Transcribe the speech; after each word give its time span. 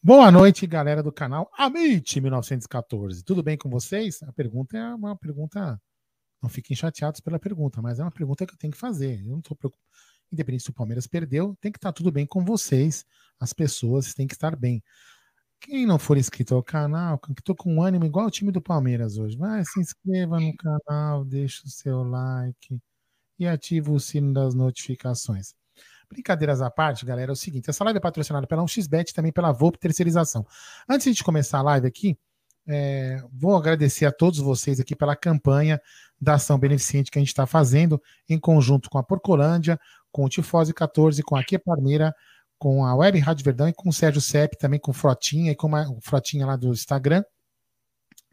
Boa 0.00 0.30
noite, 0.30 0.64
galera 0.64 1.02
do 1.02 1.10
canal 1.10 1.50
Amit 1.58 2.20
1914. 2.20 3.24
Tudo 3.24 3.42
bem 3.42 3.58
com 3.58 3.68
vocês? 3.68 4.22
A 4.22 4.32
pergunta 4.32 4.78
é 4.78 4.94
uma 4.94 5.16
pergunta. 5.16 5.82
Não 6.40 6.48
fiquem 6.48 6.76
chateados 6.76 7.20
pela 7.20 7.36
pergunta, 7.36 7.82
mas 7.82 7.98
é 7.98 8.04
uma 8.04 8.12
pergunta 8.12 8.46
que 8.46 8.54
eu 8.54 8.58
tenho 8.58 8.72
que 8.72 8.78
fazer. 8.78 9.20
Eu 9.24 9.32
não 9.32 9.38
estou 9.40 9.56
preocupado. 9.56 9.90
Independente 10.32 10.62
se 10.62 10.70
o 10.70 10.72
Palmeiras 10.72 11.08
perdeu, 11.08 11.56
tem 11.60 11.72
que 11.72 11.78
estar 11.78 11.92
tudo 11.92 12.12
bem 12.12 12.24
com 12.24 12.44
vocês. 12.44 13.04
As 13.40 13.52
pessoas 13.52 14.14
têm 14.14 14.28
que 14.28 14.34
estar 14.34 14.54
bem. 14.54 14.80
Quem 15.58 15.84
não 15.84 15.98
for 15.98 16.16
inscrito 16.16 16.54
ao 16.54 16.62
canal, 16.62 17.18
que 17.18 17.32
estou 17.32 17.56
com 17.56 17.82
ânimo 17.82 18.04
igual 18.04 18.26
o 18.26 18.30
time 18.30 18.52
do 18.52 18.62
Palmeiras 18.62 19.18
hoje, 19.18 19.36
vai 19.36 19.64
se 19.64 19.80
inscreva 19.80 20.38
no 20.38 20.56
canal, 20.56 21.24
deixa 21.24 21.66
o 21.66 21.70
seu 21.70 22.04
like 22.04 22.80
e 23.36 23.48
ativa 23.48 23.90
o 23.90 23.98
sino 23.98 24.32
das 24.32 24.54
notificações. 24.54 25.54
Brincadeiras 26.08 26.62
à 26.62 26.70
parte, 26.70 27.04
galera, 27.04 27.30
é 27.30 27.32
o 27.32 27.36
seguinte: 27.36 27.68
essa 27.68 27.82
live 27.84 27.98
é 27.98 28.00
patrocinada 28.00 28.46
pela 28.46 28.62
1xBet 28.62 29.12
também 29.12 29.32
pela 29.32 29.52
Volpe 29.52 29.78
Terceirização. 29.78 30.46
Antes 30.88 31.14
de 31.14 31.24
começar 31.24 31.58
a 31.58 31.62
live 31.62 31.86
aqui, 31.86 32.18
é, 32.66 33.22
vou 33.32 33.56
agradecer 33.56 34.06
a 34.06 34.12
todos 34.12 34.38
vocês 34.38 34.80
aqui 34.80 34.96
pela 34.96 35.14
campanha 35.14 35.80
da 36.20 36.34
ação 36.34 36.58
beneficente 36.58 37.10
que 37.10 37.18
a 37.18 37.20
gente 37.20 37.28
está 37.28 37.46
fazendo 37.46 38.00
em 38.28 38.38
conjunto 38.38 38.90
com 38.90 38.98
a 38.98 39.02
Porcolândia, 39.02 39.78
com 40.10 40.24
o 40.24 40.28
Tifose 40.28 40.72
14, 40.72 41.22
com 41.22 41.36
a 41.36 41.40
Aqui 41.40 41.58
Parmeira, 41.58 42.14
com 42.58 42.84
a 42.84 42.94
Web 42.94 43.18
Rádio 43.18 43.44
Verdão 43.44 43.68
e 43.68 43.72
com 43.72 43.88
o 43.88 43.92
Sérgio 43.92 44.20
Sepp, 44.20 44.56
também 44.58 44.80
com 44.80 44.90
o 44.90 44.94
Frotinha 44.94 45.52
e 45.52 45.54
com 45.54 45.70
o 45.70 46.00
Frotinha 46.00 46.46
lá 46.46 46.56
do 46.56 46.68
Instagram 46.68 47.22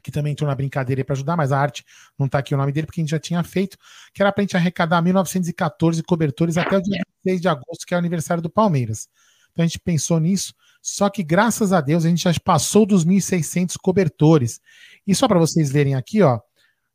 que 0.04 0.12
também 0.12 0.34
entrou 0.34 0.48
na 0.48 0.54
brincadeira 0.54 1.04
para 1.04 1.14
ajudar, 1.14 1.38
mas 1.38 1.52
a 1.52 1.60
arte 1.60 1.86
não 2.20 2.26
está 2.26 2.40
aqui 2.40 2.54
o 2.54 2.58
nome 2.58 2.72
dele, 2.72 2.86
porque 2.86 3.00
a 3.00 3.04
gente 3.04 3.12
já 3.12 3.20
tinha 3.20 3.42
feito, 3.42 3.78
que 4.14 4.22
era 4.22 4.32
para 4.32 4.42
a 4.42 4.44
gente 4.44 4.58
arrecadar 4.58 5.02
1914 5.02 6.04
cobertores 6.04 6.58
até 6.58 6.78
o 6.78 6.82
dia 6.82 7.02
26 7.24 7.42
de 7.42 7.48
agosto, 7.48 7.86
que 7.88 7.94
é 7.94 7.98
o 7.98 8.00
aniversário 8.00 8.44
do 8.44 8.50
Palmeiras. 8.50 9.08
Então 9.52 9.64
a 9.64 9.68
gente 9.68 9.80
pensou 9.80 10.20
nisso, 10.20 10.54
só 10.82 11.10
que 11.10 11.24
graças 11.24 11.72
a 11.72 11.80
Deus 11.80 12.04
a 12.06 12.10
gente 12.10 12.24
já 12.24 12.34
passou 12.44 12.86
dos 12.86 13.06
1.600 13.06 13.76
cobertores. 13.82 14.60
E 15.08 15.16
só 15.16 15.28
para 15.28 15.40
vocês 15.40 15.72
verem 15.72 15.96
aqui, 15.96 16.22
ó, 16.22 16.40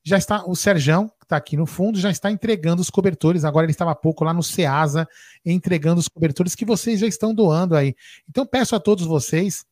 já 0.04 0.18
está 0.18 0.44
o 0.44 0.54
Serjão, 0.54 1.08
que 1.08 1.24
está 1.24 1.36
aqui 1.36 1.56
no 1.56 1.66
fundo, 1.66 1.98
já 1.98 2.10
está 2.10 2.30
entregando 2.30 2.82
os 2.82 2.90
cobertores. 2.90 3.44
Agora 3.44 3.64
ele 3.64 3.72
estava 3.72 3.92
há 3.92 3.94
pouco 3.94 4.24
lá 4.24 4.34
no 4.34 4.42
Ceasa 4.42 5.08
entregando 5.44 6.00
os 6.00 6.08
cobertores 6.08 6.54
que 6.54 6.64
vocês 6.64 7.00
já 7.00 7.06
estão 7.06 7.34
doando 7.34 7.76
aí. 7.76 7.94
Então 8.28 8.44
peço 8.44 8.74
a 8.74 8.80
todos 8.80 9.06
vocês 9.06 9.64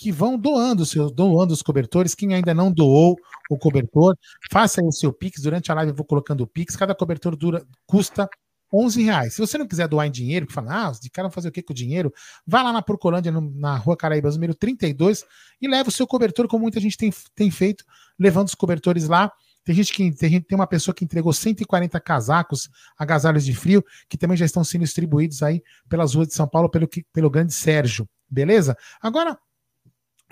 que 0.00 0.10
vão 0.10 0.38
doando, 0.38 0.82
doando 1.14 1.52
os 1.52 1.60
cobertores. 1.60 2.14
Quem 2.14 2.32
ainda 2.32 2.54
não 2.54 2.72
doou 2.72 3.18
o 3.50 3.58
cobertor, 3.58 4.16
faça 4.50 4.80
aí 4.80 4.86
o 4.86 4.92
seu 4.92 5.12
Pix. 5.12 5.42
Durante 5.42 5.70
a 5.70 5.74
live 5.74 5.90
eu 5.90 5.94
vou 5.94 6.06
colocando 6.06 6.40
o 6.40 6.46
Pix. 6.46 6.74
Cada 6.74 6.94
cobertor 6.94 7.36
dura, 7.36 7.62
custa 7.86 8.26
11 8.72 9.02
reais. 9.02 9.34
Se 9.34 9.40
você 9.40 9.58
não 9.58 9.68
quiser 9.68 9.86
doar 9.86 10.06
em 10.06 10.10
dinheiro, 10.10 10.46
que 10.46 10.54
fala, 10.54 10.86
ah, 10.86 10.90
os 10.90 11.00
de 11.00 11.10
cara 11.10 11.28
vão 11.28 11.34
fazer 11.34 11.48
o 11.48 11.52
que 11.52 11.60
com 11.60 11.74
o 11.74 11.76
dinheiro? 11.76 12.10
Vai 12.46 12.62
lá 12.62 12.72
na 12.72 12.80
Porcolândia, 12.80 13.30
no, 13.30 13.42
na 13.42 13.76
Rua 13.76 13.94
Caraíbas, 13.94 14.36
número 14.36 14.54
32, 14.54 15.22
e 15.60 15.68
leva 15.68 15.90
o 15.90 15.92
seu 15.92 16.06
cobertor, 16.06 16.48
como 16.48 16.62
muita 16.62 16.80
gente 16.80 16.96
tem, 16.96 17.12
tem 17.34 17.50
feito, 17.50 17.84
levando 18.18 18.48
os 18.48 18.54
cobertores 18.54 19.06
lá. 19.06 19.30
Tem 19.64 19.74
gente 19.74 19.92
que 19.92 20.10
tem, 20.12 20.40
tem 20.40 20.56
uma 20.56 20.66
pessoa 20.66 20.94
que 20.94 21.04
entregou 21.04 21.34
140 21.34 22.00
casacos, 22.00 22.70
agasalhos 22.96 23.44
de 23.44 23.54
frio, 23.54 23.84
que 24.08 24.16
também 24.16 24.38
já 24.38 24.46
estão 24.46 24.64
sendo 24.64 24.82
distribuídos 24.82 25.42
aí 25.42 25.62
pelas 25.90 26.14
ruas 26.14 26.28
de 26.28 26.34
São 26.34 26.48
Paulo 26.48 26.70
pelo, 26.70 26.88
pelo 27.12 27.28
grande 27.28 27.52
Sérgio. 27.52 28.08
Beleza? 28.30 28.74
Agora, 29.02 29.36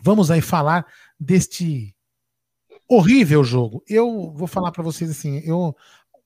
vamos 0.02 0.30
aí 0.30 0.40
falar 0.40 0.86
deste 1.18 1.94
horrível 2.88 3.44
jogo. 3.44 3.82
Eu 3.86 4.32
vou 4.32 4.46
falar 4.46 4.72
para 4.72 4.82
vocês 4.82 5.10
assim, 5.10 5.38
eu 5.44 5.76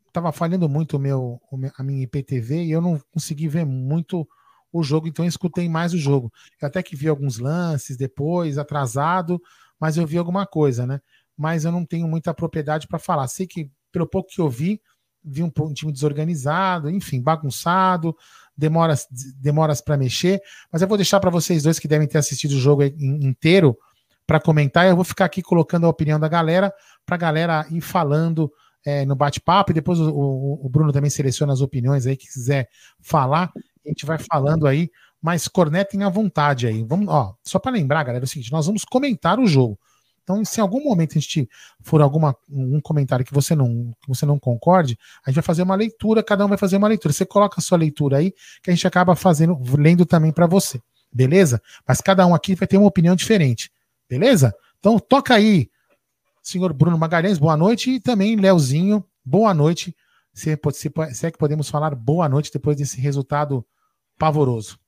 estava 0.06 0.30
falhando 0.30 0.68
muito 0.68 0.96
o 0.96 1.00
meu, 1.00 1.40
a 1.76 1.82
minha 1.82 2.04
IPTV 2.04 2.64
e 2.64 2.70
eu 2.70 2.80
não 2.80 3.00
consegui 3.10 3.48
ver 3.48 3.64
muito 3.64 4.28
o 4.72 4.82
jogo, 4.82 5.06
então 5.06 5.24
eu 5.24 5.28
escutei 5.28 5.68
mais 5.68 5.92
o 5.92 5.98
jogo. 5.98 6.32
Eu 6.60 6.68
até 6.68 6.82
que 6.82 6.96
vi 6.96 7.08
alguns 7.08 7.38
lances 7.38 7.96
depois, 7.96 8.56
atrasado, 8.56 9.40
mas 9.78 9.96
eu 9.96 10.06
vi 10.06 10.16
alguma 10.16 10.46
coisa, 10.46 10.86
né? 10.86 11.00
Mas 11.36 11.64
eu 11.64 11.72
não 11.72 11.84
tenho 11.84 12.06
muita 12.06 12.32
propriedade 12.32 12.86
para 12.86 12.98
falar. 12.98 13.26
Sei 13.28 13.46
que, 13.46 13.70
pelo 13.90 14.06
pouco 14.06 14.30
que 14.30 14.40
eu 14.40 14.48
vi, 14.48 14.80
vi 15.24 15.42
um, 15.42 15.50
time 15.72 15.92
desorganizado, 15.92 16.90
enfim, 16.90 17.20
bagunçado, 17.20 18.16
demoras, 18.56 19.06
demoras 19.40 19.80
para 19.80 19.96
mexer, 19.96 20.40
mas 20.70 20.82
eu 20.82 20.88
vou 20.88 20.96
deixar 20.96 21.20
para 21.20 21.30
vocês 21.30 21.62
dois 21.62 21.78
que 21.78 21.88
devem 21.88 22.06
ter 22.06 22.18
assistido 22.18 22.52
o 22.52 22.58
jogo 22.58 22.82
inteiro 22.82 23.76
para 24.26 24.40
comentar. 24.40 24.86
Eu 24.86 24.96
vou 24.96 25.04
ficar 25.04 25.24
aqui 25.24 25.42
colocando 25.42 25.86
a 25.86 25.88
opinião 25.88 26.18
da 26.18 26.28
galera, 26.28 26.72
para 27.04 27.16
a 27.16 27.18
galera 27.18 27.66
ir 27.70 27.80
falando 27.80 28.52
é, 28.84 29.04
no 29.04 29.14
bate-papo, 29.14 29.70
e 29.70 29.74
depois 29.74 29.98
o, 30.00 30.10
o, 30.10 30.66
o, 30.66 30.68
Bruno 30.68 30.92
também 30.92 31.10
seleciona 31.10 31.52
as 31.52 31.60
opiniões 31.60 32.06
aí 32.06 32.16
que 32.16 32.26
quiser 32.26 32.68
falar, 33.00 33.52
a 33.84 33.88
gente 33.88 34.04
vai 34.04 34.18
falando 34.18 34.66
aí, 34.66 34.90
mas 35.20 35.46
cornetem 35.46 36.02
à 36.02 36.08
vontade 36.08 36.66
aí. 36.66 36.82
Vamos, 36.82 37.08
ó, 37.08 37.36
só 37.44 37.58
para 37.58 37.72
lembrar, 37.72 38.02
galera, 38.02 38.24
é 38.24 38.26
o 38.26 38.28
seguinte: 38.28 38.50
nós 38.50 38.66
vamos 38.66 38.84
comentar 38.84 39.38
o 39.38 39.46
jogo. 39.46 39.78
Então, 40.22 40.44
se 40.44 40.60
em 40.60 40.62
algum 40.62 40.82
momento 40.82 41.12
a 41.12 41.20
gente 41.20 41.48
for 41.80 42.00
alguma 42.00 42.36
um 42.48 42.80
comentário 42.80 43.24
que 43.24 43.34
você 43.34 43.54
não 43.54 43.92
que 44.00 44.08
você 44.08 44.24
não 44.24 44.38
concorde, 44.38 44.98
a 45.24 45.30
gente 45.30 45.36
vai 45.36 45.42
fazer 45.42 45.62
uma 45.62 45.74
leitura, 45.74 46.22
cada 46.22 46.44
um 46.44 46.48
vai 46.48 46.58
fazer 46.58 46.76
uma 46.76 46.88
leitura. 46.88 47.12
Você 47.12 47.26
coloca 47.26 47.56
a 47.58 47.62
sua 47.62 47.78
leitura 47.78 48.18
aí, 48.18 48.32
que 48.62 48.70
a 48.70 48.74
gente 48.74 48.86
acaba 48.86 49.16
fazendo, 49.16 49.58
lendo 49.76 50.06
também 50.06 50.32
para 50.32 50.46
você. 50.46 50.80
Beleza? 51.12 51.60
Mas 51.86 52.00
cada 52.00 52.26
um 52.26 52.34
aqui 52.34 52.54
vai 52.54 52.66
ter 52.66 52.78
uma 52.78 52.86
opinião 52.86 53.14
diferente. 53.16 53.70
Beleza? 54.08 54.54
Então, 54.78 54.98
toca 54.98 55.34
aí, 55.34 55.68
senhor 56.42 56.72
Bruno 56.72 56.98
Magalhães, 56.98 57.38
boa 57.38 57.56
noite 57.56 57.92
e 57.92 58.00
também 58.00 58.36
Leozinho, 58.36 59.04
boa 59.24 59.52
noite. 59.52 59.94
Se, 60.32 60.58
se, 60.72 60.90
se 61.12 61.26
é 61.26 61.30
que 61.30 61.38
podemos 61.38 61.68
falar 61.68 61.94
boa 61.94 62.28
noite 62.28 62.50
depois 62.52 62.76
desse 62.76 63.00
resultado 63.00 63.64
pavoroso. 64.18 64.78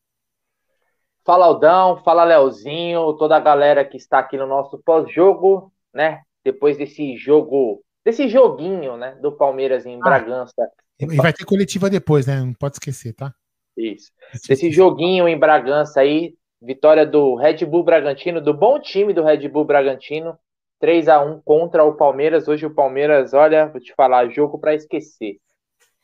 Fala 1.24 1.46
Aldão, 1.46 2.02
fala 2.04 2.22
Leozinho, 2.22 3.14
toda 3.14 3.36
a 3.36 3.40
galera 3.40 3.82
que 3.82 3.96
está 3.96 4.18
aqui 4.18 4.36
no 4.36 4.46
nosso 4.46 4.78
pós-jogo, 4.78 5.72
né? 5.92 6.20
Depois 6.44 6.76
desse 6.76 7.16
jogo, 7.16 7.82
desse 8.04 8.28
joguinho, 8.28 8.98
né? 8.98 9.16
Do 9.22 9.32
Palmeiras 9.32 9.86
em 9.86 9.96
ah, 9.96 10.04
Bragança. 10.04 10.70
E 11.00 11.06
vai 11.16 11.32
ter 11.32 11.46
coletiva 11.46 11.88
depois, 11.88 12.26
né? 12.26 12.40
Não 12.40 12.52
pode 12.52 12.74
esquecer, 12.74 13.14
tá? 13.14 13.32
Isso. 13.74 14.12
Desse 14.46 14.70
joguinho 14.70 15.26
em 15.26 15.38
Bragança 15.38 16.00
aí, 16.00 16.34
vitória 16.60 17.06
do 17.06 17.36
Red 17.36 17.64
Bull 17.64 17.84
Bragantino, 17.84 18.40
do 18.40 18.52
bom 18.52 18.78
time 18.78 19.14
do 19.14 19.24
Red 19.24 19.48
Bull 19.48 19.64
Bragantino, 19.64 20.38
3 20.78 21.08
a 21.08 21.22
1 21.22 21.40
contra 21.40 21.84
o 21.84 21.94
Palmeiras. 21.94 22.48
Hoje 22.48 22.66
o 22.66 22.74
Palmeiras, 22.74 23.32
olha, 23.32 23.66
vou 23.66 23.80
te 23.80 23.94
falar, 23.94 24.28
jogo 24.28 24.58
para 24.58 24.74
esquecer. 24.74 25.38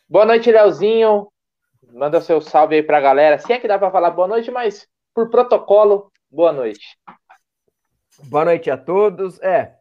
Boa 0.09 0.25
noite, 0.25 0.51
Leozinho. 0.51 1.29
Manda 1.93 2.23
seu 2.23 2.41
salve 2.41 2.77
aí 2.77 2.83
pra 2.83 3.01
galera. 3.01 3.39
Se 3.39 3.53
é 3.53 3.61
que 3.61 3.69
dá 3.69 3.79
para 3.79 3.91
falar 3.91 4.11
boa 4.11 4.27
noite, 4.27 4.51
mas 4.51 4.89
por 5.21 5.29
protocolo, 5.29 6.11
boa 6.31 6.51
noite. 6.51 6.97
Boa 8.25 8.45
noite 8.47 8.71
a 8.71 8.77
todos. 8.79 9.39
É. 9.43 9.75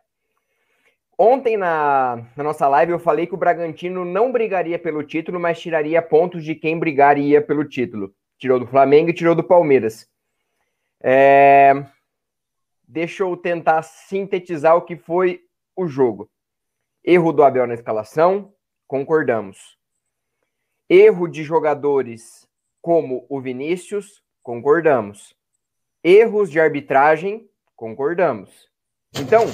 Ontem 1.18 1.56
na, 1.56 2.25
na, 2.36 2.44
nossa 2.44 2.68
live 2.68 2.91
eu 2.91 3.00
falei 3.00 3.25
que 3.25 3.33
o 3.33 3.38
Bragantino 3.38 4.03
não 4.03 4.33
brigaria 4.33 4.77
pelo 4.77 5.01
título, 5.01 5.39
mas 5.39 5.59
tiraria 5.59 6.01
pontos 6.01 6.44
de 6.44 6.56
quem 6.56 6.77
brigaria 6.77 7.41
pelo 7.41 7.63
título. 7.63 8.13
Tirou 8.38 8.59
do 8.59 8.68
Flamengo 8.68 9.09
e 9.09 9.13
tirou 9.13 9.33
do 9.33 9.44
Palmeiras. 9.44 10.09
É... 11.01 11.86
Deixa 12.86 13.24
eu 13.24 13.38
tentar 13.38 13.81
sintetizar 13.83 14.75
o 14.75 14.81
que 14.81 14.97
foi 14.97 15.41
o 15.74 15.88
jogo. 15.88 16.30
Erro 17.01 17.31
do 17.31 17.44
Abel 17.44 17.65
na 17.65 17.75
escalação, 17.75 18.53
concordamos. 18.88 19.77
Erro 20.89 21.30
de 21.30 21.44
jogadores 21.44 22.45
como 22.81 23.25
o 23.30 23.39
Vinícius, 23.39 24.21
Concordamos. 24.44 25.36
Erros 26.03 26.50
de 26.50 26.59
arbitragem, 26.59 27.50
concordamos. 27.75 28.69
Então, 29.19 29.45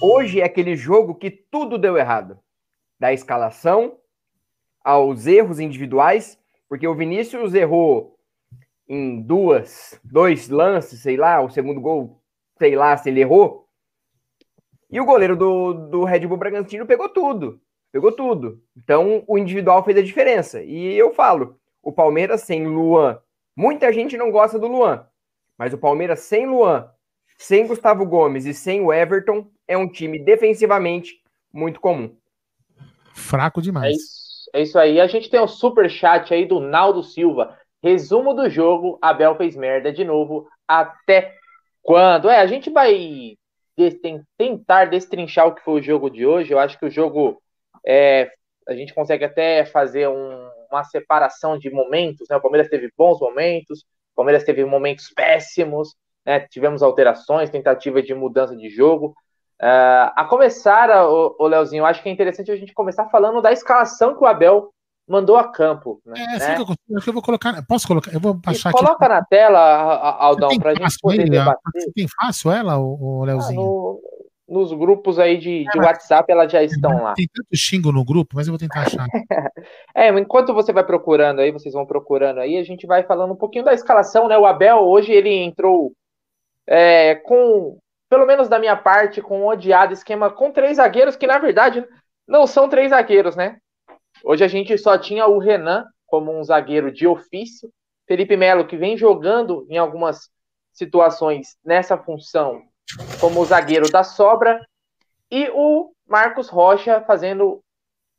hoje 0.00 0.40
é 0.40 0.44
aquele 0.44 0.76
jogo 0.76 1.14
que 1.14 1.30
tudo 1.30 1.78
deu 1.78 1.96
errado. 1.96 2.38
Da 2.98 3.12
escalação 3.12 3.98
aos 4.82 5.26
erros 5.26 5.60
individuais, 5.60 6.38
porque 6.68 6.86
o 6.86 6.94
Vinícius 6.94 7.54
errou 7.54 8.18
em 8.88 9.20
duas, 9.20 10.00
dois 10.02 10.48
lances, 10.48 11.00
sei 11.00 11.16
lá, 11.16 11.40
o 11.40 11.50
segundo 11.50 11.80
gol, 11.80 12.22
sei 12.58 12.74
lá 12.74 12.96
se 12.96 13.10
ele 13.10 13.20
errou. 13.20 13.68
E 14.90 15.00
o 15.00 15.04
goleiro 15.04 15.36
do, 15.36 15.74
do 15.74 16.04
Red 16.04 16.26
Bull 16.26 16.38
Bragantino 16.38 16.86
pegou 16.86 17.08
tudo. 17.08 17.60
Pegou 17.92 18.12
tudo. 18.12 18.62
Então, 18.76 19.22
o 19.26 19.38
individual 19.38 19.84
fez 19.84 19.98
a 19.98 20.02
diferença. 20.02 20.62
E 20.62 20.94
eu 20.94 21.12
falo, 21.12 21.58
o 21.82 21.92
Palmeiras 21.92 22.42
sem 22.42 22.66
Luan 22.66 23.20
Muita 23.58 23.92
gente 23.92 24.16
não 24.16 24.30
gosta 24.30 24.56
do 24.56 24.68
Luan, 24.68 25.04
mas 25.58 25.74
o 25.74 25.78
Palmeiras 25.78 26.20
sem 26.20 26.46
Luan, 26.46 26.88
sem 27.36 27.66
Gustavo 27.66 28.06
Gomes 28.06 28.44
e 28.44 28.54
sem 28.54 28.80
o 28.80 28.92
Everton 28.92 29.50
é 29.66 29.76
um 29.76 29.90
time 29.90 30.16
defensivamente 30.16 31.20
muito 31.52 31.80
comum. 31.80 32.16
Fraco 33.12 33.60
demais. 33.60 33.88
É 33.88 33.96
isso, 33.96 34.50
é 34.52 34.62
isso 34.62 34.78
aí. 34.78 35.00
A 35.00 35.08
gente 35.08 35.28
tem 35.28 35.40
um 35.40 35.48
super 35.48 35.90
chat 35.90 36.32
aí 36.32 36.46
do 36.46 36.60
Naldo 36.60 37.02
Silva. 37.02 37.58
Resumo 37.82 38.32
do 38.32 38.48
jogo: 38.48 38.96
Abel 39.02 39.34
fez 39.34 39.56
merda 39.56 39.92
de 39.92 40.04
novo. 40.04 40.48
Até 40.68 41.34
quando? 41.82 42.30
É, 42.30 42.38
a 42.38 42.46
gente 42.46 42.70
vai 42.70 43.36
tentar 44.36 44.84
destrinchar 44.84 45.48
o 45.48 45.54
que 45.56 45.64
foi 45.64 45.80
o 45.80 45.82
jogo 45.82 46.08
de 46.08 46.24
hoje. 46.24 46.52
Eu 46.52 46.60
acho 46.60 46.78
que 46.78 46.86
o 46.86 46.90
jogo 46.90 47.42
é, 47.84 48.30
a 48.68 48.74
gente 48.74 48.94
consegue 48.94 49.24
até 49.24 49.64
fazer 49.64 50.08
um, 50.08 50.47
uma 50.70 50.84
separação 50.84 51.58
de 51.58 51.70
momentos, 51.70 52.28
né? 52.28 52.36
O 52.36 52.40
Palmeiras 52.40 52.68
teve 52.68 52.92
bons 52.96 53.20
momentos, 53.20 53.80
o 54.12 54.16
Palmeiras 54.16 54.44
teve 54.44 54.64
momentos 54.64 55.10
péssimos, 55.10 55.94
né? 56.24 56.40
Tivemos 56.40 56.82
alterações, 56.82 57.50
tentativa 57.50 58.02
de 58.02 58.14
mudança 58.14 58.56
de 58.56 58.68
jogo. 58.68 59.14
Uh, 59.60 60.14
a 60.14 60.24
começar, 60.28 60.88
o, 61.08 61.34
o 61.38 61.46
Leozinho, 61.46 61.84
acho 61.84 62.02
que 62.02 62.08
é 62.08 62.12
interessante 62.12 62.50
a 62.50 62.56
gente 62.56 62.72
começar 62.72 63.08
falando 63.08 63.42
da 63.42 63.52
escalação 63.52 64.14
que 64.14 64.22
o 64.22 64.26
Abel 64.26 64.72
mandou 65.08 65.36
a 65.36 65.50
campo. 65.50 66.00
Né? 66.04 66.14
É, 66.18 66.36
assim 66.36 66.54
que 66.54 66.72
eu, 66.72 67.00
que 67.00 67.08
eu 67.08 67.14
vou 67.14 67.22
colocar. 67.22 67.64
Posso 67.66 67.88
colocar? 67.88 68.12
Eu 68.12 68.20
vou 68.20 68.34
baixar 68.34 68.70
Coloca 68.70 69.06
aqui. 69.06 69.14
na 69.14 69.24
tela, 69.24 69.58
Aldão, 70.18 70.50
para 70.58 70.72
a 70.72 70.74
gente 70.74 70.98
poder 71.00 71.22
ele, 71.22 71.30
debater. 71.30 71.60
Você 71.74 71.92
tem 71.92 72.06
fácil 72.20 72.52
ela, 72.52 72.78
o, 72.78 73.24
Leozinho? 73.24 73.60
Ah, 73.60 73.64
no, 73.64 74.00
nos 74.48 74.72
grupos 74.72 75.18
aí 75.18 75.36
de, 75.36 75.64
de 75.64 75.78
WhatsApp, 75.78 76.30
elas 76.32 76.50
já 76.50 76.62
estão 76.62 77.02
lá. 77.02 77.12
Tem 77.14 77.28
tanto 77.32 77.48
xingo 77.54 77.92
no 77.92 78.04
grupo, 78.04 78.34
mas 78.34 78.46
eu 78.46 78.52
vou 78.52 78.58
tentar 78.58 78.82
achar. 78.82 79.06
é, 79.94 80.08
enquanto 80.08 80.54
você 80.54 80.72
vai 80.72 80.84
procurando 80.84 81.40
aí, 81.40 81.52
vocês 81.52 81.74
vão 81.74 81.84
procurando 81.84 82.40
aí, 82.40 82.56
a 82.56 82.64
gente 82.64 82.86
vai 82.86 83.02
falando 83.02 83.32
um 83.32 83.36
pouquinho 83.36 83.64
da 83.64 83.74
escalação, 83.74 84.26
né? 84.26 84.38
O 84.38 84.46
Abel 84.46 84.78
hoje 84.78 85.12
ele 85.12 85.30
entrou 85.30 85.92
é, 86.66 87.16
com, 87.16 87.78
pelo 88.08 88.24
menos 88.24 88.48
da 88.48 88.58
minha 88.58 88.76
parte, 88.76 89.20
com 89.20 89.42
um 89.42 89.46
odiado 89.46 89.92
esquema 89.92 90.30
com 90.30 90.50
três 90.50 90.78
zagueiros, 90.78 91.14
que 91.14 91.26
na 91.26 91.38
verdade 91.38 91.84
não 92.26 92.46
são 92.46 92.68
três 92.68 92.90
zagueiros, 92.90 93.36
né? 93.36 93.58
Hoje 94.24 94.42
a 94.44 94.48
gente 94.48 94.76
só 94.78 94.96
tinha 94.96 95.26
o 95.26 95.38
Renan 95.38 95.84
como 96.06 96.36
um 96.36 96.42
zagueiro 96.42 96.90
de 96.90 97.06
ofício, 97.06 97.70
Felipe 98.06 98.36
Melo, 98.36 98.66
que 98.66 98.78
vem 98.78 98.96
jogando 98.96 99.66
em 99.68 99.76
algumas 99.76 100.30
situações 100.72 101.56
nessa 101.62 101.98
função 101.98 102.62
como 103.20 103.44
zagueiro 103.44 103.90
da 103.90 104.02
sobra, 104.02 104.60
e 105.30 105.50
o 105.52 105.92
Marcos 106.06 106.48
Rocha 106.48 107.02
fazendo 107.02 107.62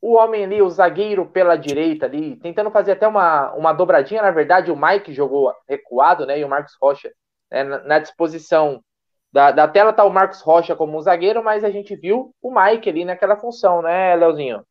o 0.00 0.14
homem 0.14 0.44
ali, 0.44 0.62
o 0.62 0.70
zagueiro 0.70 1.26
pela 1.26 1.56
direita 1.56 2.06
ali, 2.06 2.36
tentando 2.36 2.70
fazer 2.70 2.92
até 2.92 3.06
uma, 3.06 3.52
uma 3.52 3.72
dobradinha. 3.72 4.22
Na 4.22 4.30
verdade, 4.30 4.70
o 4.70 4.76
Mike 4.76 5.12
jogou 5.12 5.52
recuado, 5.68 6.24
né? 6.24 6.38
E 6.38 6.44
o 6.44 6.48
Marcos 6.48 6.74
Rocha 6.80 7.12
né, 7.50 7.64
na, 7.64 7.78
na, 7.80 7.98
disposição 7.98 8.82
da, 9.30 9.50
da 9.50 9.68
tela 9.68 9.92
tá 9.92 10.04
o 10.04 10.10
Marcos 10.10 10.40
Rocha 10.40 10.74
como 10.74 10.96
um 10.96 11.02
zagueiro, 11.02 11.44
mas 11.44 11.64
a 11.64 11.70
gente 11.70 11.94
viu 11.96 12.34
o 12.40 12.54
Mike 12.54 12.88
ali 12.88 13.04
naquela 13.04 13.36
função, 13.36 13.82
né, 13.82 14.16
Leozinho? 14.16 14.64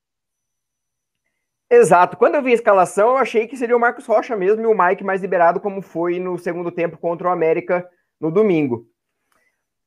Exato. 1.70 2.18
Quando 2.18 2.34
eu 2.34 2.41
vi 2.41 2.51
a 2.51 2.56
escalação, 2.56 3.10
eu 3.10 3.18
achei 3.18 3.48
que 3.48 3.56
seria 3.56 3.77
o 3.77 3.79
Marcos 3.79 4.08
Rocha 4.08 4.36
mesmo 4.36 4.63
e 4.63 4.65
o 4.65 4.75
Mike 4.75 5.03
mais 5.03 5.22
liberado, 5.22 5.60
como 5.60 5.84
foi 5.84 6.20
no 6.20 6.39
segundo 6.39 6.72
tempo 6.72 6.98
contra 6.98 7.27
o 7.27 7.32
América 7.32 7.88
no 8.20 8.32
domingo. 8.32 8.88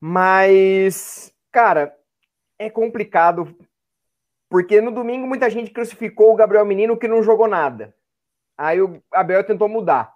Mas, 0.04 1.32
cara, 1.52 1.96
é 2.58 2.68
complicado. 2.68 3.56
Porque 4.50 4.80
no 4.80 4.90
domingo 4.90 5.28
muita 5.28 5.48
gente 5.48 5.70
crucificou 5.70 6.32
o 6.32 6.34
Gabriel 6.34 6.66
Menino 6.66 6.96
que 6.96 7.06
não 7.06 7.22
jogou 7.22 7.46
nada. 7.46 7.94
Aí 8.58 8.82
o 8.82 9.00
Abel 9.12 9.44
tentou 9.44 9.68
mudar. 9.68 10.12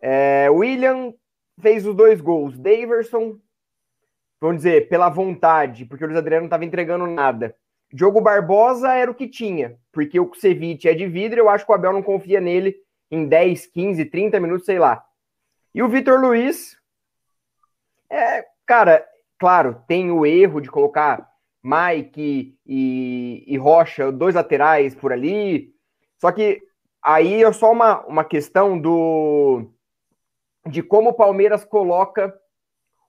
É, 0.00 0.48
William 0.48 1.12
fez 1.60 1.84
os 1.84 1.96
dois 1.96 2.20
gols. 2.20 2.56
Daverson, 2.56 3.36
vamos 4.40 4.58
dizer, 4.58 4.88
pela 4.88 5.08
vontade, 5.08 5.86
porque 5.86 6.04
o 6.04 6.06
Luiz 6.06 6.16
Adriano 6.16 6.42
não 6.42 6.46
estava 6.46 6.64
entregando 6.64 7.04
nada. 7.08 7.56
Diogo 7.92 8.20
Barbosa 8.20 8.94
era 8.94 9.10
o 9.10 9.14
que 9.14 9.26
tinha, 9.26 9.76
porque 9.90 10.20
o 10.20 10.26
Kusevich 10.28 10.88
é 10.88 10.94
de 10.94 11.08
vidro, 11.08 11.40
eu 11.40 11.48
acho 11.48 11.66
que 11.66 11.72
o 11.72 11.74
Abel 11.74 11.92
não 11.92 12.02
confia 12.02 12.40
nele 12.40 12.76
em 13.10 13.26
10, 13.26 13.66
15, 13.66 14.04
30 14.04 14.38
minutos, 14.38 14.66
sei 14.66 14.78
lá. 14.78 15.04
E 15.74 15.82
o 15.82 15.88
Vitor 15.88 16.20
Luiz, 16.20 16.78
é, 18.08 18.46
Cara, 18.70 19.04
claro, 19.36 19.82
tem 19.88 20.12
o 20.12 20.24
erro 20.24 20.60
de 20.60 20.70
colocar 20.70 21.28
Mike 21.60 22.56
e, 22.64 23.42
e 23.44 23.56
Rocha, 23.56 24.12
dois 24.12 24.36
laterais 24.36 24.94
por 24.94 25.12
ali. 25.12 25.74
Só 26.20 26.30
que 26.30 26.62
aí 27.02 27.42
é 27.42 27.52
só 27.52 27.72
uma, 27.72 28.06
uma 28.06 28.22
questão 28.22 28.80
do 28.80 29.68
de 30.68 30.84
como 30.84 31.10
o 31.10 31.14
Palmeiras 31.14 31.64
coloca 31.64 32.32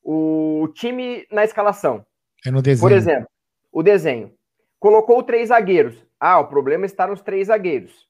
o 0.01 0.67
time 0.73 1.27
na 1.31 1.43
escalação. 1.43 2.03
É 2.43 2.49
no 2.49 2.63
desenho. 2.63 2.89
Por 2.89 2.91
exemplo, 2.91 3.29
o 3.71 3.83
desenho. 3.83 4.33
Colocou 4.79 5.21
três 5.21 5.49
zagueiros. 5.49 6.03
Ah, 6.19 6.39
o 6.39 6.47
problema 6.47 6.87
está 6.87 7.05
nos 7.05 7.21
três 7.21 7.49
zagueiros. 7.49 8.09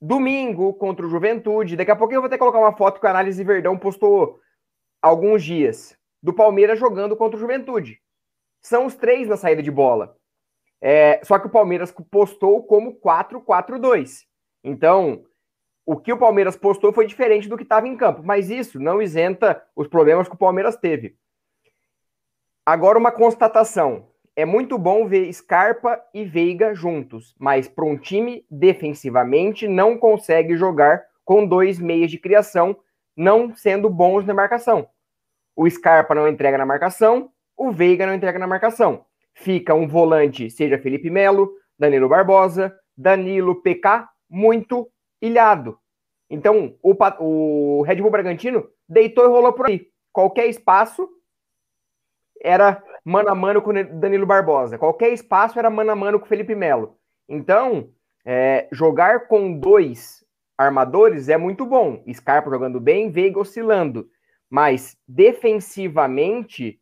Domingo 0.00 0.74
contra 0.74 1.04
o 1.04 1.10
Juventude. 1.10 1.74
Daqui 1.74 1.90
a 1.90 1.96
pouco 1.96 2.14
eu 2.14 2.20
vou 2.20 2.30
que 2.30 2.38
colocar 2.38 2.60
uma 2.60 2.76
foto 2.76 3.00
que 3.00 3.06
a 3.08 3.10
Análise 3.10 3.42
Verdão 3.42 3.76
postou 3.76 4.38
alguns 5.02 5.42
dias 5.42 5.98
do 6.22 6.32
Palmeiras 6.32 6.78
jogando 6.78 7.16
contra 7.16 7.36
o 7.36 7.40
Juventude. 7.40 8.00
São 8.60 8.86
os 8.86 8.94
três 8.94 9.28
na 9.28 9.36
saída 9.36 9.62
de 9.62 9.70
bola. 9.70 10.16
É, 10.80 11.20
só 11.24 11.38
que 11.38 11.46
o 11.46 11.50
Palmeiras 11.50 11.92
postou 12.10 12.62
como 12.62 12.98
4-4-2. 13.00 14.24
Então, 14.64 15.24
o 15.84 15.96
que 15.96 16.12
o 16.12 16.18
Palmeiras 16.18 16.56
postou 16.56 16.92
foi 16.92 17.06
diferente 17.06 17.48
do 17.48 17.56
que 17.56 17.62
estava 17.62 17.88
em 17.88 17.96
campo, 17.96 18.22
mas 18.24 18.50
isso 18.50 18.78
não 18.78 19.02
isenta 19.02 19.62
os 19.74 19.88
problemas 19.88 20.28
que 20.28 20.34
o 20.34 20.38
Palmeiras 20.38 20.76
teve. 20.76 21.16
Agora 22.64 22.98
uma 22.98 23.12
constatação. 23.12 24.08
É 24.36 24.44
muito 24.44 24.78
bom 24.78 25.06
ver 25.06 25.30
Scarpa 25.32 26.00
e 26.14 26.24
Veiga 26.24 26.74
juntos, 26.74 27.34
mas 27.38 27.68
para 27.68 27.84
um 27.84 27.98
time 27.98 28.46
defensivamente 28.50 29.66
não 29.66 29.98
consegue 29.98 30.56
jogar 30.56 31.04
com 31.24 31.46
dois 31.46 31.78
meias 31.78 32.10
de 32.10 32.18
criação, 32.18 32.76
não 33.16 33.54
sendo 33.54 33.90
bons 33.90 34.24
na 34.24 34.32
marcação. 34.32 34.88
O 35.60 35.68
Scarpa 35.68 36.14
não 36.14 36.26
entrega 36.26 36.56
na 36.56 36.64
marcação, 36.64 37.30
o 37.54 37.70
Veiga 37.70 38.06
não 38.06 38.14
entrega 38.14 38.38
na 38.38 38.46
marcação. 38.46 39.04
Fica 39.34 39.74
um 39.74 39.86
volante, 39.86 40.50
seja 40.50 40.78
Felipe 40.78 41.10
Melo, 41.10 41.52
Danilo 41.78 42.08
Barbosa, 42.08 42.74
Danilo 42.96 43.60
PK, 43.60 44.08
muito 44.26 44.90
ilhado. 45.20 45.78
Então, 46.30 46.74
o, 46.82 46.96
o 47.18 47.82
Red 47.82 47.96
Bull 47.96 48.10
Bragantino 48.10 48.70
deitou 48.88 49.26
e 49.26 49.28
rolou 49.28 49.52
por 49.52 49.66
aí. 49.66 49.86
Qualquer 50.10 50.46
espaço 50.46 51.06
era 52.42 52.82
mano 53.04 53.28
a 53.28 53.34
mano 53.34 53.60
com 53.60 53.74
Danilo 53.74 54.24
Barbosa. 54.24 54.78
Qualquer 54.78 55.12
espaço 55.12 55.58
era 55.58 55.68
mano 55.68 55.90
a 55.90 55.94
mano 55.94 56.18
com 56.18 56.24
Felipe 56.24 56.54
Melo. 56.54 56.96
Então, 57.28 57.90
é, 58.24 58.66
jogar 58.72 59.28
com 59.28 59.52
dois 59.52 60.24
armadores 60.56 61.28
é 61.28 61.36
muito 61.36 61.66
bom. 61.66 62.02
Scarpa 62.14 62.48
jogando 62.48 62.80
bem, 62.80 63.10
Veiga 63.10 63.38
oscilando. 63.38 64.08
Mas 64.50 64.96
defensivamente 65.06 66.80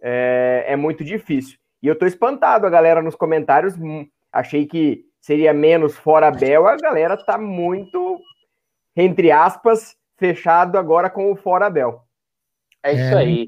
é, 0.00 0.64
é 0.68 0.76
muito 0.76 1.02
difícil. 1.02 1.58
E 1.82 1.86
eu 1.88 1.98
tô 1.98 2.06
espantado, 2.06 2.66
a 2.66 2.70
galera 2.70 3.02
nos 3.02 3.16
comentários. 3.16 3.76
Hum, 3.76 4.06
achei 4.32 4.66
que 4.66 5.04
seria 5.20 5.52
menos 5.52 5.96
fora 5.96 6.30
Bel. 6.30 6.66
A 6.66 6.76
galera 6.76 7.16
tá 7.16 7.36
muito, 7.36 8.20
entre 8.96 9.32
aspas, 9.32 9.96
fechado 10.16 10.78
agora 10.78 11.10
com 11.10 11.32
o 11.32 11.36
fora 11.36 11.68
Bel. 11.68 12.02
É 12.82 12.92
isso 12.92 13.14
é, 13.14 13.18
aí. 13.18 13.46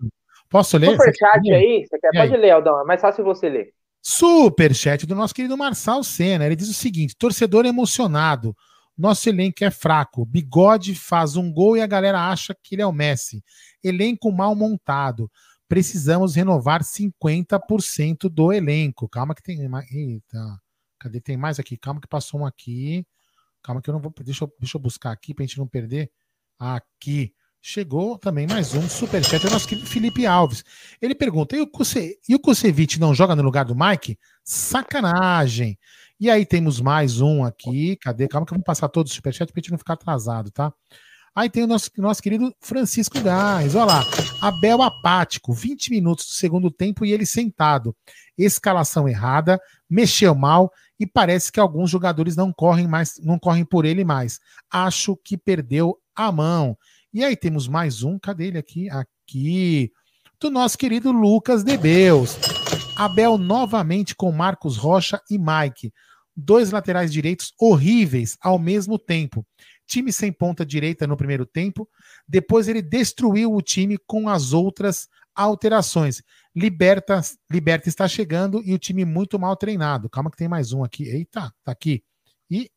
Posso 0.50 0.76
ler? 0.76 0.90
Superchat 0.90 1.52
aí, 1.52 1.86
você 1.86 1.98
quer? 1.98 2.10
Pode 2.14 2.36
ler, 2.36 2.50
Aldão, 2.50 2.80
é 2.80 2.84
mais 2.84 3.00
fácil 3.00 3.24
você 3.24 3.48
ler. 3.48 3.72
Superchat 4.02 5.06
do 5.06 5.14
nosso 5.14 5.34
querido 5.34 5.56
Marçal 5.56 6.02
Senna. 6.02 6.44
Ele 6.44 6.56
diz 6.56 6.68
o 6.68 6.74
seguinte: 6.74 7.16
torcedor 7.16 7.64
emocionado. 7.64 8.54
Nosso 8.96 9.28
elenco 9.28 9.64
é 9.64 9.70
fraco. 9.70 10.24
Bigode 10.24 10.94
faz 10.94 11.36
um 11.36 11.52
gol 11.52 11.76
e 11.76 11.80
a 11.80 11.86
galera 11.86 12.28
acha 12.30 12.54
que 12.54 12.74
ele 12.74 12.82
é 12.82 12.86
o 12.86 12.92
Messi. 12.92 13.42
Elenco 13.82 14.30
mal 14.30 14.54
montado. 14.54 15.30
Precisamos 15.68 16.34
renovar 16.34 16.82
50% 16.82 18.28
do 18.28 18.52
elenco. 18.52 19.08
Calma 19.08 19.34
que 19.34 19.42
tem 19.42 19.66
mais. 19.68 19.90
Eita. 19.90 20.60
Cadê? 20.98 21.20
Tem 21.20 21.36
mais 21.36 21.58
aqui. 21.58 21.76
Calma 21.76 22.00
que 22.00 22.06
passou 22.06 22.40
um 22.40 22.46
aqui. 22.46 23.06
Calma 23.62 23.80
que 23.80 23.88
eu 23.88 23.94
não 23.94 24.00
vou. 24.00 24.12
Deixa 24.22 24.44
eu, 24.44 24.52
deixa 24.58 24.76
eu 24.76 24.80
buscar 24.80 25.12
aqui 25.12 25.32
pra 25.32 25.44
gente 25.44 25.58
não 25.58 25.66
perder. 25.66 26.10
Aqui. 26.58 27.32
Chegou 27.64 28.18
também 28.18 28.44
mais 28.44 28.74
um 28.74 28.88
superchat, 28.88 29.46
é 29.46 29.48
o 29.48 29.52
nosso 29.52 29.68
querido 29.68 29.86
Felipe 29.86 30.26
Alves. 30.26 30.64
Ele 31.00 31.14
pergunta: 31.14 31.56
e 31.56 31.60
o, 31.60 31.70
e 32.28 32.34
o 32.34 32.40
Kusevich 32.40 32.98
não 32.98 33.14
joga 33.14 33.36
no 33.36 33.42
lugar 33.42 33.64
do 33.64 33.76
Mike? 33.76 34.18
Sacanagem. 34.42 35.78
E 36.22 36.30
aí 36.30 36.46
temos 36.46 36.80
mais 36.80 37.20
um 37.20 37.42
aqui. 37.42 37.96
Cadê? 37.96 38.28
Calma 38.28 38.46
que 38.46 38.52
eu 38.52 38.56
vou 38.56 38.64
passar 38.64 38.88
todos 38.88 39.10
os 39.10 39.16
superchats 39.16 39.52
pra 39.52 39.60
gente 39.60 39.72
não 39.72 39.78
ficar 39.78 39.94
atrasado, 39.94 40.52
tá? 40.52 40.72
Aí 41.34 41.50
tem 41.50 41.64
o 41.64 41.66
nosso, 41.66 41.90
nosso 41.98 42.22
querido 42.22 42.54
Francisco 42.60 43.20
Gás. 43.20 43.74
Olha 43.74 43.86
lá. 43.86 44.04
Abel 44.40 44.82
apático, 44.82 45.52
20 45.52 45.90
minutos 45.90 46.26
do 46.26 46.30
segundo 46.30 46.70
tempo 46.70 47.04
e 47.04 47.10
ele 47.10 47.26
sentado. 47.26 47.92
Escalação 48.38 49.08
errada, 49.08 49.60
mexeu 49.90 50.32
mal 50.32 50.70
e 50.96 51.08
parece 51.08 51.50
que 51.50 51.58
alguns 51.58 51.90
jogadores 51.90 52.36
não 52.36 52.52
correm 52.52 52.86
mais, 52.86 53.14
não 53.20 53.36
correm 53.36 53.64
por 53.64 53.84
ele 53.84 54.04
mais. 54.04 54.38
Acho 54.70 55.16
que 55.24 55.36
perdeu 55.36 55.98
a 56.14 56.30
mão. 56.30 56.78
E 57.12 57.24
aí 57.24 57.34
temos 57.34 57.66
mais 57.66 58.04
um, 58.04 58.16
cadê 58.16 58.46
ele 58.46 58.58
aqui? 58.58 58.88
Aqui, 58.90 59.90
do 60.40 60.52
nosso 60.52 60.78
querido 60.78 61.10
Lucas 61.10 61.64
Debeus. 61.64 62.36
Abel 62.96 63.36
novamente 63.36 64.14
com 64.14 64.30
Marcos 64.30 64.76
Rocha 64.76 65.20
e 65.28 65.36
Mike. 65.36 65.92
Dois 66.34 66.70
laterais 66.70 67.12
direitos 67.12 67.52
horríveis 67.60 68.36
ao 68.40 68.58
mesmo 68.58 68.98
tempo. 68.98 69.46
Time 69.86 70.12
sem 70.12 70.32
ponta 70.32 70.64
direita 70.64 71.06
no 71.06 71.16
primeiro 71.16 71.44
tempo. 71.44 71.88
Depois 72.26 72.68
ele 72.68 72.80
destruiu 72.80 73.52
o 73.52 73.60
time 73.60 73.98
com 74.06 74.28
as 74.28 74.52
outras 74.52 75.08
alterações. 75.34 76.22
Liberta, 76.54 77.20
Liberta 77.50 77.88
está 77.88 78.08
chegando 78.08 78.62
e 78.64 78.72
o 78.72 78.78
time 78.78 79.04
muito 79.04 79.38
mal 79.38 79.56
treinado. 79.56 80.08
Calma 80.08 80.30
que 80.30 80.36
tem 80.36 80.48
mais 80.48 80.72
um 80.72 80.82
aqui. 80.82 81.04
Eita, 81.04 81.52
tá 81.64 81.72
aqui. 81.72 82.02
E 82.50 82.70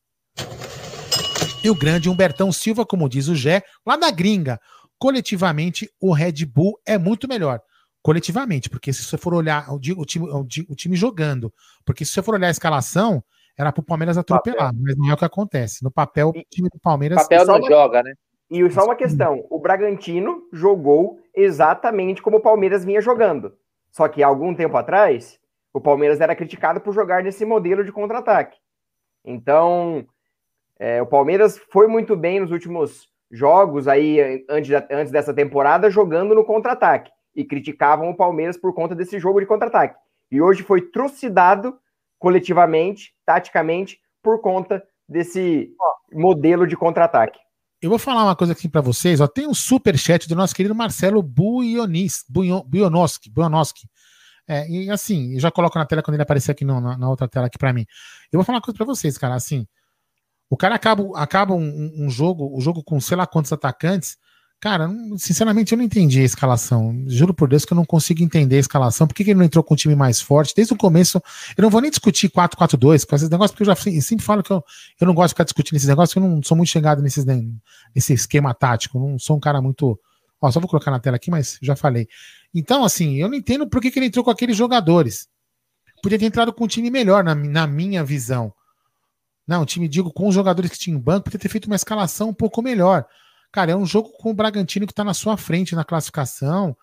e 1.66 1.70
o 1.70 1.74
grande 1.74 2.08
Humbertão 2.08 2.52
Silva, 2.52 2.86
como 2.86 3.10
diz 3.10 3.28
o 3.28 3.34
Gé, 3.34 3.64
lá 3.84 3.96
da 3.98 4.12
gringa. 4.12 4.60
Coletivamente, 5.00 5.90
o 6.00 6.14
Red 6.14 6.46
Bull 6.46 6.80
é 6.86 6.96
muito 6.96 7.28
melhor. 7.28 7.60
Coletivamente, 8.04 8.70
porque 8.70 8.94
se 8.94 9.04
você 9.04 9.18
for 9.18 9.34
olhar 9.34 9.74
o, 9.74 9.80
time, 9.80 10.30
o 10.30 10.76
time 10.76 10.96
jogando, 10.96 11.52
porque 11.84 12.06
se 12.06 12.12
você 12.12 12.22
for 12.22 12.36
olhar 12.36 12.50
a 12.50 12.52
escalação, 12.52 13.24
era 13.58 13.72
para 13.72 13.82
o 13.82 13.86
Palmeiras 13.86 14.18
atropelar, 14.18 14.68
papel. 14.68 14.82
mas 14.84 14.98
não 14.98 15.10
é 15.10 15.14
o 15.14 15.18
que 15.18 15.26
acontece. 15.26 15.84
No 15.84 15.92
papel, 15.92 16.30
o 16.30 16.34
time 16.50 16.70
do 16.70 16.80
Palmeiras. 16.80 17.22
Papel 17.24 17.46
não 17.46 17.58
uma... 17.58 17.70
joga, 17.70 18.04
né? 18.04 18.14
E 18.50 18.70
só 18.70 18.84
uma 18.84 18.96
questão: 18.96 19.46
o 19.50 19.60
Bragantino 19.60 20.44
jogou 20.52 21.20
exatamente 21.34 22.22
como 22.22 22.38
o 22.38 22.42
Palmeiras 22.42 22.84
vinha 22.84 23.02
jogando. 23.02 23.54
Só 23.92 24.08
que 24.08 24.22
algum 24.22 24.54
tempo 24.54 24.76
atrás, 24.76 25.40
o 25.74 25.80
Palmeiras 25.80 26.20
era 26.20 26.36
criticado 26.36 26.82
por 26.82 26.94
jogar 26.94 27.24
nesse 27.24 27.46
modelo 27.46 27.84
de 27.84 27.92
contra-ataque. 27.92 28.58
Então, 29.24 30.06
é, 30.78 31.02
o 31.02 31.06
Palmeiras 31.06 31.58
foi 31.72 31.88
muito 31.88 32.16
bem 32.16 32.40
nos 32.40 32.52
últimos 32.52 33.10
jogos 33.32 33.88
aí 33.88 34.46
antes, 34.50 34.72
antes 34.92 35.12
dessa 35.12 35.34
temporada 35.34 35.90
jogando 35.90 36.36
no 36.36 36.46
contra-ataque 36.46 37.12
e 37.36 37.44
criticavam 37.44 38.10
o 38.10 38.16
Palmeiras 38.16 38.58
por 38.58 38.74
conta 38.74 38.94
desse 38.94 39.20
jogo 39.20 39.40
de 39.40 39.46
contra-ataque. 39.46 39.96
E 40.32 40.42
hoje 40.42 40.64
foi 40.64 40.82
trucidado 40.82 41.78
coletivamente, 42.26 43.14
taticamente, 43.24 44.00
por 44.24 44.42
conta 44.42 44.84
desse 45.08 45.70
modelo 46.12 46.66
de 46.66 46.76
contra-ataque. 46.76 47.38
Eu 47.80 47.88
vou 47.88 48.00
falar 48.00 48.24
uma 48.24 48.36
coisa 48.36 48.54
aqui 48.54 48.68
para 48.68 48.82
vocês. 48.82 49.22
Ó, 49.22 49.28
tem 49.28 49.48
um 49.48 49.54
super 49.54 49.96
chat 49.96 50.28
do 50.28 50.36
nosso 50.36 50.56
querido 50.56 50.74
Marcelo 50.74 51.22
Buionis, 51.22 52.26
Buionoski, 52.28 53.30
Buionoski. 53.30 53.88
É, 54.48 54.68
e 54.68 54.90
assim, 54.90 55.40
já 55.40 55.52
coloco 55.52 55.78
na 55.78 55.86
tela 55.86 56.02
quando 56.02 56.16
ele 56.16 56.24
aparecer 56.24 56.50
aqui 56.50 56.66
na, 56.66 56.98
na, 56.98 57.08
outra 57.08 57.28
tela 57.28 57.46
aqui 57.46 57.60
para 57.60 57.72
mim. 57.72 57.86
Eu 58.32 58.40
vou 58.40 58.44
falar 58.44 58.58
uma 58.58 58.64
coisa 58.64 58.76
para 58.76 58.88
vocês, 58.88 59.20
cara. 59.20 59.36
Assim, 59.36 59.68
o 60.50 60.58
cara 60.58 60.74
acaba, 60.74 61.04
acaba 61.22 61.54
um, 61.54 61.92
um, 61.96 62.10
jogo, 62.10 62.46
o 62.46 62.58
um 62.58 62.62
jogo 62.62 62.84
com 62.84 63.00
sei 63.00 63.18
lá 63.18 63.28
quantos 63.28 63.54
atacantes. 63.54 64.18
Cara, 64.66 64.90
sinceramente 65.18 65.72
eu 65.72 65.78
não 65.78 65.86
entendi 65.86 66.22
a 66.22 66.24
escalação. 66.24 67.06
Juro 67.06 67.36
por 67.36 67.48
Deus 67.48 67.64
que 67.64 67.72
eu 67.72 67.76
não 67.76 67.86
consigo 67.86 68.24
entender 68.24 68.56
a 68.56 68.62
escalação. 68.62 69.06
Por 69.06 69.14
que, 69.14 69.24
que 69.24 69.30
ele 69.30 69.38
não 69.38 69.46
entrou 69.46 69.64
com 69.64 69.76
um 69.76 69.78
time 69.78 69.96
mais 69.96 70.20
forte? 70.20 70.56
Desde 70.56 70.74
o 70.74 70.76
começo, 70.76 71.22
eu 71.56 71.62
não 71.62 71.70
vou 71.70 71.80
nem 71.82 71.92
discutir 71.92 72.32
4-4-2 72.32 73.06
com 73.06 73.16
esses 73.16 73.30
negócios, 73.30 73.52
porque 73.52 73.62
eu 73.62 73.76
já 73.76 74.02
sempre 74.02 74.26
falo 74.26 74.42
que 74.42 74.50
eu, 74.52 74.64
eu 75.00 75.06
não 75.06 75.14
gosto 75.14 75.28
de 75.28 75.34
ficar 75.36 75.44
discutindo 75.44 75.76
esses 75.76 75.88
negócios, 75.88 76.16
eu 76.16 76.28
não 76.28 76.42
sou 76.42 76.58
muito 76.58 76.70
chegado 76.70 77.04
nesses, 77.04 77.24
nesse 77.24 78.12
esquema 78.12 78.56
tático. 78.56 79.00
Não 79.00 79.20
sou 79.20 79.38
um 79.38 79.40
cara 79.40 79.62
muito. 79.62 80.00
Ó, 80.42 80.50
só 80.50 80.60
vou 80.60 80.68
colocar 80.68 80.90
na 80.90 81.00
tela 81.00 81.18
aqui, 81.18 81.30
mas 81.30 81.60
já 81.62 81.76
falei. 81.76 82.08
Então, 82.52 82.84
assim, 82.84 83.18
eu 83.18 83.30
não 83.30 83.36
entendo 83.36 83.70
por 83.70 83.80
que, 83.80 83.92
que 83.92 84.00
ele 84.00 84.08
entrou 84.08 84.26
com 84.26 84.32
aqueles 84.32 84.58
jogadores. 84.58 85.28
Podia 86.02 86.18
ter 86.18 86.26
entrado 86.26 86.52
com 86.52 86.64
um 86.64 86.68
time 86.68 86.90
melhor, 86.90 87.24
na, 87.24 87.36
na 87.36 87.68
minha 87.68 88.04
visão. 88.04 88.52
Não, 89.48 89.62
o 89.62 89.66
time, 89.68 89.88
digo, 89.88 90.12
com 90.12 90.28
os 90.28 90.34
jogadores 90.34 90.72
que 90.72 90.80
tinha 90.80 90.98
em 90.98 91.00
banco, 91.00 91.26
podia 91.26 91.40
ter 91.40 91.50
feito 91.50 91.68
uma 91.68 91.76
escalação 91.76 92.30
um 92.30 92.34
pouco 92.34 92.64
melhor. 92.64 93.06
Cara, 93.56 93.72
é 93.72 93.76
um 93.76 93.86
jogo 93.86 94.10
com 94.10 94.32
o 94.32 94.34
Bragantino 94.34 94.86
que 94.86 94.92
está 94.92 95.02
na 95.02 95.14
sua 95.14 95.38
frente 95.38 95.76
na 95.76 95.86
classificação. 95.86 96.76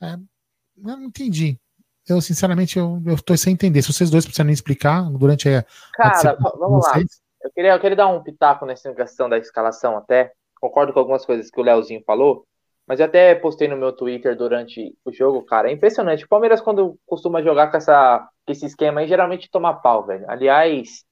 É, 0.00 0.14
eu 0.14 0.96
não 0.96 1.02
entendi. 1.02 1.60
Eu, 2.08 2.18
sinceramente, 2.22 2.78
eu, 2.78 2.98
eu 3.04 3.22
tô 3.22 3.36
sem 3.36 3.52
entender. 3.52 3.82
Se 3.82 3.92
vocês 3.92 4.08
dois 4.08 4.24
precisarem 4.24 4.50
explicar 4.50 5.02
durante 5.10 5.50
a. 5.50 5.62
Cara, 5.92 6.34
vamos 6.58 6.86
lá. 6.86 6.98
Eu 7.42 7.50
queria, 7.50 7.72
eu 7.74 7.78
queria 7.78 7.96
dar 7.96 8.06
um 8.08 8.22
pitaco 8.22 8.64
nessa 8.64 8.90
questão 8.94 9.28
da 9.28 9.36
escalação 9.36 9.98
até. 9.98 10.32
Concordo 10.58 10.94
com 10.94 10.98
algumas 10.98 11.26
coisas 11.26 11.50
que 11.50 11.60
o 11.60 11.62
Leozinho 11.62 12.02
falou. 12.06 12.46
Mas 12.86 13.00
eu 13.00 13.04
até 13.04 13.34
postei 13.34 13.68
no 13.68 13.76
meu 13.76 13.92
Twitter 13.92 14.34
durante 14.34 14.96
o 15.04 15.12
jogo, 15.12 15.44
cara. 15.44 15.68
É 15.68 15.74
impressionante. 15.74 16.24
O 16.24 16.28
Palmeiras, 16.28 16.62
quando 16.62 16.98
costuma 17.04 17.42
jogar 17.42 17.70
com, 17.70 17.76
essa, 17.76 18.26
com 18.46 18.50
esse 18.50 18.64
esquema 18.64 19.02
aí, 19.02 19.06
geralmente 19.06 19.50
toma 19.50 19.74
pau, 19.74 20.06
velho. 20.06 20.24
Aliás, 20.26 21.04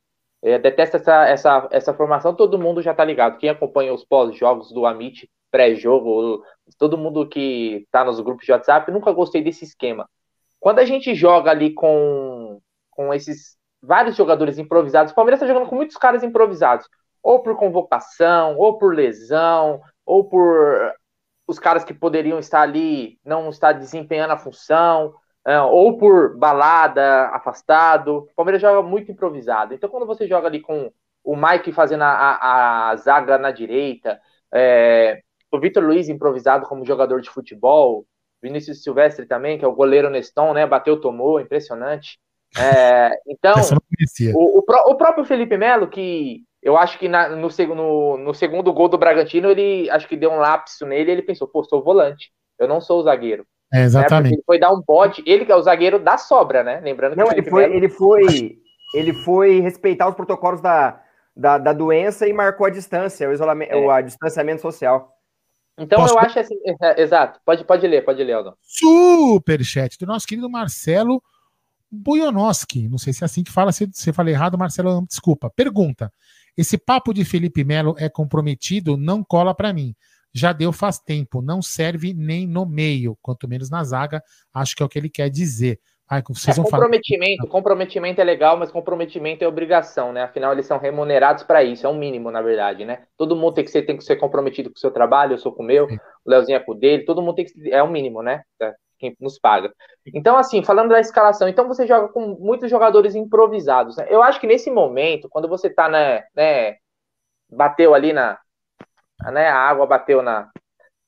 é, 0.43 0.59
detesta 0.59 0.97
essa, 0.97 1.27
essa, 1.27 1.69
essa 1.71 1.95
formação, 1.95 2.35
todo 2.35 2.59
mundo 2.59 2.83
já 2.83 2.93
tá 2.93 3.05
ligado. 3.05 3.39
Quem 3.39 3.49
acompanha 3.49 3.95
os 3.95 4.05
pós-jogos 4.05 4.73
do 4.73 4.85
Amit, 4.85 5.31
pré-jogo, 5.51 6.43
todo 6.79 6.99
mundo 6.99 7.29
que 7.29 7.87
tá 7.91 8.05
nos 8.05 8.19
grupos 8.21 8.45
de 8.45 8.53
WhatsApp, 8.53 8.91
nunca 8.91 9.13
gostei 9.13 9.43
desse 9.43 9.65
esquema. 9.65 10.09
Quando 10.59 10.81
a 10.81 10.85
gente 10.85 11.15
joga 11.15 11.51
ali 11.51 11.73
com, 11.73 12.61
com 12.91 13.15
esses 13.15 13.57
vários 13.81 14.17
jogadores 14.17 14.59
improvisados, 14.59 15.13
o 15.13 15.15
Palmeiras 15.15 15.41
tá 15.41 15.47
jogando 15.47 15.69
com 15.69 15.77
muitos 15.77 15.97
caras 15.97 16.23
improvisados, 16.23 16.89
ou 17.23 17.41
por 17.41 17.57
convocação, 17.57 18.57
ou 18.57 18.79
por 18.79 18.95
lesão, 18.95 19.81
ou 20.05 20.29
por 20.29 20.93
os 21.47 21.59
caras 21.59 21.85
que 21.85 21.95
poderiam 21.95 22.39
estar 22.39 22.63
ali 22.63 23.19
não 23.25 23.49
estar 23.51 23.73
desempenhando 23.73 24.33
a 24.33 24.39
função, 24.39 25.15
ou 25.45 25.99
por 25.99 26.37
balada, 26.37 27.27
afastado. 27.29 28.29
O 28.31 28.35
Palmeiras 28.35 28.63
joga 28.63 28.87
muito 28.87 29.11
improvisado. 29.11 29.75
Então, 29.75 29.91
quando 29.91 30.07
você 30.07 30.27
joga 30.27 30.47
ali 30.47 30.61
com 30.61 30.93
o 31.25 31.37
Mike 31.37 31.73
fazendo 31.73 32.03
a, 32.03 32.09
a, 32.09 32.91
a 32.91 32.97
zaga 32.97 33.39
na 33.39 33.51
direita, 33.51 34.21
é, 34.53 35.21
o 35.51 35.59
Vitor 35.59 35.83
Luiz 35.83 36.09
improvisado 36.09 36.67
como 36.67 36.87
jogador 36.87 37.21
de 37.21 37.31
futebol, 37.31 38.07
Vinícius 38.43 38.83
Silvestre 38.83 39.27
também, 39.27 39.59
que 39.59 39.65
é 39.65 39.69
o 39.69 39.75
goleiro 39.75 40.11
Neston, 40.11 40.53
né? 40.53 40.67
Bateu, 40.67 41.01
tomou, 41.01 41.41
impressionante. 41.41 42.19
É, 42.59 43.11
então, 43.27 43.55
o, 44.35 44.59
o, 44.59 44.91
o, 44.91 44.95
próprio 44.95 45.25
Felipe 45.25 45.57
Melo, 45.57 45.89
que 45.89 46.43
eu 46.63 46.77
acho 46.77 46.99
que 46.99 47.09
na, 47.09 47.31
no, 47.31 47.49
no, 47.49 48.19
no, 48.19 48.35
segundo 48.35 48.73
gol 48.73 48.89
do 48.89 48.99
Bragantino, 48.99 49.51
ele 49.51 49.89
acho 49.89 50.07
que 50.07 50.17
deu 50.17 50.31
um 50.31 50.39
lapso 50.39 50.85
nele 50.85 51.11
ele 51.11 51.23
pensou, 51.23 51.49
pô, 51.49 51.65
sou 51.65 51.83
volante, 51.83 52.31
eu 52.59 52.69
não 52.69 52.81
sou 52.81 53.01
o 53.01 53.03
zagueiro. 53.05 53.47
É, 53.73 53.83
exatamente. 53.83 54.33
Né? 54.33 54.37
Ele 54.37 54.45
foi 54.45 54.59
dar 54.59 54.73
um 54.73 54.83
bote, 54.87 55.23
ele 55.26 55.47
que 55.47 55.52
é 55.52 55.57
o 55.57 55.62
zagueiro 55.62 55.99
da 55.99 56.19
sobra, 56.19 56.62
né? 56.62 56.81
Lembrando 56.81 57.14
que 57.14 57.19
não, 57.19 57.33
ele 57.33 57.43
foi, 57.43 57.64
ele 57.64 57.88
foi, 57.88 58.59
ele 58.95 59.12
foi 59.25 59.61
respeitar 59.61 60.09
os 60.09 60.14
protocolos 60.14 60.61
da, 60.61 61.00
da, 61.35 61.59
da 61.59 61.73
doença 61.73 62.29
e 62.29 62.33
marcou 62.33 62.67
a 62.67 62.71
distância, 62.71 63.29
o 63.29 63.33
isolamento, 63.33 63.73
é. 63.73 63.76
o 63.76 64.02
distanciamento 64.02 64.61
social. 64.61 65.17
Então 65.79 66.00
Posso... 66.00 66.14
eu 66.14 66.19
acho 66.19 66.38
assim, 66.38 66.55
é, 66.83 67.02
exato. 67.02 67.41
Pode, 67.45 67.64
pode 67.64 67.87
ler, 67.87 68.05
pode 68.05 68.23
ler, 68.23 68.35
Aldão. 68.35 68.55
Super 68.61 69.64
chat 69.64 69.99
do 69.99 70.07
nosso 70.07 70.26
querido 70.26 70.50
Marcelo 70.50 71.23
Buionoski. 71.91 72.88
Não 72.88 72.99
sei 72.99 73.12
se 73.12 73.25
é 73.25 73.26
assim 73.26 73.43
que 73.43 73.50
fala, 73.50 73.73
se 73.73 73.87
você 73.91 74.12
fala 74.12 74.31
errado, 74.31 74.59
Marcelo, 74.59 75.05
desculpa. 75.07 75.50
Pergunta: 75.50 76.12
esse 76.57 76.76
papo 76.76 77.14
de 77.14 77.25
Felipe 77.25 77.64
Melo 77.64 77.95
é 77.99 78.09
comprometido, 78.09 78.97
não 78.97 79.25
cola 79.25 79.55
para 79.55 79.73
mim. 79.73 79.95
Já 80.35 80.53
deu 80.53 80.73
faz 80.73 80.99
tempo, 80.99 81.43
não 81.43 81.61
serve 81.61 82.15
nem 82.15 82.47
no 82.47 82.65
meio, 82.65 83.17
quanto 83.21 83.49
menos 83.49 83.71
na 83.71 83.85
zaga, 83.85 84.23
acho 84.53 84.75
que 84.75 84.83
é 84.83 84.87
o 84.87 84.89
que 84.89 84.99
ele 84.99 85.11
quer 85.11 85.29
dizer. 85.29 85.79
Ai, 86.09 86.23
vocês 86.29 86.59
é, 86.59 86.62
comprometimento, 86.62 87.39
falar... 87.39 87.51
comprometimento 87.51 88.21
é 88.21 88.25
legal, 88.25 88.57
mas 88.59 88.71
comprometimento 88.71 89.43
é 89.43 89.49
obrigação, 89.49 90.12
né? 90.12 90.23
Afinal, 90.23 90.53
eles 90.53 90.67
são 90.67 90.79
remunerados 90.79 91.43
para 91.43 91.62
isso, 91.62 91.87
é 91.87 91.89
um 91.89 91.97
mínimo, 91.97 92.31
na 92.31 92.43
verdade, 92.43 92.85
né? 92.85 93.05
Todo 93.17 93.35
mundo 93.35 93.55
tem 93.55 93.65
que 93.65 93.71
ser, 93.71 93.83
tem 93.83 93.97
que 93.97 94.05
ser 94.05 94.17
comprometido 94.17 94.69
com 94.69 94.77
o 94.77 94.79
seu 94.79 94.91
trabalho, 94.91 95.33
eu 95.33 95.39
sou 95.39 95.53
com 95.53 95.62
o 95.62 95.67
meu, 95.67 95.87
o 95.87 96.31
Leozinho 96.31 96.57
é 96.57 96.61
com 96.61 96.73
o 96.73 96.75
dele, 96.75 97.05
todo 97.05 97.23
mundo 97.23 97.37
tem 97.37 97.47
que 97.47 97.71
é 97.73 97.83
o 97.83 97.87
um 97.87 97.91
mínimo, 97.91 98.23
né? 98.23 98.43
É, 98.61 98.75
quem 98.99 99.17
nos 99.19 99.39
paga. 99.39 99.73
Então, 100.15 100.37
assim, 100.37 100.62
falando 100.62 100.91
da 100.91 101.01
escalação, 101.01 101.49
então 101.49 101.67
você 101.67 101.87
joga 101.87 102.09
com 102.09 102.37
muitos 102.39 102.71
jogadores 102.71 103.15
improvisados. 103.17 103.97
Né? 103.97 104.07
Eu 104.09 104.23
acho 104.23 104.39
que 104.39 104.47
nesse 104.47 104.71
momento, 104.71 105.29
quando 105.29 105.49
você 105.49 105.69
tá, 105.69 105.89
né, 105.89 106.23
né 106.37 106.77
bateu 107.51 107.95
ali 107.95 108.12
na, 108.12 108.39
né, 109.31 109.49
a 109.49 109.59
água 109.59 109.87
bateu 109.87 110.23
na, 110.23 110.50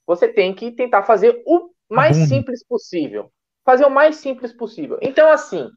você 0.07 0.29
tem 0.29 0.55
que 0.55 0.71
tentar 0.71 1.03
fazer 1.03 1.43
o 1.47 1.71
mais 1.89 2.17
simples 2.29 2.65
possível. 2.67 3.31
Fazer 3.65 3.85
o 3.85 3.91
mais 3.91 4.17
simples 4.17 4.53
possível. 4.53 4.99
Então, 5.01 5.31
assim, 5.31 5.71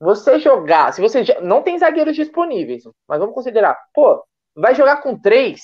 você 0.00 0.38
jogar, 0.38 0.92
se 0.92 1.00
você 1.00 1.22
não 1.40 1.62
tem 1.62 1.78
zagueiros 1.78 2.16
disponíveis, 2.16 2.84
mas 3.06 3.18
vamos 3.18 3.34
considerar, 3.34 3.78
pô, 3.92 4.24
vai 4.54 4.74
jogar 4.74 5.02
com 5.02 5.18
três, 5.18 5.62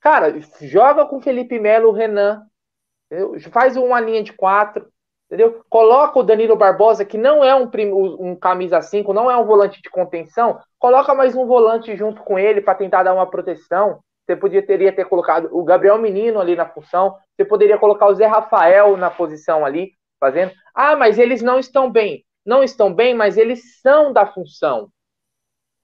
cara, 0.00 0.38
joga 0.60 1.04
com 1.06 1.20
Felipe 1.20 1.58
Melo, 1.58 1.90
Renan, 1.90 2.46
Entendeu? 3.06 3.38
Faz 3.50 3.76
uma 3.76 4.00
linha 4.00 4.22
de 4.22 4.32
quatro, 4.32 4.88
entendeu? 5.26 5.64
Coloca 5.70 6.18
o 6.18 6.22
Danilo 6.22 6.56
Barbosa, 6.56 7.04
que 7.04 7.16
não 7.16 7.44
é 7.44 7.54
um, 7.54 7.68
um 8.18 8.36
camisa 8.36 8.82
5, 8.82 9.12
não 9.12 9.30
é 9.30 9.36
um 9.36 9.44
volante 9.44 9.80
de 9.80 9.88
contenção, 9.88 10.60
coloca 10.78 11.14
mais 11.14 11.34
um 11.34 11.46
volante 11.46 11.96
junto 11.96 12.22
com 12.22 12.38
ele 12.38 12.60
para 12.60 12.74
tentar 12.74 13.04
dar 13.04 13.14
uma 13.14 13.30
proteção. 13.30 14.00
Você 14.26 14.34
podia 14.34 14.60
teria 14.60 14.92
ter 14.92 15.04
colocado 15.04 15.48
o 15.52 15.62
Gabriel 15.62 15.98
Menino 15.98 16.40
ali 16.40 16.56
na 16.56 16.66
função, 16.66 17.16
você 17.36 17.44
poderia 17.44 17.78
colocar 17.78 18.08
o 18.08 18.14
Zé 18.14 18.26
Rafael 18.26 18.96
na 18.96 19.08
posição 19.08 19.64
ali, 19.64 19.92
fazendo. 20.18 20.52
Ah, 20.74 20.96
mas 20.96 21.16
eles 21.16 21.42
não 21.42 21.60
estão 21.60 21.90
bem. 21.90 22.24
Não 22.44 22.62
estão 22.62 22.92
bem, 22.92 23.14
mas 23.14 23.36
eles 23.36 23.80
são 23.80 24.12
da 24.12 24.26
função. 24.26 24.88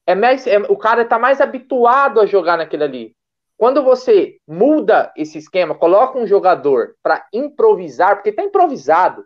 É 0.04 0.14
mais, 0.16 0.46
é, 0.46 0.58
o 0.58 0.76
cara 0.76 1.02
está 1.02 1.18
mais 1.18 1.40
habituado 1.40 2.20
a 2.20 2.26
jogar 2.26 2.56
naquele 2.56 2.82
ali. 2.82 3.16
Quando 3.56 3.84
você 3.84 4.38
muda 4.46 5.12
esse 5.16 5.38
esquema, 5.38 5.72
coloca 5.72 6.18
um 6.18 6.26
jogador 6.26 6.96
para 7.00 7.24
improvisar, 7.32 8.16
porque 8.16 8.30
está 8.30 8.42
improvisado, 8.42 9.24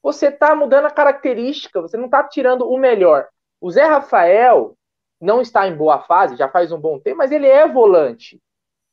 você 0.00 0.28
está 0.28 0.54
mudando 0.54 0.86
a 0.86 0.90
característica, 0.90 1.80
você 1.80 1.96
não 1.96 2.04
está 2.04 2.22
tirando 2.22 2.68
o 2.68 2.78
melhor. 2.78 3.26
O 3.60 3.70
Zé 3.72 3.84
Rafael 3.84 4.76
não 5.20 5.40
está 5.40 5.66
em 5.66 5.76
boa 5.76 6.00
fase, 6.00 6.36
já 6.36 6.48
faz 6.48 6.70
um 6.72 6.78
bom 6.78 6.98
tempo, 6.98 7.18
mas 7.18 7.32
ele 7.32 7.46
é 7.46 7.66
volante. 7.66 8.40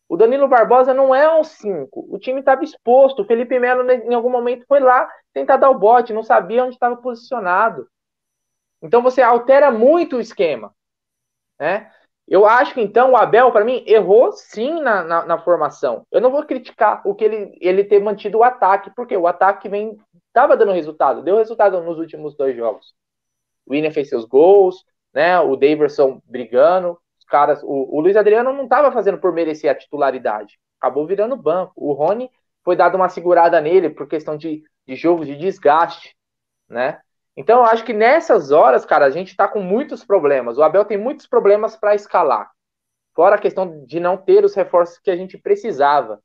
O 0.09 0.17
Danilo 0.17 0.47
Barbosa 0.47 0.91
não 0.91 1.13
é 1.13 1.31
um 1.39 1.43
5. 1.43 2.07
O 2.09 2.17
time 2.17 2.39
estava 2.39 2.63
exposto. 2.63 3.21
O 3.21 3.25
Felipe 3.25 3.59
Melo, 3.59 3.89
em 3.89 4.13
algum 4.13 4.31
momento, 4.31 4.65
foi 4.67 4.79
lá 4.79 5.07
tentar 5.31 5.57
dar 5.57 5.69
o 5.69 5.77
bote, 5.77 6.11
não 6.11 6.23
sabia 6.23 6.63
onde 6.63 6.73
estava 6.73 6.97
posicionado. 6.97 7.87
Então 8.81 9.03
você 9.03 9.21
altera 9.21 9.69
muito 9.71 10.17
o 10.17 10.19
esquema. 10.19 10.73
Né? 11.59 11.91
Eu 12.27 12.47
acho 12.47 12.73
que 12.73 12.81
então 12.81 13.11
o 13.11 13.17
Abel, 13.17 13.51
para 13.51 13.63
mim, 13.63 13.83
errou 13.85 14.31
sim 14.31 14.81
na, 14.81 15.03
na, 15.03 15.25
na, 15.25 15.37
formação. 15.37 16.07
Eu 16.11 16.21
não 16.21 16.31
vou 16.31 16.43
criticar 16.43 17.01
o 17.05 17.13
que 17.13 17.23
ele, 17.23 17.57
ele 17.61 17.83
ter 17.83 17.99
mantido 17.99 18.39
o 18.39 18.43
ataque, 18.43 18.91
porque 18.95 19.15
o 19.15 19.27
ataque 19.27 19.69
vem 19.69 19.95
estava 20.27 20.57
dando 20.57 20.71
resultado, 20.71 21.21
deu 21.21 21.37
resultado 21.37 21.81
nos 21.81 21.99
últimos 21.99 22.35
dois 22.35 22.55
jogos. 22.55 22.93
O 23.65 23.73
William 23.73 23.91
fez 23.91 24.09
seus 24.09 24.25
gols, 24.25 24.83
né? 25.13 25.39
O 25.39 25.55
Daverson 25.55 26.19
brigando, 26.25 26.99
caras, 27.29 27.63
o, 27.63 27.95
o 27.95 28.01
Luiz 28.01 28.17
Adriano 28.17 28.51
não 28.51 28.65
estava 28.65 28.91
fazendo 28.91 29.17
por 29.17 29.31
merecer 29.31 29.71
a 29.71 29.75
titularidade, 29.75 30.59
acabou 30.77 31.07
virando 31.07 31.37
banco. 31.37 31.71
O 31.77 31.93
Rony 31.93 32.29
foi 32.65 32.75
dado 32.75 32.95
uma 32.95 33.07
segurada 33.07 33.61
nele 33.61 33.89
por 33.89 34.07
questão 34.07 34.35
de, 34.35 34.63
de 34.85 34.95
jogo 34.95 35.23
de 35.23 35.37
desgaste, 35.37 36.13
né? 36.67 36.99
Então, 37.37 37.59
eu 37.59 37.65
acho 37.65 37.85
que 37.85 37.93
nessas 37.93 38.51
horas, 38.51 38.85
cara, 38.85 39.05
a 39.05 39.09
gente 39.09 39.33
tá 39.33 39.47
com 39.47 39.61
muitos 39.61 40.03
problemas. 40.03 40.57
O 40.57 40.63
Abel 40.63 40.83
tem 40.83 40.97
muitos 40.97 41.25
problemas 41.25 41.73
para 41.77 41.95
escalar. 41.95 42.51
Fora 43.15 43.35
a 43.35 43.39
questão 43.39 43.85
de 43.85 43.97
não 43.97 44.17
ter 44.17 44.43
os 44.43 44.53
reforços 44.53 44.99
que 44.99 45.09
a 45.09 45.15
gente 45.15 45.37
precisava. 45.37 46.19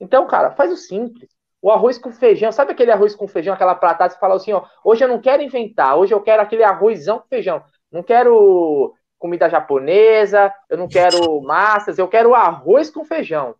Então, 0.00 0.26
cara, 0.26 0.50
faz 0.50 0.72
o 0.72 0.76
simples. 0.76 1.30
O 1.60 1.70
arroz 1.70 1.98
com 1.98 2.12
feijão, 2.12 2.52
sabe 2.52 2.72
aquele 2.72 2.90
arroz 2.90 3.14
com 3.14 3.26
feijão, 3.26 3.54
aquela 3.54 3.74
pratada, 3.74 4.12
você 4.12 4.18
fala 4.18 4.36
assim, 4.36 4.52
ó, 4.52 4.64
hoje 4.84 5.04
eu 5.04 5.08
não 5.08 5.20
quero 5.20 5.42
inventar, 5.42 5.96
hoje 5.96 6.14
eu 6.14 6.20
quero 6.20 6.40
aquele 6.40 6.62
arrozão 6.62 7.18
com 7.18 7.28
feijão. 7.28 7.62
Não 7.90 8.02
quero 8.02 8.94
comida 9.18 9.48
japonesa, 9.48 10.52
eu 10.68 10.78
não 10.78 10.88
quero 10.88 11.40
massas, 11.42 11.98
eu 11.98 12.08
quero 12.08 12.34
arroz 12.34 12.90
com 12.90 13.04
feijão. 13.04 13.54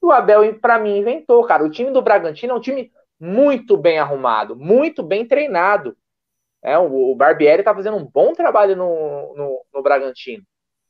O 0.00 0.12
Abel, 0.12 0.58
para 0.58 0.78
mim, 0.78 0.98
inventou, 0.98 1.44
cara. 1.44 1.64
O 1.64 1.70
time 1.70 1.90
do 1.90 2.00
Bragantino 2.00 2.54
é 2.54 2.56
um 2.56 2.60
time 2.60 2.90
muito 3.18 3.76
bem 3.76 3.98
arrumado, 3.98 4.56
muito 4.56 5.02
bem 5.02 5.26
treinado. 5.26 5.96
É, 6.62 6.78
o, 6.78 7.12
o 7.12 7.14
Barbieri 7.14 7.62
tá 7.62 7.74
fazendo 7.74 7.96
um 7.96 8.04
bom 8.04 8.32
trabalho 8.32 8.76
no, 8.76 9.34
no, 9.34 9.64
no 9.74 9.82
Bragantino. 9.82 10.42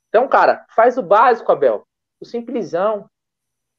Então, 0.09 0.29
cara, 0.29 0.67
faz 0.75 0.99
o 0.99 1.03
básico, 1.03 1.51
Abel. 1.51 1.87
O 2.21 2.25
simplesão. 2.25 3.09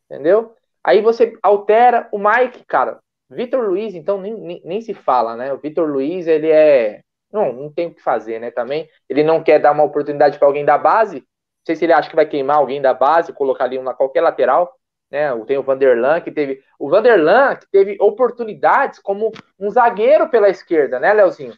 Entendeu? 0.06 0.56
Aí 0.84 1.01
você 1.01 1.38
altera 1.41 2.10
o 2.12 2.17
Mike, 2.17 2.65
cara. 2.65 2.99
Vitor 3.30 3.63
Luiz, 3.63 3.95
então, 3.95 4.19
nem, 4.19 4.34
nem, 4.34 4.62
nem, 4.65 4.82
se 4.82 4.93
fala, 4.93 5.38
né? 5.38 5.54
O 5.54 5.58
Vitor 5.58 5.88
Luiz, 5.88 6.27
ele 6.27 6.49
é. 6.49 7.01
Não, 7.32 7.54
não 7.54 7.72
tem 7.72 7.88
o 7.88 7.94
que 7.94 8.02
fazer, 8.02 8.39
né? 8.39 8.52
Também. 8.52 8.89
Ele 9.08 9.24
não 9.24 9.44
quer 9.44 9.60
dar 9.60 9.72
uma 9.72 9.84
oportunidade 9.84 10.38
para 10.38 10.48
alguém 10.48 10.65
da 10.65 10.78
base. 10.78 11.17
Não 11.17 11.65
sei 11.65 11.76
se 11.76 11.86
ele 11.86 11.94
acha 11.94 12.10
que 12.10 12.15
vai 12.15 12.26
queimar 12.26 12.58
alguém 12.58 12.82
da 12.82 12.94
base, 12.94 13.34
colocar 13.34 13.65
ali 13.65 13.80
na 13.80 13.94
qualquer 13.94 14.22
lateral. 14.22 14.74
Né? 15.10 15.30
Tem 15.46 15.58
o 15.58 15.63
Vanderlan 15.63 16.22
que 16.22 16.32
teve. 16.32 16.63
O 16.80 16.89
Vanderlan 16.89 17.56
que 17.56 17.67
teve 17.70 17.98
oportunidades 18.00 19.00
como 19.00 19.32
um 19.60 19.70
zagueiro 19.70 20.30
pela 20.30 20.50
esquerda, 20.50 21.00
né, 21.00 21.13
Leozinho? 21.13 21.54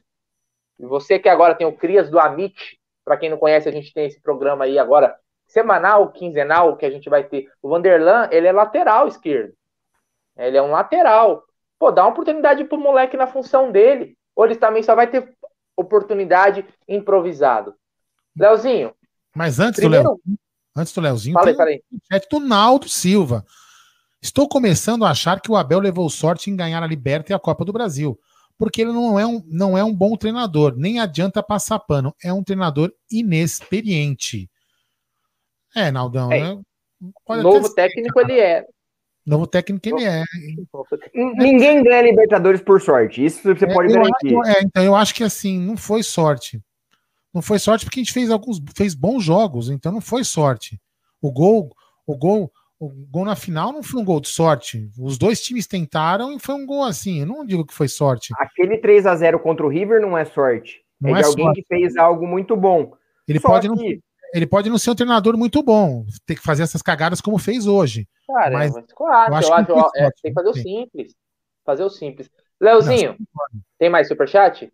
E 0.80 0.86
você 0.86 1.20
que 1.20 1.30
agora 1.30 1.56
tem 1.56 1.68
o 1.68 1.78
Crias 1.78 2.10
do 2.10 2.20
Amit, 2.20 2.80
para 3.06 3.18
quem 3.18 3.30
não 3.30 3.38
conhece, 3.38 3.70
a 3.70 3.72
gente 3.72 3.94
tem 3.94 4.08
esse 4.08 4.20
programa 4.22 4.66
aí 4.66 4.80
agora, 4.80 5.16
semanal, 5.46 6.12
quinzenal, 6.12 6.76
que 6.76 6.86
a 6.86 6.90
gente 6.90 7.10
vai 7.10 7.24
ter. 7.24 7.48
O 7.62 7.70
Vanderlan, 7.70 8.28
ele 8.32 8.48
é 8.48 8.52
lateral 8.52 9.08
esquerdo. 9.08 9.54
Ele 10.36 10.58
é 10.58 10.62
um 10.62 10.72
lateral. 10.72 11.44
Pô, 11.78 11.92
dá 11.92 12.04
uma 12.04 12.12
oportunidade 12.12 12.64
pro 12.66 12.78
moleque 12.78 13.16
na 13.16 13.28
função 13.28 13.72
dele. 13.72 14.18
Ou 14.36 14.46
ele 14.46 14.56
também 14.56 14.82
só 14.82 14.96
vai 14.96 15.08
ter 15.08 15.32
oportunidade 15.76 16.66
improvisado. 16.88 17.76
Leozinho. 18.38 18.94
Mas 19.36 19.60
antes 19.60 19.80
primeiro... 19.80 20.04
do 20.04 20.10
Léo, 20.10 20.38
antes 20.76 20.94
do 20.94 21.02
Leozinho, 21.02 21.34
falei, 21.34 21.56
falei. 21.56 21.84
chat 22.12 22.28
do 22.30 22.40
Naldo 22.40 22.90
Silva. 22.90 23.46
Estou 24.22 24.48
começando 24.48 25.06
a 25.06 25.12
achar 25.12 25.42
que 25.42 25.52
o 25.52 25.56
Abel 25.56 25.80
levou 25.80 26.10
sorte 26.10 26.50
em 26.50 26.56
ganhar 26.56 26.82
a 26.82 26.88
Liberta 26.88 27.32
e 27.32 27.36
a 27.36 27.40
Copa 27.40 27.66
do 27.66 27.74
Brasil 27.74 28.20
porque 28.58 28.82
ele 28.82 28.92
não 28.92 29.20
é 29.20 29.26
um, 29.26 29.44
não 29.48 29.78
é 29.78 29.84
um 29.84 29.94
bom 29.94 30.16
treinador, 30.16 30.76
nem 30.78 31.00
adianta 31.00 31.44
passar 31.44 31.80
pano, 31.80 32.16
é 32.24 32.32
um 32.32 32.44
treinador 32.44 32.94
inexperiente. 33.12 34.50
É, 35.76 35.92
Naldão, 35.92 36.32
é. 36.32 36.56
Né? 36.56 36.62
Novo 37.42 37.74
técnico 37.74 38.20
ele 38.22 38.40
é. 38.40 38.66
Novo 39.26 39.48
técnico 39.48 39.88
ele 39.88 40.04
é. 40.04 40.24
Ninguém 41.14 41.82
ganha 41.82 42.02
Libertadores 42.02 42.62
por 42.62 42.82
sorte. 42.82 43.24
Isso 43.24 43.42
você 43.42 43.66
é, 43.66 43.74
pode 43.74 43.94
garantir. 43.94 44.36
É, 44.46 44.62
então 44.64 44.84
eu 44.84 44.96
acho 44.96 45.16
que 45.16 45.24
assim, 45.24 45.60
não 45.60 45.78
foi 45.78 46.04
sorte. 46.04 46.62
Não 47.34 47.42
foi 47.42 47.58
sorte 47.58 47.86
porque 47.86 48.00
a 48.00 48.04
gente 48.04 48.14
fez 48.14 48.30
alguns 48.30 48.62
fez 48.76 48.94
bons 48.94 49.24
jogos, 49.24 49.70
então 49.70 49.92
não 49.92 50.02
foi 50.02 50.24
sorte. 50.24 50.80
O 51.22 51.32
gol, 51.32 51.72
o 52.06 52.18
gol, 52.18 52.52
o 52.78 52.90
gol 52.90 53.26
na 53.26 53.36
final 53.36 53.72
não 53.72 53.82
foi 53.82 54.02
um 54.02 54.06
gol 54.06 54.20
de 54.20 54.28
sorte. 54.28 54.90
Os 55.00 55.18
dois 55.18 55.42
times 55.42 55.66
tentaram 55.66 56.34
e 56.34 56.40
foi 56.40 56.54
um 56.56 56.66
gol 56.66 56.84
assim. 56.84 57.22
Eu 57.22 57.26
não 57.26 57.46
digo 57.46 57.66
que 57.66 57.74
foi 57.74 57.88
sorte. 57.88 58.34
Aquele 58.38 58.78
3 58.78 59.06
a 59.06 59.16
0 59.16 59.40
contra 59.40 59.66
o 59.66 59.70
River 59.70 60.02
não 60.02 60.18
é 60.18 60.26
sorte. 60.26 60.82
Não 61.00 61.16
é, 61.16 61.20
é 61.20 61.22
de 61.22 61.28
alguém 61.30 61.46
sorte. 61.46 61.62
que 61.62 61.68
fez 61.68 61.96
algo 61.96 62.28
muito 62.28 62.58
bom. 62.58 62.94
Ele 63.28 63.40
pode, 63.40 63.70
que... 63.70 63.76
não, 63.76 64.02
ele 64.34 64.48
pode 64.48 64.70
não 64.70 64.80
ser 64.80 64.90
um 64.90 64.96
treinador 64.96 65.38
muito 65.38 65.62
bom, 65.62 66.06
ter 66.26 66.36
que 66.36 66.42
fazer 66.42 66.64
essas 66.64 66.82
cagadas 66.82 67.22
como 67.22 67.38
fez 67.38 67.68
hoje. 67.68 68.08
Cara, 68.28 68.52
mas, 68.52 68.74
mas 68.74 68.86
claro, 68.94 69.32
eu 69.32 69.38
acho, 69.38 69.66
que, 69.66 69.72
eu, 69.72 69.92
é, 69.96 70.12
tem 70.22 70.32
que 70.32 70.34
fazer 70.34 70.50
o 70.50 70.54
simples. 70.54 71.16
fazer 71.64 71.84
o 71.84 71.90
simples. 71.90 72.30
Leozinho, 72.60 73.18
tem 73.78 73.90
mais 73.90 74.08
superchat? 74.08 74.72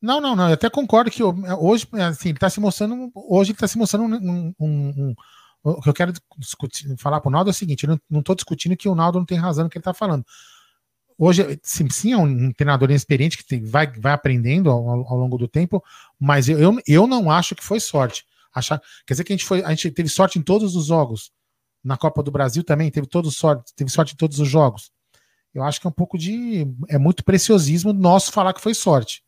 Não, 0.00 0.20
não, 0.20 0.34
não. 0.34 0.48
Eu 0.48 0.54
até 0.54 0.70
concordo 0.70 1.10
que 1.10 1.22
hoje, 1.22 1.86
assim, 2.08 2.30
ele 2.30 2.36
está 2.36 2.48
se 2.48 2.60
mostrando. 2.60 3.10
Hoje 3.14 3.50
ele 3.50 3.56
está 3.56 3.68
se 3.68 3.76
mostrando 3.76 4.04
um, 4.04 4.54
um, 4.58 4.88
um, 4.96 5.14
O 5.62 5.82
que 5.82 5.88
eu 5.88 5.94
quero 5.94 6.12
discutir, 6.38 6.96
falar 6.98 7.20
para 7.20 7.28
o 7.28 7.32
Naldo 7.32 7.50
é 7.50 7.52
o 7.52 7.54
seguinte: 7.54 7.84
eu 7.86 7.98
não 8.08 8.20
estou 8.20 8.34
discutindo 8.34 8.76
que 8.76 8.88
o 8.88 8.94
Naldo 8.94 9.18
não 9.18 9.26
tem 9.26 9.38
razão 9.38 9.64
no 9.64 9.70
que 9.70 9.76
ele 9.76 9.80
está 9.80 9.92
falando. 9.92 10.24
Hoje, 11.18 11.58
sim, 11.62 11.88
sim, 11.90 12.12
é 12.12 12.16
um 12.16 12.52
treinador 12.52 12.90
inexperiente 12.90 13.36
que 13.36 13.44
tem, 13.44 13.62
vai, 13.62 13.86
vai 13.86 14.12
aprendendo 14.12 14.70
ao, 14.70 14.88
ao, 14.88 15.16
longo 15.16 15.36
do 15.36 15.46
tempo, 15.46 15.82
mas 16.18 16.48
eu, 16.48 16.58
eu, 16.58 16.78
eu 16.86 17.06
não 17.06 17.30
acho 17.30 17.54
que 17.54 17.62
foi 17.62 17.78
sorte. 17.78 18.24
Achar, 18.54 18.80
quer 19.06 19.14
dizer 19.14 19.24
que 19.24 19.32
a 19.32 19.36
gente, 19.36 19.46
foi, 19.46 19.62
a 19.62 19.70
gente 19.70 19.90
teve 19.90 20.08
sorte 20.08 20.38
em 20.38 20.42
todos 20.42 20.76
os 20.76 20.86
jogos. 20.86 21.32
Na 21.82 21.96
Copa 21.96 22.22
do 22.22 22.30
Brasil 22.30 22.62
também 22.62 22.90
teve, 22.90 23.06
todo 23.06 23.30
sorte, 23.30 23.72
teve 23.74 23.90
sorte 23.90 24.14
em 24.14 24.16
todos 24.16 24.38
os 24.38 24.48
jogos. 24.48 24.92
Eu 25.54 25.62
acho 25.62 25.80
que 25.80 25.86
é 25.86 25.90
um 25.90 25.92
pouco 25.92 26.16
de. 26.16 26.66
É 26.88 26.98
muito 26.98 27.24
preciosismo 27.24 27.92
nosso 27.92 28.32
falar 28.32 28.54
que 28.54 28.60
foi 28.60 28.74
sorte. 28.74 29.22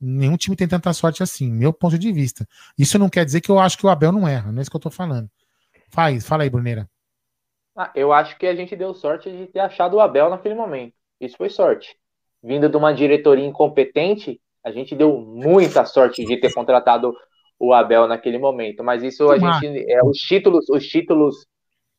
Nenhum 0.00 0.36
time 0.36 0.54
tem 0.54 0.68
tanta 0.68 0.92
sorte 0.92 1.22
assim, 1.22 1.50
meu 1.50 1.72
ponto 1.72 1.98
de 1.98 2.12
vista. 2.12 2.46
Isso 2.78 2.98
não 2.98 3.08
quer 3.08 3.24
dizer 3.24 3.40
que 3.40 3.50
eu 3.50 3.58
acho 3.58 3.78
que 3.78 3.86
o 3.86 3.88
Abel 3.88 4.12
não 4.12 4.28
erra, 4.28 4.52
não 4.52 4.58
é 4.58 4.62
isso 4.62 4.70
que 4.70 4.76
eu 4.76 4.80
tô 4.80 4.90
falando. 4.90 5.30
Faz, 5.88 6.26
fala 6.26 6.42
aí, 6.42 6.50
Bruneira. 6.50 6.88
Ah, 7.76 7.90
eu 7.94 8.12
acho 8.12 8.38
que 8.38 8.46
a 8.46 8.54
gente 8.54 8.76
deu 8.76 8.94
sorte 8.94 9.30
de 9.30 9.46
ter 9.46 9.60
achado 9.60 9.96
o 9.96 10.00
Abel 10.00 10.30
naquele 10.30 10.54
momento. 10.54 10.94
Isso 11.20 11.36
foi 11.36 11.48
sorte. 11.48 11.96
Vindo 12.42 12.68
de 12.68 12.76
uma 12.76 12.92
diretoria 12.92 13.44
incompetente, 13.44 14.40
a 14.62 14.70
gente 14.70 14.94
deu 14.94 15.18
muita 15.20 15.84
sorte 15.84 16.24
de 16.24 16.36
ter 16.38 16.52
contratado 16.52 17.14
o 17.66 17.72
Abel 17.72 18.06
naquele 18.06 18.38
momento. 18.38 18.82
Mas 18.82 19.02
isso 19.02 19.30
a 19.30 19.38
gente. 19.38 19.90
É, 19.90 20.02
os 20.04 20.18
títulos, 20.18 20.68
os 20.68 20.86
títulos 20.86 21.46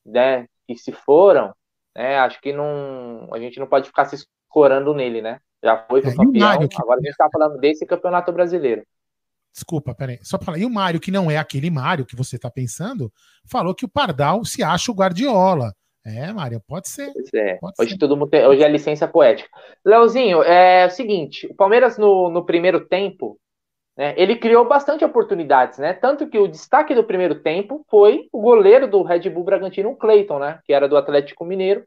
né, 0.06 0.48
que 0.68 0.76
se 0.76 0.92
foram, 0.92 1.54
né, 1.96 2.18
acho 2.20 2.40
que 2.42 2.54
não. 2.54 3.28
A 3.32 3.40
gente 3.40 3.60
não 3.60 3.68
pode 3.68 3.88
ficar 3.88 4.06
se 4.06 4.16
escorando 4.16 4.94
nele, 4.94 5.22
né? 5.22 5.40
Já 5.64 5.86
foi, 5.90 6.00
é, 6.00 6.16
campeão. 6.16 6.48
Mário, 6.48 6.70
que... 6.70 6.82
Agora 6.82 7.00
a 7.00 7.02
gente 7.02 7.12
está 7.12 7.30
falando 7.32 7.58
desse 7.58 7.86
campeonato 7.86 8.32
brasileiro. 8.32 8.84
Desculpa, 9.52 9.96
peraí. 9.96 10.20
Só 10.22 10.38
para 10.38 10.48
falar. 10.48 10.58
E 10.58 10.66
o 10.66 10.70
Mário, 10.70 11.00
que 11.00 11.12
não 11.12 11.32
é 11.32 11.38
aquele 11.38 11.70
Mário 11.70 12.06
que 12.06 12.16
você 12.16 12.36
está 12.36 12.52
pensando, 12.52 13.12
falou 13.50 13.74
que 13.74 13.86
o 13.86 13.90
Pardal 13.90 14.44
se 14.44 14.62
acha 14.62 14.92
o 14.92 14.96
Guardiola. 14.96 15.74
É, 16.06 16.32
Mário, 16.32 16.62
pode 16.68 16.88
ser. 16.88 17.12
É. 17.34 17.56
Pode 17.56 17.74
hoje, 17.80 17.92
ser. 17.92 17.98
Todo 17.98 18.16
mundo 18.16 18.30
tem, 18.30 18.46
hoje 18.46 18.62
é 18.62 18.68
licença 18.68 19.08
poética. 19.08 19.50
Leozinho, 19.84 20.44
é 20.44 20.86
o 20.86 20.90
seguinte: 20.90 21.48
o 21.48 21.56
Palmeiras 21.56 21.98
no, 21.98 22.30
no 22.30 22.46
primeiro 22.46 22.86
tempo, 22.86 23.40
né, 23.98 24.14
ele 24.18 24.36
criou 24.36 24.66
bastante 24.66 25.06
oportunidades, 25.06 25.80
né? 25.80 25.94
Tanto 25.94 26.28
que 26.28 26.38
o 26.38 26.48
destaque 26.48 26.94
do 26.94 27.04
primeiro 27.04 27.36
tempo 27.42 27.86
foi 27.90 28.28
o 28.32 28.42
goleiro 28.42 28.88
do 28.88 29.02
Red 29.04 29.30
Bull 29.30 29.44
Bragantino, 29.44 29.92
o 29.92 29.96
Cleiton, 29.96 30.40
né? 30.40 30.60
Que 30.66 30.74
era 30.74 30.88
do 30.88 30.98
Atlético 30.98 31.46
Mineiro. 31.46 31.86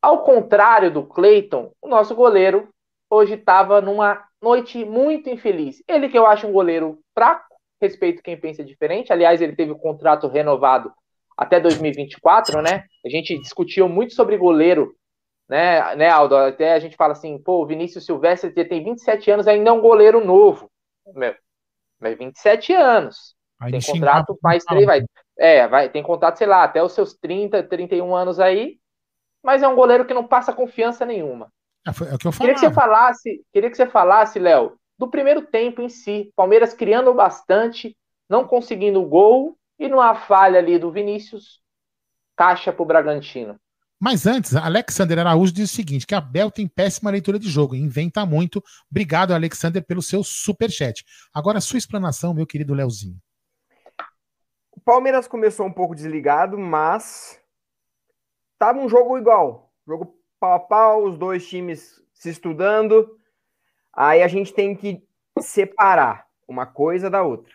Ao 0.00 0.24
contrário 0.24 0.90
do 0.90 1.04
Cleiton, 1.04 1.72
o 1.80 1.88
nosso 1.88 2.14
goleiro 2.14 2.68
hoje 3.10 3.34
estava 3.34 3.80
numa 3.80 4.24
noite 4.40 4.84
muito 4.84 5.28
infeliz. 5.28 5.82
Ele 5.86 6.08
que 6.08 6.18
eu 6.18 6.26
acho 6.26 6.46
um 6.46 6.52
goleiro 6.52 6.98
fraco, 7.14 7.54
respeito 7.80 8.22
quem 8.22 8.36
pensa 8.36 8.64
diferente. 8.64 9.12
Aliás, 9.12 9.42
ele 9.42 9.54
teve 9.54 9.72
o 9.72 9.78
contrato 9.78 10.26
renovado 10.26 10.90
até 11.36 11.60
2024, 11.60 12.62
né? 12.62 12.84
A 13.04 13.08
gente 13.08 13.38
discutiu 13.38 13.88
muito 13.88 14.14
sobre 14.14 14.36
goleiro, 14.36 14.94
né, 15.48 15.94
né, 15.96 16.08
Aldo? 16.08 16.36
Até 16.36 16.72
a 16.72 16.78
gente 16.78 16.96
fala 16.96 17.12
assim, 17.12 17.38
pô, 17.38 17.62
o 17.62 17.66
Vinícius 17.66 18.04
Silvestre 18.04 18.50
tem 18.52 18.84
27 18.84 19.30
anos, 19.30 19.46
ainda 19.46 19.70
é 19.70 19.72
um 19.72 19.80
goleiro 19.80 20.24
novo. 20.24 20.70
Meu, 21.14 21.34
mas 22.00 22.16
27 22.16 22.72
anos. 22.72 23.34
Tem 23.70 23.80
contrato 23.80 24.36
mais 24.42 24.64
três, 24.64 24.84
vai. 24.84 25.04
É, 25.38 25.68
vai, 25.68 25.88
tem 25.88 26.02
contrato, 26.02 26.36
sei 26.36 26.46
lá, 26.46 26.64
até 26.64 26.82
os 26.82 26.92
seus 26.92 27.14
30, 27.14 27.62
31 27.62 28.14
anos 28.14 28.40
aí 28.40 28.80
mas 29.42 29.62
é 29.62 29.68
um 29.68 29.74
goleiro 29.74 30.06
que 30.06 30.14
não 30.14 30.26
passa 30.26 30.52
confiança 30.52 31.04
nenhuma. 31.04 31.52
É, 31.86 31.92
foi, 31.92 32.08
é 32.08 32.14
o 32.14 32.18
que 32.18 32.28
eu 32.28 32.32
queria 32.32 32.54
que 32.54 32.60
você 32.60 32.70
falasse, 32.70 33.44
queria 33.52 33.68
que 33.68 33.76
você 33.76 33.86
falasse, 33.86 34.38
Léo, 34.38 34.78
do 34.96 35.08
primeiro 35.08 35.42
tempo 35.42 35.82
em 35.82 35.88
si. 35.88 36.32
Palmeiras 36.36 36.72
criando 36.72 37.12
bastante, 37.12 37.96
não 38.28 38.46
conseguindo 38.46 39.02
o 39.02 39.06
gol 39.06 39.58
e 39.78 39.88
numa 39.88 40.14
falha 40.14 40.60
ali 40.60 40.78
do 40.78 40.92
Vinícius, 40.92 41.60
caixa 42.36 42.72
pro 42.72 42.84
Bragantino. 42.84 43.58
Mas 44.02 44.26
antes, 44.26 44.56
Alexander 44.56 45.20
Araújo 45.20 45.52
diz 45.52 45.70
o 45.70 45.74
seguinte: 45.74 46.06
que 46.06 46.14
a 46.14 46.20
Bel 46.20 46.50
tem 46.50 46.66
péssima 46.66 47.10
leitura 47.10 47.38
de 47.38 47.48
jogo, 47.48 47.76
inventa 47.76 48.26
muito. 48.26 48.62
Obrigado, 48.90 49.32
Alexander, 49.32 49.84
pelo 49.84 50.02
seu 50.02 50.24
super 50.24 50.70
chat. 50.70 51.04
Agora, 51.32 51.60
sua 51.60 51.78
explanação, 51.78 52.34
meu 52.34 52.46
querido 52.46 52.74
Leozinho. 52.74 53.16
O 54.72 54.80
Palmeiras 54.80 55.28
começou 55.28 55.66
um 55.66 55.72
pouco 55.72 55.94
desligado, 55.94 56.58
mas 56.58 57.40
Tava 58.62 58.78
um 58.78 58.88
jogo 58.88 59.18
igual, 59.18 59.72
jogo 59.84 60.16
pau 60.38 60.52
a 60.52 60.60
pau, 60.60 61.02
os 61.02 61.18
dois 61.18 61.44
times 61.48 62.00
se 62.14 62.30
estudando. 62.30 63.18
Aí 63.92 64.22
a 64.22 64.28
gente 64.28 64.54
tem 64.54 64.76
que 64.76 65.04
separar 65.40 66.28
uma 66.46 66.64
coisa 66.64 67.10
da 67.10 67.24
outra. 67.24 67.52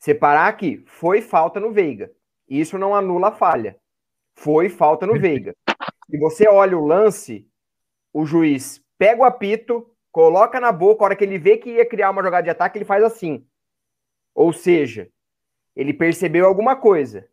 Separar 0.00 0.52
que 0.56 0.82
foi 0.84 1.22
falta 1.22 1.60
no 1.60 1.70
Veiga. 1.70 2.10
Isso 2.48 2.76
não 2.76 2.92
anula 2.92 3.28
a 3.28 3.32
falha. 3.32 3.79
Foi 4.40 4.70
falta 4.70 5.06
no 5.06 5.20
Veiga. 5.20 5.54
Se 6.10 6.18
você 6.18 6.48
olha 6.48 6.76
o 6.76 6.86
lance, 6.86 7.46
o 8.10 8.24
juiz 8.24 8.82
pega 8.96 9.20
o 9.20 9.24
apito, 9.24 9.86
coloca 10.10 10.58
na 10.58 10.72
boca, 10.72 11.02
a 11.02 11.06
hora 11.06 11.16
que 11.16 11.22
ele 11.22 11.36
vê 11.36 11.58
que 11.58 11.72
ia 11.72 11.84
criar 11.84 12.08
uma 12.08 12.22
jogada 12.22 12.44
de 12.44 12.50
ataque, 12.50 12.78
ele 12.78 12.86
faz 12.86 13.04
assim. 13.04 13.44
Ou 14.34 14.50
seja, 14.50 15.10
ele 15.76 15.92
percebeu 15.92 16.46
alguma 16.46 16.74
coisa. 16.74 17.28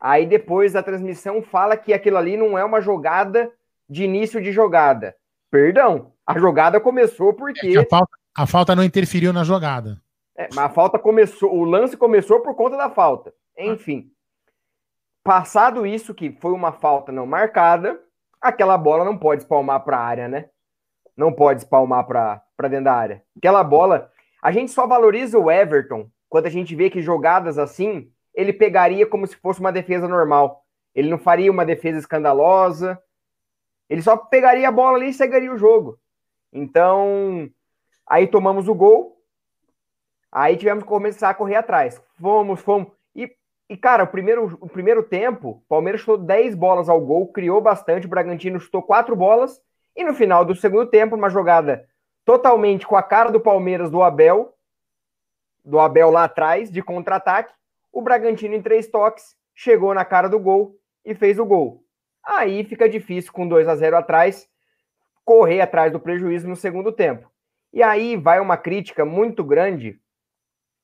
Aí 0.00 0.26
depois 0.26 0.74
a 0.74 0.82
transmissão 0.82 1.40
fala 1.42 1.76
que 1.76 1.92
aquilo 1.92 2.16
ali 2.16 2.36
não 2.36 2.58
é 2.58 2.64
uma 2.64 2.80
jogada 2.80 3.52
de 3.88 4.02
início 4.02 4.42
de 4.42 4.50
jogada. 4.50 5.14
Perdão, 5.52 6.12
a 6.26 6.36
jogada 6.40 6.80
começou 6.80 7.34
porque. 7.34 7.68
É 7.68 7.82
a, 7.82 7.86
falta, 7.86 8.18
a, 8.36 8.46
falta, 8.46 8.74
não 8.74 8.82
interferiu 8.82 9.32
na 9.32 9.44
jogada. 9.44 10.02
É, 10.36 10.48
mas 10.52 10.64
a 10.64 10.68
falta 10.68 10.98
começou, 10.98 11.54
o 11.54 11.62
lance 11.62 11.96
começou 11.96 12.40
por 12.40 12.56
conta 12.56 12.76
da 12.76 12.90
falta. 12.90 13.32
Enfim. 13.56 14.10
Passado 15.28 15.84
isso, 15.84 16.14
que 16.14 16.32
foi 16.40 16.52
uma 16.52 16.72
falta 16.72 17.12
não 17.12 17.26
marcada, 17.26 18.00
aquela 18.40 18.78
bola 18.78 19.04
não 19.04 19.18
pode 19.18 19.42
espalmar 19.42 19.84
para 19.84 19.98
a 19.98 20.02
área, 20.02 20.26
né? 20.26 20.48
Não 21.14 21.30
pode 21.30 21.60
espalmar 21.60 22.06
para 22.06 22.42
dentro 22.62 22.84
da 22.84 22.94
área. 22.94 23.22
Aquela 23.36 23.62
bola. 23.62 24.10
A 24.40 24.50
gente 24.50 24.72
só 24.72 24.86
valoriza 24.86 25.38
o 25.38 25.50
Everton 25.50 26.10
quando 26.30 26.46
a 26.46 26.48
gente 26.48 26.74
vê 26.74 26.88
que 26.88 27.02
jogadas 27.02 27.58
assim 27.58 28.10
ele 28.32 28.54
pegaria 28.54 29.06
como 29.06 29.26
se 29.26 29.36
fosse 29.36 29.60
uma 29.60 29.70
defesa 29.70 30.08
normal. 30.08 30.64
Ele 30.94 31.10
não 31.10 31.18
faria 31.18 31.52
uma 31.52 31.66
defesa 31.66 31.98
escandalosa. 31.98 32.98
Ele 33.86 34.00
só 34.00 34.16
pegaria 34.16 34.66
a 34.66 34.72
bola 34.72 34.96
ali 34.96 35.10
e 35.10 35.12
seguiria 35.12 35.52
o 35.52 35.58
jogo. 35.58 35.98
Então, 36.50 37.50
aí 38.06 38.26
tomamos 38.26 38.66
o 38.66 38.74
gol. 38.74 39.22
Aí 40.32 40.56
tivemos 40.56 40.84
que 40.84 40.88
começar 40.88 41.28
a 41.28 41.34
correr 41.34 41.56
atrás. 41.56 42.00
Fomos, 42.18 42.60
fomos. 42.60 42.97
E, 43.68 43.76
cara, 43.76 44.04
o 44.04 44.06
primeiro, 44.06 44.56
o 44.60 44.68
primeiro 44.68 45.02
tempo, 45.02 45.50
o 45.50 45.68
Palmeiras 45.68 46.00
chutou 46.00 46.16
10 46.16 46.54
bolas 46.54 46.88
ao 46.88 47.00
gol, 47.00 47.28
criou 47.28 47.60
bastante. 47.60 48.06
O 48.06 48.10
Bragantino 48.10 48.58
chutou 48.58 48.82
4 48.82 49.14
bolas. 49.14 49.60
E 49.94 50.02
no 50.02 50.14
final 50.14 50.44
do 50.44 50.54
segundo 50.54 50.86
tempo, 50.86 51.16
uma 51.16 51.28
jogada 51.28 51.86
totalmente 52.24 52.86
com 52.86 52.96
a 52.96 53.02
cara 53.02 53.30
do 53.30 53.40
Palmeiras 53.40 53.90
do 53.90 54.02
Abel, 54.02 54.54
do 55.64 55.78
Abel 55.78 56.10
lá 56.10 56.24
atrás, 56.24 56.70
de 56.70 56.82
contra-ataque. 56.82 57.52
O 57.92 58.00
Bragantino, 58.00 58.54
em 58.54 58.62
três 58.62 58.86
toques, 58.86 59.36
chegou 59.54 59.92
na 59.92 60.04
cara 60.04 60.28
do 60.28 60.38
gol 60.38 60.76
e 61.04 61.14
fez 61.14 61.38
o 61.38 61.44
gol. 61.44 61.84
Aí 62.24 62.64
fica 62.64 62.88
difícil, 62.88 63.32
com 63.32 63.46
2 63.46 63.68
a 63.68 63.74
0 63.74 63.96
atrás, 63.96 64.48
correr 65.24 65.60
atrás 65.60 65.92
do 65.92 66.00
prejuízo 66.00 66.48
no 66.48 66.56
segundo 66.56 66.92
tempo. 66.92 67.30
E 67.72 67.82
aí 67.82 68.16
vai 68.16 68.40
uma 68.40 68.56
crítica 68.56 69.04
muito 69.04 69.44
grande. 69.44 70.00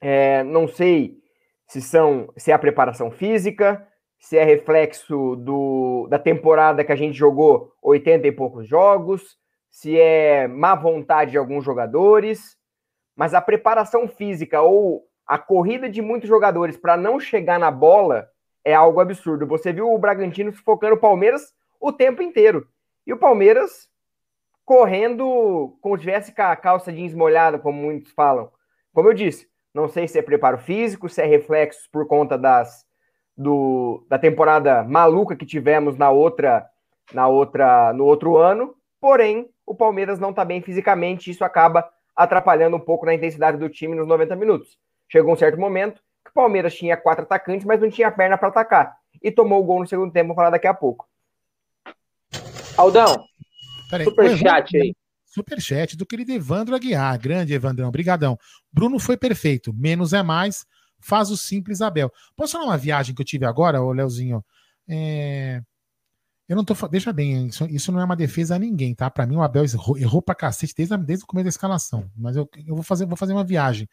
É, 0.00 0.42
não 0.42 0.68
sei 0.68 1.23
se 1.66 1.80
são 1.80 2.28
se 2.36 2.50
é 2.50 2.54
a 2.54 2.58
preparação 2.58 3.10
física, 3.10 3.86
se 4.18 4.36
é 4.36 4.44
reflexo 4.44 5.36
do, 5.36 6.06
da 6.08 6.18
temporada 6.18 6.84
que 6.84 6.92
a 6.92 6.96
gente 6.96 7.16
jogou 7.16 7.72
80 7.82 8.26
e 8.26 8.32
poucos 8.32 8.66
jogos, 8.66 9.36
se 9.70 9.98
é 9.98 10.48
má 10.48 10.74
vontade 10.74 11.32
de 11.32 11.38
alguns 11.38 11.64
jogadores, 11.64 12.56
mas 13.16 13.34
a 13.34 13.40
preparação 13.40 14.08
física 14.08 14.62
ou 14.62 15.04
a 15.26 15.38
corrida 15.38 15.88
de 15.88 16.00
muitos 16.00 16.28
jogadores 16.28 16.76
para 16.76 16.96
não 16.96 17.18
chegar 17.18 17.58
na 17.58 17.70
bola 17.70 18.28
é 18.64 18.74
algo 18.74 19.00
absurdo. 19.00 19.46
Você 19.46 19.72
viu 19.72 19.92
o 19.92 19.98
Bragantino 19.98 20.52
focando 20.52 20.94
o 20.94 21.00
Palmeiras 21.00 21.52
o 21.80 21.92
tempo 21.92 22.22
inteiro. 22.22 22.66
E 23.06 23.12
o 23.12 23.18
Palmeiras 23.18 23.88
correndo 24.64 25.76
como 25.80 25.96
se 25.96 26.02
tivesse 26.02 26.34
com 26.34 26.42
a 26.42 26.56
calça 26.56 26.92
jeans 26.92 27.14
molhada, 27.14 27.58
como 27.58 27.82
muitos 27.82 28.12
falam. 28.12 28.50
Como 28.92 29.08
eu 29.08 29.14
disse, 29.14 29.46
não 29.74 29.88
sei 29.88 30.06
se 30.06 30.18
é 30.18 30.22
preparo 30.22 30.56
físico, 30.58 31.08
se 31.08 31.20
é 31.20 31.26
reflexos 31.26 31.88
por 31.88 32.06
conta 32.06 32.38
das 32.38 32.84
do, 33.36 34.06
da 34.08 34.18
temporada 34.18 34.84
maluca 34.84 35.34
que 35.34 35.44
tivemos 35.44 35.96
na 35.96 36.10
outra 36.10 36.64
na 37.12 37.26
outra 37.26 37.92
no 37.92 38.04
outro 38.04 38.36
ano. 38.36 38.74
Porém, 39.00 39.50
o 39.66 39.74
Palmeiras 39.74 40.18
não 40.18 40.30
está 40.30 40.44
bem 40.44 40.62
fisicamente, 40.62 41.30
isso 41.30 41.44
acaba 41.44 41.88
atrapalhando 42.14 42.76
um 42.76 42.80
pouco 42.80 43.04
na 43.04 43.14
intensidade 43.14 43.58
do 43.58 43.68
time 43.68 43.96
nos 43.96 44.06
90 44.06 44.36
minutos. 44.36 44.78
Chegou 45.08 45.32
um 45.32 45.36
certo 45.36 45.58
momento 45.58 46.00
que 46.24 46.30
o 46.30 46.34
Palmeiras 46.34 46.74
tinha 46.74 46.96
quatro 46.96 47.24
atacantes, 47.24 47.66
mas 47.66 47.80
não 47.80 47.90
tinha 47.90 48.10
perna 48.10 48.38
para 48.38 48.48
atacar. 48.48 48.96
E 49.22 49.30
tomou 49.30 49.60
o 49.60 49.64
gol 49.64 49.80
no 49.80 49.86
segundo 49.86 50.12
tempo, 50.12 50.28
vou 50.28 50.36
falar 50.36 50.50
daqui 50.50 50.66
a 50.66 50.72
pouco. 50.72 51.06
Aldão, 52.76 53.26
Peraí, 53.90 54.04
Superchat 54.04 54.76
aí. 54.76 54.94
Superchat 55.34 55.96
do 55.96 56.06
querido 56.06 56.32
Evandro 56.32 56.76
Aguiar. 56.76 57.18
Grande 57.18 57.52
Evandrão, 57.52 57.90
brigadão. 57.90 58.38
Bruno 58.72 59.00
foi 59.00 59.16
perfeito. 59.16 59.72
Menos 59.72 60.12
é 60.12 60.22
mais. 60.22 60.64
Faz 61.00 61.30
o 61.30 61.36
simples, 61.36 61.80
Abel. 61.80 62.10
Posso 62.36 62.52
falar 62.52 62.66
uma 62.66 62.78
viagem 62.78 63.14
que 63.14 63.20
eu 63.20 63.26
tive 63.26 63.44
agora, 63.44 63.82
ô 63.82 63.92
Leozinho? 63.92 64.44
É... 64.88 65.60
Eu 66.48 66.56
não 66.56 66.64
tô. 66.64 66.74
Deixa 66.88 67.12
bem, 67.12 67.46
isso, 67.46 67.64
isso, 67.66 67.90
não 67.90 68.00
é 68.00 68.04
uma 68.04 68.14
defesa 68.14 68.54
a 68.54 68.58
ninguém, 68.58 68.94
tá? 68.94 69.10
Para 69.10 69.26
mim, 69.26 69.36
o 69.36 69.42
Abel 69.42 69.64
errou, 69.64 69.98
errou 69.98 70.22
pra 70.22 70.34
cacete 70.34 70.74
desde, 70.76 70.96
desde 70.98 71.24
o 71.24 71.26
começo 71.26 71.44
da 71.44 71.48
escalação. 71.48 72.10
Mas 72.14 72.36
eu, 72.36 72.48
eu 72.66 72.74
vou, 72.74 72.84
fazer, 72.84 73.06
vou 73.06 73.16
fazer 73.16 73.32
uma 73.32 73.44
viagem. 73.44 73.88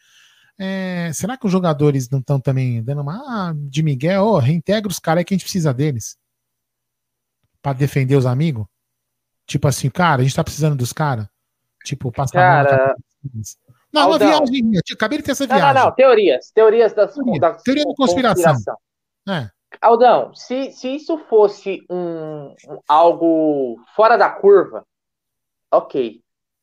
É, 0.59 1.11
será 1.13 1.37
que 1.37 1.45
os 1.45 1.51
jogadores 1.51 2.09
não 2.09 2.19
estão 2.19 2.39
também 2.39 2.83
dando 2.83 3.01
uma 3.01 3.15
ah, 3.15 3.53
de 3.55 3.81
Miguel? 3.81 4.25
Oh, 4.25 4.37
reintegra 4.37 4.91
os 4.91 4.99
caras 4.99 5.23
que 5.23 5.33
a 5.33 5.35
gente 5.35 5.43
precisa 5.43 5.73
deles 5.73 6.17
para 7.61 7.73
defender 7.73 8.15
os 8.15 8.25
amigos? 8.25 8.65
Tipo 9.51 9.67
assim, 9.67 9.89
cara, 9.89 10.21
a 10.21 10.23
gente 10.23 10.33
tá 10.33 10.45
precisando 10.45 10.77
dos 10.77 10.93
caras. 10.93 11.27
Tipo, 11.83 12.09
passar 12.09 12.39
cara... 12.39 12.95
Não, 13.91 14.07
uma 14.07 14.17
viagem. 14.17 14.71
Acabei 14.93 15.17
de 15.17 15.25
ter 15.25 15.31
essa 15.31 15.45
viagem. 15.45 15.65
Não, 15.65 15.73
não, 15.73 15.85
não. 15.87 15.91
Teorias. 15.91 16.51
Teorias 16.51 16.93
das, 16.93 17.13
Teoria, 17.13 17.39
das 17.41 17.61
teoria 17.61 17.83
da 17.83 17.93
conspiração. 17.93 18.53
conspiração. 18.53 18.77
É. 19.27 19.49
Aldão, 19.81 20.33
se, 20.33 20.71
se 20.71 20.95
isso 20.95 21.17
fosse 21.17 21.85
um, 21.89 22.55
um, 22.65 22.79
algo 22.87 23.77
fora 23.93 24.17
da 24.17 24.29
curva, 24.29 24.85
ok. 25.69 26.21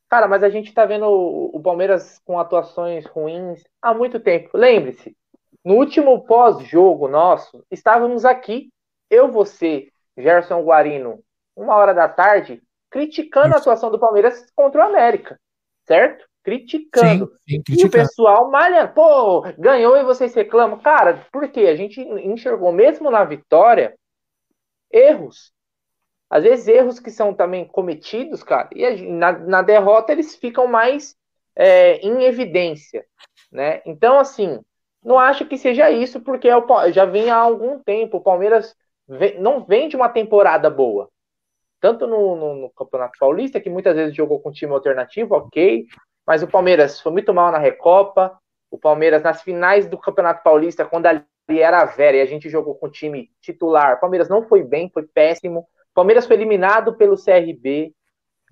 Cara, 0.08 0.26
mas 0.26 0.42
a 0.42 0.48
gente 0.48 0.72
tá 0.72 0.86
vendo 0.86 1.04
o, 1.04 1.56
o 1.56 1.60
Palmeiras 1.60 2.18
com 2.24 2.40
atuações 2.40 3.04
ruins 3.04 3.62
há 3.82 3.92
muito 3.92 4.18
tempo. 4.18 4.56
Lembre-se, 4.56 5.14
no 5.62 5.74
último 5.74 6.24
pós-jogo 6.24 7.06
nosso, 7.06 7.62
estávamos 7.70 8.24
aqui, 8.24 8.70
eu, 9.10 9.30
você, 9.30 9.88
Gerson 10.16 10.62
Guarino, 10.62 11.22
uma 11.54 11.74
hora 11.74 11.92
da 11.92 12.08
tarde, 12.08 12.62
criticando 12.90 13.54
a 13.54 13.58
atuação 13.58 13.90
do 13.90 13.98
Palmeiras 13.98 14.46
contra 14.54 14.82
o 14.82 14.86
América, 14.86 15.38
certo? 15.86 16.26
Criticando. 16.42 17.30
Sim, 17.48 17.62
sim, 17.66 17.82
e 17.82 17.84
o 17.84 17.90
pessoal 17.90 18.50
malha, 18.50 18.88
pô, 18.88 19.42
ganhou 19.58 19.96
e 19.96 20.04
vocês 20.04 20.34
reclamam. 20.34 20.78
Cara, 20.78 21.26
por 21.30 21.48
quê? 21.48 21.62
A 21.62 21.76
gente 21.76 22.00
enxergou, 22.00 22.72
mesmo 22.72 23.10
na 23.10 23.24
vitória, 23.24 23.94
erros. 24.90 25.52
Às 26.30 26.42
vezes 26.44 26.68
erros 26.68 27.00
que 27.00 27.10
são 27.10 27.34
também 27.34 27.66
cometidos, 27.66 28.42
cara, 28.42 28.68
e 28.74 29.02
na, 29.10 29.32
na 29.32 29.62
derrota 29.62 30.12
eles 30.12 30.36
ficam 30.36 30.66
mais 30.66 31.16
é, 31.56 31.96
em 31.96 32.24
evidência, 32.24 33.04
né? 33.50 33.80
Então, 33.86 34.18
assim, 34.18 34.60
não 35.02 35.18
acho 35.18 35.46
que 35.46 35.56
seja 35.56 35.90
isso, 35.90 36.20
porque 36.20 36.48
é 36.48 36.92
já 36.92 37.06
vem 37.06 37.30
há 37.30 37.36
algum 37.36 37.78
tempo. 37.78 38.18
O 38.18 38.22
Palmeiras 38.22 38.76
vem, 39.06 39.40
não 39.40 39.64
vem 39.64 39.88
de 39.88 39.96
uma 39.96 40.08
temporada 40.08 40.68
boa 40.68 41.08
tanto 41.80 42.06
no, 42.06 42.36
no, 42.36 42.54
no, 42.54 42.70
Campeonato 42.70 43.18
Paulista, 43.18 43.60
que 43.60 43.70
muitas 43.70 43.94
vezes 43.94 44.14
jogou 44.14 44.40
com 44.40 44.50
time 44.50 44.72
alternativo, 44.72 45.34
ok, 45.34 45.86
mas 46.26 46.42
o 46.42 46.48
Palmeiras 46.48 47.00
foi 47.00 47.12
muito 47.12 47.32
mal 47.32 47.52
na 47.52 47.58
Recopa, 47.58 48.38
o 48.70 48.78
Palmeiras 48.78 49.22
nas 49.22 49.42
finais 49.42 49.88
do 49.88 49.96
Campeonato 49.96 50.42
Paulista, 50.42 50.84
quando 50.84 51.06
ali 51.06 51.24
era 51.48 51.80
a 51.80 51.86
Vera 51.86 52.18
e 52.18 52.20
a 52.20 52.26
gente 52.26 52.50
jogou 52.50 52.74
com 52.74 52.90
time 52.90 53.30
titular, 53.40 53.96
o 53.96 54.00
Palmeiras 54.00 54.28
não 54.28 54.42
foi 54.42 54.62
bem, 54.62 54.90
foi 54.92 55.04
péssimo, 55.04 55.60
o 55.60 55.94
Palmeiras 55.94 56.26
foi 56.26 56.36
eliminado 56.36 56.96
pelo 56.96 57.16
CRB, 57.16 57.94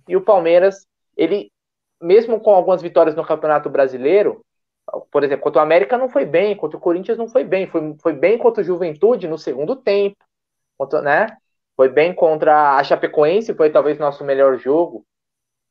e 0.08 0.16
o 0.16 0.22
Palmeiras, 0.22 0.86
ele, 1.16 1.50
mesmo 2.00 2.40
com 2.40 2.54
algumas 2.54 2.80
vitórias 2.80 3.14
no 3.14 3.26
Campeonato 3.26 3.68
Brasileiro, 3.68 4.44
por 5.10 5.24
exemplo, 5.24 5.42
contra 5.42 5.60
o 5.60 5.64
América 5.64 5.98
não 5.98 6.08
foi 6.08 6.24
bem, 6.24 6.56
contra 6.56 6.76
o 6.76 6.80
Corinthians 6.80 7.18
não 7.18 7.28
foi 7.28 7.42
bem, 7.42 7.66
foi, 7.66 7.96
foi 8.00 8.12
bem 8.12 8.38
contra 8.38 8.62
o 8.62 8.64
Juventude 8.64 9.26
no 9.26 9.36
segundo 9.36 9.74
tempo, 9.74 10.16
contra, 10.78 11.02
né? 11.02 11.26
Foi 11.76 11.88
bem 11.88 12.14
contra 12.14 12.76
a 12.76 12.82
Chapecoense, 12.82 13.54
foi 13.54 13.70
talvez 13.70 13.98
nosso 13.98 14.24
melhor 14.24 14.58
jogo. 14.58 15.04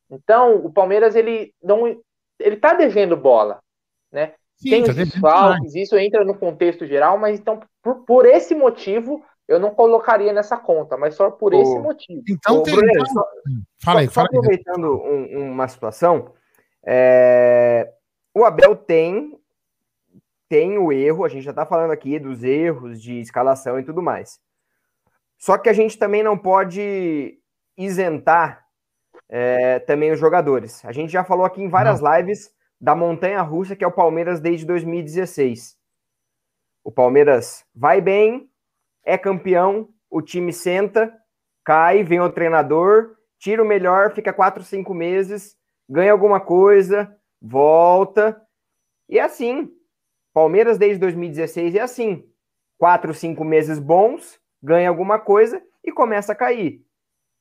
Então, 0.10 0.58
o 0.64 0.72
Palmeiras 0.72 1.16
ele 1.16 1.54
não 1.62 2.00
ele 2.40 2.58
tá 2.58 2.74
devendo 2.74 3.18
bola, 3.18 3.60
né? 4.12 4.34
Sim, 4.58 4.70
Tem 4.70 4.84
tá 4.84 4.92
os 4.92 4.96
desfalques, 4.96 5.76
isso 5.76 5.98
entra 5.98 6.24
no 6.24 6.38
contexto 6.38 6.86
geral, 6.86 7.18
mas 7.18 7.40
então 7.40 7.60
por, 7.82 8.06
por 8.06 8.26
esse 8.26 8.54
motivo 8.54 9.24
eu 9.48 9.60
não 9.60 9.72
colocaria 9.72 10.32
nessa 10.34 10.58
conta, 10.58 10.98
mas 10.98 11.16
só 11.16 11.30
por 11.30 11.54
esse 11.54 11.78
motivo. 11.80 12.22
Então, 12.28 12.64
tem, 12.64 12.76
Bruno. 12.76 13.06
Só, 13.08 13.24
fala 13.80 14.00
aí, 14.00 14.08
só, 14.08 14.12
fala 14.14 14.28
só 14.28 14.38
aproveitando 14.38 15.02
um, 15.04 15.52
uma 15.52 15.68
situação, 15.68 16.34
é... 16.86 17.92
o 18.34 18.44
Abel 18.44 18.76
tem 18.76 19.38
tem 20.48 20.78
o 20.78 20.92
erro, 20.92 21.26
a 21.26 21.30
gente 21.30 21.44
já 21.44 21.52
está 21.52 21.66
falando 21.66 21.92
aqui 21.92 22.20
dos 22.20 22.44
erros 22.44 23.02
de 23.02 23.20
escalação 23.20 23.80
e 23.80 23.84
tudo 23.84 24.02
mais. 24.02 24.40
Só 25.38 25.58
que 25.58 25.70
a 25.70 25.74
gente 25.74 25.98
também 25.98 26.24
não 26.24 26.38
pode 26.38 27.40
isentar 27.78 28.66
é, 29.30 29.80
também 29.80 30.12
os 30.12 30.20
jogadores. 30.20 30.84
A 30.86 30.92
gente 30.92 31.12
já 31.12 31.24
falou 31.24 31.46
aqui 31.46 31.62
em 31.62 31.70
várias 31.70 32.02
não. 32.02 32.16
lives 32.16 32.52
da 32.80 32.96
montanha 32.96 33.42
russa 33.42 33.76
que 33.76 33.84
é 33.84 33.88
o 33.88 33.92
Palmeiras 33.92 34.40
desde 34.40 34.66
2016. 34.66 35.78
O 36.84 36.92
Palmeiras 36.92 37.66
vai 37.74 38.00
bem, 38.00 38.50
é 39.04 39.18
campeão, 39.18 39.90
o 40.10 40.22
time 40.22 40.54
senta, 40.54 41.14
cai, 41.64 42.04
vem 42.04 42.20
o 42.20 42.32
treinador, 42.32 43.16
tira 43.40 43.62
o 43.62 43.66
melhor, 43.66 44.14
fica 44.14 44.32
quatro, 44.32 44.64
cinco 44.64 44.94
meses, 44.94 45.58
ganha 45.90 46.12
alguma 46.12 46.40
coisa, 46.40 47.16
volta. 47.42 48.40
E 49.10 49.20
é 49.20 49.24
assim. 49.24 49.72
Palmeiras 50.34 50.78
desde 50.78 51.00
2016 51.00 51.76
é 51.76 51.82
assim. 51.82 52.28
Quatro, 52.78 53.14
cinco 53.14 53.44
meses 53.44 53.80
bons, 53.80 54.40
ganha 54.62 54.90
alguma 54.90 55.20
coisa 55.20 55.62
e 55.84 55.92
começa 55.92 56.32
a 56.32 56.36
cair. 56.36 56.82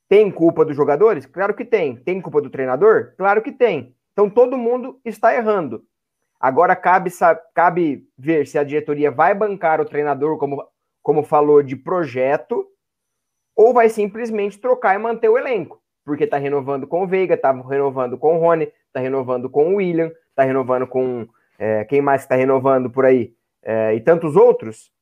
Tem 0.09 0.31
culpa 0.31 0.64
dos 0.64 0.77
jogadores? 0.77 1.27
Claro 1.27 1.55
que 1.55 1.64
tem. 1.64 1.96
Tem 1.96 2.20
culpa 2.20 2.40
do 2.40 2.50
treinador? 2.50 3.14
Claro 3.16 3.42
que 3.42 3.50
tem. 3.50 3.94
Então 4.12 4.31
todo 4.31 4.57
mundo 4.57 5.00
está 5.05 5.35
errando. 5.35 5.85
Agora 6.38 6.77
cabe, 6.77 7.11
cabe 7.55 8.07
ver 8.18 8.46
se 8.46 8.59
a 8.59 8.64
diretoria 8.64 9.11
vai 9.11 9.35
bancar 9.35 9.81
o 9.81 9.85
treinador, 9.85 10.37
como, 10.37 10.62
como 11.03 11.22
falou, 11.22 11.62
de 11.62 11.74
projeto, 11.74 12.66
ou 13.57 13.72
vai 13.72 13.88
simplesmente 13.88 14.61
trocar 14.61 14.94
e 14.94 14.98
manter 14.98 15.29
o 15.29 15.38
elenco. 15.38 15.81
Porque 16.05 16.24
está 16.24 16.37
renovando 16.37 16.87
com 16.87 17.03
o 17.03 17.07
Veiga, 17.07 17.35
está 17.35 17.50
renovando 17.50 18.18
com 18.18 18.37
o 18.37 18.40
Rony, 18.40 18.70
está 18.87 19.00
renovando 19.00 19.48
com 19.48 19.72
o 19.72 19.77
William, 19.77 20.12
está 20.29 20.42
renovando 20.42 20.87
com. 20.87 21.27
É, 21.59 21.85
quem 21.85 22.03
mais 22.03 22.22
está 22.22 22.35
renovando 22.35 22.90
por 22.90 23.07
aí? 23.07 23.35
É, 23.62 23.94
e 23.94 24.00
tantos 24.00 24.37
outros. 24.37 24.92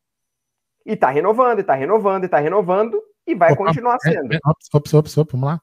E 0.84 0.92
está 0.92 1.10
renovando, 1.10 1.58
e 1.58 1.60
está 1.60 1.74
renovando, 1.74 2.22
e 2.24 2.26
está 2.26 2.38
renovando, 2.38 3.02
e 3.26 3.34
vai 3.34 3.52
opa, 3.52 3.64
continuar 3.64 3.96
é, 4.04 4.10
sendo. 4.10 4.32
É, 4.32 4.38
ops, 4.44 4.68
ops, 4.72 4.94
ops, 4.94 5.18
ops, 5.18 5.32
vamos 5.32 5.48
lá. 5.48 5.60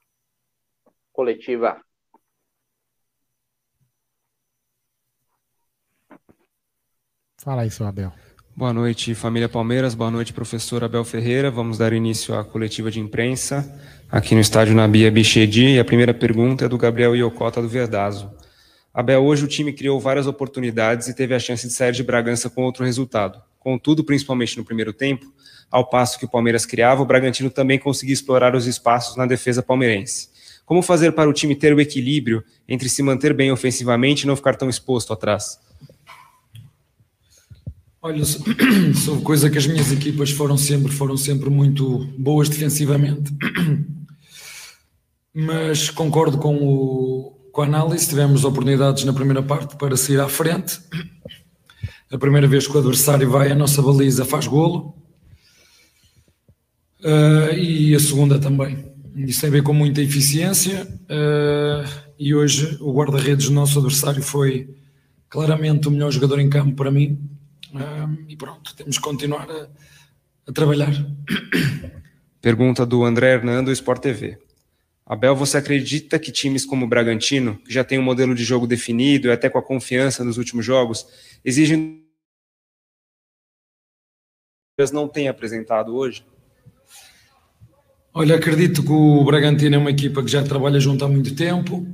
Coletiva. 1.12 1.78
Fala 7.42 7.62
aí, 7.62 7.72
seu 7.72 7.86
Abel. 7.86 8.12
Boa 8.56 8.74
noite, 8.74 9.16
família 9.16 9.48
Palmeiras. 9.48 9.96
Boa 9.96 10.12
noite, 10.12 10.34
professor 10.34 10.84
Abel 10.84 11.06
Ferreira. 11.06 11.50
Vamos 11.50 11.78
dar 11.78 11.94
início 11.94 12.38
à 12.38 12.44
coletiva 12.44 12.92
de 12.92 13.00
imprensa 13.00 13.64
aqui 14.12 14.36
no 14.36 14.42
estádio 14.42 14.76
Nabia 14.76 15.10
Bichedi. 15.10 15.76
E 15.76 15.80
a 15.80 15.86
primeira 15.86 16.14
pergunta 16.14 16.66
é 16.66 16.68
do 16.68 16.78
Gabriel 16.78 17.16
Iocota, 17.16 17.62
do 17.62 17.70
Verdazo. 17.70 18.30
Abel, 18.94 19.24
hoje 19.24 19.46
o 19.46 19.48
time 19.48 19.72
criou 19.72 19.98
várias 19.98 20.28
oportunidades 20.28 21.08
e 21.08 21.16
teve 21.16 21.34
a 21.34 21.40
chance 21.40 21.66
de 21.66 21.74
sair 21.74 21.94
de 21.94 22.04
Bragança 22.04 22.50
com 22.50 22.64
outro 22.64 22.84
resultado. 22.84 23.42
Contudo, 23.60 24.04
principalmente 24.04 24.58
no 24.58 24.64
primeiro 24.64 24.94
tempo, 24.94 25.32
ao 25.70 25.88
passo 25.88 26.18
que 26.18 26.26
o 26.26 26.30
Palmeiras 26.30 26.66
criava, 26.66 27.02
o 27.02 27.06
Bragantino 27.06 27.50
também 27.50 27.78
conseguia 27.78 28.14
explorar 28.14 28.56
os 28.56 28.66
espaços 28.66 29.16
na 29.16 29.26
defesa 29.26 29.62
palmeirense. 29.62 30.30
Como 30.66 30.82
fazer 30.82 31.12
para 31.12 31.30
o 31.30 31.34
time 31.34 31.56
ter 31.56 31.74
o 31.74 31.82
equilíbrio 31.82 32.44
entre 32.68 32.88
se 32.88 33.04
manter 33.04 33.34
bem 33.34 33.52
ofensivamente 33.52 34.24
e 34.24 34.28
não 34.28 34.36
ficar 34.36 34.56
tão 34.56 34.70
exposto 34.70 35.12
atrás? 35.12 35.60
Olha, 38.02 38.24
sou 38.24 39.20
coisa 39.22 39.50
que 39.50 39.58
as 39.58 39.68
minhas 39.68 39.92
equipas 39.92 40.32
foram 40.32 40.58
sempre, 40.58 40.92
foram 40.92 41.18
sempre 41.18 41.50
muito 41.50 42.08
boas 42.18 42.48
defensivamente. 42.48 43.32
Mas 45.34 45.90
concordo 45.90 46.38
com, 46.38 46.56
o, 46.56 47.32
com 47.52 47.62
a 47.62 47.66
análise, 47.66 48.08
tivemos 48.08 48.46
oportunidades 48.46 49.04
na 49.04 49.14
primeira 49.14 49.44
parte 49.44 49.76
para 49.76 49.98
sair 49.98 50.20
à 50.20 50.30
frente 50.30 50.80
a 52.12 52.18
primeira 52.18 52.48
vez 52.48 52.68
que 52.68 52.76
o 52.76 52.80
adversário 52.80 53.30
vai 53.30 53.52
à 53.52 53.56
nossa 53.56 53.82
baliza 53.82 54.26
faz 54.26 54.48
golo. 54.48 54.96
Uh, 57.02 57.54
e 57.56 57.96
a 57.96 58.00
segunda 58.00 58.40
também. 58.40 58.92
Isso 59.16 59.42
tem 59.42 59.50
a 59.50 59.54
ver 59.54 59.64
com 59.64 59.74
muita 59.74 60.02
eficiência. 60.02 60.88
Uh, 61.04 61.88
e 62.18 62.34
hoje 62.34 62.78
o 62.82 62.92
guarda-redes 62.92 63.48
do 63.48 63.54
nosso 63.54 63.80
adversário 63.80 64.22
foi 64.22 64.76
claramente 65.30 65.88
o 65.88 65.92
melhor 65.92 66.12
jogador 66.12 66.40
em 66.40 66.50
campo 66.50 66.76
para 66.76 66.92
mim. 66.92 67.20
Uh, 67.74 68.26
e 68.28 68.36
pronto, 68.36 68.76
temos 68.76 68.98
que 68.98 69.04
continuar 69.04 69.50
a, 69.50 69.68
a 70.48 70.52
trabalhar. 70.52 70.94
Pergunta 72.42 72.86
do 72.86 73.06
André 73.06 73.34
Hernando, 73.34 73.72
Sport 73.72 74.02
TV. 74.02 74.49
Abel, 75.10 75.36
você 75.36 75.58
acredita 75.58 76.20
que 76.20 76.32
times 76.32 76.64
como 76.64 76.86
o 76.86 76.88
Bragantino, 76.88 77.58
que 77.66 77.74
já 77.74 77.84
tem 77.84 77.98
um 77.98 78.04
modelo 78.04 78.36
de 78.36 78.44
jogo 78.44 78.68
definido 78.68 79.28
e 79.28 79.32
até 79.32 79.50
com 79.50 79.58
a 79.58 79.64
confiança 79.64 80.24
nos 80.24 80.38
últimos 80.38 80.64
jogos, 80.64 81.08
exigem 81.44 82.06
não 84.94 85.10
tem 85.10 85.28
apresentado 85.28 85.94
hoje? 85.96 86.24
Olha, 88.14 88.36
acredito 88.36 88.84
que 88.84 88.92
o 88.92 89.24
Bragantino 89.26 89.76
é 89.76 89.78
uma 89.80 89.90
equipa 89.90 90.24
que 90.24 90.30
já 90.30 90.44
trabalha 90.44 90.80
junto 90.80 91.04
há 91.04 91.08
muito 91.08 91.36
tempo, 91.36 91.86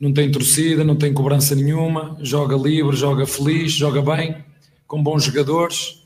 não 0.00 0.12
tem 0.12 0.32
torcida, 0.32 0.82
não 0.82 0.96
tem 0.96 1.12
cobrança 1.12 1.54
nenhuma, 1.54 2.16
joga 2.20 2.56
livre, 2.56 2.96
joga 2.96 3.26
feliz, 3.26 3.70
joga 3.70 4.02
bem, 4.02 4.44
com 4.86 5.02
bons 5.02 5.24
jogadores. 5.24 6.02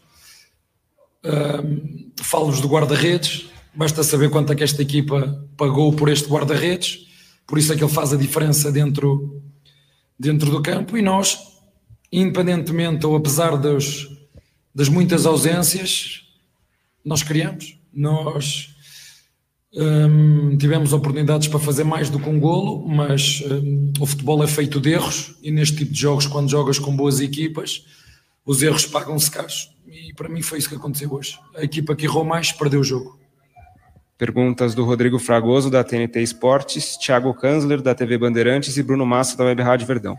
Um, 1.24 2.10
Falo-vos 2.20 2.60
do 2.60 2.68
guarda-redes, 2.68 3.50
basta 3.76 4.02
saber 4.02 4.30
quanto 4.30 4.52
é 4.52 4.56
que 4.56 4.64
esta 4.64 4.80
equipa 4.80 5.46
pagou 5.56 5.92
por 5.92 6.08
este 6.08 6.28
guarda-redes, 6.28 7.06
por 7.46 7.58
isso 7.58 7.72
é 7.72 7.76
que 7.76 7.84
ele 7.84 7.92
faz 7.92 8.12
a 8.12 8.16
diferença 8.16 8.72
dentro, 8.72 9.42
dentro 10.18 10.50
do 10.50 10.62
campo 10.62 10.96
e 10.96 11.02
nós, 11.02 11.38
independentemente 12.10 13.04
ou 13.06 13.14
apesar 13.14 13.56
dos, 13.56 14.08
das 14.74 14.88
muitas 14.88 15.26
ausências, 15.26 16.22
nós 17.04 17.22
criamos, 17.22 17.78
nós 17.92 18.74
um, 19.74 20.56
tivemos 20.56 20.92
oportunidades 20.92 21.48
para 21.48 21.60
fazer 21.60 21.84
mais 21.84 22.08
do 22.08 22.18
que 22.18 22.28
um 22.28 22.40
golo, 22.40 22.88
mas 22.88 23.42
um, 23.42 23.92
o 24.00 24.06
futebol 24.06 24.42
é 24.42 24.46
feito 24.46 24.80
de 24.80 24.90
erros 24.90 25.36
e 25.42 25.50
neste 25.50 25.76
tipo 25.76 25.92
de 25.92 26.00
jogos, 26.00 26.26
quando 26.26 26.50
jogas 26.50 26.78
com 26.78 26.96
boas 26.96 27.20
equipas, 27.20 27.84
os 28.44 28.62
erros 28.62 28.86
pagam-se 28.86 29.30
caros. 29.30 29.70
E 29.86 30.14
para 30.14 30.28
mim 30.28 30.40
foi 30.40 30.58
isso 30.58 30.68
que 30.68 30.74
aconteceu 30.74 31.12
hoje. 31.12 31.38
A 31.54 31.62
equipa 31.62 31.94
que 31.94 32.06
errou 32.06 32.24
mais 32.24 32.52
perdeu 32.52 32.80
o 32.80 32.84
jogo. 32.84 33.18
Perguntas 34.18 34.74
do 34.74 34.84
Rodrigo 34.84 35.18
Fragoso, 35.18 35.70
da 35.70 35.84
TNT 35.84 36.22
Esportes, 36.22 36.96
Thiago 36.96 37.34
Kanzler, 37.34 37.82
da 37.82 37.94
TV 37.94 38.16
Bandeirantes 38.16 38.76
e 38.78 38.82
Bruno 38.82 39.04
Massa, 39.04 39.36
da 39.36 39.44
Web 39.44 39.62
Rádio 39.62 39.86
Verdão. 39.86 40.16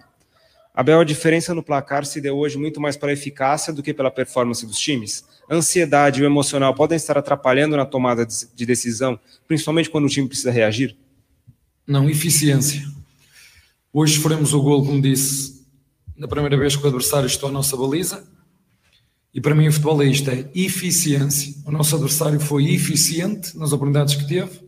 Abel, 0.71 0.99
a 0.99 1.03
diferença 1.03 1.55
no 1.55 1.63
placar 1.63 2.05
se 2.05 2.21
deu 2.21 2.37
hoje 2.37 2.55
muito 2.55 2.79
mais 2.79 2.95
pela 2.95 3.11
eficácia 3.11 3.73
do 3.73 3.81
que 3.81 3.95
pela 3.95 4.11
performance 4.11 4.63
dos 4.63 4.77
times? 4.77 5.25
Ansiedade 5.49 6.19
e 6.19 6.23
o 6.23 6.27
emocional 6.27 6.75
podem 6.75 6.95
estar 6.95 7.17
atrapalhando 7.17 7.75
na 7.75 7.85
tomada 7.85 8.23
de 8.25 8.65
decisão, 8.67 9.19
principalmente 9.47 9.89
quando 9.89 10.05
o 10.05 10.09
time 10.09 10.27
precisa 10.27 10.51
reagir? 10.51 10.95
Não, 11.87 12.07
eficiência. 12.07 12.85
Hoje 13.91 14.19
faremos 14.19 14.53
o 14.53 14.61
gol, 14.61 14.85
como 14.85 15.01
disse, 15.01 15.65
na 16.15 16.27
primeira 16.27 16.55
vez 16.55 16.75
que 16.75 16.83
o 16.83 16.87
adversário 16.87 17.25
estou 17.25 17.49
à 17.49 17.51
nossa 17.51 17.75
baliza. 17.75 18.23
E 19.33 19.41
para 19.41 19.53
mim 19.53 19.67
o 19.67 19.71
futebol 19.71 20.01
é 20.01 20.05
isto, 20.05 20.29
é 20.29 20.45
eficiência. 20.55 21.53
O 21.65 21.71
nosso 21.71 21.95
adversário 21.95 22.39
foi 22.39 22.73
eficiente 22.73 23.57
nas 23.57 23.71
oportunidades 23.71 24.15
que 24.15 24.27
teve 24.27 24.67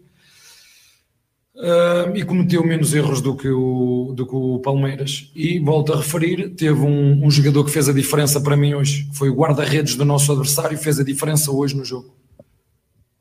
uh, 1.60 2.16
e 2.16 2.24
cometeu 2.24 2.64
menos 2.64 2.94
erros 2.94 3.22
do 3.22 3.36
que, 3.36 3.50
o, 3.50 4.14
do 4.16 4.26
que 4.26 4.36
o 4.36 4.60
Palmeiras. 4.60 5.32
E 5.36 5.60
volto 5.60 5.94
a 5.94 5.98
referir, 5.98 6.50
teve 6.56 6.80
um, 6.80 7.26
um 7.26 7.32
jogador 7.32 7.64
que 7.66 7.72
fez 7.72 7.90
a 7.90 7.94
diferença 7.94 8.40
para 8.40 8.58
mim 8.58 8.74
hoje. 8.74 9.10
Foi 9.14 9.30
o 9.30 9.36
guarda-redes 9.36 9.96
do 9.96 10.06
nosso 10.06 10.32
adversário 10.32 10.76
e 10.76 10.78
fez 10.78 11.00
a 11.00 11.04
diferença 11.04 11.52
hoje 11.52 11.76
no 11.76 11.86
jogo. 11.86 12.16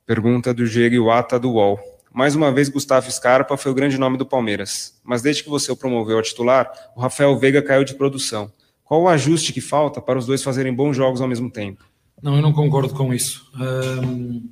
Pergunta 0.06 0.54
do 0.54 0.66
Diego 0.66 0.94
Iwata 0.94 1.38
do 1.38 1.52
UOL. 1.52 1.78
Mais 2.12 2.34
uma 2.34 2.50
vez, 2.50 2.68
Gustavo 2.68 3.10
Scarpa 3.10 3.56
foi 3.56 3.70
o 3.70 3.74
grande 3.74 3.98
nome 3.98 4.16
do 4.16 4.24
Palmeiras. 4.24 4.98
Mas 5.04 5.20
desde 5.20 5.44
que 5.44 5.50
você 5.50 5.70
o 5.70 5.76
promoveu 5.76 6.18
a 6.18 6.22
titular, 6.22 6.70
o 6.96 7.00
Rafael 7.00 7.38
Veiga 7.38 7.62
caiu 7.62 7.84
de 7.84 7.94
produção. 7.94 8.50
Qual 8.88 9.02
o 9.02 9.08
ajuste 9.08 9.52
que 9.52 9.60
falta 9.60 10.00
para 10.00 10.18
os 10.18 10.24
dois 10.24 10.42
fazerem 10.42 10.74
bons 10.74 10.96
jogos 10.96 11.20
ao 11.20 11.28
mesmo 11.28 11.50
tempo? 11.50 11.84
Não, 12.22 12.36
eu 12.36 12.40
não 12.40 12.54
concordo 12.54 12.94
com 12.94 13.12
isso. 13.12 13.46
Um, 13.54 14.48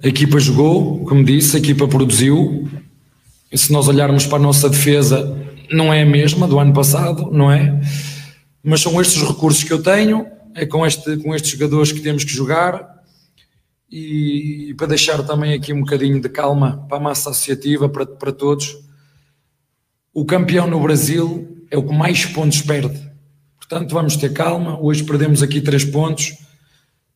a 0.00 0.06
equipa 0.06 0.38
jogou, 0.38 1.04
como 1.04 1.24
disse, 1.24 1.56
a 1.56 1.58
equipa 1.58 1.88
produziu. 1.88 2.70
E 3.50 3.58
se 3.58 3.72
nós 3.72 3.88
olharmos 3.88 4.24
para 4.24 4.38
a 4.38 4.40
nossa 4.40 4.70
defesa, 4.70 5.36
não 5.68 5.92
é 5.92 6.02
a 6.02 6.06
mesma 6.06 6.46
do 6.46 6.60
ano 6.60 6.72
passado, 6.72 7.28
não 7.32 7.50
é? 7.50 7.80
Mas 8.62 8.82
são 8.82 9.00
estes 9.00 9.20
os 9.20 9.28
recursos 9.28 9.64
que 9.64 9.72
eu 9.72 9.82
tenho, 9.82 10.24
é 10.54 10.64
com, 10.64 10.86
este, 10.86 11.16
com 11.16 11.34
estes 11.34 11.50
jogadores 11.50 11.90
que 11.90 12.00
temos 12.00 12.22
que 12.22 12.32
jogar. 12.32 12.88
E, 13.90 14.70
e 14.70 14.74
para 14.74 14.86
deixar 14.86 15.20
também 15.24 15.54
aqui 15.54 15.72
um 15.72 15.80
bocadinho 15.80 16.20
de 16.20 16.28
calma 16.28 16.86
para 16.88 16.98
a 16.98 17.00
massa 17.00 17.30
associativa, 17.30 17.88
para, 17.88 18.06
para 18.06 18.30
todos, 18.30 18.76
o 20.12 20.24
campeão 20.24 20.68
no 20.68 20.80
Brasil 20.80 21.66
é 21.68 21.76
o 21.76 21.82
que 21.82 21.92
mais 21.92 22.24
pontos 22.24 22.62
perde. 22.62 23.12
Portanto, 23.68 23.92
vamos 23.92 24.16
ter 24.16 24.32
calma. 24.32 24.78
Hoje 24.80 25.04
perdemos 25.04 25.42
aqui 25.42 25.60
três 25.60 25.84
pontos 25.84 26.36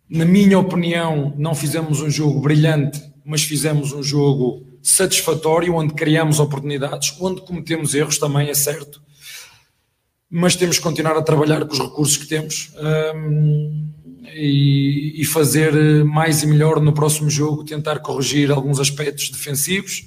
na 0.09 0.25
minha 0.25 0.59
opinião, 0.59 1.35
não 1.37 1.55
fizemos 1.55 2.01
um 2.01 2.09
jogo 2.09 2.41
brilhante, 2.41 3.03
mas 3.25 3.43
fizemos 3.43 3.93
um 3.93 4.03
jogo 4.03 4.67
satisfatório, 4.83 5.75
onde 5.75 5.93
criamos 5.93 6.41
oportunidades, 6.41 7.15
onde 7.21 7.43
cometemos 7.43 7.95
erros 7.95 8.17
também, 8.17 8.49
é 8.49 8.55
certo. 8.55 9.03
Mas 10.31 10.57
temos 10.57 10.79
que 10.79 10.83
continuar 10.83 11.17
a 11.17 11.23
trabalhar 11.23 11.65
com 11.67 11.75
os 11.75 11.79
recursos 11.79 12.17
que 12.17 12.27
temos 12.27 12.73
um, 13.15 13.91
e, 14.35 15.21
e, 15.21 15.25
fazer 15.27 16.05
mais 16.05 16.43
e 16.43 16.47
melhor 16.47 16.81
no 16.81 16.93
próximo 16.93 17.29
jogo, 17.29 17.65
tentar 17.65 17.99
corrigir 17.99 18.51
alguns 18.51 18.81
aspectos 18.81 19.29
defensivos 19.31 20.07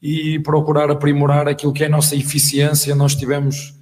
e 0.00 0.38
procurar 0.38 0.90
aprimorar 0.90 1.48
aquilo 1.48 1.72
que 1.72 1.82
é 1.82 1.86
a 1.86 1.90
nossa 1.90 2.16
eficiência. 2.16 2.94
Nós 2.94 3.14
tivemos 3.14 3.74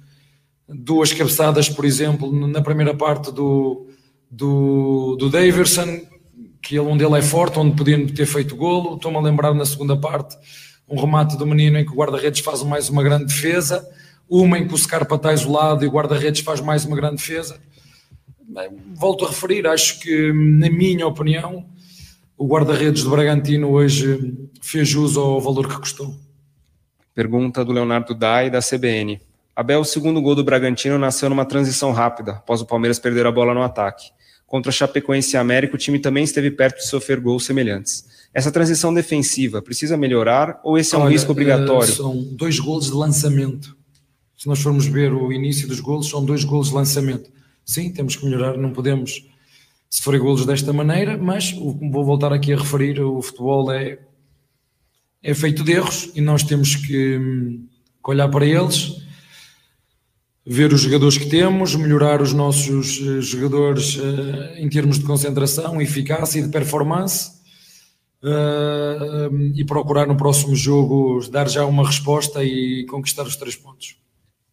duas 0.67 1.13
cabeçadas, 1.13 1.69
por 1.69 1.85
exemplo, 1.85 2.31
na 2.47 2.61
primeira 2.61 2.93
parte 2.93 3.31
do, 3.31 3.87
do, 4.29 5.15
do 5.17 5.29
Daverson, 5.29 6.01
que 6.61 6.75
ele, 6.75 6.87
onde 6.87 7.03
ele 7.03 7.17
é 7.17 7.21
forte, 7.21 7.59
onde 7.59 7.75
podiam 7.75 8.05
ter 8.07 8.25
feito 8.25 8.55
golo. 8.55 8.95
Estou-me 8.95 9.17
a 9.17 9.21
lembrar 9.21 9.53
na 9.53 9.65
segunda 9.65 9.95
parte 9.95 10.35
um 10.89 10.99
remate 10.99 11.37
do 11.37 11.45
menino 11.45 11.77
em 11.77 11.85
que 11.85 11.91
o 11.91 11.95
guarda-redes 11.95 12.41
faz 12.41 12.63
mais 12.63 12.89
uma 12.89 13.03
grande 13.03 13.25
defesa, 13.25 13.87
uma 14.29 14.57
em 14.57 14.67
que 14.67 14.73
o 14.73 14.77
Scarpa 14.77 15.15
está 15.15 15.33
isolado 15.33 15.83
e 15.83 15.87
o 15.87 15.91
guarda-redes 15.91 16.41
faz 16.41 16.61
mais 16.61 16.85
uma 16.85 16.95
grande 16.95 17.17
defesa. 17.17 17.59
Volto 18.95 19.25
a 19.25 19.29
referir, 19.29 19.67
acho 19.67 19.99
que, 19.99 20.31
na 20.33 20.69
minha 20.69 21.05
opinião, 21.05 21.65
o 22.37 22.47
guarda-redes 22.47 23.03
do 23.03 23.09
Bragantino 23.09 23.69
hoje 23.69 24.35
fez 24.61 24.87
jus 24.87 25.17
ao 25.17 25.39
valor 25.41 25.67
que 25.67 25.77
custou. 25.79 26.15
Pergunta 27.13 27.65
do 27.65 27.71
Leonardo 27.71 28.13
Dai, 28.13 28.49
da 28.49 28.59
CBN. 28.59 29.19
Abel, 29.57 29.79
o 29.79 29.83
segundo 29.83 30.21
gol 30.21 30.35
do 30.35 30.43
Bragantino 30.43 30.99
nasceu 30.99 31.27
numa 31.29 31.43
transição 31.43 31.91
rápida, 31.91 32.33
após 32.33 32.61
o 32.61 32.65
Palmeiras 32.67 32.99
perder 32.99 33.25
a 33.25 33.31
bola 33.31 33.55
no 33.55 33.63
ataque. 33.63 34.11
Contra 34.45 34.71
Chapecoense 34.71 35.35
e 35.35 35.37
América, 35.37 35.73
o 35.73 35.79
time 35.79 35.97
também 35.97 36.23
esteve 36.23 36.51
perto 36.51 36.77
de 36.77 36.85
sofrer 36.85 37.19
gols 37.19 37.43
semelhantes. 37.43 38.05
Essa 38.31 38.51
transição 38.51 38.93
defensiva 38.93 39.59
precisa 39.59 39.97
melhorar 39.97 40.61
ou 40.63 40.77
esse 40.77 40.93
é 40.93 40.97
um 40.99 41.01
Olha, 41.01 41.09
risco 41.09 41.31
obrigatório? 41.31 41.91
São 41.91 42.23
dois 42.35 42.59
gols 42.59 42.85
de 42.85 42.91
lançamento. 42.91 43.75
Se 44.37 44.45
nós 44.45 44.61
formos 44.61 44.85
ver 44.85 45.11
o 45.11 45.33
início 45.33 45.67
dos 45.67 45.79
gols, 45.79 46.07
são 46.07 46.23
dois 46.23 46.43
gols 46.43 46.69
de 46.69 46.75
lançamento. 46.75 47.31
Sim, 47.65 47.91
temos 47.91 48.15
que 48.15 48.25
melhorar, 48.25 48.55
não 48.57 48.71
podemos 48.71 49.27
sofrer 49.89 50.19
golos 50.19 50.45
desta 50.45 50.71
maneira, 50.71 51.17
mas 51.17 51.51
vou 51.51 52.05
voltar 52.05 52.31
aqui 52.31 52.53
a 52.53 52.57
referir, 52.57 53.01
o 53.01 53.23
futebol 53.23 53.71
é, 53.71 53.97
é 55.23 55.33
feito 55.33 55.63
de 55.63 55.71
erros 55.71 56.11
e 56.13 56.21
nós 56.21 56.43
temos 56.43 56.75
que, 56.75 57.17
que 57.19 58.11
olhar 58.11 58.29
para 58.29 58.45
eles 58.45 59.06
ver 60.49 60.71
os 60.71 60.79
jogadores 60.79 61.17
que 61.17 61.25
temos, 61.25 61.75
melhorar 61.75 62.21
os 62.21 62.31
nossos 62.31 63.01
eh, 63.01 63.19
jogadores 63.19 63.97
uh, 63.97 64.55
em 64.55 64.69
termos 64.69 64.97
de 64.97 65.05
concentração, 65.05 65.81
eficácia 65.81 66.39
e 66.39 66.43
de 66.43 66.47
performance 66.47 67.31
uh, 68.23 69.35
e 69.53 69.65
procurar 69.65 70.07
no 70.07 70.15
próximo 70.15 70.55
jogo 70.55 71.19
dar 71.29 71.49
já 71.49 71.65
uma 71.65 71.85
resposta 71.85 72.45
e 72.45 72.85
conquistar 72.85 73.23
os 73.23 73.35
três 73.35 73.57
pontos. 73.57 73.97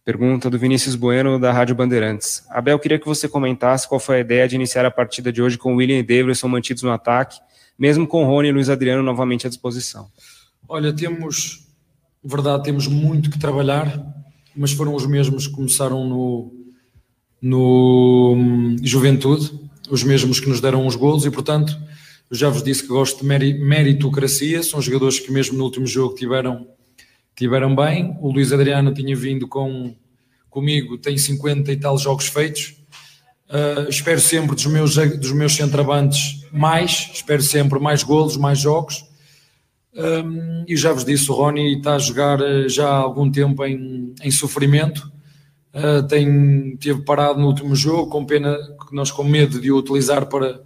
Pergunta 0.04 0.50
do 0.50 0.58
Vinícius 0.58 0.96
Bueno, 0.96 1.38
da 1.38 1.52
Rádio 1.52 1.76
Bandeirantes. 1.76 2.42
Abel, 2.50 2.78
queria 2.80 2.98
que 2.98 3.06
você 3.06 3.28
comentasse 3.28 3.88
qual 3.88 4.00
foi 4.00 4.16
a 4.16 4.20
ideia 4.20 4.48
de 4.48 4.56
iniciar 4.56 4.84
a 4.84 4.90
partida 4.90 5.32
de 5.32 5.40
hoje 5.40 5.56
com 5.56 5.76
William 5.76 5.98
e 5.98 6.02
Davidson 6.02 6.48
mantidos 6.48 6.82
no 6.82 6.90
ataque, 6.90 7.38
mesmo 7.78 8.04
com 8.04 8.24
Rony 8.24 8.48
e 8.48 8.52
Luiz 8.52 8.68
Adriano 8.68 9.02
novamente 9.02 9.46
à 9.46 9.48
disposição. 9.48 10.08
Olha, 10.68 10.92
temos, 10.92 11.68
verdade, 12.22 12.64
temos 12.64 12.88
muito 12.88 13.30
que 13.30 13.38
trabalhar 13.38 14.23
mas 14.56 14.72
foram 14.72 14.94
os 14.94 15.06
mesmos 15.06 15.46
que 15.46 15.54
começaram 15.54 16.06
no, 16.06 16.52
no 17.40 18.34
hum, 18.36 18.76
Juventude, 18.82 19.52
os 19.90 20.02
mesmos 20.02 20.40
que 20.40 20.48
nos 20.48 20.60
deram 20.60 20.86
os 20.86 20.96
golos 20.96 21.26
e, 21.26 21.30
portanto, 21.30 21.76
eu 22.30 22.36
já 22.36 22.48
vos 22.48 22.62
disse 22.62 22.82
que 22.82 22.88
gosto 22.88 23.20
de 23.20 23.26
meritocracia, 23.26 24.62
são 24.62 24.80
jogadores 24.80 25.20
que 25.20 25.30
mesmo 25.30 25.58
no 25.58 25.64
último 25.64 25.86
jogo 25.86 26.14
tiveram, 26.14 26.66
tiveram 27.36 27.76
bem. 27.76 28.16
O 28.20 28.32
Luís 28.32 28.52
Adriano 28.52 28.94
tinha 28.94 29.14
vindo 29.14 29.46
com, 29.46 29.94
comigo, 30.48 30.96
tem 30.96 31.18
50 31.18 31.70
e 31.70 31.76
tal 31.76 31.98
jogos 31.98 32.26
feitos. 32.26 32.74
Uh, 33.48 33.88
espero 33.90 34.20
sempre 34.20 34.56
dos 34.56 34.66
meus, 34.66 34.96
dos 34.96 35.32
meus 35.32 35.54
centravantes 35.54 36.44
mais, 36.50 37.10
espero 37.12 37.42
sempre 37.42 37.78
mais 37.78 38.02
golos, 38.02 38.36
mais 38.36 38.58
jogos. 38.58 39.04
Um, 39.96 40.64
e 40.66 40.76
já 40.76 40.92
vos 40.92 41.04
disse, 41.04 41.30
o 41.30 41.34
Rony 41.34 41.76
está 41.76 41.94
a 41.94 41.98
jogar 41.98 42.40
eh, 42.40 42.68
já 42.68 42.88
há 42.88 42.96
algum 42.96 43.30
tempo 43.30 43.64
em, 43.64 44.12
em 44.22 44.30
sofrimento. 44.30 45.12
Uh, 45.72 46.06
tem, 46.06 46.76
teve 46.76 47.02
parado 47.02 47.40
no 47.40 47.46
último 47.46 47.74
jogo, 47.74 48.10
com 48.10 48.24
pena 48.24 48.56
que 48.88 48.94
nós 48.94 49.10
com 49.10 49.24
medo 49.24 49.60
de 49.60 49.70
o 49.72 49.76
utilizar 49.76 50.26
para 50.26 50.60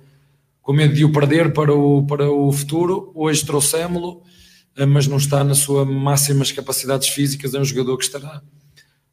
com 0.61 0.73
medo 0.75 0.95
de 0.95 1.03
o 1.03 1.11
perder 1.11 1.53
para 1.53 1.75
o, 1.75 2.07
para 2.07 2.31
o 2.31 2.53
futuro. 2.53 3.11
Hoje 3.15 3.45
trouxemos-lo, 3.45 4.23
uh, 4.79 4.87
mas 4.87 5.07
não 5.07 5.19
está 5.19 5.45
na 5.45 5.55
sua 5.55 5.85
máximas 5.85 6.51
capacidades 6.51 7.09
físicas. 7.09 7.55
É 7.55 7.61
um 7.61 7.65
jogador 7.65 7.99
que 7.99 8.05
estará 8.05 8.43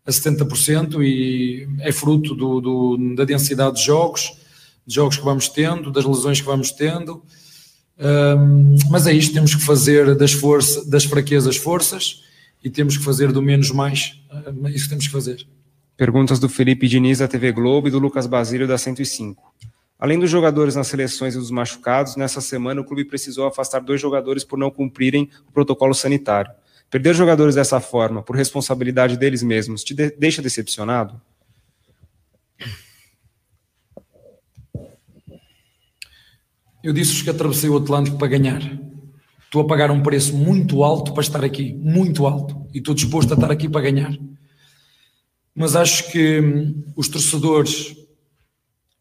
a 0.05 0.11
70% 0.11 1.03
e 1.03 1.68
é 1.80 1.91
fruto 1.91 2.36
do, 2.36 2.61
do, 2.61 3.16
da 3.16 3.26
densidade 3.26 3.78
de 3.78 3.86
jogos, 3.86 4.38
de 4.86 4.95
jogos 4.95 5.18
que 5.18 5.26
vamos 5.26 5.49
tendo, 5.49 5.91
das 5.91 6.05
lesões 6.05 6.39
que 6.39 6.47
vamos 6.47 6.72
tendo 6.72 7.22
Um, 7.98 8.76
mas 8.89 9.08
é 9.08 9.14
isto, 9.14 9.34
temos 9.34 9.56
que 9.56 9.64
fazer 9.64 10.16
das, 10.16 10.34
força, 10.34 10.89
das 10.89 11.06
fraquezas 11.06 11.56
forças 11.56 12.24
e 12.64 12.70
temos 12.70 12.98
que 12.98 13.04
fazer 13.04 13.32
do 13.32 13.41
menos 13.41 13.72
mais. 13.72 14.22
É 14.66 14.70
isso 14.70 14.86
que 14.86 14.89
temos 14.89 15.08
que 15.08 15.14
fazer. 15.14 15.48
Perguntas 15.96 16.39
do 16.39 16.50
Felipe 16.50 16.88
Diniz 16.88 17.20
da 17.20 17.28
TV 17.28 17.52
Globo 17.52 17.88
e 17.88 17.91
do 17.91 18.00
Lucas 18.00 18.28
Basílio 18.28 18.68
da 18.68 18.78
105. 18.78 19.54
Além 19.98 20.20
dos 20.20 20.30
jogadores 20.30 20.76
nas 20.76 20.88
seleções 20.88 21.36
e 21.36 21.38
dos 21.38 21.50
machucados, 21.50 22.18
nessa 22.18 22.41
semana 22.41 22.82
o 22.82 22.84
clube 22.84 23.06
precisou 23.06 23.48
afastar 23.48 23.80
dois 23.80 24.02
jogadores 24.02 24.43
por 24.43 24.60
não 24.60 24.70
cumprirem 24.70 25.30
o 25.48 25.52
protocolo 25.54 25.93
sanitário. 25.93 26.52
Perder 26.91 27.16
jogadores 27.16 27.56
dessa 27.56 27.80
forma, 27.80 28.22
por 28.22 28.36
responsabilidade 28.36 29.18
deles 29.18 29.41
mesmos, 29.41 29.84
te 29.84 29.93
de 29.93 30.12
deixa 30.12 30.41
decepcionado? 30.41 31.20
Eu 36.86 36.94
disse-vos 36.94 37.24
que 37.24 37.32
atravessei 37.32 37.68
o 37.68 37.78
Atlântico 37.78 38.16
para 38.16 38.28
ganhar. 38.28 38.62
Estou 39.44 39.64
a 39.64 39.66
pagar 39.66 39.90
um 39.90 40.04
preço 40.04 40.38
muito 40.38 40.84
alto 40.84 41.14
para 41.14 41.24
estar 41.24 41.44
aqui, 41.44 41.74
muito 41.74 42.28
alto, 42.28 42.64
e 42.72 42.78
estou 42.78 42.94
disposto 42.94 43.32
a 43.32 43.34
estar 43.34 43.50
aqui 43.50 43.68
para 43.68 43.82
ganhar. 43.82 44.16
Mas 45.56 45.76
acho 45.76 46.12
que 46.12 46.40
hum, 46.40 46.84
os 46.96 47.08
torcedores 47.08 47.96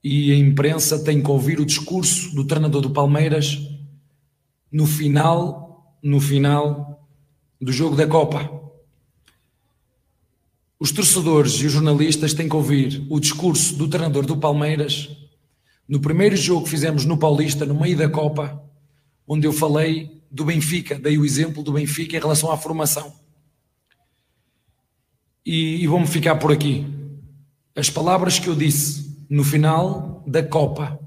e 0.03 0.32
a 0.32 0.35
imprensa 0.35 1.05
têm 1.05 1.22
que 1.22 1.30
ouvir 1.30 1.61
o 1.61 1.66
discurso 1.66 2.35
do 2.35 2.47
treinador 2.47 2.80
do 2.80 2.89
Palmeiras 2.89 3.59
no 4.72 4.87
final, 4.87 5.95
no 6.03 6.20
final 6.20 7.07
do 7.61 7.70
jogo 7.70 7.97
da 7.97 8.07
Copa. 8.07 8.51
Os 10.80 10.91
torcedores 10.91 11.53
e 11.61 11.66
os 11.66 11.72
jornalistas 11.72 12.32
têm 12.32 12.49
que 12.49 12.57
ouvir 12.57 13.07
o 13.11 13.20
discurso 13.20 13.76
do 13.76 13.89
treinador 13.89 14.24
do 14.24 14.39
Palmeiras 14.39 15.23
no 15.89 16.01
primeiro 16.01 16.37
jogo 16.37 16.64
que 16.64 16.70
fizemos 16.70 17.05
no 17.05 17.18
Paulista, 17.18 17.66
no 17.66 17.78
meio 17.78 17.97
da 17.97 18.09
Copa, 18.09 18.62
onde 19.26 19.47
eu 19.47 19.53
falei 19.53 20.22
do 20.30 20.45
Benfica, 20.45 20.99
dei 20.99 21.18
o 21.18 21.24
exemplo 21.24 21.62
do 21.62 21.72
Benfica 21.72 22.16
em 22.16 22.20
relação 22.20 22.51
à 22.51 22.57
formação. 22.57 23.12
E, 25.45 25.82
e 25.82 25.87
vou-me 25.87 26.07
ficar 26.07 26.37
por 26.37 26.51
aqui. 26.51 26.87
As 27.76 27.91
palavras 27.91 28.39
que 28.39 28.49
eu 28.49 28.55
disse 28.55 29.24
no 29.28 29.45
final 29.45 30.24
da 30.26 30.43
Copa, 30.43 30.99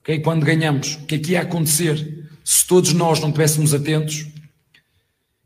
okay? 0.00 0.20
quando 0.20 0.46
ganhamos, 0.46 0.94
o 0.94 1.06
que 1.06 1.16
é 1.16 1.18
que 1.18 1.32
ia 1.32 1.40
acontecer 1.40 2.28
se 2.44 2.66
todos 2.66 2.92
nós 2.92 3.20
não 3.20 3.28
estivéssemos 3.28 3.74
atentos? 3.74 4.26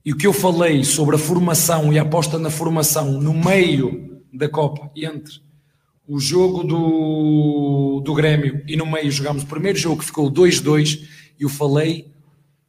E 0.04 0.12
o 0.12 0.16
que 0.16 0.26
eu 0.26 0.32
falei 0.32 0.84
sobre 0.84 1.16
a 1.16 1.18
formação 1.18 1.92
e 1.92 1.98
a 1.98 2.02
aposta 2.02 2.38
na 2.38 2.50
formação 2.50 3.20
no 3.20 3.32
meio 3.32 4.22
da 4.32 4.48
Copa, 4.48 4.90
entre 4.94 5.45
o 6.08 6.20
jogo 6.20 6.62
do, 6.62 8.00
do 8.04 8.14
Grêmio 8.14 8.62
e 8.66 8.76
no 8.76 8.86
meio 8.86 9.10
jogámos 9.10 9.42
o 9.42 9.46
primeiro 9.46 9.78
jogo 9.78 9.98
que 9.98 10.06
ficou 10.06 10.30
2-2 10.30 11.06
e 11.38 11.42
eu 11.42 11.48
falei 11.48 12.12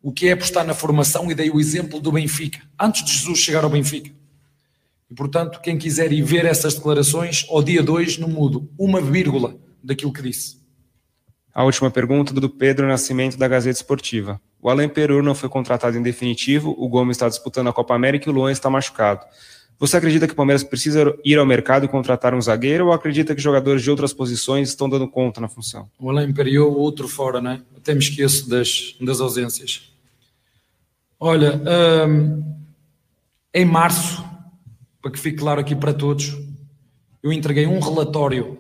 o 0.01 0.11
que 0.11 0.27
é 0.27 0.31
apostar 0.31 0.65
na 0.65 0.73
formação 0.73 1.29
e 1.29 1.35
dei 1.35 1.49
o 1.49 1.59
exemplo 1.59 1.99
do 1.99 2.11
Benfica, 2.11 2.61
antes 2.79 3.03
de 3.03 3.11
Jesus 3.11 3.39
chegar 3.39 3.63
ao 3.63 3.69
Benfica. 3.69 4.11
E 5.09 5.13
portanto, 5.13 5.61
quem 5.61 5.77
quiser 5.77 6.11
ir 6.11 6.21
ver 6.21 6.45
essas 6.45 6.75
declarações, 6.75 7.45
ao 7.49 7.63
dia 7.63 7.83
2 7.83 8.17
não 8.17 8.27
mudo 8.27 8.69
uma 8.77 9.01
vírgula 9.01 9.55
daquilo 9.83 10.11
que 10.11 10.21
disse. 10.21 10.57
A 11.53 11.63
última 11.63 11.89
pergunta 11.89 12.33
do 12.33 12.49
Pedro 12.49 12.88
Nascimento 12.88 13.38
da 13.38 13.47
Gazeta 13.47 13.79
Esportiva. 13.79 14.39
O 14.61 14.69
Alain 14.69 14.89
Perur 14.89 15.23
não 15.23 15.33
foi 15.33 15.49
contratado 15.49 15.97
em 15.97 16.01
definitivo, 16.01 16.75
o 16.77 16.88
Gomes 16.88 17.17
está 17.17 17.29
disputando 17.29 17.67
a 17.67 17.73
Copa 17.73 17.95
América 17.95 18.29
e 18.29 18.31
o 18.31 18.35
Luan 18.35 18.51
está 18.51 18.69
machucado. 18.69 19.25
Você 19.80 19.95
acredita 19.95 20.25
que 20.25 20.34
o 20.34 20.36
Palmeiras 20.36 20.63
precisa 20.63 21.15
ir 21.23 21.38
ao 21.38 21.45
mercado 21.45 21.86
e 21.86 21.88
contratar 21.88 22.34
um 22.34 22.41
zagueiro 22.41 22.88
ou 22.88 22.93
acredita 22.93 23.36
que 23.36 23.41
jogadores 23.41 23.84
de 23.84 23.91
outras 23.91 24.11
posições 24.11 24.69
estão 24.69 24.89
dando 24.89 25.07
conta 25.07 25.39
na 25.39 25.47
função? 25.47 25.88
O 25.99 26.09
Alain 26.09 26.28
Imperiou, 26.28 26.75
outro 26.75 27.07
fora, 27.07 27.39
né? 27.39 27.61
Até 27.75 27.93
me 27.93 27.99
esqueço 27.99 28.49
das, 28.49 28.95
das 28.99 29.21
ausências. 29.21 29.91
Olha, 31.19 31.61
hum, 32.07 32.43
em 33.53 33.65
março, 33.65 34.23
para 34.99 35.11
que 35.11 35.19
fique 35.19 35.38
claro 35.38 35.61
aqui 35.61 35.75
para 35.75 35.93
todos, 35.93 36.36
eu 37.21 37.32
entreguei 37.32 37.67
um 37.67 37.80
relatório 37.80 38.57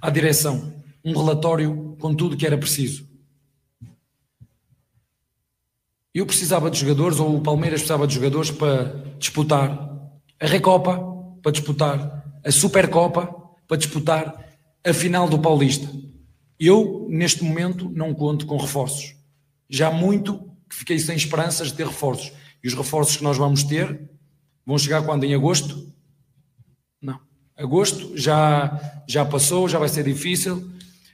à 0.00 0.10
direção, 0.10 0.72
um 1.04 1.16
relatório 1.16 1.96
com 2.00 2.12
tudo 2.12 2.36
que 2.36 2.46
era 2.46 2.58
preciso. 2.58 3.06
Eu 6.12 6.26
precisava 6.26 6.70
de 6.70 6.80
jogadores, 6.80 7.20
ou 7.20 7.36
o 7.36 7.40
Palmeiras 7.40 7.80
precisava 7.80 8.04
de 8.04 8.14
jogadores 8.14 8.50
para 8.50 8.96
disputar 9.18 9.88
a 10.40 10.46
Recopa 10.46 10.98
para 11.42 11.52
disputar 11.52 12.18
a 12.44 12.50
Supercopa 12.50 13.38
para 13.66 13.76
disputar 13.76 14.48
a 14.84 14.94
final 14.94 15.28
do 15.28 15.38
Paulista. 15.38 15.86
Eu, 16.58 17.06
neste 17.10 17.44
momento, 17.44 17.90
não 17.90 18.14
conto 18.14 18.46
com 18.46 18.56
reforços. 18.56 19.14
Já 19.68 19.90
muito 19.90 20.50
que 20.68 20.76
fiquei 20.76 20.98
sem 20.98 21.14
esperanças 21.14 21.68
de 21.68 21.74
ter 21.74 21.86
reforços. 21.86 22.32
E 22.64 22.66
os 22.66 22.74
reforços 22.74 23.18
que 23.18 23.22
nós 23.22 23.36
vamos 23.36 23.62
ter 23.62 24.08
vão 24.64 24.78
chegar 24.78 25.02
quando? 25.02 25.24
Em 25.24 25.34
agosto? 25.34 25.92
Não. 27.00 27.20
Agosto 27.56 28.16
já, 28.16 29.02
já 29.06 29.24
passou, 29.24 29.68
já 29.68 29.78
vai 29.78 29.88
ser 29.88 30.04
difícil. 30.04 30.70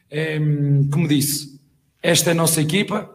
É, 0.08 0.38
como 0.92 1.08
disse, 1.08 1.60
esta 2.00 2.30
é 2.30 2.32
a 2.32 2.36
nossa 2.36 2.62
equipa, 2.62 3.10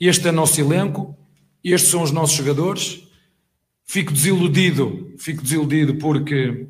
este 0.00 0.26
é 0.26 0.30
o 0.30 0.34
nosso 0.34 0.58
elenco, 0.60 1.16
estes 1.62 1.90
são 1.90 2.02
os 2.02 2.10
nossos 2.10 2.36
jogadores 2.36 3.07
Fico 3.90 4.12
desiludido, 4.12 5.14
fico 5.16 5.42
desiludido 5.42 5.94
porque 5.94 6.68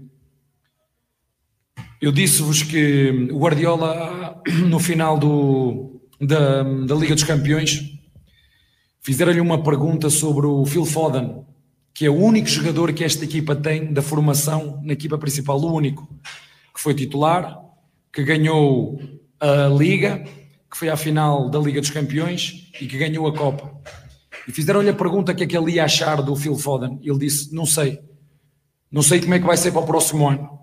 eu 2.01 2.13
disse-vos 2.13 2.63
que 2.63 3.11
o 3.33 3.41
Guardiola, 3.41 4.41
no 4.69 4.79
final 4.79 5.19
do, 5.19 6.01
da, 6.21 6.63
da 6.63 6.95
Liga 6.95 7.17
dos 7.17 7.25
Campeões, 7.25 7.93
fizeram-lhe 9.01 9.41
uma 9.41 9.61
pergunta 9.65 10.09
sobre 10.09 10.47
o 10.47 10.65
Phil 10.65 10.85
Foden, 10.85 11.45
que 11.93 12.07
é 12.07 12.09
o 12.09 12.15
único 12.15 12.47
jogador 12.47 12.93
que 12.93 13.03
esta 13.03 13.25
equipa 13.25 13.57
tem 13.57 13.93
da 13.93 14.01
formação 14.01 14.81
na 14.85 14.93
equipa 14.93 15.19
principal, 15.19 15.59
o 15.61 15.75
único, 15.75 16.09
que 16.73 16.81
foi 16.81 16.95
titular, 16.95 17.59
que 18.13 18.23
ganhou 18.23 18.97
a 19.41 19.67
Liga, 19.67 20.25
que 20.71 20.79
foi 20.79 20.89
à 20.89 20.97
final 20.97 21.51
da 21.51 21.59
Liga 21.59 21.81
dos 21.81 21.91
Campeões 21.91 22.71
e 22.81 22.87
que 22.87 22.97
ganhou 22.97 23.27
a 23.27 23.37
Copa. 23.37 23.77
E 24.49 24.53
fizeram-lhe 24.53 24.89
a 24.89 24.95
pergunta 24.95 25.35
que 25.35 25.45
é 25.45 25.47
que 25.47 25.55
ele 25.55 25.73
ia 25.73 25.85
achar 25.85 26.23
do 26.23 26.35
Phil 26.35 26.57
Foden. 26.57 26.99
Ele 27.03 27.19
disse: 27.19 27.55
Não 27.55 27.67
sei. 27.67 28.01
Não 28.91 29.03
sei 29.03 29.21
como 29.21 29.35
é 29.35 29.39
que 29.39 29.45
vai 29.45 29.59
ser 29.59 29.71
para 29.73 29.83
o 29.83 29.87
próximo 29.87 30.27
ano. 30.27 30.59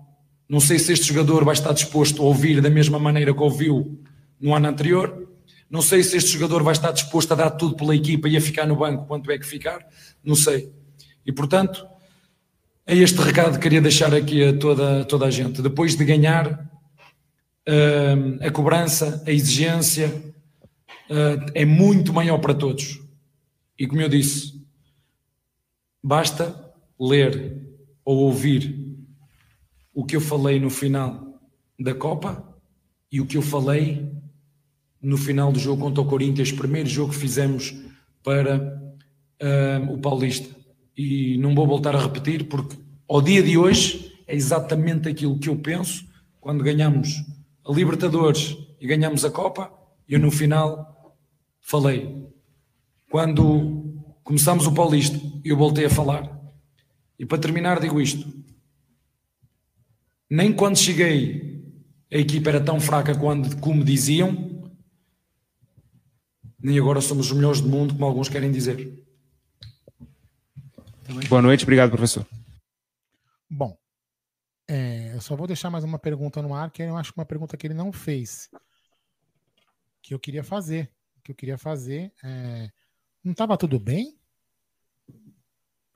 Não 0.48 0.58
sei 0.58 0.80
se 0.80 0.92
este 0.92 1.06
jogador 1.06 1.44
vai 1.44 1.54
estar 1.54 1.72
disposto 1.72 2.20
a 2.20 2.24
ouvir 2.24 2.60
da 2.60 2.68
mesma 2.68 2.98
maneira 2.98 3.32
que 3.32 3.40
ouviu 3.40 3.96
no 4.40 4.56
ano 4.56 4.66
anterior. 4.66 5.28
Não 5.70 5.80
sei 5.80 6.02
se 6.02 6.16
este 6.16 6.30
jogador 6.30 6.64
vai 6.64 6.72
estar 6.72 6.90
disposto 6.90 7.30
a 7.32 7.36
dar 7.36 7.50
tudo 7.50 7.76
pela 7.76 7.94
equipa 7.94 8.28
e 8.28 8.36
a 8.36 8.40
ficar 8.40 8.66
no 8.66 8.74
banco 8.74 9.06
quanto 9.06 9.30
é 9.30 9.38
que 9.38 9.46
ficar. 9.46 9.78
Não 10.22 10.34
sei. 10.34 10.72
E 11.24 11.30
portanto, 11.30 11.86
é 12.84 12.96
este 12.96 13.20
recado 13.20 13.54
que 13.54 13.62
queria 13.62 13.80
deixar 13.80 14.12
aqui 14.12 14.44
a 14.44 14.56
toda, 14.56 15.02
a 15.02 15.04
toda 15.04 15.26
a 15.26 15.30
gente. 15.30 15.62
Depois 15.62 15.96
de 15.96 16.04
ganhar, 16.04 16.68
uh, 17.68 18.44
a 18.44 18.50
cobrança, 18.50 19.22
a 19.24 19.30
exigência 19.30 20.08
uh, 21.08 21.50
é 21.54 21.64
muito 21.64 22.12
maior 22.12 22.38
para 22.38 22.54
todos. 22.54 23.05
E 23.78 23.86
como 23.86 24.00
eu 24.00 24.08
disse, 24.08 24.64
basta 26.02 26.74
ler 26.98 27.62
ou 28.04 28.18
ouvir 28.18 28.86
o 29.92 30.04
que 30.04 30.16
eu 30.16 30.20
falei 30.20 30.60
no 30.60 30.70
final 30.70 31.40
da 31.78 31.94
Copa 31.94 32.56
e 33.10 33.20
o 33.20 33.26
que 33.26 33.36
eu 33.36 33.42
falei 33.42 34.10
no 35.00 35.16
final 35.16 35.52
do 35.52 35.58
jogo 35.58 35.82
contra 35.82 36.02
o 36.02 36.06
Corinthians, 36.06 36.52
primeiro 36.52 36.88
jogo 36.88 37.12
que 37.12 37.18
fizemos 37.18 37.74
para 38.22 38.92
uh, 39.42 39.92
o 39.92 39.98
Paulista. 39.98 40.54
E 40.96 41.36
não 41.38 41.54
vou 41.54 41.66
voltar 41.66 41.94
a 41.94 42.00
repetir, 42.00 42.44
porque 42.48 42.76
ao 43.08 43.20
dia 43.20 43.42
de 43.42 43.58
hoje 43.58 44.12
é 44.26 44.34
exatamente 44.34 45.08
aquilo 45.08 45.38
que 45.38 45.48
eu 45.48 45.56
penso 45.56 46.06
quando 46.40 46.64
ganhamos 46.64 47.22
a 47.64 47.72
Libertadores 47.72 48.56
e 48.80 48.86
ganhamos 48.86 49.24
a 49.24 49.30
Copa. 49.30 49.72
Eu 50.08 50.18
no 50.18 50.30
final 50.30 51.16
falei 51.60 52.26
quando 53.16 54.04
começámos 54.22 54.66
o 54.66 54.74
Paulista, 54.74 55.18
eu 55.42 55.56
voltei 55.56 55.86
a 55.86 55.90
falar. 55.90 56.38
E 57.18 57.24
para 57.24 57.38
terminar, 57.38 57.80
digo 57.80 57.98
isto: 57.98 58.30
nem 60.28 60.52
quando 60.52 60.76
cheguei 60.76 61.64
a 62.12 62.18
equipa 62.18 62.50
era 62.50 62.62
tão 62.62 62.78
fraca 62.78 63.18
quando, 63.18 63.58
como 63.58 63.82
diziam, 63.82 64.70
nem 66.62 66.78
agora 66.78 67.00
somos 67.00 67.30
os 67.30 67.32
melhores 67.32 67.62
do 67.62 67.70
mundo, 67.70 67.94
como 67.94 68.04
alguns 68.04 68.28
querem 68.28 68.52
dizer. 68.52 69.02
Boa 71.30 71.40
noite, 71.40 71.64
obrigado, 71.64 71.88
professor. 71.88 72.26
Bom, 73.48 73.78
é, 74.68 75.14
eu 75.14 75.22
só 75.22 75.34
vou 75.34 75.46
deixar 75.46 75.70
mais 75.70 75.84
uma 75.84 75.98
pergunta 75.98 76.42
no 76.42 76.52
ar, 76.52 76.70
que 76.70 76.82
eu 76.82 76.98
acho 76.98 77.14
que 77.14 77.18
uma 77.18 77.24
pergunta 77.24 77.56
que 77.56 77.66
ele 77.66 77.72
não 77.72 77.90
fez, 77.90 78.50
que 80.02 80.12
eu 80.12 80.18
queria 80.18 80.44
fazer, 80.44 80.92
que 81.24 81.32
eu 81.32 81.34
queria 81.34 81.56
fazer. 81.56 82.12
É, 82.22 82.70
não 83.26 83.32
estava 83.32 83.58
tudo 83.58 83.78
bem 83.78 84.16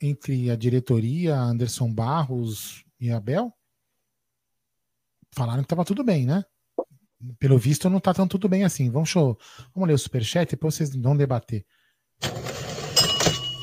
entre 0.00 0.50
a 0.50 0.56
diretoria, 0.56 1.36
Anderson 1.36 1.92
Barros 1.92 2.84
e 2.98 3.10
Abel? 3.10 3.52
Falaram 5.32 5.60
que 5.60 5.66
estava 5.66 5.84
tudo 5.84 6.02
bem, 6.02 6.26
né? 6.26 6.44
pelo 7.38 7.58
visto 7.58 7.90
não 7.90 8.00
tá 8.00 8.14
tão 8.14 8.26
tudo 8.26 8.48
bem 8.48 8.64
assim. 8.64 8.90
Vamos, 8.90 9.08
show, 9.08 9.38
vamos 9.74 9.88
ler 9.88 9.94
o 9.94 9.98
superchat, 9.98 10.50
depois 10.50 10.74
vocês 10.74 10.94
vão 10.94 11.16
debater. 11.16 11.64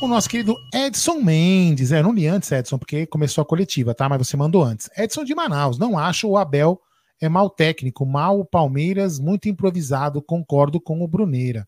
O 0.02 0.08
nosso 0.08 0.30
querido 0.30 0.56
Edson 0.74 1.22
Mendes, 1.22 1.92
é, 1.92 2.04
não 2.04 2.14
li 2.14 2.28
antes, 2.28 2.52
Edson, 2.52 2.78
porque 2.78 3.08
começou 3.08 3.42
a 3.42 3.46
coletiva, 3.46 3.96
tá? 3.96 4.08
Mas 4.08 4.20
você 4.20 4.38
mandou 4.38 4.64
antes. 4.64 4.90
Edson 4.96 5.24
de 5.24 5.34
Manaus, 5.34 5.80
não 5.80 5.98
acho 5.98 6.30
o 6.30 6.38
Abel 6.38 6.80
é 7.20 7.28
mal 7.28 7.50
técnico, 7.50 8.06
mal 8.06 8.40
o 8.40 8.46
Palmeiras, 8.46 9.20
muito 9.20 9.50
improvisado, 9.50 10.22
concordo 10.22 10.80
com 10.80 11.02
o 11.02 11.08
Bruneira. 11.08 11.68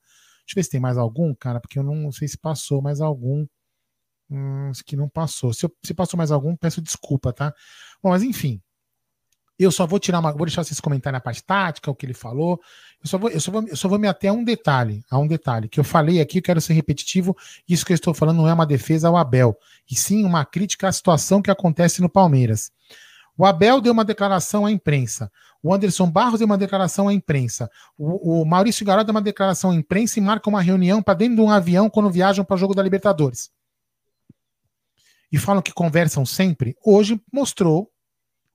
Deixa 0.50 0.58
eu 0.58 0.62
ver 0.62 0.64
se 0.64 0.72
tem 0.72 0.80
mais 0.80 0.98
algum, 0.98 1.32
cara, 1.36 1.60
porque 1.60 1.78
eu 1.78 1.84
não 1.84 2.12
sei 2.12 2.28
se 2.28 2.36
passou 2.36 2.82
mais 2.82 3.02
algum. 3.02 3.46
Hum, 4.32 4.72
que 4.84 4.96
não 4.96 5.08
passou. 5.08 5.54
Se, 5.54 5.66
eu, 5.66 5.76
se 5.84 5.94
passou 5.94 6.18
mais 6.18 6.32
algum, 6.32 6.56
peço 6.56 6.82
desculpa, 6.82 7.32
tá? 7.32 7.54
Bom, 8.02 8.10
mas 8.10 8.24
enfim. 8.24 8.60
Eu 9.60 9.72
só 9.72 9.86
vou 9.86 10.00
tirar 10.00 10.20
uma. 10.20 10.32
Vou 10.32 10.48
deixar 10.48 10.64
vocês 10.64 10.80
comentarem 10.80 11.18
a 11.18 11.22
parte 11.22 11.44
tática, 11.44 11.92
o 11.92 11.96
que 11.96 12.04
ele 12.04 12.16
falou. 12.16 12.60
Eu 13.04 13.08
só 13.08 13.18
vou, 13.20 13.30
eu 13.30 13.40
só 13.40 13.52
vou, 13.52 13.68
eu 13.68 13.76
só 13.76 13.88
vou 13.88 14.00
me 14.00 14.08
ater 14.08 14.32
a 14.32 14.34
um 14.34 14.44
detalhe, 14.44 15.04
a 15.10 15.20
um 15.20 15.28
detalhe, 15.28 15.70
que 15.70 15.80
eu 15.80 15.84
falei 15.84 16.20
aqui, 16.20 16.40
eu 16.40 16.44
quero 16.44 16.62
ser 16.62 16.74
repetitivo. 16.74 17.38
Isso 17.68 17.86
que 17.86 17.92
eu 17.92 17.96
estou 17.96 18.14
falando 18.14 18.38
não 18.38 18.48
é 18.48 18.54
uma 18.54 18.66
defesa 18.66 19.08
ao 19.08 19.18
Abel, 19.18 19.56
e 19.90 19.96
sim 19.96 20.26
uma 20.26 20.46
crítica 20.46 20.88
à 20.88 20.92
situação 20.92 21.42
que 21.44 21.52
acontece 21.52 22.02
no 22.02 22.10
Palmeiras. 22.10 22.72
O 23.40 23.46
Abel 23.46 23.80
deu 23.80 23.94
uma 23.94 24.04
declaração 24.04 24.66
à 24.66 24.72
imprensa. 24.72 25.32
O 25.64 25.74
Anderson 25.74 26.12
Barros 26.12 26.40
deu 26.40 26.46
uma 26.46 26.58
declaração 26.58 27.08
à 27.08 27.14
imprensa. 27.14 27.72
O, 27.98 28.42
o 28.42 28.46
Maurício 28.46 28.86
Garoto 28.86 29.06
deu 29.06 29.14
uma 29.14 29.22
declaração 29.22 29.72
à 29.72 29.76
imprensa 29.76 30.20
e 30.20 30.22
marca 30.22 30.50
uma 30.50 30.62
reunião 30.62 31.02
para 31.02 31.14
dentro 31.14 31.38
de 31.38 31.42
um 31.42 31.50
avião 31.50 31.90
quando 31.90 32.10
viajam 32.10 32.44
para 32.44 32.56
o 32.56 32.58
jogo 32.58 32.76
da 32.76 32.84
Libertadores. 32.84 33.50
E 35.32 35.38
falam 35.38 35.62
que 35.62 35.72
conversam 35.72 36.26
sempre. 36.26 36.76
Hoje 36.84 37.18
mostrou 37.32 37.90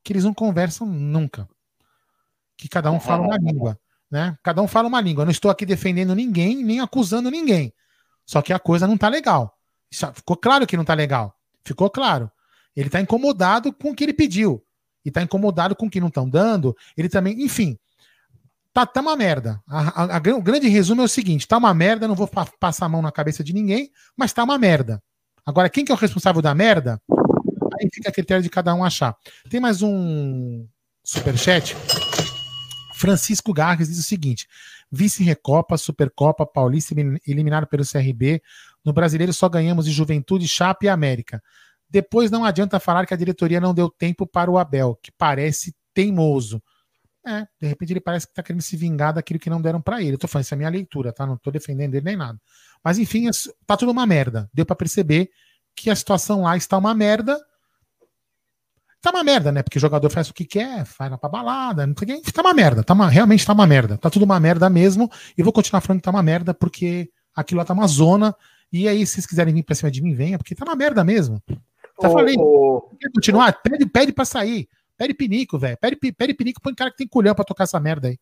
que 0.02 0.12
eles 0.12 0.24
não 0.24 0.34
conversam 0.34 0.86
nunca. 0.86 1.48
Que 2.54 2.68
cada 2.68 2.90
um 2.90 3.00
fala 3.00 3.22
uma 3.22 3.38
língua. 3.38 3.80
Né? 4.10 4.36
Cada 4.42 4.60
um 4.60 4.68
fala 4.68 4.86
uma 4.86 5.00
língua. 5.00 5.22
Eu 5.22 5.26
não 5.26 5.32
estou 5.32 5.50
aqui 5.50 5.64
defendendo 5.64 6.14
ninguém, 6.14 6.62
nem 6.62 6.80
acusando 6.80 7.30
ninguém. 7.30 7.72
Só 8.26 8.42
que 8.42 8.52
a 8.52 8.58
coisa 8.58 8.86
não 8.86 8.96
está 8.96 9.08
legal. 9.08 9.58
Ficou 9.90 10.36
claro 10.36 10.66
que 10.66 10.76
não 10.76 10.82
está 10.82 10.92
legal. 10.92 11.34
Ficou 11.64 11.88
claro. 11.88 12.30
Ele 12.76 12.88
está 12.88 13.00
incomodado 13.00 13.72
com 13.72 13.92
o 13.92 13.94
que 13.94 14.04
ele 14.04 14.12
pediu 14.12 14.62
e 15.04 15.10
tá 15.10 15.22
incomodado 15.22 15.76
com 15.76 15.86
o 15.86 15.90
que 15.90 16.00
não 16.00 16.08
estão 16.08 16.28
dando, 16.28 16.76
ele 16.96 17.08
também, 17.08 17.42
enfim, 17.42 17.78
tá, 18.72 18.84
tá 18.84 19.00
uma 19.00 19.16
merda. 19.16 19.60
A, 19.68 20.02
a, 20.02 20.16
a, 20.16 20.36
o 20.36 20.42
grande 20.42 20.68
resumo 20.68 21.02
é 21.02 21.04
o 21.04 21.08
seguinte: 21.08 21.46
tá 21.46 21.56
uma 21.56 21.72
merda, 21.72 22.08
não 22.08 22.14
vou 22.14 22.26
pa 22.26 22.46
passar 22.58 22.86
a 22.86 22.88
mão 22.88 23.00
na 23.00 23.12
cabeça 23.12 23.44
de 23.44 23.52
ninguém, 23.52 23.90
mas 24.16 24.32
tá 24.32 24.42
uma 24.42 24.58
merda. 24.58 25.02
Agora, 25.46 25.68
quem 25.68 25.84
que 25.84 25.92
é 25.92 25.94
o 25.94 25.98
responsável 25.98 26.40
da 26.40 26.54
merda? 26.54 27.00
Aí 27.78 27.88
fica 27.92 28.08
a 28.08 28.12
critério 28.12 28.42
de 28.42 28.50
cada 28.50 28.74
um 28.74 28.82
achar. 28.82 29.14
Tem 29.50 29.60
mais 29.60 29.82
um 29.82 30.66
superchat. 31.02 31.76
Francisco 32.94 33.52
Garres 33.52 33.88
diz 33.88 33.98
o 33.98 34.02
seguinte: 34.02 34.48
vice-recopa, 34.90 35.76
supercopa, 35.76 36.46
paulista 36.46 36.94
eliminado 37.26 37.66
pelo 37.66 37.84
CRB. 37.84 38.42
No 38.84 38.92
brasileiro 38.92 39.32
só 39.32 39.48
ganhamos 39.48 39.84
de 39.84 39.92
Juventude, 39.92 40.48
Chape 40.48 40.86
e 40.86 40.88
América. 40.88 41.42
Depois 41.88 42.30
não 42.30 42.44
adianta 42.44 42.80
falar 42.80 43.06
que 43.06 43.14
a 43.14 43.16
diretoria 43.16 43.60
não 43.60 43.74
deu 43.74 43.88
tempo 43.88 44.26
para 44.26 44.50
o 44.50 44.58
Abel, 44.58 44.98
que 45.02 45.12
parece 45.12 45.74
teimoso. 45.92 46.62
É, 47.26 47.46
de 47.58 47.66
repente 47.66 47.92
ele 47.92 48.00
parece 48.00 48.26
que 48.26 48.32
está 48.32 48.42
querendo 48.42 48.60
se 48.60 48.76
vingar 48.76 49.14
daquilo 49.14 49.40
que 49.40 49.48
não 49.48 49.60
deram 49.60 49.80
para 49.80 50.02
ele. 50.02 50.14
Eu 50.14 50.18
tô 50.18 50.28
falando, 50.28 50.44
isso 50.44 50.54
é 50.54 50.56
a 50.56 50.58
minha 50.58 50.68
leitura, 50.68 51.12
tá? 51.12 51.26
Não 51.26 51.38
tô 51.38 51.50
defendendo 51.50 51.94
ele 51.94 52.04
nem 52.04 52.16
nada. 52.16 52.38
Mas 52.82 52.98
enfim, 52.98 53.30
tá 53.66 53.76
tudo 53.76 53.92
uma 53.92 54.06
merda. 54.06 54.50
Deu 54.52 54.66
para 54.66 54.76
perceber 54.76 55.30
que 55.74 55.88
a 55.88 55.96
situação 55.96 56.42
lá 56.42 56.56
está 56.56 56.76
uma 56.76 56.94
merda. 56.94 57.40
Tá 59.00 59.10
uma 59.10 59.24
merda, 59.24 59.52
né? 59.52 59.62
Porque 59.62 59.78
o 59.78 59.80
jogador 59.80 60.10
faz 60.10 60.28
o 60.28 60.34
que 60.34 60.44
quer, 60.44 60.84
vai 60.98 61.08
lá 61.08 61.18
pra 61.18 61.28
balada, 61.28 61.86
não 61.86 61.94
que. 61.94 62.32
Tá 62.32 62.42
uma 62.42 62.54
merda, 62.54 62.82
tá 62.82 62.94
uma, 62.94 63.08
realmente 63.08 63.44
tá 63.44 63.52
uma 63.52 63.66
merda. 63.66 63.96
Tá 63.96 64.10
tudo 64.10 64.24
uma 64.24 64.38
merda 64.38 64.68
mesmo. 64.68 65.10
E 65.36 65.42
vou 65.42 65.52
continuar 65.52 65.80
falando 65.80 66.00
que 66.00 66.04
tá 66.04 66.10
uma 66.10 66.22
merda 66.22 66.52
porque 66.52 67.10
aquilo 67.34 67.58
lá 67.58 67.64
tá 67.64 67.72
uma 67.72 67.86
zona. 67.86 68.34
E 68.72 68.88
aí, 68.88 69.06
se 69.06 69.14
vocês 69.14 69.26
quiserem 69.26 69.54
vir 69.54 69.62
pra 69.62 69.74
cima 69.74 69.90
de 69.90 70.02
mim, 70.02 70.14
venha, 70.14 70.36
porque 70.36 70.54
tá 70.54 70.64
uma 70.64 70.76
merda 70.76 71.04
mesmo. 71.04 71.42
Já 72.00 72.10
falei. 72.10 72.36
Quer 73.00 73.10
continuar? 73.14 73.62
Pede, 73.62 73.86
pede 73.86 74.12
pra 74.12 74.24
sair. 74.24 74.68
Pede 74.96 75.14
pinico, 75.14 75.58
velho. 75.58 75.76
Pede, 75.80 75.96
pede 75.96 76.34
pinico 76.34 76.60
põe 76.60 76.74
cara 76.74 76.90
que 76.90 76.96
tem 76.96 77.08
culhão 77.08 77.34
pra 77.34 77.44
tocar 77.44 77.64
essa 77.64 77.80
merda 77.80 78.08
aí. 78.08 78.18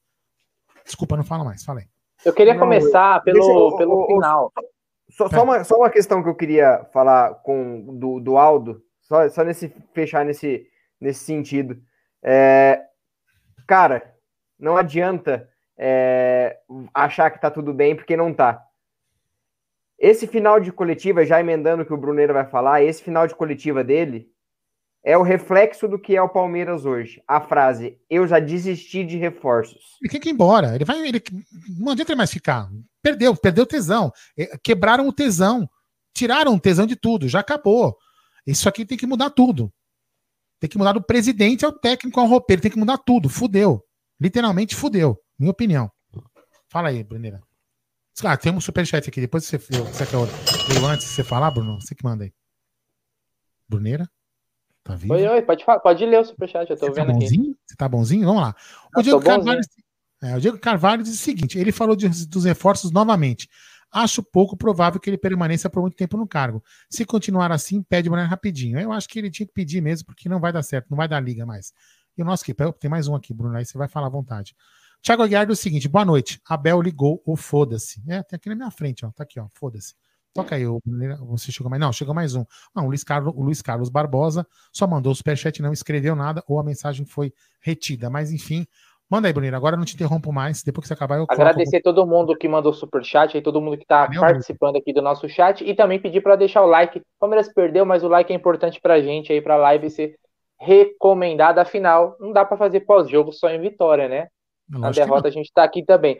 Desculpa, 0.84 1.16
não 1.16 1.24
fala 1.24 1.44
mais. 1.44 1.64
Falei. 1.64 1.86
Eu 2.24 2.32
queria 2.32 2.54
não, 2.54 2.60
começar 2.60 3.22
pelo, 3.22 3.70
eu, 3.70 3.76
pelo 3.76 4.06
final. 4.06 4.52
Só, 5.10 5.28
só, 5.28 5.42
uma, 5.42 5.64
só 5.64 5.76
uma 5.76 5.90
questão 5.90 6.22
que 6.22 6.28
eu 6.28 6.34
queria 6.34 6.86
falar 6.92 7.34
com 7.42 7.98
do, 7.98 8.20
do 8.20 8.38
Aldo, 8.38 8.82
só, 9.02 9.28
só 9.28 9.44
nesse 9.44 9.74
fechar 9.92 10.24
nesse, 10.24 10.66
nesse 11.00 11.24
sentido. 11.24 11.76
É, 12.22 12.80
cara, 13.66 14.14
não 14.58 14.76
adianta 14.76 15.48
é, 15.76 16.58
achar 16.94 17.30
que 17.30 17.40
tá 17.40 17.50
tudo 17.50 17.74
bem, 17.74 17.94
porque 17.94 18.16
não 18.16 18.32
tá. 18.32 18.62
Esse 20.02 20.26
final 20.26 20.58
de 20.58 20.72
coletiva, 20.72 21.24
já 21.24 21.38
emendando 21.38 21.84
o 21.84 21.86
que 21.86 21.94
o 21.94 21.96
Bruneiro 21.96 22.34
vai 22.34 22.44
falar, 22.44 22.82
esse 22.82 23.00
final 23.00 23.28
de 23.28 23.36
coletiva 23.36 23.84
dele 23.84 24.28
é 25.04 25.16
o 25.16 25.22
reflexo 25.22 25.86
do 25.86 25.96
que 25.96 26.16
é 26.16 26.20
o 26.20 26.28
Palmeiras 26.28 26.84
hoje. 26.84 27.22
A 27.26 27.40
frase: 27.40 27.96
Eu 28.10 28.26
já 28.26 28.40
desisti 28.40 29.04
de 29.04 29.16
reforços. 29.16 29.96
Ele 30.02 30.10
tem 30.10 30.20
que 30.20 30.28
ir 30.28 30.32
embora. 30.32 30.74
Ele 30.74 30.84
vai. 30.84 31.06
Ele, 31.06 31.22
não 31.78 31.92
adianta 31.92 32.10
ele 32.10 32.18
mais 32.18 32.32
ficar. 32.32 32.68
Perdeu, 33.00 33.36
perdeu 33.36 33.64
tesão. 33.64 34.10
É, 34.36 34.58
quebraram 34.58 35.06
o 35.06 35.12
tesão. 35.12 35.70
Tiraram 36.12 36.56
o 36.56 36.60
tesão 36.60 36.84
de 36.84 36.96
tudo. 36.96 37.28
Já 37.28 37.38
acabou. 37.38 37.96
Isso 38.44 38.68
aqui 38.68 38.84
tem 38.84 38.98
que 38.98 39.06
mudar 39.06 39.30
tudo. 39.30 39.72
Tem 40.58 40.68
que 40.68 40.78
mudar 40.78 40.94
do 40.94 41.02
presidente 41.02 41.64
ao 41.64 41.72
técnico 41.72 42.18
ao 42.18 42.26
roupeiro. 42.26 42.60
Tem 42.60 42.72
que 42.72 42.78
mudar 42.78 42.98
tudo. 42.98 43.28
Fudeu. 43.28 43.84
Literalmente 44.20 44.74
fudeu. 44.74 45.16
Minha 45.38 45.52
opinião. 45.52 45.88
Fala 46.68 46.88
aí, 46.88 47.04
Bruneira. 47.04 47.40
Ah, 48.24 48.36
tem 48.36 48.52
um 48.52 48.60
superchat 48.60 49.08
aqui. 49.08 49.20
Depois 49.20 49.44
você, 49.44 49.58
você 49.58 50.06
quer 50.06 50.16
eu 50.16 50.86
antes 50.86 51.06
você 51.06 51.24
falar, 51.24 51.50
Bruno? 51.50 51.80
Você 51.80 51.94
que 51.94 52.04
manda 52.04 52.24
aí. 52.24 52.32
Bruneira? 53.68 54.08
Tá 54.84 54.94
vivo? 54.94 55.14
Oi, 55.14 55.26
oi, 55.26 55.42
pode, 55.42 55.64
falar, 55.64 55.80
pode 55.80 56.04
ler 56.04 56.20
o 56.20 56.24
superchat, 56.24 56.68
eu 56.68 56.76
tô 56.76 56.86
você 56.86 56.92
tá 56.92 57.04
vendo 57.04 57.12
tá 57.14 57.20
bonzinho? 57.20 57.42
aqui. 57.42 57.58
Você 57.66 57.76
tá 57.76 57.88
bonzinho? 57.88 58.26
Vamos 58.26 58.42
lá. 58.42 58.54
O 58.96 59.02
Diego, 59.02 59.22
Carvalho, 59.22 59.60
é, 60.22 60.36
o 60.36 60.40
Diego 60.40 60.58
Carvalho 60.58 61.02
diz 61.02 61.14
o 61.14 61.18
seguinte: 61.18 61.58
ele 61.58 61.72
falou 61.72 61.96
de, 61.96 62.08
dos 62.26 62.44
reforços 62.44 62.90
novamente. 62.90 63.48
Acho 63.90 64.22
pouco 64.22 64.56
provável 64.56 64.98
que 64.98 65.10
ele 65.10 65.18
permaneça 65.18 65.68
por 65.68 65.82
muito 65.82 65.96
tempo 65.96 66.16
no 66.16 66.26
cargo. 66.26 66.64
Se 66.88 67.04
continuar 67.04 67.52
assim, 67.52 67.82
pede 67.82 68.08
o 68.08 68.14
rapidinho. 68.14 68.80
Eu 68.80 68.90
acho 68.90 69.06
que 69.06 69.18
ele 69.18 69.30
tinha 69.30 69.46
que 69.46 69.52
pedir 69.52 69.82
mesmo, 69.82 70.06
porque 70.06 70.30
não 70.30 70.40
vai 70.40 70.50
dar 70.50 70.62
certo, 70.62 70.88
não 70.88 70.96
vai 70.96 71.06
dar 71.06 71.20
liga 71.20 71.44
mais. 71.44 71.72
E 72.16 72.22
o 72.22 72.24
nosso 72.24 72.42
aqui, 72.42 72.54
tem 72.78 72.90
mais 72.90 73.06
um 73.06 73.14
aqui, 73.14 73.34
Bruno, 73.34 73.56
aí 73.56 73.64
você 73.64 73.76
vai 73.76 73.88
falar 73.88 74.06
à 74.06 74.10
vontade. 74.10 74.56
Tiago 75.02 75.24
Aguiar 75.24 75.48
é 75.48 75.52
o 75.52 75.56
seguinte: 75.56 75.88
boa 75.88 76.04
noite. 76.04 76.40
Abel 76.48 76.80
ligou 76.80 77.20
o 77.26 77.36
foda-se. 77.36 78.00
É, 78.08 78.22
tem 78.22 78.36
aqui 78.36 78.48
na 78.48 78.54
minha 78.54 78.70
frente, 78.70 79.04
ó. 79.04 79.10
Tá 79.10 79.24
aqui, 79.24 79.40
ó. 79.40 79.48
Foda-se. 79.52 79.94
Toca 80.32 80.54
aí, 80.54 80.64
você 81.26 81.52
chegou 81.52 81.68
mais. 81.68 81.80
Não, 81.80 81.92
chegou 81.92 82.14
mais 82.14 82.34
um. 82.34 82.44
Não, 82.74 82.84
o 82.84 82.88
Luiz 82.88 83.04
Carlos, 83.04 83.34
o 83.36 83.42
Luiz 83.42 83.60
Carlos 83.60 83.90
Barbosa 83.90 84.46
só 84.72 84.86
mandou 84.86 85.12
o 85.12 85.14
superchat, 85.14 85.60
não 85.60 85.72
escreveu 85.72 86.16
nada, 86.16 86.42
ou 86.48 86.58
a 86.58 86.64
mensagem 86.64 87.04
foi 87.04 87.34
retida. 87.60 88.08
Mas 88.08 88.32
enfim, 88.32 88.64
manda 89.10 89.28
aí, 89.28 89.32
Bruneiro. 89.32 89.56
Agora 89.56 89.76
não 89.76 89.84
te 89.84 89.94
interrompo 89.94 90.32
mais. 90.32 90.62
Depois 90.62 90.84
que 90.84 90.88
você 90.88 90.94
acabar, 90.94 91.18
eu 91.18 91.26
Agradecer 91.28 91.82
coloco... 91.82 92.00
todo 92.00 92.08
mundo 92.08 92.36
que 92.36 92.48
mandou 92.48 92.72
superchat 92.72 93.36
aí, 93.36 93.42
todo 93.42 93.60
mundo 93.60 93.76
que 93.76 93.84
tá 93.84 94.08
participando 94.08 94.76
aqui 94.76 94.92
do 94.92 95.02
nosso 95.02 95.28
chat. 95.28 95.62
E 95.64 95.74
também 95.74 96.00
pedir 96.00 96.22
para 96.22 96.36
deixar 96.36 96.62
o 96.62 96.66
like. 96.66 97.02
Palmeiras 97.18 97.52
perdeu, 97.52 97.84
mas 97.84 98.04
o 98.04 98.08
like 98.08 98.32
é 98.32 98.36
importante 98.36 98.80
pra 98.80 99.02
gente 99.02 99.32
aí, 99.32 99.42
pra 99.42 99.56
live 99.56 99.90
ser 99.90 100.16
recomendada. 100.58 101.60
Afinal, 101.60 102.16
não 102.20 102.32
dá 102.32 102.44
para 102.44 102.56
fazer 102.56 102.80
pós-jogo 102.80 103.32
só 103.32 103.50
em 103.50 103.60
vitória, 103.60 104.08
né? 104.08 104.28
Na 104.78 104.90
derrota 104.90 105.28
a 105.28 105.30
gente 105.30 105.52
tá 105.52 105.64
aqui 105.64 105.84
também. 105.84 106.18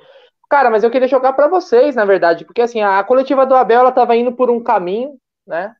Cara, 0.48 0.70
mas 0.70 0.84
eu 0.84 0.90
queria 0.90 1.08
jogar 1.08 1.32
para 1.32 1.48
vocês, 1.48 1.96
na 1.96 2.04
verdade, 2.04 2.44
porque 2.44 2.60
assim, 2.60 2.82
a 2.82 3.02
coletiva 3.02 3.46
do 3.46 3.54
Abel, 3.54 3.80
ela 3.80 3.92
tava 3.92 4.14
indo 4.16 4.32
por 4.32 4.50
um 4.50 4.62
caminho, 4.62 5.16
né? 5.46 5.74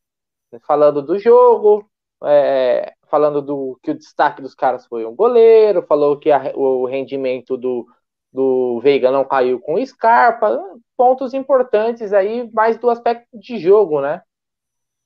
Falando 0.66 1.02
do 1.02 1.18
jogo, 1.18 1.86
é, 2.24 2.92
falando 3.10 3.42
do 3.42 3.78
que 3.82 3.90
o 3.90 3.98
destaque 3.98 4.40
dos 4.40 4.54
caras 4.54 4.86
foi 4.86 5.04
um 5.04 5.14
goleiro, 5.14 5.82
falou 5.82 6.18
que 6.18 6.30
a, 6.30 6.52
o 6.54 6.86
rendimento 6.86 7.56
do, 7.56 7.86
do 8.32 8.80
Veiga 8.80 9.10
não 9.10 9.24
caiu 9.24 9.60
com 9.60 9.74
o 9.74 9.86
Scarpa, 9.86 10.58
pontos 10.96 11.34
importantes 11.34 12.12
aí, 12.12 12.50
mais 12.52 12.78
do 12.78 12.88
aspecto 12.88 13.38
de 13.38 13.58
jogo, 13.58 14.00
né? 14.00 14.22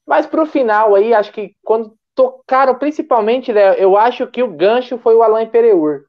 Mas 0.06 0.26
pro 0.26 0.46
final 0.46 0.94
aí, 0.94 1.12
acho 1.12 1.32
que 1.32 1.56
quando 1.64 1.96
tocaram, 2.14 2.76
principalmente, 2.76 3.52
né, 3.52 3.82
eu 3.82 3.96
acho 3.96 4.26
que 4.26 4.42
o 4.42 4.52
gancho 4.52 4.96
foi 4.98 5.14
o 5.14 5.22
Alain 5.22 5.48
Pereur. 5.48 6.05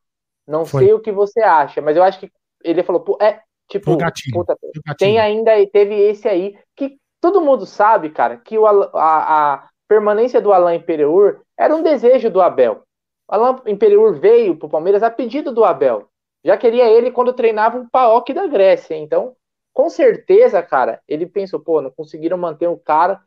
Não 0.47 0.65
Foi. 0.65 0.85
sei 0.85 0.93
o 0.93 0.99
que 0.99 1.11
você 1.11 1.41
acha, 1.41 1.81
mas 1.81 1.97
eu 1.97 2.03
acho 2.03 2.19
que 2.19 2.31
ele 2.63 2.83
falou, 2.83 3.17
é, 3.21 3.41
tipo, 3.67 3.91
puta, 4.31 4.57
tem 4.97 5.19
ainda, 5.19 5.51
teve 5.67 5.93
esse 5.93 6.27
aí, 6.27 6.57
que 6.75 6.97
todo 7.19 7.41
mundo 7.41 7.65
sabe, 7.65 8.09
cara, 8.09 8.37
que 8.37 8.57
o, 8.57 8.65
a, 8.65 8.83
a 8.93 9.69
permanência 9.87 10.41
do 10.41 10.53
Alain 10.53 10.77
Imperiur 10.77 11.41
era 11.57 11.75
um 11.75 11.83
desejo 11.83 12.29
do 12.29 12.41
Abel. 12.41 12.83
O 13.27 13.35
Alain 13.35 13.57
Imperiur 13.65 14.19
veio 14.19 14.55
pro 14.55 14.69
Palmeiras 14.69 15.03
a 15.03 15.09
pedido 15.09 15.51
do 15.51 15.65
Abel. 15.65 16.07
Já 16.43 16.57
queria 16.57 16.87
ele 16.87 17.11
quando 17.11 17.33
treinava 17.33 17.77
um 17.77 17.87
PAOK 17.89 18.33
da 18.33 18.47
Grécia. 18.47 18.95
Então, 18.95 19.35
com 19.73 19.89
certeza, 19.89 20.63
cara, 20.63 21.01
ele 21.07 21.25
pensou, 21.25 21.59
pô, 21.59 21.81
não 21.81 21.91
conseguiram 21.91 22.37
manter 22.37 22.67
um 22.67 22.77
cara 22.77 23.21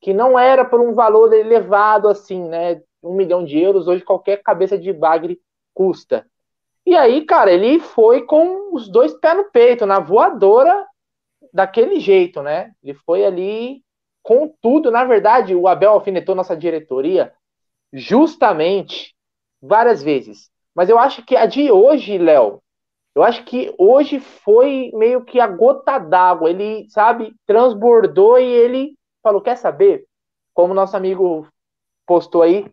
que 0.00 0.12
não 0.12 0.38
era 0.38 0.64
por 0.64 0.80
um 0.80 0.94
valor 0.94 1.32
elevado 1.32 2.08
assim, 2.08 2.42
né? 2.48 2.82
Um 3.02 3.14
milhão 3.14 3.44
de 3.44 3.58
euros, 3.60 3.86
hoje 3.86 4.02
qualquer 4.02 4.42
cabeça 4.42 4.78
de 4.78 4.92
bagre 4.92 5.40
custa. 5.74 6.26
E 6.84 6.96
aí, 6.96 7.24
cara, 7.24 7.52
ele 7.52 7.78
foi 7.80 8.24
com 8.26 8.74
os 8.74 8.88
dois 8.88 9.14
pés 9.14 9.36
no 9.36 9.50
peito, 9.50 9.86
na 9.86 10.00
voadora, 10.00 10.86
daquele 11.52 12.00
jeito, 12.00 12.42
né? 12.42 12.72
Ele 12.82 12.94
foi 12.94 13.24
ali 13.24 13.82
com 14.22 14.48
tudo. 14.60 14.90
Na 14.90 15.04
verdade, 15.04 15.54
o 15.54 15.68
Abel 15.68 15.92
alfinetou 15.92 16.34
nossa 16.34 16.56
diretoria 16.56 17.32
justamente 17.92 19.14
várias 19.60 20.02
vezes. 20.02 20.50
Mas 20.74 20.88
eu 20.88 20.98
acho 20.98 21.24
que 21.24 21.36
a 21.36 21.46
de 21.46 21.70
hoje, 21.70 22.18
Léo, 22.18 22.62
eu 23.14 23.22
acho 23.22 23.44
que 23.44 23.74
hoje 23.78 24.18
foi 24.20 24.90
meio 24.94 25.24
que 25.24 25.38
a 25.38 25.46
gota 25.46 25.98
d'água. 25.98 26.50
Ele, 26.50 26.88
sabe, 26.90 27.34
transbordou 27.46 28.38
e 28.38 28.44
ele 28.44 28.96
falou: 29.22 29.40
quer 29.42 29.56
saber? 29.56 30.06
Como 30.54 30.74
nosso 30.74 30.96
amigo 30.96 31.46
postou 32.06 32.42
aí, 32.42 32.66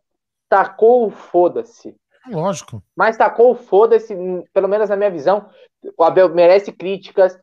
tacou 0.50 1.08
o 1.08 1.12
foda-se. 1.12 1.96
Lógico. 2.30 2.82
Mas 2.96 3.18
tacou 3.18 3.52
o 3.52 3.56
foda-se, 3.56 4.16
pelo 4.54 4.68
menos 4.68 4.90
na 4.90 4.96
minha 4.96 5.12
visão. 5.12 5.50
O 5.98 6.04
Abel 6.04 6.30
merece 6.30 6.72
críticas, 6.72 7.40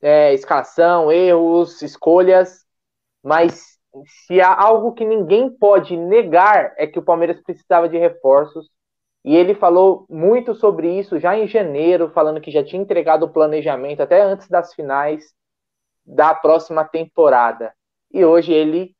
é, 0.00 0.32
escalação, 0.34 1.10
erros, 1.10 1.82
escolhas, 1.82 2.64
mas 3.22 3.78
se 4.06 4.40
há 4.40 4.54
algo 4.54 4.92
que 4.92 5.04
ninguém 5.04 5.50
pode 5.50 5.96
negar 5.96 6.74
é 6.76 6.86
que 6.86 6.98
o 6.98 7.02
Palmeiras 7.02 7.40
precisava 7.42 7.88
de 7.88 7.98
reforços. 7.98 8.70
E 9.24 9.36
ele 9.36 9.54
falou 9.54 10.06
muito 10.08 10.54
sobre 10.54 10.98
isso 10.98 11.18
já 11.18 11.36
em 11.36 11.46
janeiro, 11.46 12.10
falando 12.10 12.40
que 12.40 12.50
já 12.50 12.64
tinha 12.64 12.80
entregado 12.80 13.24
o 13.24 13.30
planejamento 13.30 14.02
até 14.02 14.22
antes 14.22 14.48
das 14.48 14.72
finais 14.72 15.34
da 16.06 16.34
próxima 16.34 16.84
temporada. 16.84 17.74
E 18.12 18.24
hoje 18.24 18.52
ele 18.52 18.94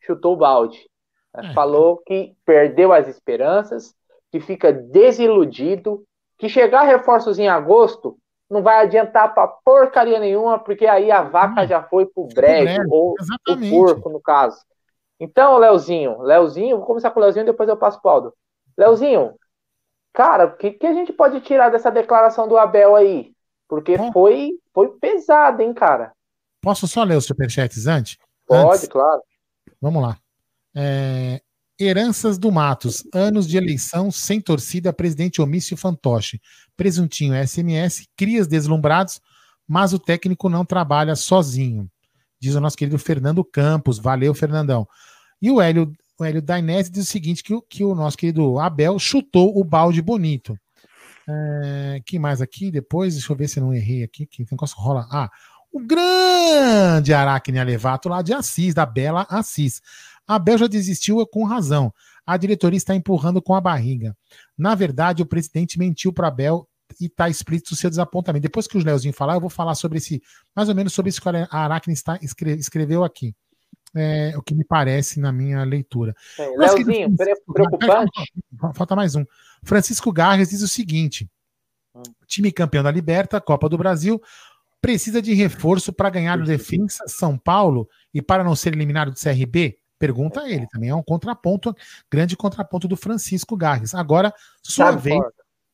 chutou 0.00 0.34
o 0.34 0.36
balde. 0.36 0.88
É. 1.34 1.52
Falou 1.52 1.98
que 1.98 2.34
perdeu 2.46 2.92
as 2.94 3.08
esperanças, 3.08 3.94
que 4.36 4.40
fica 4.40 4.72
desiludido, 4.72 6.04
que 6.38 6.48
chegar 6.48 6.82
reforços 6.82 7.38
em 7.38 7.48
agosto 7.48 8.18
não 8.48 8.62
vai 8.62 8.82
adiantar 8.82 9.34
para 9.34 9.48
porcaria 9.48 10.20
nenhuma, 10.20 10.58
porque 10.58 10.86
aí 10.86 11.10
a 11.10 11.22
vaca 11.22 11.62
hum, 11.62 11.66
já 11.66 11.82
foi 11.82 12.06
pro 12.06 12.28
brejo, 12.28 12.82
ou 12.90 13.14
o 13.48 13.70
porco, 13.70 14.10
no 14.10 14.20
caso. 14.20 14.58
Então, 15.18 15.56
Leozinho, 15.56 16.20
Leozinho, 16.20 16.76
vou 16.76 16.86
começar 16.86 17.10
com 17.10 17.18
o 17.18 17.22
Leozinho, 17.22 17.46
depois 17.46 17.68
eu 17.68 17.76
passo 17.76 18.00
pro 18.00 18.10
Aldo. 18.10 18.34
Leozinho, 18.76 19.34
cara, 20.12 20.44
o 20.44 20.56
que, 20.56 20.70
que 20.72 20.86
a 20.86 20.92
gente 20.92 21.12
pode 21.12 21.40
tirar 21.40 21.70
dessa 21.70 21.90
declaração 21.90 22.46
do 22.46 22.58
Abel 22.58 22.94
aí? 22.94 23.32
Porque 23.66 23.96
Bom, 23.96 24.12
foi, 24.12 24.52
foi 24.72 24.90
pesado, 24.98 25.62
hein, 25.62 25.72
cara? 25.72 26.12
Posso 26.60 26.86
só 26.86 27.02
ler 27.02 27.16
os 27.16 27.24
superchats 27.24 27.86
antes? 27.86 28.18
Pode, 28.46 28.76
antes? 28.76 28.88
claro. 28.88 29.22
Vamos 29.80 30.02
lá. 30.02 30.18
É, 30.74 31.40
Heranças 31.78 32.38
do 32.38 32.50
Matos, 32.50 33.04
anos 33.12 33.46
de 33.46 33.56
eleição 33.56 34.10
sem 34.10 34.40
torcida, 34.40 34.92
presidente 34.92 35.42
omício 35.42 35.76
fantoche. 35.76 36.40
Presuntinho 36.76 37.34
SMS, 37.46 38.08
crias 38.16 38.46
deslumbrados, 38.46 39.20
mas 39.68 39.92
o 39.92 39.98
técnico 39.98 40.48
não 40.48 40.64
trabalha 40.64 41.14
sozinho. 41.14 41.90
Diz 42.40 42.54
o 42.54 42.60
nosso 42.60 42.76
querido 42.76 42.98
Fernando 42.98 43.44
Campos. 43.44 43.98
Valeu, 43.98 44.34
Fernandão. 44.34 44.88
E 45.40 45.50
o 45.50 45.60
Hélio, 45.60 45.92
o 46.18 46.24
Hélio 46.24 46.40
Dainese 46.40 46.90
diz 46.90 47.06
o 47.06 47.10
seguinte: 47.10 47.42
que, 47.42 47.58
que 47.68 47.84
o 47.84 47.94
nosso 47.94 48.16
querido 48.16 48.58
Abel 48.58 48.98
chutou 48.98 49.58
o 49.58 49.64
balde 49.64 50.00
bonito. 50.00 50.58
É, 51.28 52.00
que 52.06 52.18
mais 52.18 52.40
aqui? 52.40 52.70
Depois, 52.70 53.14
deixa 53.14 53.32
eu 53.32 53.36
ver 53.36 53.48
se 53.48 53.58
eu 53.58 53.64
não 53.64 53.74
errei 53.74 54.02
aqui. 54.02 54.26
Que 54.26 54.46
rola. 54.76 55.06
Ah, 55.10 55.30
o 55.72 55.80
grande 55.80 57.12
Aracne 57.12 57.58
Alevato 57.58 58.08
lá 58.08 58.22
de 58.22 58.32
Assis, 58.32 58.72
da 58.72 58.86
Bela 58.86 59.26
Assis. 59.28 59.82
Abel 60.26 60.58
já 60.58 60.66
desistiu 60.66 61.24
com 61.26 61.44
razão. 61.44 61.92
A 62.26 62.36
diretoria 62.36 62.76
está 62.76 62.94
empurrando 62.94 63.40
com 63.40 63.54
a 63.54 63.60
barriga. 63.60 64.16
Na 64.58 64.74
verdade, 64.74 65.22
o 65.22 65.26
presidente 65.26 65.78
mentiu 65.78 66.12
para 66.12 66.28
Abel 66.28 66.68
e 67.00 67.06
está 67.06 67.28
explícito 67.28 67.74
o 67.74 67.76
seu 67.76 67.90
desapontamento. 67.90 68.42
Depois 68.42 68.66
que 68.66 68.76
o 68.76 68.82
Leozinho 68.82 69.14
falar, 69.14 69.34
eu 69.34 69.40
vou 69.40 69.50
falar 69.50 69.74
sobre 69.74 69.98
esse, 69.98 70.22
mais 70.54 70.68
ou 70.68 70.74
menos 70.74 70.92
sobre 70.92 71.10
isso 71.10 71.20
que 71.20 71.28
a 71.28 71.46
Aracne 71.50 71.94
está, 71.94 72.18
escreveu 72.22 73.04
aqui. 73.04 73.34
É, 73.94 74.36
o 74.36 74.42
que 74.42 74.54
me 74.54 74.64
parece 74.64 75.18
na 75.20 75.32
minha 75.32 75.64
leitura. 75.64 76.14
É, 76.38 76.48
Leozinho, 76.56 77.16
preocupante. 77.52 78.32
Falta 78.74 78.94
mais 78.94 79.14
um. 79.14 79.24
Francisco 79.62 80.12
Garres 80.12 80.50
diz 80.50 80.60
o 80.60 80.68
seguinte: 80.68 81.30
time 82.26 82.52
campeão 82.52 82.82
da 82.82 82.90
Liberta, 82.90 83.40
Copa 83.40 83.68
do 83.68 83.78
Brasil, 83.78 84.20
precisa 84.80 85.22
de 85.22 85.32
reforço 85.32 85.92
para 85.92 86.10
ganhar 86.10 86.38
o 86.38 86.44
Defensa 86.44 87.04
São 87.06 87.38
Paulo 87.38 87.88
e 88.12 88.20
para 88.20 88.44
não 88.44 88.54
ser 88.54 88.74
eliminado 88.74 89.12
do 89.12 89.18
CRB? 89.18 89.78
Pergunta 89.98 90.40
a 90.40 90.50
ele, 90.50 90.66
também 90.68 90.90
é 90.90 90.94
um 90.94 91.02
contraponto, 91.02 91.74
grande 92.10 92.36
contraponto 92.36 92.86
do 92.86 92.96
Francisco 92.96 93.56
Garres. 93.56 93.94
Agora, 93.94 94.32
sua 94.62 94.86
Sabe, 94.86 95.02
vez. 95.02 95.20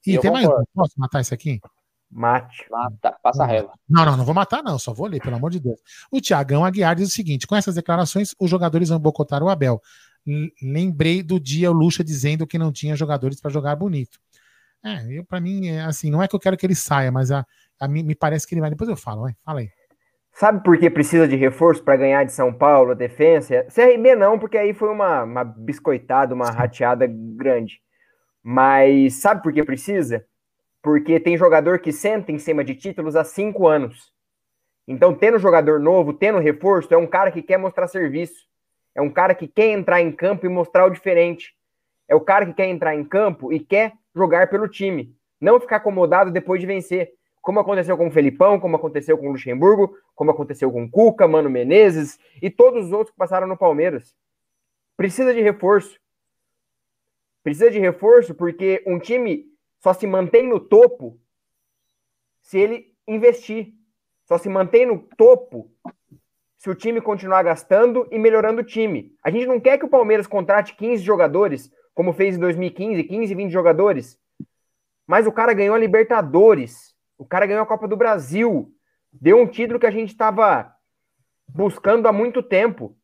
E 0.06 0.18
tem 0.18 0.30
mais 0.30 0.46
um. 0.46 0.64
Posso 0.74 0.92
matar 0.96 1.20
isso 1.20 1.34
aqui? 1.34 1.60
Mate. 2.10 2.66
Mata, 2.70 3.16
passa 3.22 3.42
a 3.42 3.46
régua. 3.46 3.72
Não, 3.88 4.04
não, 4.04 4.16
não 4.18 4.24
vou 4.24 4.34
matar, 4.34 4.62
não, 4.62 4.78
só 4.78 4.92
vou 4.92 5.06
ler, 5.06 5.20
pelo 5.20 5.36
amor 5.36 5.50
de 5.50 5.58
Deus. 5.58 5.80
O 6.10 6.20
Tiagão 6.20 6.64
Aguiar 6.64 6.94
diz 6.94 7.08
o 7.08 7.12
seguinte: 7.12 7.46
com 7.46 7.56
essas 7.56 7.74
declarações, 7.74 8.34
os 8.38 8.50
jogadores 8.50 8.90
vão 8.90 8.98
boicotar 8.98 9.42
o 9.42 9.48
Abel. 9.48 9.80
Lembrei 10.62 11.22
do 11.22 11.40
dia 11.40 11.70
o 11.70 11.74
Lucha 11.74 12.04
dizendo 12.04 12.46
que 12.46 12.58
não 12.58 12.70
tinha 12.70 12.94
jogadores 12.94 13.40
para 13.40 13.50
jogar 13.50 13.74
bonito. 13.76 14.20
É, 14.84 15.18
eu, 15.18 15.24
para 15.24 15.40
mim, 15.40 15.68
é 15.68 15.80
assim, 15.82 16.10
não 16.10 16.22
é 16.22 16.28
que 16.28 16.34
eu 16.34 16.40
quero 16.40 16.56
que 16.56 16.66
ele 16.66 16.74
saia, 16.74 17.10
mas 17.10 17.30
a, 17.30 17.46
a 17.80 17.88
mim, 17.88 18.02
me 18.02 18.14
parece 18.14 18.46
que 18.46 18.54
ele 18.54 18.60
vai. 18.60 18.70
Depois 18.70 18.90
eu 18.90 18.96
falo, 18.96 19.22
vai, 19.22 19.34
fala 19.42 19.60
aí. 19.60 19.70
Sabe 20.32 20.64
por 20.64 20.78
que 20.78 20.88
precisa 20.88 21.28
de 21.28 21.36
reforço 21.36 21.82
para 21.82 21.96
ganhar 21.96 22.24
de 22.24 22.32
São 22.32 22.52
Paulo, 22.52 22.92
a 22.92 22.94
defesa? 22.94 23.66
CRB 23.72 24.16
não, 24.16 24.38
porque 24.38 24.56
aí 24.56 24.72
foi 24.72 24.88
uma, 24.88 25.24
uma 25.24 25.44
biscoitada, 25.44 26.34
uma 26.34 26.50
rateada 26.50 27.06
grande. 27.06 27.80
Mas 28.42 29.20
sabe 29.20 29.42
por 29.42 29.52
que 29.52 29.62
precisa? 29.62 30.24
Porque 30.82 31.20
tem 31.20 31.36
jogador 31.36 31.78
que 31.78 31.92
senta 31.92 32.32
em 32.32 32.38
cima 32.38 32.64
de 32.64 32.74
títulos 32.74 33.14
há 33.14 33.22
cinco 33.22 33.68
anos. 33.68 34.10
Então, 34.88 35.14
tendo 35.14 35.38
jogador 35.38 35.78
novo, 35.78 36.12
tendo 36.12 36.38
reforço, 36.38 36.92
é 36.92 36.96
um 36.96 37.06
cara 37.06 37.30
que 37.30 37.42
quer 37.42 37.58
mostrar 37.58 37.86
serviço. 37.86 38.46
É 38.94 39.00
um 39.00 39.10
cara 39.10 39.34
que 39.34 39.46
quer 39.46 39.66
entrar 39.66 40.00
em 40.00 40.10
campo 40.10 40.46
e 40.46 40.48
mostrar 40.48 40.86
o 40.86 40.90
diferente. 40.90 41.54
É 42.08 42.14
o 42.14 42.20
cara 42.20 42.46
que 42.46 42.54
quer 42.54 42.66
entrar 42.66 42.94
em 42.94 43.04
campo 43.04 43.52
e 43.52 43.60
quer 43.60 43.92
jogar 44.14 44.50
pelo 44.50 44.66
time. 44.66 45.14
Não 45.40 45.60
ficar 45.60 45.76
acomodado 45.76 46.30
depois 46.30 46.60
de 46.60 46.66
vencer 46.66 47.10
como 47.42 47.58
aconteceu 47.58 47.96
com 47.96 48.06
o 48.06 48.10
Felipão, 48.10 48.60
como 48.60 48.76
aconteceu 48.76 49.18
com 49.18 49.28
o 49.28 49.32
Luxemburgo, 49.32 49.98
como 50.14 50.30
aconteceu 50.30 50.70
com 50.70 50.84
o 50.84 50.90
Cuca, 50.90 51.26
Mano 51.26 51.50
Menezes 51.50 52.18
e 52.40 52.48
todos 52.48 52.86
os 52.86 52.92
outros 52.92 53.10
que 53.10 53.18
passaram 53.18 53.48
no 53.48 53.58
Palmeiras. 53.58 54.16
Precisa 54.96 55.34
de 55.34 55.42
reforço. 55.42 55.98
Precisa 57.42 57.68
de 57.68 57.80
reforço 57.80 58.32
porque 58.32 58.80
um 58.86 59.00
time 59.00 59.44
só 59.80 59.92
se 59.92 60.06
mantém 60.06 60.48
no 60.48 60.60
topo 60.60 61.20
se 62.40 62.58
ele 62.58 62.94
investir. 63.08 63.74
Só 64.24 64.38
se 64.38 64.48
mantém 64.48 64.86
no 64.86 65.00
topo 65.18 65.68
se 66.56 66.70
o 66.70 66.76
time 66.76 67.00
continuar 67.00 67.42
gastando 67.42 68.06
e 68.12 68.20
melhorando 68.20 68.60
o 68.60 68.64
time. 68.64 69.16
A 69.20 69.30
gente 69.32 69.46
não 69.46 69.58
quer 69.58 69.78
que 69.78 69.84
o 69.84 69.90
Palmeiras 69.90 70.28
contrate 70.28 70.76
15 70.76 71.02
jogadores, 71.02 71.72
como 71.92 72.12
fez 72.12 72.36
em 72.36 72.38
2015, 72.38 73.02
15, 73.02 73.34
20 73.34 73.50
jogadores. 73.50 74.16
Mas 75.04 75.26
o 75.26 75.32
cara 75.32 75.52
ganhou 75.52 75.74
a 75.74 75.78
Libertadores 75.78 76.91
o 77.22 77.24
cara 77.24 77.46
ganhou 77.46 77.62
a 77.62 77.66
Copa 77.66 77.86
do 77.86 77.96
Brasil. 77.96 78.74
Deu 79.12 79.40
um 79.40 79.46
título 79.46 79.78
que 79.78 79.86
a 79.86 79.92
gente 79.92 80.08
estava 80.08 80.74
buscando 81.46 82.08
há 82.08 82.12
muito 82.12 82.42
tempo. 82.42 82.98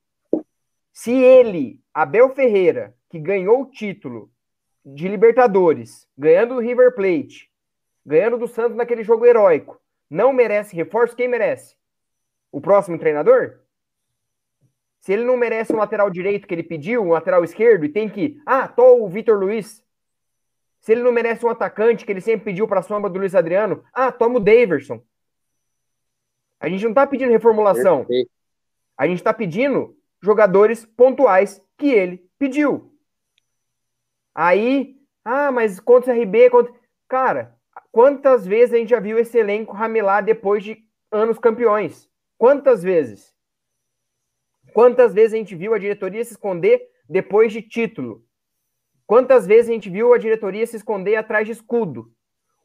Se 0.93 1.12
ele, 1.12 1.81
Abel 1.95 2.35
Ferreira, 2.35 2.97
que 3.09 3.21
ganhou 3.21 3.62
o 3.62 3.71
título 3.71 4.29
de 4.85 5.07
Libertadores, 5.07 6.09
ganhando 6.19 6.57
o 6.57 6.59
River 6.59 6.97
Plate, 6.97 7.49
ganhando 8.05 8.39
do 8.39 8.49
Santos 8.49 8.77
naquele 8.77 9.05
jogo 9.05 9.25
heróico, 9.25 9.81
não 10.11 10.33
merece 10.33 10.75
reforço, 10.75 11.14
quem 11.14 11.29
merece? 11.29 11.77
O 12.51 12.61
próximo 12.61 12.99
treinador? 12.99 13.61
Se 14.99 15.12
ele 15.12 15.23
não 15.23 15.37
merece 15.37 15.73
um 15.73 15.77
lateral 15.77 16.11
direito 16.11 16.49
que 16.49 16.55
ele 16.55 16.64
pediu, 16.64 17.05
um 17.05 17.11
lateral 17.11 17.45
esquerdo, 17.45 17.85
e 17.85 17.89
tem 17.89 18.09
que. 18.09 18.43
Ah, 18.45 18.66
tô 18.66 19.05
o 19.05 19.09
Vitor 19.09 19.39
Luiz. 19.39 19.81
Se 20.89 20.93
ele 20.93 21.03
não 21.03 21.12
merece 21.12 21.45
um 21.45 21.51
atacante 21.51 22.07
que 22.07 22.11
ele 22.11 22.22
sempre 22.22 22.47
pediu 22.47 22.66
para 22.66 22.80
a 22.80 22.82
sombra 22.82 23.11
do 23.11 23.18
Luiz 23.18 23.34
Adriano, 23.34 23.84
ah, 23.93 24.11
toma 24.11 24.39
o 24.39 24.41
Daverson. 24.41 25.03
A 26.59 26.66
gente 26.66 26.82
não 26.82 26.93
está 26.93 27.07
pedindo 27.07 27.30
reformulação. 27.30 28.07
Perfeito. 28.07 28.30
A 28.97 29.07
gente 29.07 29.18
está 29.18 29.34
pedindo 29.34 29.95
jogadores 30.22 30.86
pontuais 30.86 31.62
que 31.76 31.91
ele 31.91 32.26
pediu. 32.39 32.91
Aí, 34.34 34.97
ah, 35.22 35.53
mas 35.53 35.78
contra 35.78 36.14
o 36.14 36.22
RB, 36.22 36.49
contra... 36.49 36.72
cara, 37.07 37.55
quantas 37.93 38.47
vezes 38.47 38.72
a 38.72 38.78
gente 38.78 38.89
já 38.89 38.99
viu 38.99 39.18
esse 39.18 39.36
elenco 39.36 39.74
ramelar 39.74 40.24
depois 40.24 40.64
de 40.64 40.82
anos 41.12 41.39
campeões? 41.39 42.09
Quantas 42.39 42.82
vezes? 42.82 43.36
Quantas 44.72 45.12
vezes 45.12 45.34
a 45.34 45.36
gente 45.36 45.55
viu 45.55 45.74
a 45.74 45.78
diretoria 45.78 46.24
se 46.24 46.32
esconder 46.32 46.80
depois 47.07 47.53
de 47.53 47.61
título? 47.61 48.26
Quantas 49.09 49.47
vezes 49.47 49.71
a 49.71 49.73
gente 49.73 49.89
viu 49.89 50.13
a 50.13 50.19
diretoria 50.19 50.67
se 50.67 50.77
esconder 50.77 51.17
atrás 51.17 51.47
de 51.47 51.53
escudo? 51.53 52.13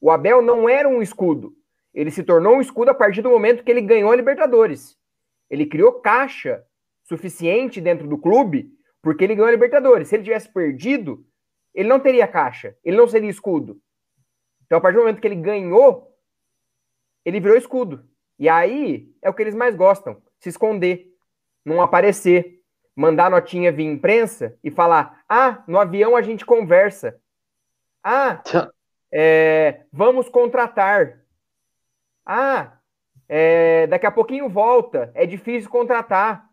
O 0.01 0.11
Abel 0.11 0.41
não 0.41 0.67
era 0.67 0.89
um 0.89 1.01
escudo. 1.01 1.55
Ele 1.93 2.11
se 2.11 2.21
tornou 2.21 2.57
um 2.57 2.61
escudo 2.61 2.91
a 2.91 2.93
partir 2.93 3.21
do 3.21 3.29
momento 3.29 3.63
que 3.63 3.71
ele 3.71 3.79
ganhou 3.79 4.11
a 4.11 4.15
Libertadores. 4.15 4.99
Ele 5.49 5.65
criou 5.65 6.01
caixa 6.01 6.61
suficiente 7.05 7.79
dentro 7.79 8.09
do 8.09 8.17
clube 8.17 8.69
porque 9.01 9.23
ele 9.23 9.35
ganhou 9.35 9.47
a 9.47 9.51
Libertadores. 9.51 10.09
Se 10.09 10.17
ele 10.17 10.25
tivesse 10.25 10.51
perdido, 10.51 11.25
ele 11.73 11.87
não 11.87 11.97
teria 11.97 12.27
caixa, 12.27 12.75
ele 12.83 12.97
não 12.97 13.07
seria 13.07 13.29
escudo. 13.29 13.79
Então, 14.65 14.79
a 14.79 14.81
partir 14.81 14.97
do 14.97 15.03
momento 15.03 15.21
que 15.21 15.27
ele 15.27 15.37
ganhou, 15.37 16.13
ele 17.23 17.39
virou 17.39 17.55
escudo. 17.55 18.05
E 18.37 18.49
aí 18.49 19.09
é 19.21 19.29
o 19.29 19.33
que 19.33 19.41
eles 19.41 19.55
mais 19.55 19.77
gostam: 19.77 20.21
se 20.41 20.49
esconder, 20.49 21.07
não 21.63 21.81
aparecer, 21.81 22.59
mandar 22.95 23.29
notinha 23.29 23.71
via 23.71 23.89
imprensa 23.89 24.57
e 24.63 24.69
falar: 24.69 25.23
ah, 25.27 25.63
no 25.67 25.79
avião 25.79 26.15
a 26.15 26.21
gente 26.21 26.45
conversa. 26.45 27.19
Ah, 28.03 28.41
é, 29.11 29.85
vamos 29.91 30.29
contratar. 30.29 31.19
Ah, 32.25 32.77
é, 33.27 33.87
daqui 33.87 34.05
a 34.05 34.11
pouquinho 34.11 34.49
volta. 34.49 35.11
É 35.13 35.25
difícil 35.25 35.69
contratar. 35.69 36.49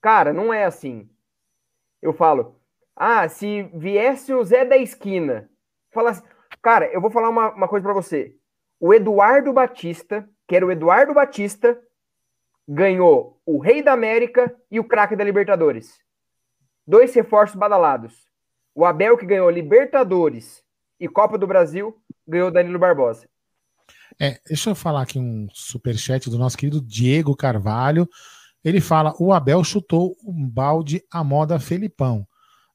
Cara, 0.00 0.32
não 0.32 0.52
é 0.52 0.64
assim. 0.64 1.10
Eu 2.00 2.12
falo, 2.12 2.60
ah, 2.94 3.28
se 3.28 3.62
viesse 3.74 4.32
o 4.32 4.44
Zé 4.44 4.64
da 4.64 4.76
esquina, 4.76 5.50
fala 5.90 6.10
assim, 6.10 6.22
cara, 6.62 6.86
eu 6.92 7.00
vou 7.00 7.10
falar 7.10 7.28
uma, 7.28 7.52
uma 7.52 7.68
coisa 7.68 7.82
para 7.82 7.92
você. 7.92 8.36
O 8.78 8.94
Eduardo 8.94 9.52
Batista, 9.52 10.28
que 10.46 10.54
era 10.54 10.64
o 10.64 10.70
Eduardo 10.70 11.12
Batista, 11.12 11.80
ganhou 12.66 13.40
o 13.46 13.58
Rei 13.58 13.82
da 13.82 13.92
América 13.92 14.54
e 14.70 14.80
o 14.80 14.84
craque 14.84 15.16
da 15.16 15.24
Libertadores. 15.24 15.98
Dois 16.86 17.14
reforços 17.14 17.56
badalados. 17.56 18.26
O 18.74 18.84
Abel, 18.84 19.16
que 19.16 19.26
ganhou 19.26 19.48
Libertadores 19.50 20.62
e 20.98 21.08
Copa 21.08 21.38
do 21.38 21.46
Brasil, 21.46 21.96
ganhou 22.26 22.50
Danilo 22.50 22.78
Barbosa. 22.78 23.28
É, 24.20 24.38
deixa 24.46 24.70
eu 24.70 24.74
falar 24.74 25.02
aqui 25.02 25.18
um 25.18 25.46
superchat 25.52 26.30
do 26.30 26.38
nosso 26.38 26.56
querido 26.56 26.80
Diego 26.80 27.36
Carvalho. 27.36 28.08
Ele 28.64 28.80
fala: 28.80 29.14
o 29.18 29.32
Abel 29.32 29.62
chutou 29.62 30.16
um 30.24 30.48
balde 30.48 31.02
à 31.10 31.22
moda 31.22 31.60
Felipão. 31.60 32.26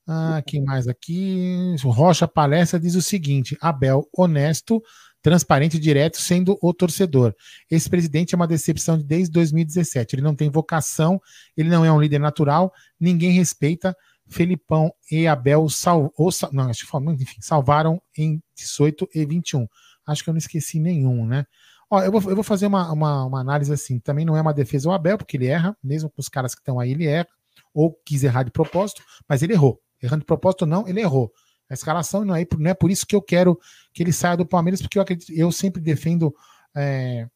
Ah, 0.08 0.42
quem 0.46 0.64
mais 0.64 0.88
aqui? 0.88 1.76
Rocha 1.84 2.28
Palestra 2.28 2.80
diz 2.80 2.96
o 2.96 3.02
seguinte: 3.02 3.58
Abel, 3.62 4.08
honesto, 4.16 4.82
transparente 5.22 5.78
e 5.78 5.80
direto, 5.80 6.18
sendo 6.18 6.58
o 6.62 6.74
torcedor. 6.74 7.36
Esse 7.70 7.90
presidente 7.90 8.34
é 8.34 8.36
uma 8.36 8.48
decepção 8.48 8.98
desde 8.98 9.32
2017. 9.32 10.16
Ele 10.16 10.22
não 10.22 10.36
tem 10.36 10.50
vocação, 10.50 11.22
ele 11.56 11.70
não 11.70 11.86
é 11.86 11.92
um 11.92 12.02
líder 12.02 12.20
natural, 12.20 12.74
ninguém 13.00 13.32
respeita. 13.32 13.96
Felipão 14.28 14.94
e 15.12 15.28
Abel 15.28 15.68
sal, 15.68 16.12
ou, 16.16 16.30
não, 16.54 16.70
acho 16.70 16.88
que, 16.90 16.98
enfim, 17.22 17.42
salvaram 17.42 18.02
em 18.18 18.42
18 18.56 19.10
e 19.14 19.26
21. 19.26 19.68
Acho 20.08 20.24
que 20.24 20.30
eu 20.30 20.34
não 20.34 20.38
esqueci 20.38 20.80
nenhum, 20.80 21.26
né? 21.26 21.46
Ó, 21.90 22.02
eu 22.02 22.12
vou, 22.12 22.22
eu 22.30 22.36
vou 22.36 22.44
fazer 22.44 22.66
uma, 22.68 22.90
uma, 22.94 23.26
uma, 23.26 23.42
análise 23.42 23.74
assim. 23.74 24.00
Também 24.00 24.24
não 24.24 24.38
é 24.38 24.42
uma 24.42 24.54
defesa 24.54 24.88
ao 24.88 24.96
Abel, 24.96 25.18
porque 25.18 25.36
ele 25.36 25.48
erra, 25.48 25.78
mesmo 25.84 26.10
com 26.10 26.22
os 26.22 26.30
caras 26.30 26.56
que 26.56 26.62
estão 26.62 26.80
aí, 26.80 26.92
ele 26.92 27.06
erra, 27.06 27.28
ou 27.74 27.94
quis 28.06 28.24
errar 28.24 28.44
de 28.44 28.52
propósito, 28.52 29.04
mas 29.28 29.44
ele 29.44 29.52
errou. 29.52 29.82
Errando 30.02 30.22
de 30.22 30.26
propósito, 30.26 30.66
não, 30.66 30.88
ele 30.88 31.02
errou. 31.02 31.32
A 31.72 31.74
escalação 31.74 32.26
não 32.26 32.36
é, 32.36 32.46
não 32.58 32.70
é 32.70 32.74
por 32.74 32.92
isso 32.92 33.08
que 33.08 33.16
eu 33.16 33.22
quero 33.22 33.58
que 33.94 34.04
ele 34.04 34.12
saia 34.12 34.36
do 34.36 34.46
Palmeiras, 34.46 34.82
porque 34.82 34.98
eu, 34.98 35.02
acredito, 35.02 35.32
eu 35.32 35.50
sempre 35.54 35.82
defendo 35.82 36.36
é, 36.76 37.30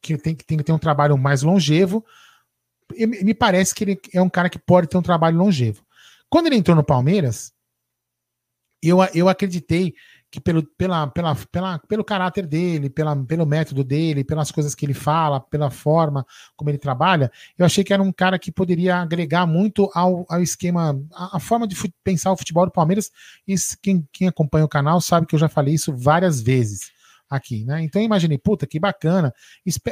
que 0.00 0.16
tem, 0.16 0.36
tem 0.36 0.56
que 0.56 0.62
ter 0.62 0.72
um 0.72 0.78
trabalho 0.78 1.18
mais 1.18 1.42
longevo. 1.42 2.04
E, 2.94 3.04
me 3.04 3.34
parece 3.34 3.74
que 3.74 3.82
ele 3.82 4.00
é 4.14 4.22
um 4.22 4.30
cara 4.30 4.48
que 4.48 4.60
pode 4.60 4.86
ter 4.86 4.96
um 4.96 5.02
trabalho 5.02 5.36
longevo. 5.36 5.84
Quando 6.28 6.46
ele 6.46 6.54
entrou 6.54 6.76
no 6.76 6.84
Palmeiras, 6.84 7.52
eu, 8.80 8.98
eu 9.12 9.28
acreditei 9.28 9.92
que 10.30 10.40
pelo, 10.40 10.62
pela, 10.62 11.08
pela, 11.08 11.34
pela, 11.34 11.78
pelo 11.80 12.04
caráter 12.04 12.46
dele, 12.46 12.88
pela, 12.88 13.16
pelo 13.24 13.44
método 13.44 13.82
dele, 13.82 14.22
pelas 14.22 14.52
coisas 14.52 14.74
que 14.74 14.86
ele 14.86 14.94
fala, 14.94 15.40
pela 15.40 15.70
forma 15.70 16.24
como 16.56 16.70
ele 16.70 16.78
trabalha, 16.78 17.32
eu 17.58 17.66
achei 17.66 17.82
que 17.82 17.92
era 17.92 18.02
um 18.02 18.12
cara 18.12 18.38
que 18.38 18.52
poderia 18.52 18.98
agregar 18.98 19.44
muito 19.44 19.90
ao, 19.92 20.24
ao 20.28 20.40
esquema, 20.40 21.00
a 21.12 21.40
forma 21.40 21.66
de 21.66 21.74
pensar 22.04 22.30
o 22.30 22.36
futebol 22.36 22.64
do 22.64 22.72
Palmeiras. 22.72 23.10
E 23.46 23.54
quem, 23.82 24.06
quem 24.12 24.28
acompanha 24.28 24.64
o 24.64 24.68
canal 24.68 25.00
sabe 25.00 25.26
que 25.26 25.34
eu 25.34 25.38
já 25.38 25.48
falei 25.48 25.74
isso 25.74 25.92
várias 25.96 26.40
vezes 26.40 26.92
aqui, 27.28 27.64
né? 27.64 27.82
Então 27.82 28.02
eu 28.02 28.06
imaginei, 28.06 28.36
puta, 28.36 28.66
que 28.66 28.80
bacana. 28.80 29.32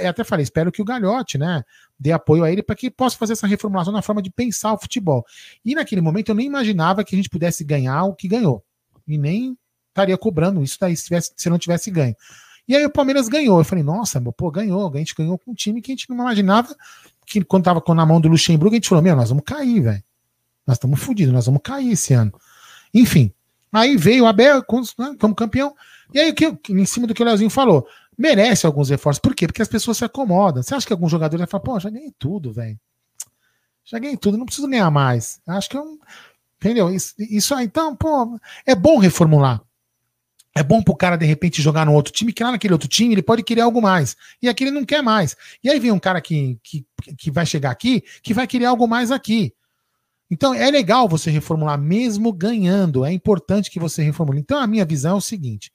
Até 0.09 0.25
falei, 0.25 0.43
espero 0.43 0.73
que 0.73 0.83
o 0.83 0.85
Galhote, 0.85 1.39
né, 1.39 1.63
dê 1.99 2.11
apoio 2.11 2.43
a 2.43 2.51
ele 2.51 2.63
para 2.63 2.75
que 2.75 2.91
possa 2.91 3.17
fazer 3.17 3.35
essa 3.35 3.47
reformulação 3.47 3.93
na 3.93 4.03
forma 4.03 4.21
de 4.21 4.31
pensar 4.31 4.73
o 4.73 4.79
futebol. 4.79 5.25
E 5.65 5.75
naquele 5.75 6.01
momento 6.01 6.31
eu 6.31 6.35
nem 6.35 6.47
imaginava 6.47 7.05
que 7.05 7.15
a 7.15 7.19
gente 7.19 7.31
pudesse 7.31 7.65
ganhar 7.65 8.05
o 8.05 8.15
que 8.15 8.27
ganhou. 8.27 8.65
E 9.07 9.17
nem 9.17 9.57
estaria 9.89 10.17
cobrando 10.17 10.63
isso 10.63 10.77
daí 10.81 10.97
se, 10.97 11.05
tivesse, 11.05 11.33
se 11.37 11.51
não 11.51 11.59
tivesse 11.59 11.91
ganho. 11.91 12.15
E 12.69 12.77
aí 12.77 12.85
o 12.85 12.91
Palmeiras 12.91 13.29
ganhou. 13.29 13.59
Eu 13.59 13.65
falei, 13.65 13.83
nossa, 13.83 14.21
pô, 14.21 14.51
ganhou. 14.51 14.93
A 14.95 14.99
gente 14.99 15.15
ganhou 15.15 15.39
com 15.39 15.53
um 15.53 15.55
time 15.55 15.81
que 15.81 15.91
a 15.91 15.95
gente 15.95 16.09
não 16.11 16.17
imaginava 16.17 16.77
que 17.25 17.43
quando 17.45 17.65
tava 17.65 17.83
na 17.95 18.07
mão 18.07 18.21
do 18.21 18.29
Luxemburgo, 18.29 18.75
a 18.75 18.77
gente 18.77 18.89
falou, 18.89 19.03
meu, 19.03 19.17
nós 19.17 19.31
vamos 19.31 19.45
cair, 19.45 19.81
velho. 19.81 20.05
Nós 20.67 20.77
estamos 20.77 21.01
fodidos, 21.01 21.33
nós 21.33 21.47
vamos 21.47 21.63
cair 21.63 21.93
esse 21.93 22.13
ano. 22.13 22.33
Enfim, 22.93 23.33
aí 23.73 23.97
veio 23.97 24.25
o 24.25 24.27
Abel 24.27 24.65
né, 24.99 25.15
como 25.19 25.35
campeão. 25.35 25.75
E 26.13 26.19
aí, 26.19 26.33
que, 26.33 26.59
em 26.71 26.85
cima 26.85 27.07
do 27.07 27.15
que 27.15 27.23
o 27.23 27.25
Leozinho 27.25 27.51
falou, 27.51 27.87
merece 28.17 28.67
alguns 28.67 28.91
reforços. 28.91 29.21
Por 29.21 29.35
quê? 29.35 29.47
Porque 29.47 29.63
as 29.63 29.69
pessoas 29.69 29.97
se 29.97 30.05
acomodam. 30.05 30.63
Você 30.63 30.75
acha 30.75 30.87
que 30.87 30.93
algum 30.93 31.09
jogador 31.09 31.39
vai 31.39 31.47
falar, 31.47 31.63
pô, 31.63 31.81
já 31.81 31.89
ganhei 31.89 32.13
tudo, 32.19 32.53
velho. 32.53 32.79
Já 33.85 33.99
ganhei 33.99 34.17
tudo, 34.17 34.37
não 34.37 34.45
preciso 34.45 34.69
ganhar 34.69 34.91
mais. 34.91 35.41
Acho 35.47 35.71
que 35.71 35.77
é 35.77 35.81
um. 35.81 35.99
Entendeu? 36.57 36.91
Isso, 36.91 37.15
isso 37.19 37.55
aí, 37.55 37.67
então, 37.67 37.95
pô, 37.95 38.39
é 38.67 38.75
bom 38.75 38.99
reformular. 38.99 39.63
É 40.59 40.63
bom 40.65 40.83
pro 40.83 40.97
cara, 40.97 41.17
de 41.17 41.25
repente, 41.25 41.63
jogar 41.63 41.87
no 41.87 41.93
outro 41.93 42.13
time, 42.13 42.33
que 42.33 42.43
lá 42.43 42.51
naquele 42.51 42.73
outro 42.73 42.89
time 42.89 43.15
ele 43.15 43.23
pode 43.23 43.45
querer 43.45 43.61
algo 43.61 43.81
mais. 43.81 44.17
E 44.43 44.49
aqui 44.49 44.65
ele 44.65 44.73
não 44.73 44.85
quer 44.85 45.01
mais. 45.01 45.37
E 45.63 45.71
aí 45.71 45.79
vem 45.79 45.93
um 45.93 46.01
cara 46.01 46.21
que, 46.21 46.59
que, 46.65 46.85
que 47.17 47.31
vai 47.31 47.47
chegar 47.47 47.71
aqui, 47.71 48.03
que 48.25 48.35
vai 48.35 48.45
querer 48.45 48.65
algo 48.65 48.89
mais 48.89 49.13
aqui. 49.13 49.55
Então 50.29 50.53
é 50.53 50.69
legal 50.69 51.09
você 51.09 51.31
reformular, 51.31 51.79
mesmo 51.79 52.33
ganhando. 52.33 53.05
É 53.05 53.13
importante 53.13 53.71
que 53.71 53.79
você 53.79 54.03
reformule. 54.03 54.41
Então 54.41 54.59
a 54.59 54.67
minha 54.67 54.85
visão 54.85 55.13
é 55.13 55.19
o 55.19 55.21
seguinte: 55.21 55.73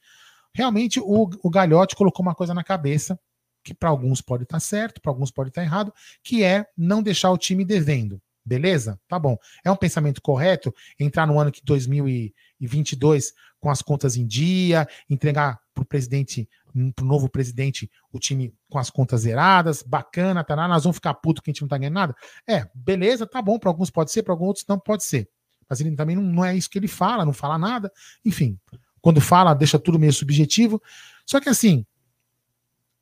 realmente 0.53 0.99
o, 0.99 1.29
o 1.41 1.51
colocou 1.95 2.21
uma 2.21 2.36
coisa 2.36 2.53
na 2.53 2.61
cabeça, 2.61 3.17
que 3.63 3.73
para 3.73 3.88
alguns 3.88 4.19
pode 4.19 4.43
estar 4.43 4.57
tá 4.57 4.59
certo, 4.59 4.99
para 4.99 5.13
alguns 5.13 5.31
pode 5.31 5.47
estar 5.47 5.61
tá 5.61 5.65
errado, 5.65 5.93
que 6.21 6.43
é 6.43 6.65
não 6.77 7.01
deixar 7.01 7.31
o 7.31 7.38
time 7.38 7.63
devendo. 7.63 8.21
Beleza? 8.45 8.99
Tá 9.07 9.17
bom. 9.17 9.38
É 9.63 9.71
um 9.71 9.77
pensamento 9.77 10.21
correto 10.21 10.75
entrar 10.99 11.25
no 11.25 11.39
ano 11.39 11.53
que 11.53 11.63
2022 11.63 13.31
com 13.64 13.70
as 13.70 13.82
contas 13.82 14.18
em 14.18 14.28
dia, 14.28 14.86
entregar 15.09 15.57
para 15.74 15.82
o 15.82 15.86
presidente, 15.86 16.49
para 16.93 17.05
o 17.05 17.07
novo 17.07 17.30
presidente, 17.30 17.89
o 18.11 18.20
time 18.20 18.53
com 18.70 18.78
as 18.78 18.89
contas 18.89 19.22
zeradas, 19.22 19.82
bacana, 19.82 20.43
tá 20.43 20.53
lá, 20.53 20.68
nós 20.68 20.84
vamos 20.84 20.97
ficar 20.97 21.14
puto 21.14 21.41
que 21.41 21.49
a 21.49 21.53
gente 21.53 21.61
não 21.61 21.70
tá 21.70 21.78
ganhando 21.78 21.93
nada. 21.93 22.16
É, 22.45 22.68
beleza, 22.76 23.26
tá 23.26 23.41
bom, 23.41 23.57
para 23.57 23.70
alguns 23.70 23.89
pode 23.89 24.11
ser, 24.11 24.22
para 24.22 24.34
alguns 24.34 24.47
outros 24.47 24.66
não 24.68 24.78
pode 24.78 25.05
ser. 25.05 25.30
Mas 25.70 25.80
ele 25.80 25.95
também 25.95 26.14
não, 26.14 26.24
não 26.24 26.43
é 26.43 26.53
isso 26.53 26.70
que 26.70 26.78
ele 26.78 26.89
fala, 26.89 27.24
não 27.24 27.32
fala 27.32 27.57
nada. 27.57 27.89
Enfim, 28.26 28.59
quando 28.99 29.22
fala, 29.22 29.53
deixa 29.53 29.80
tudo 29.80 29.97
meio 29.97 30.11
subjetivo. 30.11 30.82
Só 31.26 31.39
que 31.39 31.47
assim, 31.47 31.86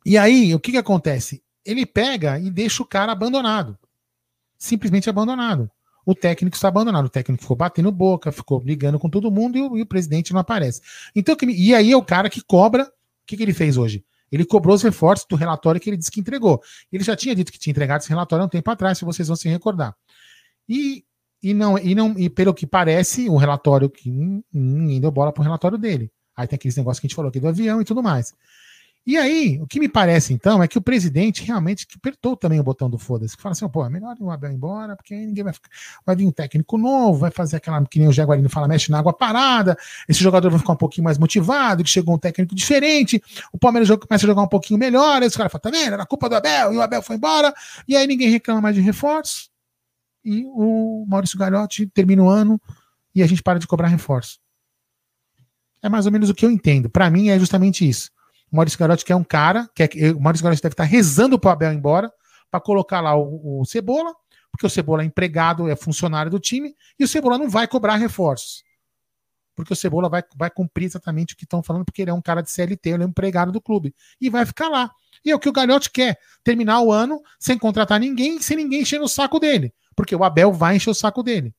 e 0.06 0.16
aí, 0.16 0.54
o 0.54 0.60
que 0.60 0.70
que 0.70 0.78
acontece? 0.78 1.44
Ele 1.66 1.88
pega 1.88 2.38
e 2.38 2.52
deixa 2.52 2.84
o 2.84 2.86
cara 2.86 3.12
abandonado 3.12 3.80
simplesmente 4.62 5.10
abandonado. 5.10 5.70
O 6.06 6.16
técnico 6.16 6.56
está 6.56 6.68
abandonado. 6.68 7.06
O 7.06 7.10
técnico 7.10 7.42
ficou 7.42 7.58
batendo 7.58 7.92
boca, 7.92 8.32
ficou 8.32 8.60
brigando 8.60 9.00
com 9.00 9.10
todo 9.10 9.32
mundo 9.32 9.58
e 9.58 9.62
o, 9.62 9.78
e 9.78 9.82
o 9.82 9.86
presidente 9.86 10.34
não 10.34 10.40
aparece. 10.40 10.82
Então, 11.16 11.36
e 11.48 11.74
aí 11.74 11.92
é 11.92 11.98
o 11.98 12.04
cara 12.04 12.30
que 12.30 12.42
cobra. 12.42 12.84
O 12.84 12.92
que, 13.26 13.38
que 13.38 13.44
ele 13.44 13.54
fez 13.54 13.78
hoje? 13.78 14.04
Ele 14.32 14.46
cobrou 14.46 14.76
os 14.76 14.82
reforços 14.82 15.28
do 15.30 15.36
relatório 15.36 15.80
que 15.80 15.90
ele 15.90 15.98
disse 15.98 16.10
que 16.10 16.20
entregou. 16.20 16.62
Ele 16.92 17.04
já 17.04 17.16
tinha 17.16 17.36
dito 17.36 17.52
que 17.52 17.60
tinha 17.60 17.72
entregado 17.72 18.02
esse 18.02 18.10
relatório 18.10 18.44
há 18.44 18.46
um 18.46 18.50
tempo 18.50 18.72
atrás, 18.72 18.98
se 18.98 19.06
vocês 19.06 19.28
vão 19.28 19.36
se 19.36 19.50
recordar. 19.50 19.96
E, 20.68 21.04
e 21.44 21.54
não, 21.54 21.78
e 21.78 21.94
não, 21.94 22.18
e 22.18 22.30
pelo 22.30 22.54
que 22.54 22.66
parece, 22.66 23.28
o 23.30 23.36
relatório 23.36 23.90
que 23.90 24.10
ninguém 24.54 25.02
deu 25.02 25.12
bola 25.12 25.34
para 25.34 25.42
o 25.42 25.44
relatório 25.44 25.78
dele. 25.78 26.10
Aí 26.36 26.48
tem 26.48 26.56
aqueles 26.56 26.78
negócios 26.78 27.00
que 27.00 27.06
a 27.06 27.10
gente 27.10 27.16
falou 27.16 27.30
aqui 27.30 27.40
do 27.40 27.48
avião 27.48 27.82
e 27.82 27.86
tudo 27.86 28.02
mais. 28.02 28.34
E 29.04 29.18
aí, 29.18 29.60
o 29.60 29.66
que 29.66 29.80
me 29.80 29.90
parece 29.90 30.32
então 30.32 30.62
é 30.62 30.68
que 30.68 30.78
o 30.78 30.82
presidente 30.82 31.44
realmente 31.44 31.88
apertou 31.96 32.38
também 32.38 32.60
o 32.60 32.64
botão 32.64 32.88
do 32.88 33.00
foda-se, 33.00 33.36
que 33.36 33.42
fala 33.42 33.54
assim: 33.54 33.68
pô, 33.68 33.84
é 33.84 33.90
melhor 33.90 34.16
o 34.20 34.30
Abel 34.30 34.52
embora, 34.52 34.96
porque 34.96 35.16
aí 35.16 35.26
ninguém 35.26 35.44
vai 35.44 35.54
ficar. 35.54 35.70
Vai 36.06 36.16
vir 36.16 36.28
um 36.28 36.32
técnico 36.32 36.78
novo, 36.78 37.18
vai 37.18 37.32
fazer 37.32 37.58
aquela 37.58 37.84
que 37.86 37.98
nem 37.98 38.08
o 38.08 38.14
Jaguarino 38.14 38.48
fala, 38.48 38.68
mexe 38.68 38.92
na 38.92 39.00
água 39.00 39.12
parada, 39.12 39.76
esse 40.08 40.22
jogador 40.22 40.52
vai 40.52 40.60
ficar 40.60 40.74
um 40.74 40.78
pouquinho 40.78 41.04
mais 41.04 41.18
motivado, 41.18 41.84
que 41.84 41.90
chegou 41.90 42.14
um 42.14 42.20
técnico 42.20 42.54
diferente, 42.54 43.22
o 43.52 43.58
Palmeiras 43.58 43.90
começa 43.90 44.26
a 44.26 44.30
jogar 44.30 44.44
um 44.44 44.48
pouquinho 44.48 44.80
melhor, 44.80 45.20
aí 45.20 45.28
os 45.28 45.36
caras 45.36 45.52
falam, 45.52 45.64
tá 45.64 45.72
vendo? 45.72 45.94
Era 45.94 46.06
culpa 46.06 46.30
do 46.30 46.36
Abel, 46.36 46.74
e 46.74 46.78
o 46.78 46.82
Abel 46.82 47.02
foi 47.02 47.16
embora, 47.16 47.52
e 47.88 47.96
aí 47.96 48.06
ninguém 48.06 48.30
reclama 48.30 48.62
mais 48.62 48.76
de 48.76 48.82
reforço, 48.82 49.50
e 50.24 50.46
o 50.46 51.06
Maurício 51.08 51.40
Gagliotti 51.40 51.88
termina 51.88 52.22
o 52.22 52.30
ano 52.30 52.62
e 53.16 53.24
a 53.24 53.28
gente 53.28 53.42
para 53.42 53.58
de 53.58 53.66
cobrar 53.66 53.88
reforço. 53.88 54.40
É 55.82 55.90
mais 55.90 56.06
ou 56.06 56.12
menos 56.12 56.30
o 56.30 56.36
que 56.36 56.46
eu 56.46 56.52
entendo. 56.52 56.88
Para 56.88 57.10
mim 57.10 57.30
é 57.30 57.40
justamente 57.40 57.90
isso 57.90 58.12
o 58.52 58.56
Maurício 58.56 58.78
Garotti 58.78 59.06
que 59.06 59.14
é 59.14 59.16
um 59.16 59.24
cara, 59.24 59.70
que 59.74 59.84
é, 59.84 60.12
o 60.12 60.20
Maurício 60.20 60.44
Garotti 60.44 60.62
deve 60.62 60.74
estar 60.74 60.84
rezando 60.84 61.40
para 61.40 61.50
o 61.50 61.52
Abel 61.54 61.74
embora, 61.74 62.12
para 62.50 62.60
colocar 62.60 63.00
lá 63.00 63.16
o, 63.16 63.62
o, 63.62 63.66
Cebola, 63.66 64.14
porque 64.52 64.66
o 64.66 64.70
Cebola 64.70 65.04
é 65.04 65.06
empregado, 65.06 65.70
é 65.70 65.76
funcionário 65.76 66.30
do 66.30 66.40
time, 66.40 66.76
e 67.00 67.04
o 67.04 67.08
Cebola 67.08 67.38
não 67.38 67.50
vai 67.50 67.68
cobrar 67.68 67.96
reforços. 67.96 68.64
Porque 69.56 69.74
o 69.74 69.76
Cebola 69.76 70.10
vai, 70.10 70.24
vai 70.36 70.50
cumprir 70.50 70.86
exatamente 70.86 71.34
o 71.34 71.38
que 71.38 71.46
estão 71.46 71.64
falando, 71.64 71.86
porque 71.86 72.02
ele 72.02 72.12
é 72.12 72.14
um 72.14 72.22
cara 72.22 72.42
de 72.42 72.52
CLT, 72.52 72.90
ele 72.90 73.04
é 73.04 73.06
um 73.06 73.10
empregado 73.10 73.52
do 73.52 73.62
clube. 73.62 73.94
E 74.20 74.30
vai 74.30 74.46
ficar 74.46 74.68
lá. 74.68 74.92
E 75.24 75.32
é 75.32 75.36
o 75.36 75.40
que 75.40 75.50
o 75.50 75.54
Galhote 75.54 75.90
quer: 75.92 76.18
terminar 76.44 76.82
o 76.82 76.92
ano 76.92 77.22
sem 77.40 77.58
contratar 77.58 78.00
ninguém, 78.00 78.42
sem 78.42 78.58
ninguém 78.58 78.82
encher 78.82 79.02
o 79.02 79.08
saco 79.08 79.40
dele. 79.40 79.74
Porque 79.96 80.16
o 80.16 80.24
Abel 80.24 80.52
vai 80.52 80.78
encher 80.78 80.90
o 80.90 80.96
saco 80.96 81.22
dele. 81.22 81.54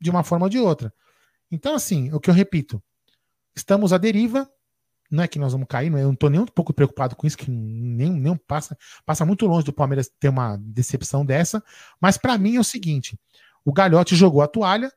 De 0.00 0.10
uma 0.10 0.22
forma 0.22 0.46
ou 0.46 0.50
de 0.50 0.58
outra. 0.58 0.92
Então, 1.50 1.74
assim, 1.74 2.12
o 2.12 2.20
que 2.20 2.28
eu 2.28 2.34
repito: 2.34 2.82
estamos 3.54 3.92
à 3.92 3.98
deriva. 3.98 4.50
Não 5.10 5.22
é 5.22 5.28
que 5.28 5.38
nós 5.38 5.52
vamos 5.52 5.66
cair, 5.68 5.90
não 5.90 5.98
é, 5.98 6.02
eu 6.02 6.06
não 6.06 6.14
estou 6.14 6.30
nem 6.30 6.40
um 6.40 6.46
pouco 6.46 6.72
preocupado 6.72 7.14
com 7.14 7.26
isso, 7.26 7.36
que 7.36 7.50
nem, 7.50 8.10
nem 8.10 8.36
passa, 8.36 8.76
passa 9.04 9.24
muito 9.24 9.46
longe 9.46 9.64
do 9.64 9.72
Palmeiras 9.72 10.10
ter 10.18 10.28
uma 10.28 10.56
decepção 10.58 11.24
dessa. 11.24 11.62
Mas 12.00 12.16
para 12.16 12.36
mim 12.36 12.56
é 12.56 12.60
o 12.60 12.64
seguinte: 12.64 13.18
o 13.64 13.72
Galhote 13.72 14.16
jogou 14.16 14.42
a 14.42 14.46
toalha 14.46 14.92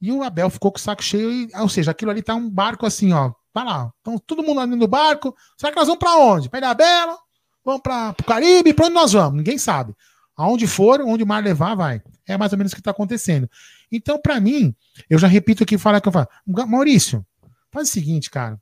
e 0.00 0.10
o 0.10 0.22
Abel 0.22 0.50
ficou 0.50 0.72
com 0.72 0.78
o 0.78 0.80
saco 0.80 1.02
cheio, 1.02 1.30
e, 1.30 1.48
ou 1.54 1.68
seja, 1.68 1.92
aquilo 1.92 2.10
ali 2.10 2.22
tá 2.22 2.34
um 2.34 2.50
barco 2.50 2.84
assim, 2.84 3.12
ó. 3.12 3.32
Tá 3.52 3.62
lá. 3.62 3.92
Então, 4.00 4.18
todo 4.18 4.42
mundo 4.42 4.60
ali 4.60 4.74
no 4.74 4.88
barco. 4.88 5.36
Será 5.56 5.70
que 5.70 5.78
nós 5.78 5.86
vamos 5.86 6.00
para 6.00 6.16
onde? 6.16 6.48
Para 6.48 6.60
Ilhabela? 6.60 7.18
Vamos 7.64 7.82
para 7.82 8.14
o 8.18 8.24
Caribe? 8.24 8.72
Para 8.74 8.86
onde 8.86 8.94
nós 8.94 9.12
vamos? 9.12 9.36
Ninguém 9.36 9.58
sabe. 9.58 9.94
Aonde 10.34 10.66
for, 10.66 11.00
onde 11.02 11.22
o 11.22 11.26
mar 11.26 11.44
levar, 11.44 11.74
vai. 11.74 12.02
É 12.26 12.36
mais 12.36 12.50
ou 12.52 12.58
menos 12.58 12.72
o 12.72 12.74
que 12.74 12.80
está 12.80 12.90
acontecendo. 12.90 13.48
Então, 13.90 14.18
para 14.18 14.40
mim, 14.40 14.74
eu 15.08 15.18
já 15.18 15.28
repito 15.28 15.62
aqui, 15.62 15.76
fala 15.76 16.00
que 16.00 16.08
eu 16.08 16.12
falo, 16.12 16.26
Maurício, 16.66 17.24
faz 17.70 17.88
o 17.88 17.92
seguinte, 17.92 18.30
cara. 18.30 18.58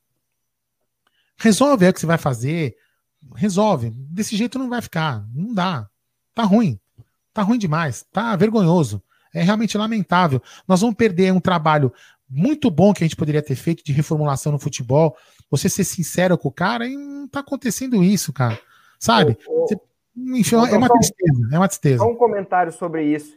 Resolve 1.41 1.89
o 1.89 1.93
que 1.93 2.01
você 2.01 2.07
vai 2.07 2.19
fazer. 2.19 2.77
Resolve. 3.35 3.91
Desse 3.91 4.37
jeito 4.37 4.59
não 4.59 4.69
vai 4.69 4.83
ficar. 4.83 5.25
Não 5.35 5.55
dá. 5.55 5.89
Tá 6.35 6.43
ruim. 6.43 6.79
Tá 7.33 7.43
ruim 7.43 7.59
demais. 7.59 8.05
Tá 8.13 8.37
vergonhoso. 8.37 9.03
É 9.35 9.43
realmente 9.43 9.79
lamentável. 9.79 10.43
Nós 10.69 10.83
vamos 10.83 10.97
perder 10.97 11.33
um 11.33 11.41
trabalho 11.41 11.93
muito 12.29 12.71
bom 12.71 12.93
que 12.93 13.03
a 13.03 13.07
gente 13.07 13.17
poderia 13.17 13.43
ter 13.43 13.55
feito 13.55 13.83
de 13.83 13.93
reformulação 13.93 14.53
no 14.53 14.59
futebol. 14.59 15.17
Você 15.51 15.69
ser 15.69 15.85
sincero 15.85 16.37
com 16.37 16.49
o 16.49 16.53
cara 16.53 16.87
e 16.87 16.95
não 16.95 17.27
tá 17.27 17.41
acontecendo 17.41 18.05
isso, 18.05 18.33
cara. 18.33 18.59
Sabe? 18.99 19.39
Você, 19.47 19.81
enfim, 20.17 20.57
é 20.57 20.77
uma 20.77 20.89
tristeza. 20.89 21.49
É 21.53 21.57
uma 21.57 21.69
tristeza. 21.69 21.99
Só 21.99 22.11
um 22.11 22.17
comentário 22.17 22.71
sobre 22.71 23.05
isso. 23.05 23.35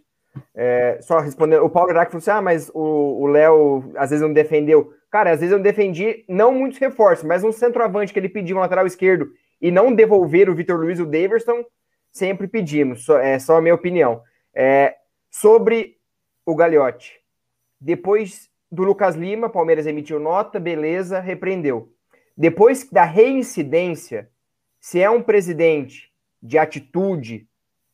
É, 0.54 1.00
só 1.02 1.20
respondendo, 1.20 1.64
o 1.64 1.70
Paulo 1.70 1.92
Iraque 1.92 2.12
falou 2.12 2.20
assim: 2.22 2.32
ah, 2.32 2.42
mas 2.42 2.70
o 2.74 3.28
Léo 3.28 3.94
às 3.96 4.10
vezes 4.10 4.22
não 4.22 4.34
defendeu. 4.34 4.92
Cara, 5.14 5.30
às 5.30 5.42
vezes 5.42 5.54
eu 5.54 5.62
defendi 5.62 6.26
não 6.28 6.52
muitos 6.52 6.80
reforços, 6.80 7.24
mas 7.24 7.44
um 7.44 7.52
centroavante 7.52 8.12
que 8.12 8.18
ele 8.18 8.28
pediu 8.28 8.58
um 8.58 8.62
lateral 8.62 8.88
esquerdo 8.88 9.32
e 9.62 9.70
não 9.70 9.94
devolver 9.94 10.50
o 10.50 10.56
Vitor 10.56 10.80
Luiz 10.80 11.00
o 11.00 11.06
Daverson, 11.06 11.64
sempre 12.12 12.48
pedimos. 12.48 13.06
Só, 13.06 13.20
é 13.20 13.38
só 13.38 13.58
a 13.58 13.62
minha 13.62 13.76
opinião. 13.76 14.24
É, 14.56 14.96
sobre 15.30 15.98
o 16.44 16.56
Gagliotti. 16.56 17.22
Depois 17.80 18.50
do 18.72 18.82
Lucas 18.82 19.16
Lima, 19.16 19.52
Palmeiras 19.52 19.86
emitiu 19.86 20.20
nota, 20.20 20.60
beleza, 20.60 21.20
repreendeu. 21.20 21.94
Depois 22.36 22.90
da 22.90 23.04
reincidência, 23.04 24.32
se 24.80 25.00
é 25.00 25.12
um 25.12 25.22
presidente 25.22 26.12
de 26.42 26.58
atitude, 26.58 27.48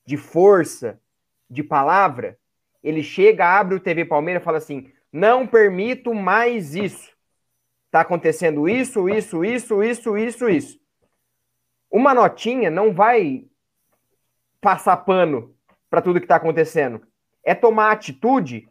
de 0.06 0.16
força, 0.16 1.02
de 1.50 1.64
palavra, 1.64 2.40
ele 2.82 3.04
chega, 3.04 3.46
abre 3.46 3.76
o 3.76 3.80
TV 3.82 4.06
Palmeiras 4.06 4.42
e 4.42 4.46
fala 4.46 4.58
assim: 4.58 4.90
não 5.12 5.48
permito 5.48 6.14
mais 6.14 6.76
isso. 6.76 7.12
Tá 7.92 8.02
acontecendo 8.02 8.70
isso, 8.70 9.10
isso, 9.10 9.44
isso, 9.44 9.84
isso, 9.84 10.18
isso, 10.18 10.50
isso. 10.50 10.80
Uma 11.90 12.14
notinha 12.14 12.70
não 12.70 12.94
vai 12.94 13.46
passar 14.62 14.98
pano 14.98 15.56
para 15.90 16.02
tudo 16.02 16.20
que 16.20 16.26
está 16.26 16.36
acontecendo. 16.36 17.02
É 17.44 17.56
tomar 17.56 17.92
atitude 17.92 18.70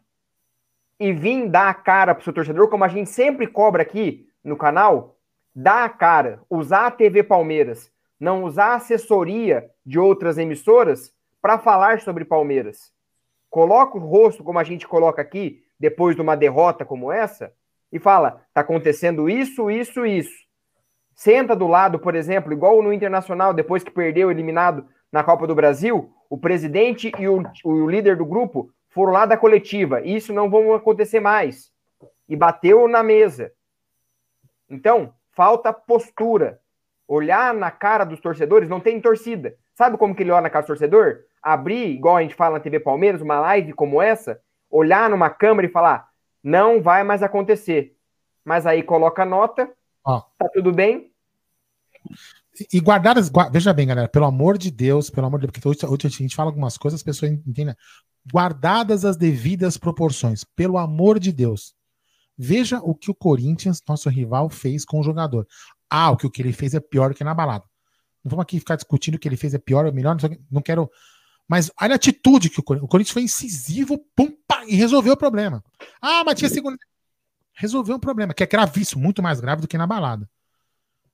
e 0.99 1.11
vir 1.11 1.49
dar 1.49 1.69
a 1.69 1.73
cara 1.73 2.15
pro 2.15 2.23
seu 2.23 2.33
torcedor, 2.33 2.69
como 2.69 2.83
a 2.83 2.87
gente 2.87 3.09
sempre 3.09 3.47
cobra 3.47 3.81
aqui 3.81 4.27
no 4.43 4.57
canal, 4.57 5.17
dar 5.53 5.85
a 5.85 5.89
cara, 5.89 6.41
usar 6.49 6.87
a 6.87 6.91
TV 6.91 7.23
Palmeiras, 7.23 7.91
não 8.19 8.43
usar 8.43 8.67
a 8.67 8.75
assessoria 8.75 9.69
de 9.85 9.99
outras 9.99 10.37
emissoras 10.37 11.13
para 11.41 11.57
falar 11.57 12.01
sobre 12.01 12.25
Palmeiras. 12.25 12.93
Coloca 13.49 13.97
o 13.97 14.01
rosto, 14.01 14.43
como 14.43 14.59
a 14.59 14.63
gente 14.63 14.87
coloca 14.87 15.21
aqui, 15.21 15.63
depois 15.79 16.15
de 16.15 16.21
uma 16.21 16.35
derrota 16.35 16.83
como 16.83 17.11
essa, 17.11 17.53
e 17.91 17.99
fala: 17.99 18.41
tá 18.53 18.61
acontecendo 18.61 19.29
isso, 19.29 19.69
isso, 19.69 20.05
isso. 20.05 20.47
Senta 21.15 21.55
do 21.55 21.67
lado, 21.67 21.99
por 21.99 22.15
exemplo, 22.15 22.53
igual 22.53 22.81
no 22.81 22.93
Internacional, 22.93 23.53
depois 23.53 23.83
que 23.83 23.91
perdeu 23.91 24.31
eliminado 24.31 24.87
na 25.11 25.23
Copa 25.23 25.45
do 25.45 25.55
Brasil, 25.55 26.13
o 26.29 26.37
presidente 26.37 27.11
e 27.17 27.27
o, 27.27 27.43
o 27.65 27.89
líder 27.89 28.15
do 28.15 28.25
grupo 28.25 28.71
foram 28.89 29.11
lá 29.11 29.25
da 29.25 29.35
coletiva. 29.35 30.01
Isso 30.01 30.31
não 30.31 30.49
vai 30.49 30.71
acontecer 30.71 31.19
mais. 31.19 31.71
E 32.27 32.35
bateu 32.35 32.87
na 32.87 33.03
mesa. 33.03 33.51
Então, 34.69 35.13
falta 35.31 35.73
postura. 35.73 36.61
Olhar 37.07 37.55
na 37.55 37.71
cara 37.71 38.03
dos 38.03 38.19
torcedores, 38.19 38.69
não 38.69 38.79
tem 38.79 39.01
torcida. 39.01 39.55
Sabe 39.73 39.97
como 39.97 40.13
que 40.13 40.21
ele 40.21 40.31
olha 40.31 40.43
na 40.43 40.49
cara 40.49 40.63
do 40.63 40.67
torcedor? 40.67 41.21
Abrir, 41.41 41.87
igual 41.87 42.17
a 42.17 42.21
gente 42.21 42.35
fala 42.35 42.57
na 42.57 42.63
TV 42.63 42.79
Palmeiras, 42.79 43.21
uma 43.21 43.39
live 43.39 43.73
como 43.73 44.01
essa, 44.01 44.39
olhar 44.69 45.09
numa 45.09 45.29
câmera 45.29 45.67
e 45.67 45.71
falar: 45.71 46.09
não 46.43 46.81
vai 46.81 47.03
mais 47.03 47.23
acontecer. 47.23 47.95
Mas 48.43 48.65
aí 48.65 48.81
coloca 48.81 49.23
a 49.23 49.25
nota, 49.25 49.69
Ó. 50.03 50.21
tá 50.37 50.49
tudo 50.53 50.71
bem. 50.71 51.11
E 52.73 52.79
guardadas, 52.79 53.31
veja 53.51 53.73
bem, 53.73 53.87
galera, 53.87 54.07
pelo 54.07 54.25
amor 54.25 54.57
de 54.57 54.71
Deus, 54.71 55.09
pelo 55.09 55.27
amor 55.27 55.39
de 55.39 55.47
Deus, 55.47 55.51
porque 55.51 55.67
hoje, 55.67 55.85
hoje 55.85 56.07
a 56.07 56.09
gente 56.09 56.35
fala 56.35 56.49
algumas 56.49 56.77
coisas, 56.77 56.99
as 56.99 57.03
pessoas 57.03 57.31
entendem. 57.31 57.75
Guardadas 58.31 59.05
as 59.05 59.15
devidas 59.15 59.77
proporções, 59.77 60.43
pelo 60.43 60.77
amor 60.77 61.19
de 61.19 61.31
Deus. 61.31 61.73
Veja 62.37 62.79
o 62.79 62.95
que 62.95 63.11
o 63.11 63.15
Corinthians, 63.15 63.81
nosso 63.87 64.09
rival, 64.09 64.49
fez 64.49 64.85
com 64.85 64.99
o 64.99 65.03
jogador. 65.03 65.47
Ah, 65.89 66.11
o 66.11 66.17
que, 66.17 66.25
o 66.25 66.29
que 66.29 66.41
ele 66.41 66.53
fez 66.53 66.73
é 66.73 66.79
pior 66.79 67.13
que 67.13 67.23
na 67.23 67.33
balada. 67.33 67.65
Não 68.23 68.29
vamos 68.29 68.43
aqui 68.43 68.59
ficar 68.59 68.75
discutindo 68.75 69.15
o 69.15 69.19
que 69.19 69.27
ele 69.27 69.37
fez 69.37 69.53
é 69.53 69.57
pior 69.57 69.85
ou 69.85 69.93
melhor, 69.93 70.15
não 70.51 70.61
quero. 70.61 70.89
Mas 71.49 71.71
olha 71.81 71.93
a 71.93 71.95
atitude 71.95 72.47
que 72.51 72.59
o 72.59 72.63
Corinthians. 72.63 72.85
O 72.85 72.87
Corinthians 72.87 73.13
foi 73.13 73.23
incisivo, 73.23 73.97
pum, 74.15 74.31
pá, 74.47 74.63
e 74.67 74.75
resolveu 74.75 75.13
o 75.13 75.17
problema. 75.17 75.63
Ah, 75.99 76.23
mas 76.23 76.37
tinha 76.37 76.47
segunda. 76.47 76.77
Resolveu 77.53 77.95
um 77.95 77.99
problema, 77.99 78.35
que 78.35 78.43
é 78.43 78.45
gravíssimo, 78.45 79.01
muito 79.01 79.23
mais 79.23 79.39
grave 79.41 79.63
do 79.63 79.67
que 79.67 79.77
na 79.77 79.87
balada. 79.87 80.29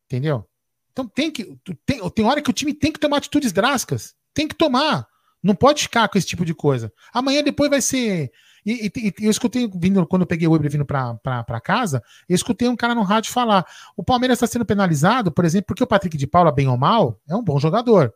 Entendeu? 0.05 0.45
Então 0.91 1.07
tem 1.07 1.31
que. 1.31 1.57
Tem, 1.85 2.09
tem 2.09 2.25
hora 2.25 2.41
que 2.41 2.49
o 2.49 2.53
time 2.53 2.73
tem 2.73 2.91
que 2.91 2.99
tomar 2.99 3.17
atitudes 3.17 3.53
drásticas. 3.53 4.13
Tem 4.33 4.45
que 4.45 4.55
tomar. 4.55 5.07
Não 5.41 5.55
pode 5.55 5.83
ficar 5.83 6.09
com 6.09 6.17
esse 6.17 6.27
tipo 6.27 6.43
de 6.43 6.53
coisa. 6.53 6.91
Amanhã 7.13 7.41
depois 7.41 7.69
vai 7.69 7.81
ser. 7.81 8.29
E, 8.65 8.91
e, 8.93 9.13
e 9.21 9.25
eu 9.25 9.31
escutei, 9.31 9.69
vindo, 9.73 10.05
quando 10.05 10.23
eu 10.23 10.27
peguei 10.27 10.47
o 10.47 10.53
Uber 10.53 10.69
vindo 10.69 10.85
para 10.85 11.61
casa, 11.63 12.03
eu 12.27 12.35
escutei 12.35 12.67
um 12.67 12.75
cara 12.75 12.93
no 12.93 13.03
rádio 13.03 13.31
falar: 13.31 13.65
o 13.95 14.03
Palmeiras 14.03 14.35
está 14.35 14.47
sendo 14.47 14.65
penalizado, 14.65 15.31
por 15.31 15.45
exemplo, 15.45 15.67
porque 15.67 15.83
o 15.83 15.87
Patrick 15.87 16.17
de 16.17 16.27
Paula, 16.27 16.51
bem 16.51 16.67
ou 16.67 16.77
mal, 16.77 17.21
é 17.25 17.35
um 17.35 17.43
bom 17.43 17.57
jogador. 17.57 18.13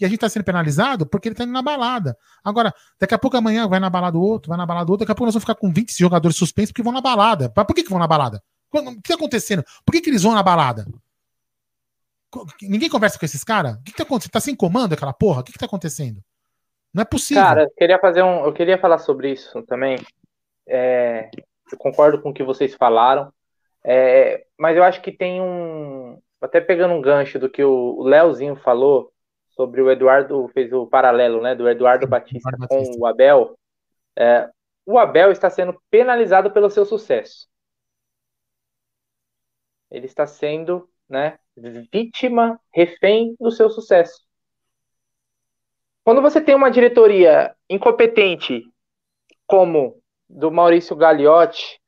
E 0.00 0.04
a 0.04 0.08
gente 0.08 0.16
está 0.16 0.28
sendo 0.28 0.44
penalizado 0.44 1.06
porque 1.06 1.28
ele 1.28 1.34
está 1.34 1.44
indo 1.44 1.52
na 1.52 1.60
balada. 1.60 2.16
Agora, 2.42 2.72
daqui 2.98 3.14
a 3.14 3.18
pouco 3.18 3.36
amanhã 3.36 3.68
vai 3.68 3.78
na 3.78 3.90
balada 3.90 4.16
o 4.16 4.22
outro, 4.22 4.48
vai 4.48 4.56
na 4.56 4.64
balada 4.64 4.88
o 4.88 4.92
outro, 4.92 5.04
daqui 5.04 5.12
a 5.12 5.14
pouco 5.14 5.26
nós 5.26 5.34
vamos 5.34 5.44
ficar 5.44 5.54
com 5.54 5.70
20 5.70 5.92
jogadores 5.98 6.36
suspensos 6.36 6.72
porque 6.72 6.82
vão 6.82 6.92
na 6.92 7.02
balada. 7.02 7.50
Por 7.50 7.74
que, 7.74 7.82
que 7.82 7.90
vão 7.90 7.98
na 7.98 8.06
balada? 8.06 8.42
O 8.72 8.80
que 8.80 9.00
está 9.02 9.14
acontecendo? 9.14 9.62
Por 9.84 9.92
que, 9.92 10.00
que 10.00 10.08
eles 10.08 10.22
vão 10.22 10.32
na 10.32 10.42
balada? 10.42 10.86
Ninguém 12.62 12.88
conversa 12.88 13.18
com 13.18 13.24
esses 13.24 13.42
caras? 13.44 13.74
O 13.74 13.82
que, 13.82 13.90
que 13.90 13.96
tá 13.96 14.04
acontecendo? 14.04 14.32
Tá 14.32 14.40
sem 14.40 14.54
comando 14.54 14.92
aquela 14.92 15.12
porra? 15.12 15.40
O 15.40 15.44
que, 15.44 15.52
que 15.52 15.58
tá 15.58 15.66
acontecendo? 15.66 16.22
Não 16.94 17.02
é 17.02 17.04
possível. 17.04 17.42
Cara, 17.42 17.62
eu 17.64 17.70
queria 17.76 17.98
fazer 17.98 18.22
um. 18.22 18.44
Eu 18.44 18.52
queria 18.52 18.78
falar 18.78 18.98
sobre 18.98 19.32
isso 19.32 19.62
também. 19.64 19.98
É, 20.66 21.28
eu 21.70 21.78
concordo 21.78 22.20
com 22.20 22.30
o 22.30 22.34
que 22.34 22.42
vocês 22.42 22.74
falaram. 22.74 23.32
É, 23.84 24.44
mas 24.58 24.76
eu 24.76 24.84
acho 24.84 25.00
que 25.02 25.12
tem 25.12 25.40
um. 25.40 26.20
Até 26.40 26.60
pegando 26.60 26.94
um 26.94 27.02
gancho 27.02 27.38
do 27.38 27.50
que 27.50 27.62
o 27.62 28.02
Leozinho 28.02 28.56
falou 28.56 29.12
sobre 29.60 29.82
o 29.82 29.90
Eduardo, 29.90 30.48
fez 30.54 30.72
o 30.72 30.86
paralelo, 30.86 31.42
né? 31.42 31.54
Do 31.54 31.68
Eduardo 31.68 32.06
Batista 32.06 32.50
com 32.66 32.82
o 32.98 33.04
Abel. 33.04 33.58
É, 34.16 34.48
o 34.86 34.98
Abel 34.98 35.30
está 35.30 35.50
sendo 35.50 35.78
penalizado 35.90 36.50
pelo 36.50 36.70
seu 36.70 36.86
sucesso. 36.86 37.46
Ele 39.90 40.06
está 40.06 40.26
sendo, 40.26 40.88
né? 41.06 41.38
vítima, 41.92 42.58
refém 42.72 43.36
do 43.38 43.50
seu 43.50 43.68
sucesso. 43.68 44.24
Quando 46.02 46.22
você 46.22 46.40
tem 46.40 46.54
uma 46.54 46.70
diretoria 46.70 47.54
incompetente, 47.68 48.64
como 49.46 50.00
do 50.26 50.50
Maurício 50.50 50.96
Gagliotti, 50.96 51.78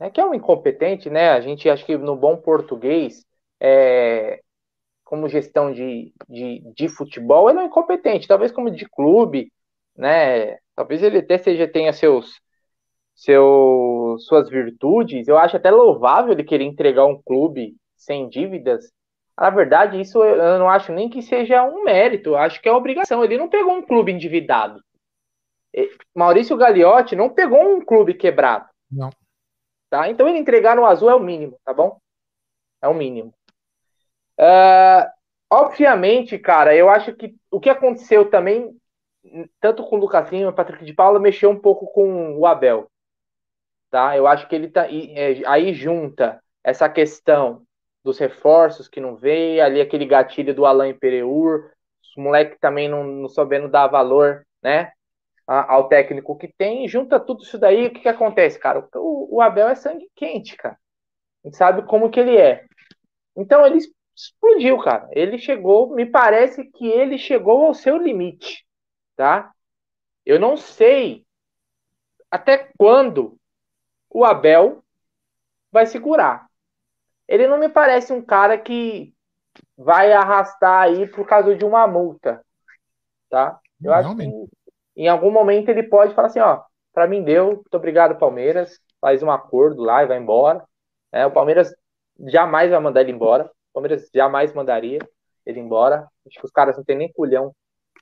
né, 0.00 0.10
que 0.10 0.20
é 0.20 0.26
um 0.26 0.34
incompetente, 0.34 1.08
né? 1.08 1.30
A 1.30 1.40
gente 1.40 1.70
acha 1.70 1.84
que 1.84 1.96
no 1.96 2.16
bom 2.16 2.36
português, 2.36 3.24
é, 3.60 4.42
como 5.12 5.28
gestão 5.28 5.70
de, 5.70 6.10
de, 6.26 6.62
de 6.74 6.88
futebol, 6.88 7.50
ele 7.50 7.58
é 7.58 7.64
incompetente. 7.64 8.26
Talvez 8.26 8.50
como 8.50 8.70
de 8.70 8.88
clube, 8.88 9.52
né? 9.94 10.56
Talvez 10.74 11.02
ele 11.02 11.18
até 11.18 11.36
seja 11.36 11.68
tenha 11.68 11.92
seus, 11.92 12.40
seu, 13.14 14.16
suas 14.20 14.48
virtudes. 14.48 15.28
Eu 15.28 15.36
acho 15.36 15.58
até 15.58 15.70
louvável 15.70 16.32
ele 16.32 16.42
querer 16.42 16.64
entregar 16.64 17.04
um 17.04 17.20
clube 17.20 17.76
sem 17.94 18.26
dívidas 18.26 18.90
na 19.38 19.50
verdade, 19.50 20.00
isso 20.00 20.22
eu 20.22 20.58
não 20.58 20.68
acho 20.68 20.92
nem 20.92 21.08
que 21.08 21.22
seja 21.22 21.64
um 21.64 21.82
mérito, 21.82 22.36
acho 22.36 22.60
que 22.60 22.68
é 22.68 22.72
obrigação. 22.72 23.24
Ele 23.24 23.38
não 23.38 23.48
pegou 23.48 23.72
um 23.74 23.82
clube 23.82 24.12
endividado. 24.12 24.78
Maurício 26.14 26.56
Gagliotti 26.56 27.16
não 27.16 27.30
pegou 27.30 27.76
um 27.76 27.84
clube 27.84 28.12
quebrado. 28.12 28.68
Não. 28.90 29.10
Tá? 29.90 30.08
Então 30.10 30.28
ele 30.28 30.38
entregar 30.38 30.76
no 30.76 30.84
azul 30.84 31.10
é 31.10 31.14
o 31.14 31.20
mínimo, 31.20 31.58
tá 31.64 31.72
bom? 31.72 31.98
É 32.82 32.88
o 32.88 32.94
mínimo. 32.94 33.32
Uh, 34.38 35.10
obviamente, 35.50 36.38
cara, 36.38 36.74
eu 36.74 36.88
acho 36.88 37.14
que 37.14 37.34
o 37.50 37.60
que 37.60 37.70
aconteceu 37.70 38.28
também, 38.30 38.76
tanto 39.60 39.84
com 39.84 39.96
o 39.96 40.00
Lucas 40.00 40.30
Lima 40.30 40.44
e 40.44 40.46
o 40.46 40.52
Patrick 40.52 40.84
de 40.84 40.94
Paula, 40.94 41.20
mexeu 41.20 41.50
um 41.50 41.58
pouco 41.58 41.86
com 41.92 42.36
o 42.36 42.46
Abel. 42.46 42.90
Tá? 43.90 44.16
Eu 44.16 44.26
acho 44.26 44.48
que 44.48 44.54
ele 44.54 44.68
tá. 44.68 44.86
É, 44.90 45.42
aí 45.46 45.74
junta 45.74 46.42
essa 46.64 46.88
questão 46.88 47.62
dos 48.02 48.18
reforços 48.18 48.88
que 48.88 49.00
não 49.00 49.16
veio, 49.16 49.62
ali 49.62 49.80
aquele 49.80 50.06
gatilho 50.06 50.54
do 50.54 50.66
Alain 50.66 50.94
Pereur, 50.94 51.70
os 52.02 52.16
moleques 52.16 52.58
também 52.58 52.88
não, 52.88 53.04
não 53.04 53.28
sabendo 53.28 53.68
dar 53.68 53.86
valor, 53.86 54.44
né, 54.62 54.92
ao 55.46 55.88
técnico 55.88 56.36
que 56.36 56.48
tem, 56.48 56.88
junta 56.88 57.20
tudo 57.20 57.42
isso 57.42 57.58
daí, 57.58 57.86
o 57.86 57.92
que, 57.92 58.00
que 58.00 58.08
acontece, 58.08 58.58
cara? 58.58 58.86
O, 58.94 59.36
o 59.36 59.40
Abel 59.40 59.68
é 59.68 59.74
sangue 59.74 60.08
quente, 60.14 60.56
cara. 60.56 60.78
A 61.44 61.48
gente 61.48 61.56
sabe 61.56 61.82
como 61.82 62.10
que 62.10 62.20
ele 62.20 62.36
é. 62.36 62.64
Então 63.36 63.66
ele 63.66 63.78
explodiu, 64.14 64.78
cara. 64.78 65.08
Ele 65.12 65.38
chegou, 65.38 65.94
me 65.94 66.06
parece 66.06 66.64
que 66.64 66.86
ele 66.86 67.18
chegou 67.18 67.66
ao 67.66 67.74
seu 67.74 67.96
limite, 67.96 68.66
tá? 69.16 69.52
Eu 70.24 70.38
não 70.38 70.56
sei 70.56 71.26
até 72.30 72.70
quando 72.78 73.36
o 74.08 74.24
Abel 74.24 74.82
vai 75.70 75.86
segurar. 75.86 76.46
Ele 77.26 77.46
não 77.46 77.58
me 77.58 77.68
parece 77.68 78.12
um 78.12 78.22
cara 78.22 78.58
que 78.58 79.14
vai 79.76 80.12
arrastar 80.12 80.82
aí 80.82 81.06
por 81.08 81.26
causa 81.26 81.54
de 81.54 81.64
uma 81.64 81.86
multa, 81.86 82.44
tá? 83.28 83.58
Eu 83.82 83.92
acho 83.92 84.16
que 84.16 84.24
em 84.96 85.08
algum 85.08 85.30
momento 85.30 85.68
ele 85.68 85.82
pode 85.82 86.14
falar 86.14 86.28
assim, 86.28 86.40
ó, 86.40 86.62
para 86.92 87.06
mim 87.06 87.22
deu, 87.22 87.46
muito 87.46 87.74
obrigado 87.74 88.18
Palmeiras, 88.18 88.78
faz 89.00 89.22
um 89.22 89.30
acordo 89.30 89.82
lá 89.82 90.02
e 90.02 90.06
vai 90.06 90.18
embora. 90.18 90.64
É, 91.10 91.26
o 91.26 91.30
Palmeiras 91.30 91.74
jamais 92.26 92.70
vai 92.70 92.78
mandar 92.80 93.00
ele 93.00 93.12
embora. 93.12 93.50
O 93.72 93.74
Palmeiras 93.74 94.08
jamais 94.14 94.52
mandaria 94.52 94.98
ele 95.44 95.60
embora. 95.60 96.06
Acho 96.26 96.38
que 96.38 96.44
os 96.44 96.52
caras 96.52 96.76
não 96.76 96.84
tem 96.84 96.96
nem 96.96 97.12
culhão 97.12 97.54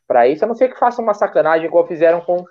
para 0.06 0.26
isso, 0.26 0.44
a 0.44 0.48
não 0.48 0.54
ser 0.54 0.68
que 0.68 0.78
façam 0.78 1.04
uma 1.04 1.14
sacanagem 1.14 1.66
igual 1.66 1.86
fizeram 1.86 2.20
com 2.20 2.44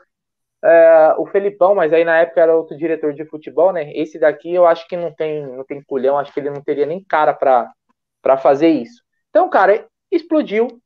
é, 0.63 1.13
o 1.17 1.25
Felipão, 1.25 1.75
mas 1.75 1.91
aí 1.91 2.03
na 2.03 2.17
época 2.17 2.41
era 2.41 2.55
outro 2.55 2.77
diretor 2.77 3.13
de 3.13 3.25
futebol, 3.25 3.71
né? 3.73 3.91
Esse 3.93 4.17
daqui 4.17 4.53
eu 4.53 4.65
acho 4.65 4.87
que 4.87 4.95
não 4.95 5.13
tem, 5.13 5.45
não 5.45 5.65
tem 5.65 5.81
culhão, 5.83 6.17
acho 6.17 6.33
que 6.33 6.39
ele 6.39 6.49
não 6.49 6.61
teria 6.61 6.85
nem 6.85 7.03
cara 7.03 7.33
para 7.33 8.37
fazer 8.37 8.69
isso. 8.69 9.03
Então, 9.29 9.49
cara, 9.49 9.87
explodiu, 10.11 10.81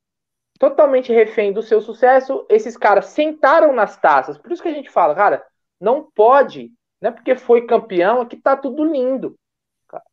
totalmente 0.59 1.11
refém 1.11 1.51
do 1.51 1.61
seu 1.61 1.81
sucesso. 1.81 2.45
Esses 2.49 2.77
caras 2.77 3.07
sentaram 3.07 3.73
nas 3.73 3.97
taças. 3.97 4.37
Por 4.37 4.51
isso 4.51 4.61
que 4.61 4.69
a 4.69 4.73
gente 4.73 4.89
fala, 4.89 5.15
cara, 5.15 5.45
não 5.79 6.09
pode, 6.15 6.71
não 7.01 7.09
é 7.09 7.13
porque 7.13 7.35
foi 7.35 7.65
campeão 7.65 8.25
que 8.25 8.37
tá 8.37 8.55
tudo 8.55 8.83
lindo. 8.83 9.37
Cara. 9.87 10.03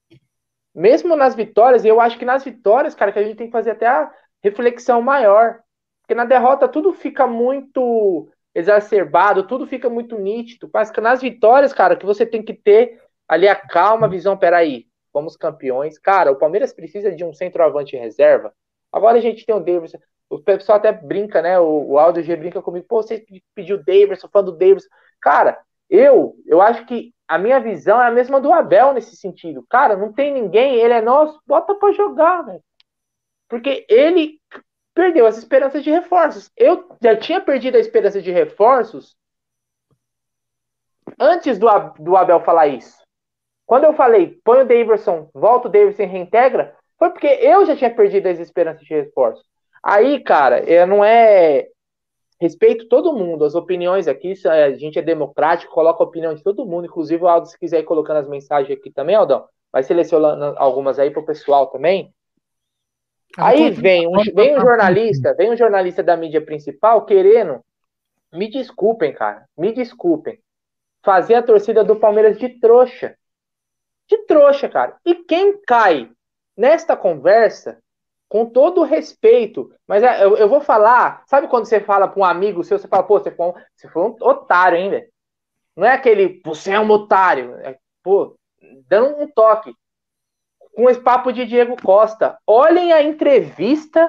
Mesmo 0.74 1.16
nas 1.16 1.34
vitórias, 1.34 1.84
eu 1.84 2.00
acho 2.00 2.18
que 2.18 2.24
nas 2.24 2.44
vitórias, 2.44 2.94
cara, 2.94 3.12
que 3.12 3.18
a 3.18 3.24
gente 3.24 3.36
tem 3.36 3.46
que 3.46 3.52
fazer 3.52 3.70
até 3.72 3.86
a 3.86 4.10
reflexão 4.42 5.02
maior. 5.02 5.60
Porque 6.02 6.14
na 6.14 6.24
derrota 6.24 6.68
tudo 6.68 6.92
fica 6.92 7.26
muito 7.26 8.28
exacerbado, 8.54 9.46
tudo 9.46 9.66
fica 9.66 9.88
muito 9.88 10.18
nítido. 10.18 10.70
Mas 10.72 10.92
nas 10.92 11.20
vitórias, 11.20 11.72
cara, 11.72 11.96
que 11.96 12.06
você 12.06 12.26
tem 12.26 12.42
que 12.42 12.54
ter 12.54 13.00
ali 13.28 13.48
a 13.48 13.54
calma, 13.54 14.06
a 14.06 14.10
visão, 14.10 14.36
peraí, 14.36 14.86
fomos 15.12 15.36
campeões. 15.36 15.98
Cara, 15.98 16.32
o 16.32 16.36
Palmeiras 16.36 16.72
precisa 16.72 17.12
de 17.12 17.24
um 17.24 17.32
centroavante 17.32 17.96
reserva. 17.96 18.52
Agora 18.92 19.18
a 19.18 19.20
gente 19.20 19.46
tem 19.46 19.54
o 19.54 19.60
Davidson. 19.60 19.98
O 20.28 20.38
pessoal 20.38 20.78
até 20.78 20.92
brinca, 20.92 21.42
né? 21.42 21.58
O, 21.58 21.92
o 21.92 21.98
Aldo 21.98 22.22
G 22.22 22.34
brinca 22.36 22.62
comigo, 22.62 22.86
pô, 22.88 23.02
você 23.02 23.24
pediu 23.54 23.76
o 23.76 23.84
Davidson, 23.84 24.28
fã 24.28 24.42
do 24.42 24.52
Davidson. 24.52 24.88
Cara, 25.20 25.58
eu, 25.88 26.36
eu 26.46 26.60
acho 26.60 26.86
que 26.86 27.12
a 27.30 27.38
minha 27.38 27.60
visão 27.60 28.02
é 28.02 28.08
a 28.08 28.10
mesma 28.10 28.40
do 28.40 28.52
Abel 28.52 28.92
nesse 28.92 29.14
sentido. 29.16 29.64
Cara, 29.70 29.96
não 29.96 30.12
tem 30.12 30.34
ninguém, 30.34 30.74
ele 30.74 30.92
é 30.92 31.00
nosso, 31.00 31.40
bota 31.46 31.76
para 31.76 31.92
jogar, 31.92 32.42
velho. 32.42 32.60
Porque 33.48 33.86
ele 33.88 34.40
perdeu 34.92 35.24
as 35.26 35.38
esperanças 35.38 35.84
de 35.84 35.92
reforços. 35.92 36.50
Eu 36.56 36.88
já 37.00 37.16
tinha 37.16 37.40
perdido 37.40 37.76
a 37.76 37.80
esperança 37.80 38.20
de 38.20 38.32
reforços 38.32 39.16
antes 41.20 41.56
do, 41.56 41.68
do 42.00 42.16
Abel 42.16 42.40
falar 42.40 42.66
isso. 42.66 42.98
Quando 43.64 43.84
eu 43.84 43.92
falei, 43.92 44.40
põe 44.42 44.62
o 44.62 44.66
Davidson, 44.66 45.30
volta 45.32 45.68
o 45.68 45.70
Davidson 45.70 46.02
e 46.02 46.06
reintegra, 46.06 46.76
foi 46.98 47.10
porque 47.10 47.28
eu 47.28 47.64
já 47.64 47.76
tinha 47.76 47.94
perdido 47.94 48.26
as 48.26 48.40
esperanças 48.40 48.82
de 48.84 48.92
reforços. 48.92 49.46
Aí, 49.84 50.18
cara, 50.18 50.64
não 50.84 51.04
é. 51.04 51.68
Respeito 52.40 52.88
todo 52.88 53.12
mundo, 53.12 53.44
as 53.44 53.54
opiniões 53.54 54.08
aqui, 54.08 54.32
a 54.48 54.72
gente 54.72 54.98
é 54.98 55.02
democrático, 55.02 55.74
coloca 55.74 56.02
a 56.02 56.06
opinião 56.06 56.34
de 56.34 56.42
todo 56.42 56.64
mundo, 56.64 56.86
inclusive 56.86 57.22
o 57.22 57.28
Aldo, 57.28 57.46
se 57.46 57.58
quiser 57.58 57.80
ir 57.80 57.84
colocando 57.84 58.16
as 58.16 58.28
mensagens 58.28 58.78
aqui 58.78 58.90
também, 58.90 59.14
Aldão, 59.14 59.46
vai 59.70 59.82
selecionando 59.82 60.56
algumas 60.56 60.98
aí 60.98 61.10
para 61.10 61.20
o 61.20 61.26
pessoal 61.26 61.66
também. 61.66 62.14
Aí 63.36 63.70
vem 63.70 64.08
um, 64.08 64.22
vem 64.34 64.56
um 64.56 64.60
jornalista, 64.60 65.34
vem 65.34 65.50
um 65.50 65.56
jornalista 65.56 66.02
da 66.02 66.16
mídia 66.16 66.40
principal 66.40 67.04
querendo, 67.04 67.60
me 68.32 68.50
desculpem, 68.50 69.12
cara, 69.12 69.44
me 69.56 69.72
desculpem, 69.72 70.40
fazer 71.02 71.34
a 71.34 71.42
torcida 71.42 71.84
do 71.84 71.96
Palmeiras 71.96 72.38
de 72.38 72.48
trouxa. 72.48 73.16
De 74.08 74.16
trouxa, 74.24 74.68
cara. 74.68 74.96
E 75.04 75.14
quem 75.14 75.60
cai 75.66 76.10
nesta 76.56 76.96
conversa 76.96 77.78
com 78.30 78.46
todo 78.46 78.84
respeito, 78.84 79.74
mas 79.88 80.04
é, 80.04 80.22
eu, 80.22 80.36
eu, 80.36 80.48
vou 80.48 80.60
falar, 80.60 81.24
sabe 81.26 81.48
quando 81.48 81.64
você 81.64 81.80
fala 81.80 82.06
para 82.06 82.20
um 82.20 82.24
amigo 82.24 82.62
seu, 82.62 82.78
você 82.78 82.86
fala, 82.86 83.02
pô, 83.02 83.18
você 83.18 83.32
foi 83.32 83.46
um, 83.46 83.54
você 83.74 83.88
foi 83.88 84.02
um 84.04 84.16
otário, 84.20 84.88
velho? 84.88 85.08
Não 85.76 85.84
é 85.84 85.94
aquele, 85.94 86.40
você 86.44 86.70
é 86.70 86.78
um 86.78 86.88
otário, 86.90 87.56
é, 87.56 87.76
pô, 88.04 88.36
dando 88.86 89.20
um 89.20 89.26
toque. 89.26 89.74
Com 90.76 90.88
esse 90.88 91.00
papo 91.00 91.32
de 91.32 91.44
Diego 91.44 91.74
Costa. 91.82 92.38
Olhem 92.46 92.92
a 92.92 93.02
entrevista, 93.02 94.08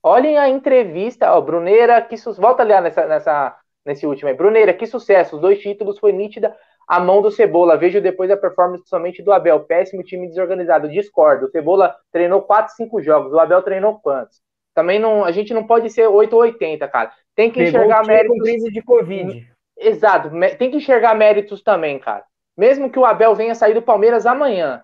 olhem 0.00 0.38
a 0.38 0.48
entrevista, 0.48 1.34
ó, 1.34 1.40
Bruneira, 1.40 2.00
que 2.00 2.16
sucesso, 2.16 2.40
volta 2.40 2.62
ali 2.62 2.80
nessa, 2.80 3.06
nessa, 3.06 3.58
nesse 3.84 4.06
último 4.06 4.28
aí, 4.28 4.34
Bruneira, 4.36 4.72
que 4.72 4.86
sucesso, 4.86 5.34
os 5.34 5.42
dois 5.42 5.58
títulos 5.58 5.98
foi 5.98 6.12
nítida 6.12 6.56
a 6.86 7.00
mão 7.00 7.22
do 7.22 7.30
Cebola. 7.30 7.76
Vejo 7.76 8.00
depois 8.00 8.30
a 8.30 8.36
performance 8.36 8.88
somente 8.88 9.22
do 9.22 9.32
Abel. 9.32 9.60
Péssimo 9.60 10.02
time 10.02 10.28
desorganizado. 10.28 10.88
Discordo. 10.88 11.46
O 11.46 11.50
Cebola 11.50 11.94
treinou 12.12 12.42
4, 12.42 12.74
5 12.74 13.02
jogos. 13.02 13.32
O 13.32 13.38
Abel 13.38 13.62
treinou 13.62 13.98
quantos? 14.00 14.42
Também 14.74 14.98
não, 14.98 15.24
a 15.24 15.30
gente 15.30 15.54
não 15.54 15.64
pode 15.66 15.88
ser 15.90 16.06
8 16.06 16.32
ou 16.32 16.42
80, 16.42 16.86
cara. 16.88 17.12
Tem 17.34 17.50
que 17.50 17.62
Pegou 17.62 17.80
enxergar 17.80 18.06
méritos. 18.06 18.38
crise 18.38 18.70
de 18.70 18.82
Covid. 18.82 19.48
Exato. 19.78 20.30
Tem 20.58 20.70
que 20.70 20.76
enxergar 20.76 21.14
méritos 21.14 21.62
também, 21.62 21.98
cara. 21.98 22.24
Mesmo 22.56 22.90
que 22.90 22.98
o 22.98 23.04
Abel 23.04 23.34
venha 23.34 23.54
sair 23.54 23.74
do 23.74 23.82
Palmeiras 23.82 24.26
amanhã. 24.26 24.82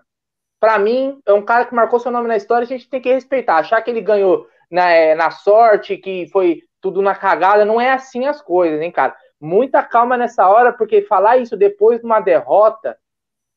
Para 0.59 0.77
mim, 0.77 1.19
é 1.25 1.33
um 1.33 1.41
cara 1.41 1.65
que 1.65 1.73
marcou 1.73 1.99
seu 1.99 2.11
nome 2.11 2.27
na 2.27 2.37
história, 2.37 2.65
a 2.65 2.67
gente 2.67 2.89
tem 2.89 3.01
que 3.01 3.11
respeitar. 3.11 3.57
Achar 3.57 3.81
que 3.81 3.89
ele 3.89 4.01
ganhou 4.01 4.47
na, 4.69 4.91
é, 4.91 5.15
na 5.15 5.31
sorte, 5.31 5.97
que 5.97 6.27
foi 6.31 6.61
tudo 6.79 7.01
na 7.01 7.15
cagada, 7.15 7.65
não 7.65 7.79
é 7.79 7.91
assim 7.91 8.25
as 8.27 8.41
coisas, 8.41 8.81
hein, 8.81 8.91
cara 8.91 9.15
muita 9.41 9.83
calma 9.83 10.15
nessa 10.15 10.47
hora, 10.47 10.71
porque 10.71 11.01
falar 11.01 11.37
isso 11.37 11.57
depois 11.57 11.99
de 11.99 12.05
uma 12.05 12.19
derrota, 12.19 12.97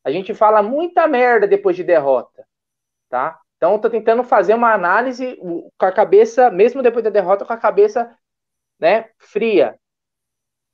a 0.03 0.11
gente 0.11 0.33
fala 0.33 0.63
muita 0.63 1.07
merda 1.07 1.47
depois 1.47 1.77
de 1.77 1.85
derrota, 1.85 2.47
tá? 3.11 3.39
Então, 3.57 3.79
tô 3.79 3.89
tentando 3.89 4.25
fazer 4.25 4.55
uma 4.55 4.73
análise 4.73 5.37
com 5.37 5.87
a 5.87 5.93
cabeça, 5.93 6.51
mesmo 6.51 6.83
depois 6.83 7.05
da 7.05 7.11
derrota, 7.11 7.45
com 7.45 7.53
a 7.53 7.57
cabeça, 7.57 8.17
né, 8.79 9.11
fria. 9.19 9.79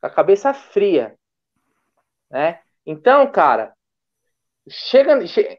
Com 0.00 0.06
a 0.06 0.10
cabeça 0.10 0.54
fria, 0.54 1.14
né? 2.30 2.60
Então, 2.86 3.30
cara, 3.30 3.72
chega, 4.68 5.26
chega 5.26 5.58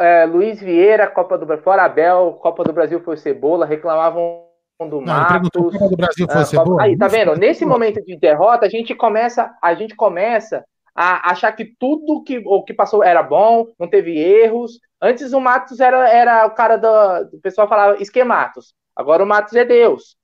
é, 0.00 0.24
Luiz 0.24 0.60
Vieira, 0.60 1.06
Copa 1.10 1.36
do 1.36 1.44
Brasil, 1.44 1.70
Abel, 1.72 2.34
Copa 2.34 2.64
do 2.64 2.72
Brasil 2.72 3.00
foi 3.00 3.16
Cebola, 3.16 3.66
reclamavam 3.66 4.43
do 4.80 5.00
não, 5.00 5.14
Matos. 5.14 5.50
do 5.50 5.96
Brasil 5.96 6.26
fosse 6.30 6.56
ah, 6.56 6.62
Aí, 6.80 6.98
tá 6.98 7.06
vendo? 7.06 7.36
Nesse 7.36 7.64
momento 7.64 8.04
de 8.04 8.16
derrota, 8.16 8.66
a 8.66 8.68
gente 8.68 8.94
começa, 8.94 9.54
a 9.62 9.74
gente 9.74 9.94
começa 9.94 10.64
a 10.94 11.30
achar 11.30 11.52
que 11.52 11.64
tudo 11.64 12.22
que, 12.22 12.42
o 12.44 12.62
que 12.62 12.74
passou 12.74 13.02
era 13.02 13.22
bom, 13.22 13.66
não 13.78 13.88
teve 13.88 14.16
erros. 14.18 14.78
Antes 15.00 15.32
o 15.32 15.40
Matos 15.40 15.80
era, 15.80 16.08
era 16.08 16.46
o 16.46 16.50
cara 16.50 16.76
do. 16.76 17.36
O 17.36 17.40
pessoal 17.40 17.68
falava 17.68 18.02
esquematos. 18.02 18.74
Agora 18.94 19.22
o 19.22 19.26
Matos 19.26 19.54
é 19.54 19.64
Deus. 19.64 20.16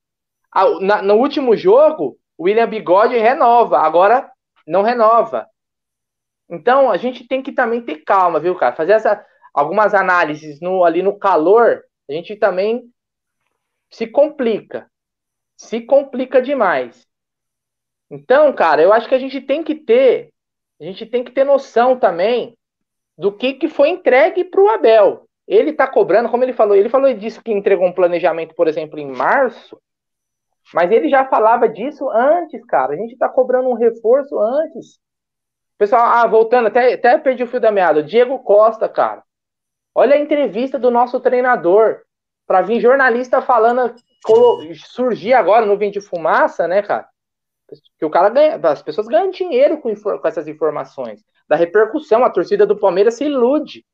Na, 0.81 1.01
no 1.01 1.15
último 1.15 1.55
jogo, 1.55 2.17
o 2.37 2.43
William 2.43 2.67
Bigode 2.67 3.17
renova. 3.17 3.79
Agora 3.79 4.29
não 4.67 4.81
renova. 4.81 5.47
Então 6.49 6.91
a 6.91 6.97
gente 6.97 7.27
tem 7.27 7.41
que 7.41 7.53
também 7.53 7.81
ter 7.81 8.03
calma, 8.03 8.39
viu, 8.39 8.55
cara? 8.55 8.75
Fazer 8.75 8.93
essa, 8.93 9.25
algumas 9.53 9.93
análises 9.93 10.59
no, 10.59 10.83
ali 10.83 11.01
no 11.01 11.17
calor. 11.17 11.81
A 12.09 12.13
gente 12.13 12.35
também 12.35 12.83
se 13.91 14.07
complica. 14.07 14.89
Se 15.57 15.81
complica 15.81 16.41
demais. 16.41 17.07
Então, 18.09 18.51
cara, 18.53 18.81
eu 18.81 18.91
acho 18.91 19.07
que 19.07 19.15
a 19.15 19.19
gente 19.19 19.39
tem 19.39 19.63
que 19.63 19.75
ter, 19.75 20.33
a 20.79 20.83
gente 20.83 21.05
tem 21.05 21.23
que 21.23 21.31
ter 21.31 21.43
noção 21.43 21.97
também 21.99 22.57
do 23.17 23.31
que, 23.31 23.53
que 23.53 23.69
foi 23.69 23.89
entregue 23.89 24.43
para 24.43 24.61
o 24.61 24.69
Abel. 24.69 25.27
Ele 25.47 25.71
está 25.71 25.87
cobrando, 25.87 26.29
como 26.29 26.43
ele 26.43 26.53
falou, 26.53 26.75
ele 26.75 26.89
falou 26.89 27.13
disso 27.13 27.43
que 27.43 27.51
entregou 27.51 27.85
um 27.85 27.93
planejamento, 27.93 28.55
por 28.55 28.67
exemplo, 28.67 28.97
em 28.97 29.07
março, 29.11 29.79
mas 30.73 30.91
ele 30.91 31.09
já 31.09 31.25
falava 31.25 31.67
disso 31.67 32.09
antes, 32.09 32.63
cara. 32.65 32.93
A 32.93 32.95
gente 32.95 33.13
está 33.13 33.27
cobrando 33.27 33.69
um 33.69 33.73
reforço 33.73 34.39
antes. 34.39 34.99
Pessoal, 35.77 36.01
ah, 36.03 36.27
voltando, 36.27 36.67
até, 36.67 36.93
até 36.93 37.17
perdi 37.17 37.43
o 37.43 37.47
fio 37.47 37.59
da 37.59 37.71
meada. 37.71 38.03
Diego 38.03 38.39
Costa, 38.39 38.87
cara. 38.87 39.23
Olha 39.93 40.15
a 40.15 40.19
entrevista 40.19 40.79
do 40.79 40.89
nosso 40.89 41.19
treinador 41.19 42.01
para 42.51 42.63
vir 42.63 42.81
jornalista 42.81 43.41
falando, 43.41 43.95
surgir 44.75 45.31
agora 45.31 45.65
no 45.65 45.77
Vem 45.77 45.89
de 45.89 46.01
Fumaça, 46.01 46.67
né, 46.67 46.81
cara? 46.81 47.07
Que 47.97 48.03
o 48.03 48.09
cara 48.09 48.27
ganha, 48.27 48.59
as 48.61 48.81
pessoas 48.81 49.07
ganham 49.07 49.31
dinheiro 49.31 49.77
com, 49.77 49.95
com 49.95 50.27
essas 50.27 50.49
informações, 50.49 51.23
da 51.47 51.55
repercussão, 51.55 52.25
a 52.25 52.29
torcida 52.29 52.65
do 52.65 52.77
Palmeiras 52.77 53.13
se 53.13 53.23
ilude. 53.23 53.85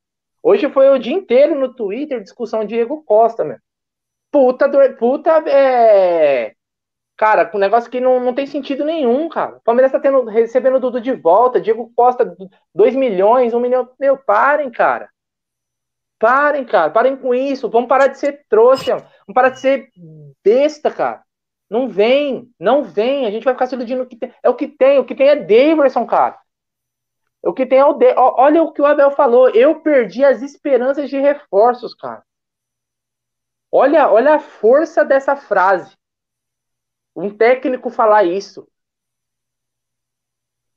Hoje 0.42 0.68
foi 0.70 0.88
o 0.90 0.98
dia 0.98 1.14
inteiro 1.14 1.54
no 1.54 1.72
Twitter 1.72 2.20
discussão 2.20 2.64
Diego 2.64 3.04
Costa, 3.04 3.44
meu. 3.44 3.58
Puta, 4.32 4.68
puta, 4.98 5.30
é. 5.48 6.54
Cara, 7.16 7.48
um 7.54 7.58
negócio 7.58 7.88
que 7.88 8.00
não, 8.00 8.18
não 8.18 8.34
tem 8.34 8.46
sentido 8.48 8.84
nenhum, 8.84 9.28
cara. 9.28 9.58
O 9.58 9.60
Palmeiras 9.60 9.92
tá 9.92 10.00
tendo, 10.00 10.24
recebendo 10.24 10.80
Dudu 10.80 11.00
de 11.00 11.12
volta, 11.12 11.60
Diego 11.60 11.92
Costa, 11.94 12.36
2 12.74 12.96
milhões, 12.96 13.54
1 13.54 13.56
um 13.56 13.60
milhão. 13.60 13.88
Meu, 14.00 14.16
parem, 14.16 14.68
cara. 14.68 15.08
Parem, 16.18 16.64
cara. 16.64 16.90
Parem 16.90 17.16
com 17.16 17.34
isso. 17.34 17.68
Vamos 17.68 17.88
parar 17.88 18.08
de 18.08 18.18
ser 18.18 18.44
trouxa. 18.48 18.96
Vamos 18.96 19.34
parar 19.34 19.50
de 19.50 19.60
ser 19.60 19.90
besta, 20.42 20.90
cara. 20.90 21.22
Não 21.70 21.88
vem, 21.88 22.50
não 22.58 22.82
vem. 22.82 23.26
A 23.26 23.30
gente 23.30 23.44
vai 23.44 23.54
ficar 23.54 23.66
se 23.66 23.74
iludindo. 23.74 24.06
Que 24.06 24.16
tem. 24.16 24.34
É 24.42 24.48
o 24.48 24.54
que 24.54 24.66
tem. 24.66 24.98
O 24.98 25.04
que 25.04 25.14
tem 25.14 25.28
é 25.28 25.36
Daverson, 25.36 26.06
cara. 26.06 26.38
O 27.42 27.52
que 27.52 27.66
tem 27.66 27.78
é 27.78 27.84
o 27.84 27.92
de... 27.92 28.12
Olha 28.16 28.62
o 28.62 28.72
que 28.72 28.82
o 28.82 28.86
Abel 28.86 29.10
falou. 29.12 29.48
Eu 29.50 29.80
perdi 29.80 30.24
as 30.24 30.42
esperanças 30.42 31.08
de 31.08 31.18
reforços, 31.18 31.94
cara. 31.94 32.24
Olha, 33.70 34.10
olha 34.10 34.34
a 34.34 34.40
força 34.40 35.04
dessa 35.04 35.36
frase. 35.36 35.96
Um 37.14 37.36
técnico 37.36 37.90
falar 37.90 38.24
isso. 38.24 38.66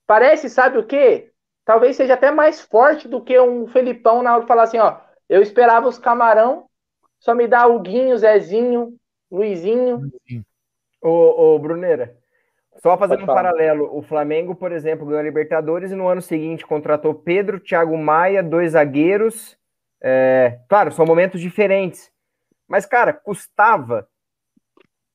Parece, 0.05 0.49
sabe 0.49 0.77
o 0.77 0.85
quê? 0.85 1.31
Talvez 1.63 1.95
seja 1.95 2.15
até 2.15 2.31
mais 2.31 2.59
forte 2.59 3.07
do 3.07 3.23
que 3.23 3.39
um 3.39 3.67
Felipão 3.67 4.21
na 4.21 4.33
hora 4.33 4.41
de 4.41 4.47
falar 4.47 4.63
assim, 4.63 4.77
ó. 4.77 4.99
Eu 5.31 5.41
esperava 5.41 5.87
os 5.87 5.97
camarão, 5.97 6.65
só 7.17 7.33
me 7.33 7.47
dá 7.47 7.65
o 7.65 7.79
Guinho, 7.79 8.17
Zezinho, 8.17 8.97
Luizinho. 9.31 10.11
Ô, 11.01 11.53
ô 11.55 11.57
Bruneira, 11.57 12.17
só 12.83 12.97
fazendo 12.97 13.23
um 13.23 13.27
paralelo, 13.27 13.97
o 13.97 14.01
Flamengo, 14.01 14.53
por 14.53 14.73
exemplo, 14.73 15.05
ganhou 15.05 15.21
a 15.21 15.23
Libertadores 15.23 15.89
e 15.89 15.95
no 15.95 16.09
ano 16.09 16.21
seguinte 16.21 16.67
contratou 16.67 17.15
Pedro, 17.15 17.61
Thiago 17.61 17.97
Maia, 17.97 18.43
dois 18.43 18.73
zagueiros. 18.73 19.57
É, 20.01 20.59
claro, 20.67 20.91
são 20.91 21.05
momentos 21.05 21.39
diferentes. 21.39 22.11
Mas, 22.67 22.85
cara, 22.85 23.13
custava 23.13 24.05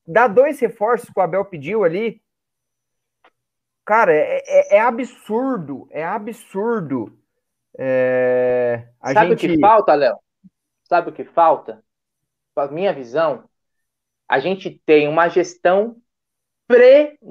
dar 0.03 0.29
dois 0.29 0.59
reforços 0.59 1.11
que 1.11 1.19
o 1.19 1.21
Abel 1.21 1.45
pediu 1.45 1.83
ali. 1.83 2.19
Cara, 3.85 4.11
é, 4.15 4.41
é, 4.47 4.77
é 4.77 4.79
absurdo, 4.79 5.87
é 5.91 6.03
absurdo. 6.03 7.15
É, 7.77 8.87
Sabe 9.13 9.29
gente... 9.29 9.45
o 9.45 9.49
que 9.51 9.59
falta, 9.59 9.93
Léo? 9.93 10.17
Sabe 10.83 11.09
o 11.09 11.13
que 11.13 11.23
falta? 11.23 11.83
A 12.55 12.67
minha 12.67 12.91
visão, 12.91 13.47
a 14.27 14.39
gente 14.39 14.81
tem 14.85 15.07
uma 15.07 15.29
gestão 15.29 15.97
preguiçosa. 16.67 17.21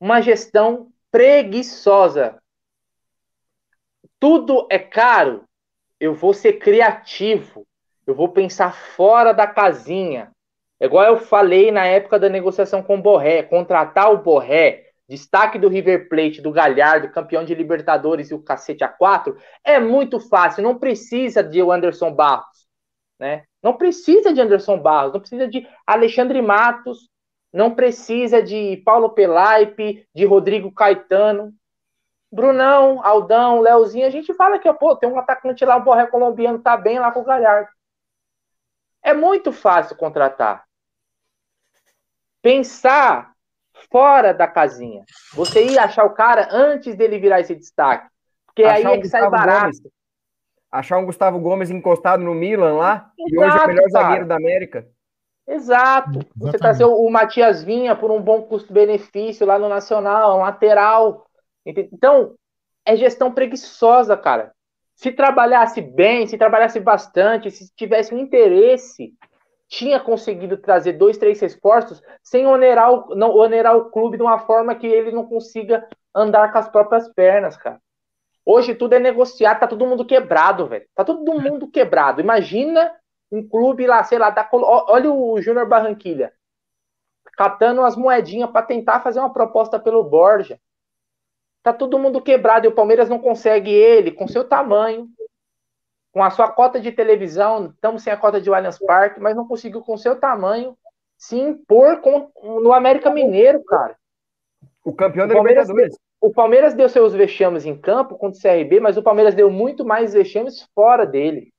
Uma 0.00 0.20
gestão 0.20 0.92
preguiçosa. 1.10 2.42
Tudo 4.18 4.66
é 4.70 4.78
caro. 4.78 5.44
Eu 6.00 6.14
vou 6.14 6.34
ser 6.34 6.54
criativo. 6.54 7.64
Eu 8.06 8.14
vou 8.14 8.28
pensar 8.28 8.74
fora 8.74 9.32
da 9.32 9.46
casinha. 9.46 10.32
É 10.80 10.86
igual 10.86 11.04
eu 11.04 11.18
falei 11.18 11.70
na 11.70 11.86
época 11.86 12.18
da 12.18 12.28
negociação 12.28 12.82
com 12.82 12.96
o 12.96 13.02
Borré, 13.02 13.42
contratar 13.42 14.12
o 14.12 14.18
Borré, 14.18 14.83
destaque 15.08 15.58
do 15.58 15.68
River 15.68 16.08
Plate, 16.08 16.40
do 16.40 16.50
Galhardo, 16.50 17.10
campeão 17.10 17.44
de 17.44 17.54
Libertadores 17.54 18.30
e 18.30 18.34
o 18.34 18.42
cacete 18.42 18.84
A4, 18.84 19.36
é 19.62 19.78
muito 19.78 20.18
fácil, 20.18 20.62
não 20.62 20.78
precisa 20.78 21.42
de 21.42 21.60
Anderson 21.60 22.12
Barros, 22.12 22.66
né? 23.18 23.44
Não 23.62 23.76
precisa 23.76 24.32
de 24.32 24.40
Anderson 24.40 24.78
Barros, 24.78 25.12
não 25.12 25.20
precisa 25.20 25.48
de 25.48 25.66
Alexandre 25.86 26.40
Matos, 26.40 27.08
não 27.52 27.74
precisa 27.74 28.42
de 28.42 28.78
Paulo 28.84 29.10
Pelaipe, 29.10 30.06
de 30.14 30.24
Rodrigo 30.24 30.72
Caetano. 30.72 31.54
Brunão, 32.32 33.00
Aldão, 33.06 33.60
Leozinho, 33.60 34.08
a 34.08 34.10
gente 34.10 34.34
fala 34.34 34.58
que, 34.58 34.72
pô, 34.72 34.96
tem 34.96 35.08
um 35.08 35.16
atacante 35.16 35.64
lá, 35.64 35.76
o 35.76 35.84
Borré 35.84 36.08
colombiano 36.08 36.58
tá 36.58 36.76
bem 36.76 36.98
lá 36.98 37.12
com 37.12 37.20
o 37.20 37.24
Galhardo. 37.24 37.68
É 39.00 39.14
muito 39.14 39.52
fácil 39.52 39.94
contratar. 39.96 40.64
Pensar 42.42 43.33
fora 43.90 44.32
da 44.32 44.46
casinha. 44.46 45.04
Você 45.34 45.64
ia 45.64 45.84
achar 45.84 46.04
o 46.04 46.14
cara 46.14 46.48
antes 46.50 46.94
dele 46.94 47.18
virar 47.18 47.40
esse 47.40 47.54
destaque. 47.54 48.08
Porque 48.46 48.64
achar 48.64 48.88
aí 48.88 48.98
é 48.98 49.00
que 49.00 49.08
sai 49.08 49.28
barato. 49.28 49.60
Gomes 49.60 49.94
achar 50.74 50.98
um 50.98 51.06
Gustavo 51.06 51.38
Gomes 51.38 51.70
encostado 51.70 52.24
no 52.24 52.34
Milan 52.34 52.74
lá, 52.74 53.10
Exato, 53.16 53.34
e 53.34 53.38
hoje 53.38 53.56
é 53.56 53.64
o 53.64 53.68
melhor 53.68 53.90
cara. 53.90 54.04
zagueiro 54.04 54.26
da 54.26 54.36
América. 54.36 54.86
Exato. 55.46 56.18
Você 56.36 56.58
trazer 56.58 56.84
o, 56.84 56.94
o 56.94 57.10
Matias 57.10 57.62
Vinha 57.62 57.94
por 57.94 58.10
um 58.10 58.20
bom 58.20 58.42
custo-benefício 58.42 59.46
lá 59.46 59.58
no 59.58 59.68
Nacional, 59.68 60.38
um 60.38 60.42
lateral. 60.42 61.26
Então, 61.64 62.34
é 62.84 62.96
gestão 62.96 63.30
preguiçosa, 63.30 64.16
cara. 64.16 64.52
Se 64.96 65.12
trabalhasse 65.12 65.80
bem, 65.80 66.26
se 66.26 66.36
trabalhasse 66.38 66.80
bastante, 66.80 67.50
se 67.50 67.70
tivesse 67.76 68.14
um 68.14 68.18
interesse, 68.18 69.12
tinha 69.74 69.98
conseguido 69.98 70.56
trazer 70.56 70.92
dois, 70.92 71.18
três 71.18 71.40
reforços 71.40 72.00
sem 72.22 72.46
onerar 72.46 72.92
o, 72.92 73.14
não, 73.16 73.34
onerar 73.34 73.76
o 73.76 73.90
clube 73.90 74.16
de 74.16 74.22
uma 74.22 74.38
forma 74.38 74.74
que 74.76 74.86
ele 74.86 75.10
não 75.10 75.26
consiga 75.26 75.86
andar 76.14 76.52
com 76.52 76.58
as 76.58 76.68
próprias 76.68 77.12
pernas, 77.12 77.56
cara. 77.56 77.80
Hoje 78.46 78.74
tudo 78.74 78.94
é 78.94 79.00
negociado, 79.00 79.58
tá 79.58 79.66
todo 79.66 79.86
mundo 79.86 80.04
quebrado, 80.04 80.68
velho. 80.68 80.86
Tá 80.94 81.04
todo 81.04 81.40
mundo 81.40 81.68
quebrado. 81.68 82.20
Imagina 82.20 82.94
um 83.32 83.46
clube 83.46 83.84
lá, 83.84 84.04
sei 84.04 84.16
lá, 84.16 84.30
da, 84.30 84.48
olha 84.52 85.10
o 85.10 85.40
Júnior 85.40 85.66
Barranquilha, 85.66 86.32
catando 87.36 87.82
as 87.82 87.96
moedinhas 87.96 88.50
para 88.50 88.64
tentar 88.64 89.00
fazer 89.00 89.18
uma 89.18 89.32
proposta 89.32 89.80
pelo 89.80 90.04
Borja. 90.04 90.60
Tá 91.64 91.72
todo 91.72 91.98
mundo 91.98 92.22
quebrado 92.22 92.66
e 92.66 92.68
o 92.68 92.74
Palmeiras 92.74 93.08
não 93.08 93.18
consegue 93.18 93.72
ele, 93.72 94.12
com 94.12 94.28
seu 94.28 94.46
tamanho, 94.46 95.08
com 96.14 96.22
a 96.22 96.30
sua 96.30 96.48
cota 96.48 96.80
de 96.80 96.92
televisão, 96.92 97.66
estamos 97.74 98.04
sem 98.04 98.12
a 98.12 98.16
cota 98.16 98.40
de 98.40 98.48
Allianz 98.48 98.78
Parque, 98.78 99.20
mas 99.20 99.34
não 99.34 99.48
conseguiu 99.48 99.82
com 99.82 99.96
seu 99.96 100.14
tamanho 100.14 100.78
se 101.18 101.36
impor 101.36 102.00
com, 102.00 102.30
no 102.60 102.72
América 102.72 103.10
Mineiro, 103.10 103.64
cara. 103.64 103.96
O 104.84 104.92
campeão 104.92 105.26
da 105.26 105.34
Libertadores 105.34 105.96
o 106.20 106.32
Palmeiras 106.32 106.72
deu 106.72 106.88
seus 106.88 107.12
vexames 107.12 107.66
em 107.66 107.76
campo 107.76 108.16
contra 108.16 108.38
o 108.38 108.40
CRB, 108.40 108.80
mas 108.80 108.96
o 108.96 109.02
Palmeiras 109.02 109.34
deu 109.34 109.50
muito 109.50 109.84
mais 109.84 110.14
vexames 110.14 110.62
fora 110.74 111.04
dele. 111.04 111.52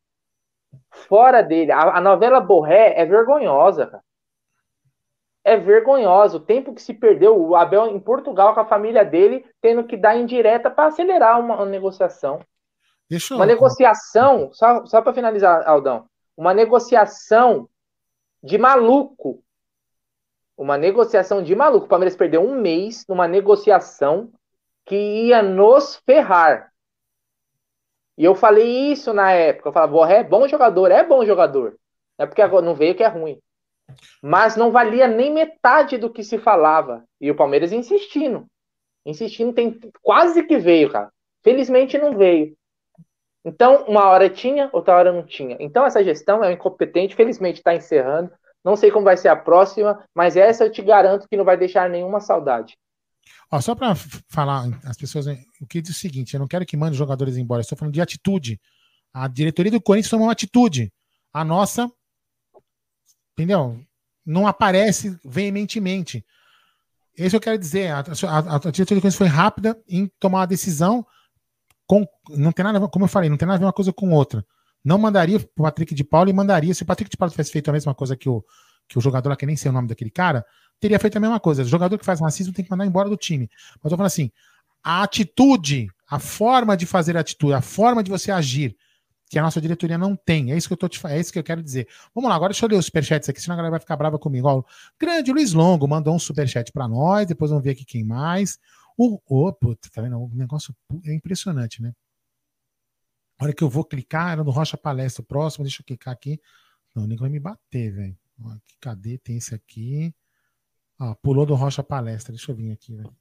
Fora 0.89 1.43
dele. 1.43 1.71
A, 1.71 1.97
a 1.97 2.01
novela 2.01 2.39
Borré 2.39 2.93
é 2.95 3.05
vergonhosa, 3.05 3.85
cara. 3.85 4.03
É 5.43 5.55
vergonhosa. 5.55 6.37
O 6.37 6.39
tempo 6.39 6.73
que 6.73 6.81
se 6.81 6.95
perdeu, 6.95 7.39
o 7.39 7.55
Abel 7.55 7.87
em 7.87 7.99
Portugal 7.99 8.55
com 8.55 8.61
a 8.61 8.65
família 8.65 9.05
dele, 9.05 9.45
tendo 9.61 9.83
que 9.83 9.97
dar 9.97 10.15
indireta 10.15 10.71
para 10.71 10.87
acelerar 10.87 11.39
uma, 11.39 11.57
uma 11.57 11.65
negociação. 11.65 12.39
Deixa 13.09 13.35
uma 13.35 13.45
negociação, 13.45 14.51
só, 14.53 14.85
só 14.85 15.01
para 15.01 15.13
finalizar, 15.13 15.67
Aldão, 15.67 16.07
uma 16.35 16.53
negociação 16.53 17.69
de 18.43 18.57
maluco. 18.57 19.43
Uma 20.57 20.77
negociação 20.77 21.43
de 21.43 21.55
maluco. 21.55 21.85
O 21.85 21.89
Palmeiras 21.89 22.15
perdeu 22.15 22.41
um 22.41 22.59
mês 22.59 23.05
numa 23.07 23.27
negociação 23.27 24.31
que 24.85 24.95
ia 24.95 25.41
nos 25.41 25.97
ferrar. 26.05 26.71
E 28.17 28.23
eu 28.23 28.35
falei 28.35 28.91
isso 28.91 29.13
na 29.13 29.31
época. 29.31 29.69
Eu 29.69 29.73
falava, 29.73 29.91
Borré 29.91 30.19
é 30.19 30.23
bom 30.23 30.47
jogador, 30.47 30.91
é 30.91 31.03
bom 31.03 31.25
jogador. 31.25 31.77
Não 32.17 32.23
é 32.23 32.25
porque 32.25 32.41
agora 32.41 32.65
não 32.65 32.75
veio 32.75 32.95
que 32.95 33.03
é 33.03 33.07
ruim. 33.07 33.39
Mas 34.21 34.55
não 34.55 34.71
valia 34.71 35.07
nem 35.07 35.31
metade 35.31 35.97
do 35.97 36.09
que 36.09 36.23
se 36.23 36.37
falava. 36.37 37.03
E 37.19 37.29
o 37.29 37.35
Palmeiras 37.35 37.73
insistindo. 37.73 38.45
Insistindo, 39.05 39.53
tem 39.53 39.79
quase 40.01 40.43
que 40.43 40.57
veio, 40.57 40.91
cara. 40.91 41.11
Felizmente 41.43 41.97
não 41.97 42.17
veio. 42.17 42.55
Então, 43.45 43.85
uma 43.87 44.05
hora 44.05 44.27
tinha, 44.27 44.71
outra 44.73 44.95
hora 44.95 45.13
não 45.13 45.23
tinha. 45.23 45.55
Então, 45.59 45.85
essa 45.85 46.03
gestão 46.03 46.43
é 46.43 46.51
incompetente. 46.51 47.15
Felizmente 47.15 47.59
está 47.59 47.75
encerrando. 47.75 48.31
Não 48.63 48.75
sei 48.75 48.89
como 48.89 49.05
vai 49.05 49.15
ser 49.15 49.27
a 49.27 49.35
próxima, 49.35 50.03
mas 50.15 50.35
essa 50.35 50.63
eu 50.63 50.71
te 50.71 50.81
garanto 50.81 51.27
que 51.29 51.37
não 51.37 51.45
vai 51.45 51.55
deixar 51.55 51.87
nenhuma 51.87 52.19
saudade. 52.19 52.75
Ó, 53.51 53.61
só 53.61 53.75
para 53.75 53.93
falar, 54.27 54.65
as 54.83 54.97
pessoas. 54.97 55.27
O 55.61 55.67
que 55.67 55.79
diz 55.79 55.95
o 55.95 55.99
seguinte: 55.99 56.33
eu 56.33 56.39
não 56.39 56.47
quero 56.47 56.65
que 56.65 56.75
mande 56.75 56.93
os 56.93 56.97
jogadores 56.97 57.37
embora, 57.37 57.61
estou 57.61 57.77
falando 57.77 57.93
de 57.93 58.01
atitude. 58.01 58.59
A 59.13 59.27
diretoria 59.27 59.71
do 59.71 59.81
Corinthians 59.81 60.09
tomou 60.09 60.25
uma 60.25 60.33
atitude. 60.33 60.91
A 61.31 61.45
nossa, 61.45 61.91
entendeu? 63.33 63.79
Não 64.25 64.47
aparece 64.47 65.19
veementemente. 65.23 66.25
Isso 67.15 67.35
eu 67.35 67.39
quero 67.39 67.59
dizer. 67.59 67.91
A, 67.91 67.99
a, 67.99 68.55
a 68.55 68.71
diretoria 68.71 68.83
do 68.85 69.01
Corinthians 69.01 69.15
foi 69.15 69.27
rápida 69.27 69.79
em 69.87 70.11
tomar 70.19 70.39
uma 70.39 70.47
decisão. 70.47 71.05
Com, 71.87 72.07
não 72.29 72.51
tem 72.51 72.63
nada, 72.63 72.87
como 72.87 73.05
eu 73.05 73.09
falei, 73.09 73.29
não 73.29 73.37
tem 73.37 73.47
nada 73.47 73.57
a 73.57 73.59
ver 73.59 73.65
uma 73.65 73.73
coisa 73.73 73.93
com 73.93 74.11
outra. 74.11 74.45
Não 74.83 74.97
mandaria 74.97 75.37
o 75.37 75.47
Patrick 75.63 75.93
de 75.93 76.03
Paulo 76.03 76.29
e 76.29 76.33
mandaria. 76.33 76.73
Se 76.73 76.83
o 76.83 76.85
Patrick 76.85 77.09
de 77.09 77.17
Paulo 77.17 77.31
tivesse 77.31 77.51
feito 77.51 77.69
a 77.69 77.73
mesma 77.73 77.93
coisa 77.95 78.15
que 78.15 78.29
o, 78.29 78.43
que 78.87 78.97
o 78.97 79.01
jogador 79.01 79.29
lá, 79.29 79.35
que 79.35 79.45
nem 79.45 79.55
sei 79.55 79.69
o 79.69 79.73
nome 79.73 79.87
daquele 79.87 80.11
cara, 80.11 80.45
teria 80.79 80.99
feito 80.99 81.17
a 81.17 81.19
mesma 81.19 81.39
coisa. 81.39 81.63
O 81.63 81.65
jogador 81.65 81.97
que 81.97 82.05
faz 82.05 82.21
racismo 82.21 82.53
tem 82.53 82.63
que 82.63 82.71
mandar 82.71 82.85
embora 82.85 83.09
do 83.09 83.17
time. 83.17 83.49
Mas 83.81 83.91
eu 83.91 83.97
falando 83.97 84.07
assim, 84.07 84.31
a 84.83 85.01
atitude, 85.01 85.89
a 86.07 86.19
forma 86.19 86.77
de 86.77 86.85
fazer 86.85 87.17
atitude, 87.17 87.53
a 87.53 87.61
forma 87.61 88.03
de 88.03 88.11
você 88.11 88.31
agir, 88.31 88.75
que 89.27 89.39
a 89.39 89.41
nossa 89.41 89.59
diretoria 89.59 89.97
não 89.97 90.15
tem. 90.15 90.51
É 90.51 90.57
isso 90.57 90.67
que 90.67 90.73
eu 90.73 90.77
tô 90.77 90.87
te 90.87 91.05
é 91.07 91.19
isso 91.19 91.33
que 91.33 91.39
eu 91.39 91.43
quero 91.43 91.63
dizer. 91.63 91.87
Vamos 92.13 92.29
lá, 92.29 92.35
agora 92.35 92.51
deixa 92.51 92.65
eu 92.65 92.69
ler 92.69 92.77
os 92.77 92.85
superchats 92.85 93.27
aqui, 93.27 93.41
senão 93.41 93.55
a 93.55 93.57
galera 93.57 93.71
vai 93.71 93.79
ficar 93.79 93.95
brava 93.95 94.19
comigo. 94.19 94.47
Ó, 94.47 94.63
grande 94.99 95.31
Luiz 95.31 95.53
Longo 95.53 95.87
mandou 95.87 96.15
um 96.15 96.19
superchat 96.19 96.71
para 96.71 96.87
nós, 96.87 97.25
depois 97.25 97.49
vamos 97.49 97.63
ver 97.63 97.71
aqui 97.71 97.83
quem 97.83 98.03
mais. 98.03 98.59
O, 98.97 99.19
oh, 99.27 99.53
puta, 99.53 99.89
tá 99.91 100.01
vendo? 100.01 100.17
O 100.17 100.29
negócio 100.33 100.75
é 101.05 101.13
impressionante, 101.13 101.81
né? 101.81 101.93
A 103.37 103.43
hora 103.43 103.53
que 103.53 103.63
eu 103.63 103.69
vou 103.69 103.83
clicar, 103.83 104.31
era 104.31 104.43
no 104.43 104.51
Rocha 104.51 104.77
Palestra 104.77 105.23
próximo, 105.23 105.65
deixa 105.65 105.81
eu 105.81 105.85
clicar 105.85 106.13
aqui. 106.13 106.39
Não, 106.93 107.03
o 107.03 107.07
nego 107.07 107.21
vai 107.21 107.29
me 107.29 107.39
bater, 107.39 107.93
velho. 107.93 108.17
Cadê? 108.79 109.17
Tem 109.17 109.37
esse 109.37 109.53
aqui. 109.53 110.15
Ah, 110.97 111.13
pulou 111.15 111.45
do 111.45 111.55
Rocha 111.55 111.83
Palestra. 111.83 112.31
Deixa 112.31 112.51
eu 112.51 112.55
vir 112.55 112.71
aqui, 112.71 112.95
velho. 112.95 113.13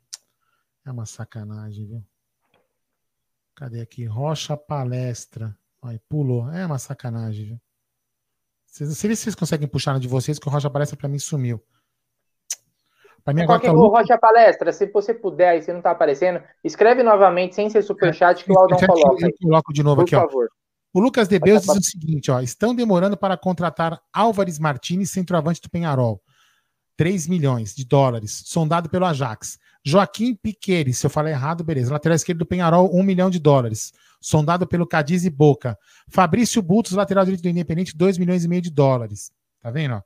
É 0.85 0.93
uma 0.93 1.07
sacanagem, 1.07 1.87
viu? 1.87 2.07
Cadê 3.57 3.81
aqui? 3.81 4.05
Rocha 4.05 4.57
Palestra. 4.57 5.59
Aí, 5.83 5.99
pulou. 6.09 6.49
É 6.53 6.65
uma 6.65 6.79
sacanagem, 6.79 7.47
viu? 7.47 7.61
Vocês, 8.67 8.99
se 8.99 9.09
vocês 9.09 9.35
conseguem 9.35 9.69
puxar 9.69 9.99
de 9.99 10.07
vocês, 10.07 10.39
que 10.39 10.49
o 10.49 10.51
Rocha 10.51 10.71
Palestra 10.71 10.97
para 10.97 11.09
mim 11.09 11.19
sumiu. 11.19 11.61
Pra 13.25 13.33
mim 13.33 13.43
agora 13.43 13.59
Qual 13.59 13.61
que 13.61 13.67
é 13.67 13.73
o 13.73 13.89
Rocha 13.89 14.19
Palestra? 14.19 14.71
Se 14.71 14.87
você 14.87 15.15
puder, 15.15 15.49
aí 15.49 15.63
se 15.63 15.73
não 15.73 15.81
tá 15.81 15.91
aparecendo, 15.93 16.43
escreve 16.63 17.03
novamente, 17.03 17.55
sem 17.55 17.71
ser 17.71 17.83
superchat, 17.83 18.43
é, 18.43 18.45
que 18.45 18.53
o 18.53 18.59
Aldão 18.59 18.79
coloca. 18.79 19.27
Eu 19.27 19.33
coloco 19.41 19.73
de 19.73 19.83
novo 19.83 19.97
Por 19.97 20.03
aqui, 20.03 20.15
favor. 20.15 20.49
ó. 20.51 20.65
O 20.97 21.01
Lucas 21.01 21.27
Debeus 21.27 21.63
diz 21.63 21.77
o 21.77 21.83
seguinte, 21.83 22.31
ó, 22.31 22.41
estão 22.41 22.73
demorando 22.73 23.17
para 23.17 23.37
contratar 23.37 23.99
Álvares 24.13 24.61
Martins, 24.61 25.11
centroavante 25.11 25.61
do 25.61 25.69
Penharol. 25.69 26.23
3 26.97 27.27
milhões 27.27 27.75
de 27.75 27.85
dólares, 27.85 28.45
sondado 28.47 28.89
pelo 28.89 29.05
Ajax. 29.05 29.59
Joaquim 29.85 30.37
Piqueires, 30.37 30.99
se 30.99 31.07
eu 31.07 31.11
falar 31.11 31.31
errado, 31.31 31.65
beleza. 31.65 31.93
Lateral 31.93 32.15
esquerdo 32.15 32.39
do 32.39 32.47
Penharol, 32.47 32.95
1 32.95 33.03
milhão 33.03 33.29
de 33.29 33.41
dólares, 33.41 33.93
sondado 34.21 34.69
pelo 34.69 34.87
Cadiz 34.87 35.25
e 35.25 35.31
Boca. 35.31 35.77
Fabrício 36.09 36.63
Bultos, 36.63 36.93
lateral 36.93 37.25
direito 37.25 37.43
do 37.43 37.49
Independente, 37.49 37.97
2 37.97 38.17
milhões 38.17 38.45
e 38.45 38.49
meio 38.49 38.63
de 38.63 38.71
dólares. 38.71 39.33
Tá 39.61 39.73
vendo? 39.73 39.97
Ó? 39.97 40.03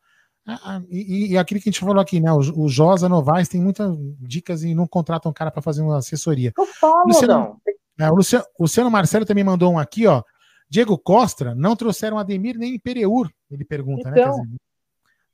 Ah, 0.51 0.61
ah, 0.65 0.83
e, 0.89 1.33
e, 1.33 1.39
aquilo 1.39 1.61
que 1.61 1.69
a 1.69 1.73
gente 1.73 1.81
falou 1.81 2.01
aqui, 2.01 2.21
né? 2.21 2.33
O, 2.33 2.39
o 2.39 2.69
Josa 2.71 3.07
Novaes 3.07 3.51
tem 3.51 3.61
muitas 3.61 3.95
dicas 4.19 4.65
e 4.65 4.75
não 4.75 4.87
contrata 4.87 5.29
um 5.29 5.33
cara 5.33 5.51
para 5.51 5.61
fazer 5.61 5.83
uma 5.83 5.99
assessoria. 5.99 6.55
Eu 6.57 6.65
falo, 6.65 7.05
Luciano, 7.07 7.35
não. 7.35 7.61
É, 8.01 8.11
o, 8.11 8.15
Luciano, 8.15 8.47
Luciano 8.59 8.91
Marcelo 8.91 9.27
também 9.27 9.45
mandou 9.45 9.71
um 9.71 9.79
aqui, 9.79 10.07
ó. 10.07 10.23
Diego 10.71 10.97
Costa, 10.97 11.55
não 11.55 11.77
trouxeram 11.77 12.19
Ademir 12.19 12.57
nem 12.57 12.79
Pereur, 12.79 13.29
ele 13.51 13.65
pergunta, 13.65 14.11
né, 14.11 14.21
então, 14.21 14.39
né? 14.39 14.45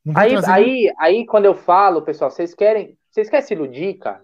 Dizer, 0.04 0.18
aí, 0.18 0.30
trazer... 0.32 0.50
aí, 0.50 0.92
aí, 0.98 1.26
quando 1.26 1.44
eu 1.44 1.54
falo, 1.54 2.02
pessoal, 2.02 2.30
vocês 2.30 2.52
querem, 2.52 2.98
vocês 3.08 3.30
querem 3.30 3.46
se 3.46 3.54
iludir, 3.54 3.94
cara? 3.94 4.20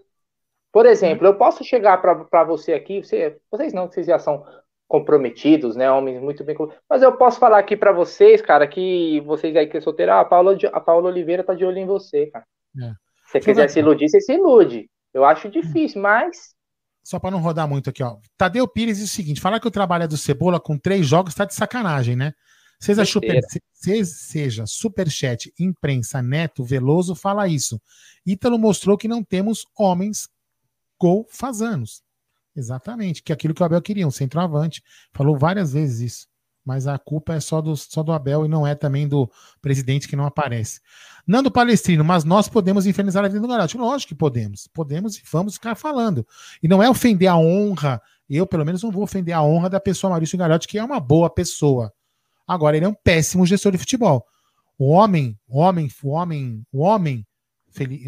Por 0.73 0.85
exemplo, 0.85 1.25
eu 1.25 1.35
posso 1.37 1.63
chegar 1.63 2.01
para 2.01 2.43
você 2.43 2.73
aqui, 2.73 3.01
você, 3.01 3.37
vocês 3.49 3.73
não, 3.73 3.87
vocês 3.87 4.05
já 4.05 4.19
são 4.19 4.45
comprometidos, 4.91 5.73
né? 5.73 5.89
Homens 5.89 6.21
muito 6.21 6.43
bem. 6.43 6.53
Mas 6.89 7.01
eu 7.01 7.13
posso 7.13 7.39
falar 7.39 7.59
aqui 7.59 7.77
para 7.77 7.93
vocês, 7.93 8.41
cara, 8.41 8.67
que 8.67 9.21
vocês 9.21 9.55
aí 9.55 9.65
que 9.65 9.77
é 9.77 9.81
solteiro, 9.81 10.11
ah, 10.11 10.19
a 10.19 10.25
Paula, 10.25 10.57
a 10.73 10.81
Paula 10.81 11.07
Oliveira 11.07 11.45
tá 11.45 11.53
de 11.53 11.63
olho 11.63 11.77
em 11.77 11.85
você, 11.85 12.25
cara. 12.25 12.45
É. 12.77 12.89
Se 13.25 13.31
você 13.31 13.39
quiser 13.39 13.69
se 13.69 13.79
iludir, 13.79 14.09
você 14.09 14.19
se 14.19 14.33
ilude. 14.33 14.89
Eu 15.13 15.23
acho 15.23 15.49
difícil, 15.49 16.01
mas. 16.01 16.53
Só 17.05 17.19
para 17.19 17.31
não 17.31 17.39
rodar 17.39 17.69
muito 17.69 17.89
aqui, 17.89 18.03
ó. 18.03 18.17
Tadeu 18.37 18.67
Pires 18.67 18.97
diz 18.97 19.09
o 19.09 19.15
seguinte: 19.15 19.39
falar 19.39 19.61
que 19.61 19.67
o 19.67 19.71
trabalho 19.71 20.03
é 20.03 20.07
do 20.09 20.17
Cebola 20.17 20.59
com 20.59 20.77
três 20.77 21.07
jogos 21.07 21.33
tá 21.33 21.45
de 21.45 21.55
sacanagem, 21.55 22.17
né? 22.17 22.33
Seja, 22.77 23.05
super, 23.05 23.39
seja 24.03 24.65
Superchat, 24.65 25.53
imprensa, 25.57 26.21
Neto, 26.21 26.65
Veloso, 26.65 27.15
fala 27.15 27.47
isso. 27.47 27.79
Ítalo 28.25 28.59
mostrou 28.59 28.97
que 28.97 29.07
não 29.07 29.23
temos 29.23 29.65
homens 29.77 30.27
gol 30.99 31.25
fazanos. 31.29 32.03
Exatamente, 32.55 33.23
que 33.23 33.31
é 33.31 33.35
aquilo 33.35 33.53
que 33.53 33.61
o 33.61 33.65
Abel 33.65 33.81
queria, 33.81 34.07
um 34.07 34.11
centroavante. 34.11 34.83
Falou 35.13 35.37
várias 35.37 35.73
vezes 35.73 35.99
isso. 35.99 36.31
Mas 36.63 36.85
a 36.85 36.97
culpa 36.99 37.33
é 37.33 37.39
só 37.39 37.59
do, 37.59 37.75
só 37.75 38.03
do 38.03 38.11
Abel 38.11 38.45
e 38.45 38.47
não 38.47 38.67
é 38.67 38.75
também 38.75 39.07
do 39.07 39.29
presidente 39.61 40.07
que 40.07 40.15
não 40.15 40.25
aparece. 40.25 40.79
Nando 41.25 41.49
Palestrino, 41.49 42.03
mas 42.03 42.23
nós 42.23 42.47
podemos 42.47 42.85
infernizar 42.85 43.25
a 43.25 43.27
vida 43.27 43.39
do 43.39 43.47
Garoto. 43.47 43.77
Lógico 43.77 44.09
que 44.09 44.15
podemos. 44.15 44.67
Podemos 44.67 45.17
e 45.17 45.23
vamos 45.31 45.55
ficar 45.55 45.75
falando. 45.75 46.25
E 46.61 46.67
não 46.67 46.83
é 46.83 46.89
ofender 46.89 47.27
a 47.27 47.37
honra. 47.37 48.01
Eu, 48.29 48.45
pelo 48.45 48.65
menos, 48.65 48.83
não 48.83 48.91
vou 48.91 49.03
ofender 49.03 49.33
a 49.33 49.41
honra 49.41 49.69
da 49.69 49.79
pessoa 49.79 50.11
Maurício 50.11 50.37
Garotti, 50.37 50.67
que 50.67 50.77
é 50.77 50.83
uma 50.83 50.99
boa 50.99 51.29
pessoa. 51.29 51.91
Agora, 52.47 52.77
ele 52.77 52.85
é 52.85 52.89
um 52.89 52.93
péssimo 52.93 53.45
gestor 53.45 53.71
de 53.71 53.77
futebol. 53.77 54.25
O 54.77 54.89
homem, 54.89 55.37
o 55.47 55.59
homem, 55.59 55.89
o 56.03 56.09
homem, 56.09 56.65
o 56.71 56.79
homem 56.81 57.25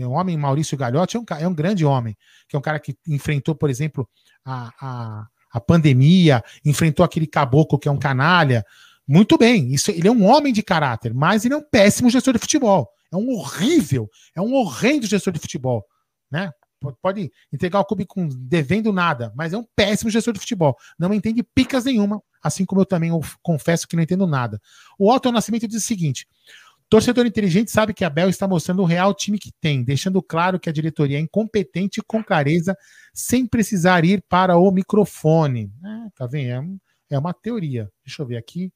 o 0.05 0.11
homem 0.11 0.37
Maurício 0.37 0.77
Gagliotti 0.77 1.17
é 1.17 1.19
um, 1.19 1.25
é 1.39 1.47
um 1.47 1.53
grande 1.53 1.85
homem, 1.85 2.17
que 2.47 2.55
é 2.55 2.59
um 2.59 2.61
cara 2.61 2.79
que 2.79 2.95
enfrentou, 3.07 3.55
por 3.55 3.69
exemplo, 3.69 4.07
a, 4.43 4.71
a, 4.79 5.27
a 5.53 5.61
pandemia, 5.61 6.43
enfrentou 6.65 7.05
aquele 7.05 7.27
caboclo 7.27 7.79
que 7.79 7.87
é 7.87 7.91
um 7.91 7.99
canalha. 7.99 8.65
Muito 9.07 9.37
bem, 9.37 9.73
isso, 9.73 9.91
ele 9.91 10.07
é 10.07 10.11
um 10.11 10.25
homem 10.25 10.53
de 10.53 10.63
caráter, 10.63 11.13
mas 11.13 11.45
ele 11.45 11.53
é 11.53 11.57
um 11.57 11.63
péssimo 11.63 12.09
gestor 12.09 12.33
de 12.33 12.39
futebol. 12.39 12.89
É 13.11 13.15
um 13.15 13.29
horrível, 13.29 14.09
é 14.35 14.41
um 14.41 14.53
horrendo 14.53 15.05
gestor 15.05 15.31
de 15.31 15.39
futebol. 15.39 15.85
Né? 16.31 16.51
Pode 17.01 17.31
entregar 17.51 17.79
o 17.79 17.85
clube 17.85 18.05
com 18.05 18.27
devendo 18.27 18.91
nada, 18.91 19.31
mas 19.35 19.53
é 19.53 19.57
um 19.57 19.65
péssimo 19.75 20.09
gestor 20.09 20.33
de 20.33 20.39
futebol. 20.39 20.75
Não 20.99 21.13
entende 21.13 21.43
picas 21.43 21.85
nenhuma, 21.85 22.21
assim 22.41 22.65
como 22.65 22.81
eu 22.81 22.85
também 22.85 23.11
confesso 23.41 23.87
que 23.87 23.95
não 23.95 24.03
entendo 24.03 24.27
nada. 24.27 24.59
O 24.97 25.09
Otto 25.11 25.31
Nascimento 25.31 25.67
diz 25.67 25.83
o 25.83 25.85
seguinte: 25.85 26.27
Torcedor 26.89 27.25
inteligente 27.25 27.71
sabe 27.71 27.93
que 27.93 28.05
a 28.05 28.09
Bel 28.09 28.29
está 28.29 28.47
mostrando 28.47 28.81
o 28.81 28.85
real 28.85 29.13
time 29.13 29.39
que 29.39 29.51
tem, 29.59 29.83
deixando 29.83 30.21
claro 30.21 30.59
que 30.59 30.69
a 30.69 30.73
diretoria 30.73 31.17
é 31.17 31.21
incompetente 31.21 32.01
com 32.05 32.23
clareza, 32.23 32.77
sem 33.13 33.45
precisar 33.45 34.05
ir 34.05 34.23
para 34.29 34.57
o 34.57 34.71
microfone. 34.71 35.71
É, 35.83 36.09
tá 36.15 36.27
vendo? 36.27 36.79
É, 37.09 37.15
é 37.15 37.19
uma 37.19 37.33
teoria. 37.33 37.91
Deixa 38.05 38.21
eu 38.21 38.25
ver 38.25 38.37
aqui. 38.37 38.71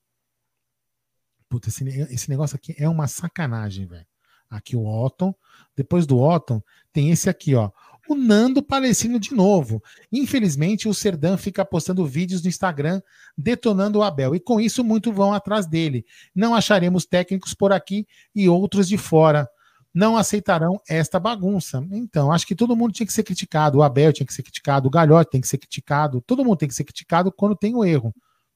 Puta, 1.50 1.70
esse, 1.70 1.88
esse 1.88 2.30
negócio 2.30 2.56
aqui 2.56 2.76
é 2.78 2.90
uma 2.90 3.08
sacanagem, 3.08 3.86
velho. 3.86 4.06
Aqui 4.50 4.76
o 4.76 4.86
Otton. 4.86 5.34
Depois 5.76 6.06
do 6.06 6.20
Otton, 6.20 6.62
tem 6.92 7.12
esse 7.12 7.30
aqui, 7.30 7.56
ó 7.56 7.72
o 8.08 8.16
Nando 8.16 8.64
Palestino 8.64 9.20
de 9.20 9.34
novo. 9.34 9.82
Infelizmente, 10.12 10.88
o 10.88 10.94
Serdã 10.94 11.38
fica 11.38 11.66
postando 11.66 12.06
vídeos 12.06 12.42
no 12.42 12.50
Instagram 12.50 13.02
detonando 13.38 14.00
o 14.00 14.04
Abel, 14.04 14.36
e 14.36 14.40
com 14.40 14.60
isso 14.60 14.84
muito 14.84 15.12
vão 15.12 15.34
atrás 15.34 15.66
dele. 15.66 16.06
Não 16.34 16.56
acharemos 16.56 17.06
técnicos 17.06 17.54
por 17.54 17.72
aqui 17.72 18.08
e 18.36 18.48
outros 18.50 18.88
de 18.88 18.98
fora. 18.98 19.48
Não 19.94 20.16
aceitarão 20.16 20.80
esta 20.88 21.20
bagunça. 21.20 21.84
Então, 21.92 22.32
acho 22.32 22.46
que 22.46 22.56
todo 22.56 22.76
mundo 22.76 22.94
tinha 22.94 23.08
que 23.08 23.14
ser 23.14 23.24
criticado. 23.24 23.80
O 23.80 23.84
Abel 23.84 24.14
tinha 24.14 24.28
que 24.28 24.34
ser 24.34 24.44
criticado, 24.44 24.88
o 24.88 24.92
Galhote 24.92 25.32
tem 25.32 25.42
que 25.42 25.48
ser 25.48 25.58
criticado, 25.58 26.22
todo 26.22 26.46
mundo 26.46 26.58
tem 26.58 26.70
que 26.70 26.76
ser 26.76 26.84
criticado 26.84 27.32
quando 27.32 27.56
tem 27.56 27.76
o 27.76 27.84
erro, 27.84 28.14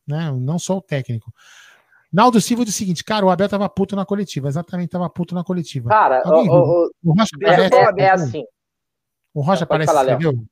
né? 0.08 0.32
Não 0.32 0.60
só 0.60 0.78
o 0.78 0.82
técnico. 0.82 1.34
Naldo 2.12 2.42
Silva 2.42 2.66
diz 2.66 2.76
o 2.76 2.78
seguinte, 2.78 3.04
cara, 3.04 3.26
o 3.26 3.30
Abel 3.30 3.48
tava 3.48 3.70
puto 3.70 3.96
na 3.96 4.06
coletiva, 4.06 4.50
exatamente 4.50 4.90
tava 4.90 5.10
puto 5.10 5.34
na 5.34 5.44
coletiva. 5.44 5.90
Cara, 5.90 6.22
o, 6.26 6.30
o, 6.30 6.92
o, 7.04 7.14
o 7.14 7.16
é, 7.42 8.02
é, 8.02 8.04
é 8.04 8.12
assim. 8.12 8.44
O 9.34 9.42
Rocha 9.42 9.64
aparece 9.64 9.92
falar, 9.92 10.12
escreveu? 10.12 10.46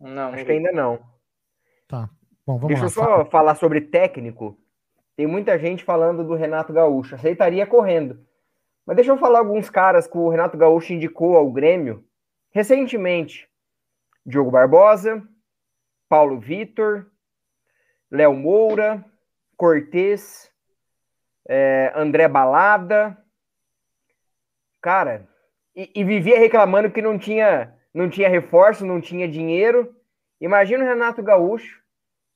Não, 0.00 0.32
acho 0.32 0.44
que 0.44 0.52
ainda 0.52 0.72
não. 0.72 0.98
Tá. 1.86 2.08
Bom, 2.46 2.58
vamos 2.58 2.68
Deixa 2.68 2.82
lá. 2.82 2.86
eu 2.86 2.90
só 2.90 3.04
fala. 3.04 3.24
falar 3.26 3.54
sobre 3.56 3.80
técnico. 3.80 4.58
Tem 5.16 5.26
muita 5.26 5.58
gente 5.58 5.84
falando 5.84 6.24
do 6.24 6.34
Renato 6.34 6.72
Gaúcho. 6.72 7.14
Aceitaria 7.14 7.66
correndo. 7.66 8.24
Mas 8.86 8.96
deixa 8.96 9.10
eu 9.10 9.18
falar 9.18 9.40
alguns 9.40 9.68
caras 9.68 10.06
que 10.06 10.16
o 10.16 10.28
Renato 10.28 10.56
Gaúcho 10.56 10.92
indicou 10.92 11.36
ao 11.36 11.50
Grêmio 11.50 12.04
recentemente. 12.50 13.48
Diogo 14.24 14.50
Barbosa, 14.50 15.22
Paulo 16.08 16.38
Vitor, 16.38 17.06
Léo 18.10 18.34
Moura, 18.34 19.04
Cortez, 19.56 20.50
é, 21.48 21.92
André 21.94 22.28
Balada. 22.28 23.16
Cara, 24.80 25.28
e, 25.74 25.90
e, 25.94 26.04
vivia 26.04 26.38
reclamando 26.38 26.90
que 26.90 27.00
não 27.00 27.18
tinha, 27.18 27.74
não 27.94 28.08
tinha 28.08 28.28
reforço, 28.28 28.84
não 28.84 29.00
tinha 29.00 29.28
dinheiro. 29.28 29.94
Imagina 30.40 30.84
o 30.84 30.86
Renato 30.86 31.22
Gaúcho 31.22 31.80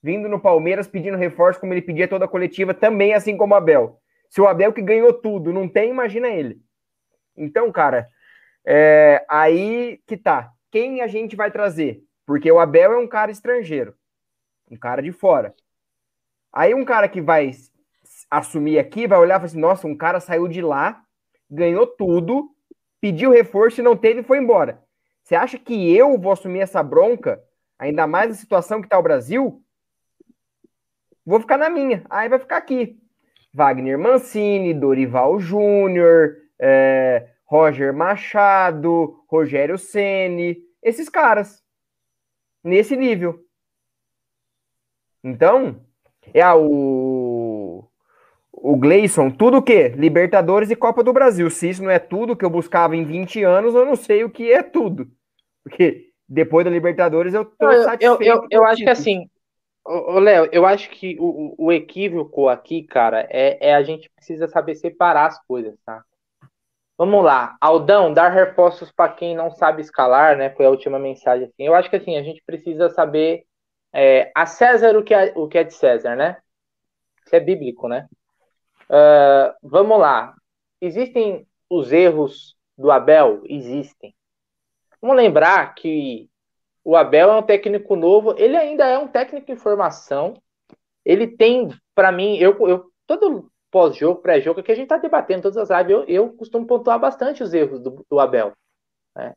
vindo 0.03 0.29
no 0.29 0.39
Palmeiras 0.39 0.87
pedindo 0.87 1.17
reforço, 1.17 1.59
como 1.59 1.73
ele 1.73 1.81
pedia 1.81 2.07
toda 2.07 2.27
a 2.27 2.29
coletiva, 2.29 2.75
também 2.75 3.15
assim 3.15 3.39
como 3.39 3.55
o 3.55 3.57
Abel. 3.57 3.99
Se 4.29 4.39
o 4.39 4.47
Abel 4.47 4.73
que 4.73 4.83
ganhou 4.83 5.15
tudo 5.15 5.53
não 5.53 5.67
tem, 5.67 5.89
imagina 5.89 6.29
ele. 6.29 6.61
Então, 7.35 7.73
cara, 7.73 8.07
é, 8.67 9.25
aí 9.29 10.01
que 10.07 10.17
tá. 10.17 10.53
Quem 10.71 11.01
a 11.01 11.07
gente 11.07 11.35
vai 11.35 11.51
trazer? 11.51 12.03
Porque 12.27 12.51
o 12.53 12.59
Abel 12.59 12.93
é 12.93 12.99
um 12.99 13.07
cara 13.07 13.31
estrangeiro, 13.31 13.95
um 14.71 14.77
cara 14.77 15.01
de 15.01 15.11
fora. 15.11 15.55
Aí 16.53 16.75
um 16.75 16.85
cara 16.85 17.09
que 17.09 17.21
vai 17.21 17.51
assumir 18.31 18.79
aqui 18.79 19.07
vai 19.07 19.19
olhar 19.19 19.37
e 19.37 19.39
falar 19.39 19.47
assim: 19.47 19.61
nossa, 19.61 19.87
um 19.87 19.97
cara 19.97 20.21
saiu 20.21 20.47
de 20.49 20.61
lá, 20.61 21.03
ganhou 21.51 21.87
tudo, 21.87 22.54
pediu 23.05 23.31
reforço 23.31 23.83
e 23.83 23.85
não 23.85 23.95
teve 23.95 24.23
foi 24.23 24.39
embora. 24.39 24.83
Você 25.23 25.35
acha 25.35 25.59
que 25.59 25.95
eu 25.95 26.19
vou 26.19 26.33
assumir 26.33 26.61
essa 26.61 26.83
bronca, 26.83 27.39
ainda 27.79 28.07
mais 28.07 28.31
na 28.31 28.35
situação 28.35 28.81
que 28.81 28.87
está 28.87 28.99
o 28.99 29.03
Brasil? 29.03 29.63
Vou 31.23 31.39
ficar 31.39 31.59
na 31.59 31.69
minha. 31.69 32.03
Aí 32.09 32.31
vai 32.31 32.39
ficar 32.39 32.57
aqui. 32.57 32.99
Wagner 33.53 33.99
Mancini, 33.99 34.73
Dorival 34.73 35.39
Júnior, 35.39 36.39
é, 36.59 37.29
Roger 37.45 37.93
Machado, 37.93 39.23
Rogério 39.29 39.77
Ceni, 39.77 40.63
esses 40.83 41.11
caras. 41.11 41.63
Nesse 42.63 42.97
nível. 42.97 43.45
Então, 45.23 45.79
é 46.33 46.41
a, 46.41 46.57
o, 46.57 47.34
o 48.65 48.77
Gleison, 48.77 49.31
tudo 49.31 49.59
o 49.59 49.63
quê? 49.63 49.89
Libertadores 49.89 50.71
e 50.71 50.77
Copa 50.77 51.05
do 51.05 51.13
Brasil. 51.13 51.51
Se 51.51 51.69
isso 51.69 51.83
não 51.83 51.91
é 51.91 51.99
tudo 51.99 52.35
que 52.35 52.47
eu 52.47 52.49
buscava 52.49 52.97
em 52.97 53.05
20 53.05 53.43
anos, 53.43 53.75
eu 53.75 53.85
não 53.85 53.95
sei 53.95 54.25
o 54.25 54.31
que 54.31 54.51
é 54.51 54.63
tudo. 54.63 55.07
Porque 55.63 56.09
depois 56.27 56.65
da 56.65 56.71
Libertadores 56.71 57.35
eu 57.35 57.45
tô 57.45 57.71
eu, 57.71 57.83
satisfeito. 57.83 58.23
Eu, 58.23 58.37
eu, 58.37 58.49
eu 58.51 58.65
acho 58.65 58.83
que 58.83 58.89
assim, 58.89 59.29
Léo, 59.87 60.49
eu 60.51 60.65
acho 60.65 60.89
que 60.89 61.15
o, 61.21 61.55
o 61.59 61.71
equívoco 61.71 62.49
aqui, 62.49 62.85
cara, 62.85 63.29
é, 63.29 63.69
é 63.69 63.75
a 63.75 63.83
gente 63.83 64.09
precisa 64.17 64.49
saber 64.49 64.77
separar 64.77 65.27
as 65.27 65.39
coisas, 65.47 65.79
tá? 65.85 66.03
Vamos 66.97 67.23
lá, 67.23 67.59
Aldão, 67.61 68.15
dar 68.15 68.31
reforços 68.31 68.91
para 68.91 69.13
quem 69.13 69.37
não 69.37 69.51
sabe 69.51 69.83
escalar, 69.83 70.39
né? 70.39 70.49
Foi 70.49 70.65
a 70.65 70.71
última 70.71 70.99
mensagem. 70.99 71.49
Assim. 71.49 71.67
Eu 71.67 71.75
acho 71.75 71.91
que 71.91 71.97
assim 71.97 72.17
a 72.17 72.23
gente 72.23 72.43
precisa 72.47 72.89
saber 72.89 73.45
é, 73.93 74.33
a 74.35 74.47
César 74.47 74.97
o 74.97 75.05
que 75.05 75.13
é, 75.13 75.35
o 75.37 75.47
que 75.49 75.59
é 75.59 75.65
de 75.65 75.75
César, 75.75 76.17
né? 76.17 76.39
Isso 77.27 77.37
é 77.37 77.41
bíblico, 77.41 77.89
né? 77.89 78.09
Uh, 78.95 79.53
vamos 79.61 79.99
lá. 79.99 80.37
Existem 80.81 81.45
os 81.69 81.91
erros 81.91 82.57
do 82.79 82.93
Abel? 82.93 83.43
Existem. 83.47 84.15
Vamos 85.03 85.17
lembrar 85.17 85.75
que 85.75 86.31
o 86.85 86.97
Abel 86.97 87.33
é 87.33 87.37
um 87.37 87.43
técnico 87.43 87.97
novo, 87.97 88.35
ele 88.39 88.57
ainda 88.57 88.87
é 88.87 88.97
um 88.97 89.09
técnico 89.09 89.51
em 89.51 89.57
formação. 89.57 90.41
Ele 91.05 91.27
tem, 91.27 91.69
para 91.93 92.13
mim, 92.13 92.37
eu, 92.37 92.69
eu 92.69 92.93
todo 93.05 93.51
pós-jogo, 93.71 94.23
pré-jogo, 94.23 94.63
que 94.63 94.71
a 94.71 94.75
gente 94.77 94.85
está 94.85 94.97
debatendo 94.97 95.43
todas 95.43 95.59
as 95.59 95.77
lives, 95.77 95.91
eu, 95.91 96.05
eu 96.05 96.33
costumo 96.33 96.65
pontuar 96.65 97.01
bastante 97.01 97.43
os 97.43 97.53
erros 97.53 97.81
do, 97.81 98.07
do 98.09 98.21
Abel. 98.21 98.53
Né? 99.17 99.35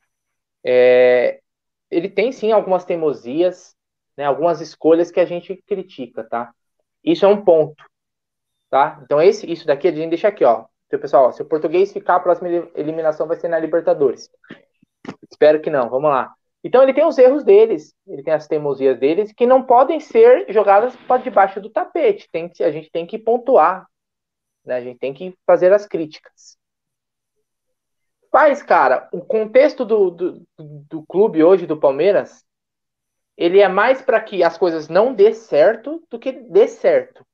É, 0.64 1.42
ele 1.90 2.08
tem 2.08 2.32
sim 2.32 2.52
algumas 2.52 2.86
teimosias, 2.86 3.76
né, 4.16 4.26
algumas 4.26 4.62
escolhas 4.62 5.10
que 5.10 5.20
a 5.20 5.26
gente 5.26 5.56
critica, 5.66 6.24
tá? 6.24 6.54
Isso 7.04 7.26
é 7.26 7.28
um 7.28 7.44
ponto, 7.44 7.84
tá? 8.70 9.00
Então 9.04 9.22
esse, 9.22 9.50
isso 9.52 9.66
daqui 9.66 9.88
a 9.88 9.92
gente 9.92 10.10
deixa 10.10 10.28
aqui, 10.28 10.44
ó. 10.44 10.66
Então, 10.88 11.00
pessoal, 11.00 11.28
ó, 11.28 11.32
se 11.32 11.42
o 11.42 11.46
português 11.46 11.92
ficar, 11.92 12.16
a 12.16 12.20
próxima 12.20 12.50
eliminação 12.76 13.28
vai 13.28 13.38
ser 13.38 13.50
na 13.50 13.60
Libertadores. 13.60 14.30
Espero 15.30 15.62
que 15.62 15.70
não. 15.70 15.90
Vamos 15.90 16.10
lá. 16.10 16.34
Então 16.64 16.82
ele 16.82 16.94
tem 16.94 17.06
os 17.06 17.18
erros 17.18 17.44
deles, 17.44 17.94
ele 18.08 18.24
tem 18.24 18.34
as 18.34 18.48
teimosias 18.48 19.00
deles 19.00 19.32
que 19.32 19.46
não 19.46 19.64
podem 19.64 20.00
ser 20.00 20.52
jogadas 20.52 20.96
para 21.08 21.22
debaixo 21.22 21.62
do 21.62 21.70
tapete. 21.70 22.30
Tem 22.32 22.50
que, 22.50 22.64
a 22.64 22.72
gente 22.72 22.90
tem 22.92 23.06
que 23.06 23.18
pontuar, 23.18 23.86
né? 24.66 24.76
A 24.76 24.82
gente 24.82 25.00
tem 25.00 25.14
que 25.14 25.38
fazer 25.46 25.72
as 25.72 25.86
críticas. 25.86 26.58
Mas, 28.32 28.62
cara, 28.62 29.08
o 29.12 29.22
contexto 29.22 29.86
do, 29.86 30.12
do, 30.12 30.48
do 30.58 31.04
clube 31.04 31.44
hoje, 31.44 31.66
do 31.66 31.80
Palmeiras, 31.80 32.46
ele 33.38 33.60
é 33.60 33.68
mais 33.68 34.02
para 34.02 34.22
que 34.22 34.44
as 34.44 34.58
coisas 34.58 34.90
não 34.90 35.14
dê 35.14 35.34
certo 35.34 36.04
do 36.10 36.20
que 36.20 36.32
dê 36.32 36.68
certo. 36.68 37.26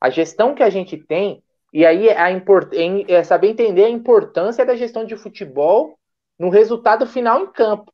A 0.00 0.10
gestão 0.10 0.54
que 0.54 0.62
a 0.62 0.70
gente 0.70 0.96
tem, 0.96 1.42
e 1.72 1.84
aí 1.84 2.08
é, 2.08 2.18
a 2.18 2.30
import, 2.30 2.72
é 3.08 3.22
saber 3.24 3.48
entender 3.48 3.84
a 3.84 3.90
importância 3.90 4.64
da 4.64 4.76
gestão 4.76 5.04
de 5.04 5.16
futebol 5.16 5.98
no 6.38 6.48
resultado 6.48 7.06
final 7.06 7.42
em 7.42 7.52
campo. 7.52 7.92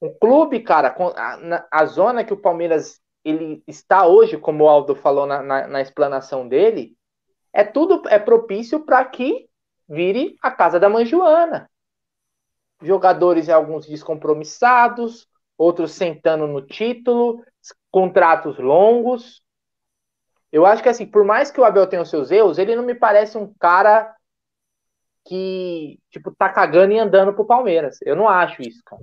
O 0.00 0.10
clube, 0.14 0.60
cara, 0.60 0.96
a, 1.70 1.84
zona 1.84 2.24
que 2.24 2.32
o 2.32 2.40
Palmeiras 2.40 2.98
ele 3.22 3.62
está 3.66 4.06
hoje, 4.06 4.38
como 4.38 4.64
o 4.64 4.68
Aldo 4.68 4.94
falou 4.94 5.26
na, 5.26 5.42
na, 5.42 5.66
na 5.66 5.80
explanação 5.82 6.48
dele, 6.48 6.96
é 7.52 7.64
tudo 7.64 8.08
é 8.08 8.18
propício 8.18 8.80
para 8.80 9.04
que 9.04 9.46
vire 9.86 10.36
a 10.40 10.50
casa 10.50 10.80
da 10.80 10.88
Manjoana. 10.88 11.68
Jogadores 12.80 13.50
alguns 13.50 13.86
descompromissados, 13.86 15.28
outros 15.58 15.92
sentando 15.92 16.46
no 16.46 16.62
título, 16.62 17.44
contratos 17.90 18.58
longos. 18.58 19.42
Eu 20.52 20.66
acho 20.66 20.82
que 20.82 20.88
assim, 20.88 21.06
por 21.06 21.24
mais 21.24 21.50
que 21.50 21.60
o 21.60 21.64
Abel 21.64 21.86
tenha 21.86 22.02
os 22.02 22.10
seus 22.10 22.30
erros, 22.30 22.58
ele 22.58 22.74
não 22.74 22.84
me 22.84 22.94
parece 22.94 23.38
um 23.38 23.52
cara 23.54 24.14
que, 25.24 25.98
tipo, 26.10 26.34
tá 26.34 26.48
cagando 26.48 26.92
e 26.92 26.98
andando 26.98 27.32
pro 27.32 27.46
Palmeiras. 27.46 27.98
Eu 28.02 28.16
não 28.16 28.28
acho 28.28 28.62
isso, 28.62 28.82
cara. 28.84 29.02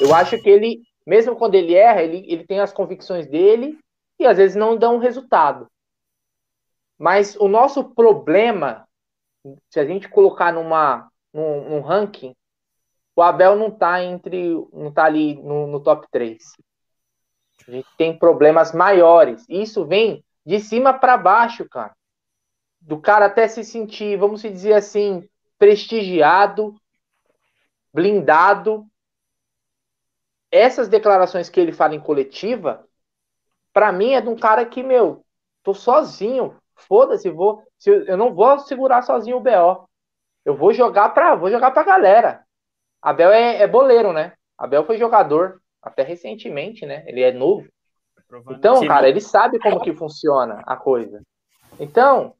Eu 0.00 0.14
acho 0.14 0.40
que 0.40 0.48
ele, 0.48 0.82
mesmo 1.06 1.36
quando 1.36 1.54
ele 1.54 1.74
erra, 1.74 2.02
ele, 2.02 2.24
ele 2.30 2.46
tem 2.46 2.60
as 2.60 2.72
convicções 2.72 3.26
dele 3.26 3.78
e 4.18 4.26
às 4.26 4.36
vezes 4.36 4.56
não 4.56 4.76
dão 4.76 4.98
resultado. 4.98 5.68
Mas 6.98 7.34
o 7.36 7.48
nosso 7.48 7.92
problema, 7.92 8.86
se 9.68 9.80
a 9.80 9.84
gente 9.84 10.08
colocar 10.08 10.52
numa, 10.52 11.10
num, 11.32 11.68
num 11.70 11.80
ranking, 11.80 12.34
o 13.16 13.22
Abel 13.22 13.56
não 13.56 13.70
tá 13.70 14.02
entre. 14.02 14.54
não 14.72 14.92
tá 14.92 15.04
ali 15.04 15.34
no, 15.42 15.66
no 15.66 15.80
top 15.80 16.06
3. 16.10 16.42
A 17.66 17.70
gente 17.70 17.88
tem 17.96 18.18
problemas 18.18 18.72
maiores. 18.72 19.44
Isso 19.48 19.84
vem 19.86 20.23
de 20.44 20.60
cima 20.60 20.92
para 20.92 21.16
baixo, 21.16 21.68
cara. 21.68 21.94
Do 22.80 23.00
cara 23.00 23.26
até 23.26 23.48
se 23.48 23.64
sentir, 23.64 24.18
vamos 24.18 24.42
dizer 24.42 24.74
assim, 24.74 25.28
prestigiado, 25.58 26.74
blindado. 27.92 28.86
Essas 30.50 30.88
declarações 30.88 31.48
que 31.48 31.58
ele 31.58 31.72
fala 31.72 31.94
em 31.94 32.00
coletiva, 32.00 32.86
para 33.72 33.90
mim 33.90 34.12
é 34.12 34.20
de 34.20 34.28
um 34.28 34.36
cara 34.36 34.64
que, 34.66 34.82
meu, 34.82 35.24
tô 35.62 35.74
sozinho. 35.74 36.56
Foda-se, 36.76 37.30
vou, 37.30 37.62
eu 37.86 38.16
não 38.16 38.34
vou 38.34 38.58
segurar 38.58 39.02
sozinho 39.02 39.38
o 39.38 39.40
BO. 39.40 39.88
Eu 40.44 40.56
vou 40.56 40.72
jogar 40.72 41.10
para, 41.10 41.34
vou 41.34 41.50
jogar 41.50 41.70
pra 41.70 41.82
galera. 41.82 42.44
Abel 43.00 43.30
é, 43.30 43.62
é 43.62 43.66
boleiro, 43.66 44.12
né? 44.12 44.34
Abel 44.58 44.84
foi 44.84 44.98
jogador 44.98 45.60
até 45.82 46.02
recentemente, 46.02 46.84
né? 46.84 47.04
Ele 47.06 47.22
é 47.22 47.32
novo. 47.32 47.68
Então, 48.50 48.86
cara, 48.86 49.08
ele 49.08 49.20
sabe 49.20 49.58
como 49.58 49.80
que 49.80 49.92
funciona 49.92 50.62
a 50.66 50.76
coisa. 50.76 51.22
Então, 51.78 52.34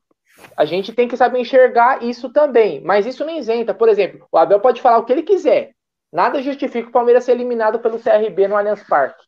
a 0.56 0.64
gente 0.64 0.92
tem 0.92 1.06
que 1.06 1.16
saber 1.16 1.38
enxergar 1.38 2.02
isso 2.02 2.32
também. 2.32 2.80
Mas 2.82 3.06
isso 3.06 3.24
não 3.24 3.36
isenta. 3.36 3.74
Por 3.74 3.88
exemplo, 3.88 4.26
o 4.30 4.38
Abel 4.38 4.60
pode 4.60 4.80
falar 4.80 4.98
o 4.98 5.04
que 5.04 5.12
ele 5.12 5.22
quiser. 5.22 5.72
Nada 6.12 6.42
justifica 6.42 6.88
o 6.88 6.92
Palmeiras 6.92 7.24
ser 7.24 7.32
eliminado 7.32 7.80
pelo 7.80 7.98
CRB 7.98 8.48
no 8.48 8.56
Allianz 8.56 8.82
Parque. 8.86 9.24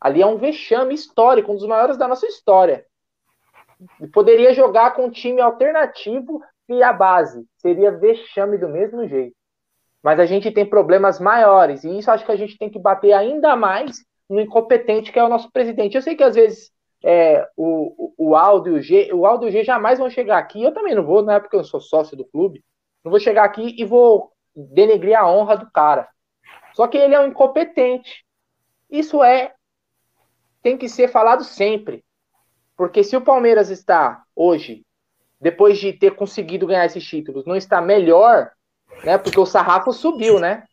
Ali 0.00 0.22
é 0.22 0.26
um 0.26 0.38
vexame 0.38 0.94
histórico, 0.94 1.52
um 1.52 1.56
dos 1.56 1.66
maiores 1.66 1.96
da 1.96 2.08
nossa 2.08 2.26
história. 2.26 2.84
Poderia 4.12 4.54
jogar 4.54 4.92
com 4.92 5.06
um 5.06 5.10
time 5.10 5.40
alternativo 5.40 6.42
e 6.68 6.82
a 6.82 6.92
base. 6.92 7.46
Seria 7.56 7.90
vexame 7.90 8.58
do 8.58 8.68
mesmo 8.68 9.06
jeito. 9.06 9.34
Mas 10.02 10.18
a 10.18 10.24
gente 10.24 10.50
tem 10.50 10.64
problemas 10.64 11.20
maiores. 11.20 11.84
E 11.84 11.98
isso 11.98 12.10
acho 12.10 12.24
que 12.24 12.32
a 12.32 12.36
gente 12.36 12.56
tem 12.56 12.70
que 12.70 12.78
bater 12.78 13.12
ainda 13.12 13.54
mais 13.56 14.04
no 14.30 14.40
incompetente 14.40 15.10
que 15.10 15.18
é 15.18 15.24
o 15.24 15.28
nosso 15.28 15.50
presidente. 15.50 15.96
Eu 15.96 16.02
sei 16.02 16.14
que 16.14 16.22
às 16.22 16.36
vezes 16.36 16.70
é, 17.04 17.46
o, 17.56 18.14
o 18.16 18.36
Aldo 18.36 18.70
e 18.70 18.72
o 18.78 18.82
G, 18.82 19.12
o 19.12 19.26
Aldo 19.26 19.46
e 19.46 19.48
o 19.48 19.52
G 19.52 19.64
jamais 19.64 19.98
vão 19.98 20.08
chegar 20.08 20.38
aqui. 20.38 20.62
Eu 20.62 20.72
também 20.72 20.94
não 20.94 21.04
vou, 21.04 21.22
não 21.22 21.34
é 21.34 21.40
porque 21.40 21.56
eu 21.56 21.64
sou 21.64 21.80
sócio 21.80 22.16
do 22.16 22.24
clube. 22.24 22.64
Não 23.04 23.10
vou 23.10 23.18
chegar 23.18 23.44
aqui 23.44 23.74
e 23.76 23.84
vou 23.84 24.32
denegrir 24.54 25.18
a 25.18 25.28
honra 25.28 25.56
do 25.56 25.70
cara. 25.70 26.08
Só 26.74 26.86
que 26.86 26.96
ele 26.96 27.14
é 27.14 27.20
um 27.20 27.26
incompetente. 27.26 28.24
Isso 28.88 29.22
é 29.22 29.52
tem 30.62 30.76
que 30.76 30.88
ser 30.88 31.08
falado 31.08 31.42
sempre. 31.42 32.04
Porque 32.76 33.02
se 33.02 33.16
o 33.16 33.20
Palmeiras 33.20 33.68
está 33.68 34.22
hoje, 34.34 34.84
depois 35.40 35.78
de 35.78 35.92
ter 35.92 36.14
conseguido 36.14 36.66
ganhar 36.66 36.84
esses 36.84 37.04
títulos, 37.04 37.44
não 37.46 37.56
está 37.56 37.80
melhor, 37.80 38.50
né? 39.04 39.18
Porque 39.18 39.40
o 39.40 39.46
sarrafo 39.46 39.92
subiu, 39.92 40.38
né? 40.38 40.64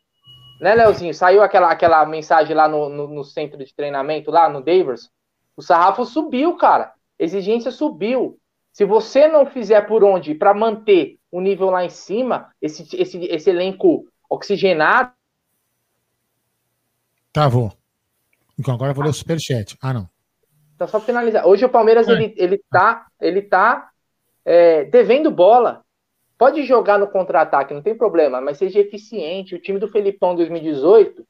Né, 0.60 0.74
Leozinho? 0.74 1.14
Saiu 1.14 1.42
aquela, 1.42 1.72
aquela 1.72 2.06
mensagem 2.06 2.56
lá 2.56 2.68
no, 2.68 2.90
no, 2.90 3.08
no 3.08 3.24
centro 3.24 3.58
de 3.58 3.74
treinamento, 3.74 4.32
lá 4.32 4.50
no 4.50 4.62
Davers. 4.62 5.10
O 5.56 5.62
sarrafo 5.62 6.06
subiu, 6.06 6.56
cara. 6.56 6.94
Exigência 7.18 7.72
subiu. 7.72 8.40
Se 8.72 8.86
você 8.86 9.28
não 9.28 9.46
fizer 9.46 9.82
por 9.82 10.04
onde 10.04 10.36
para 10.36 10.54
manter 10.54 11.18
o 11.32 11.42
nível 11.42 11.70
lá 11.70 11.84
em 11.84 11.90
cima, 11.90 12.54
esse, 12.62 12.88
esse, 12.96 13.26
esse 13.26 13.50
elenco 13.50 14.08
oxigenado. 14.30 15.12
Travou. 17.34 17.72
Então 18.60 18.74
agora 18.74 18.92
eu 18.92 18.96
vou 18.96 19.04
ler 19.04 19.10
o 19.10 19.14
superchat. 19.14 19.78
Ah, 19.82 19.94
não. 19.94 20.10
Tá 20.78 20.88
só 20.88 21.00
finalizar. 21.00 21.48
Hoje 21.48 21.66
o 21.66 21.70
Palmeiras 21.70 22.08
é. 22.08 22.12
ele, 22.12 22.34
ele 22.38 22.62
tá, 22.70 23.08
ele 23.20 23.42
tá 23.42 23.90
é, 24.46 24.86
devendo 24.86 25.32
bola. 25.32 25.84
Pode 26.38 26.64
jogar 26.64 26.99
no 26.99 27.07
contra-ataque, 27.07 27.73
não 27.73 27.81
tem 27.81 27.97
problema, 27.97 28.39
mas 28.39 28.57
seja 28.57 28.80
eficiente. 28.80 29.55
O 29.55 29.59
time 29.59 29.80
do 29.80 29.88
Felipão 29.88 30.35
2018 30.35 31.26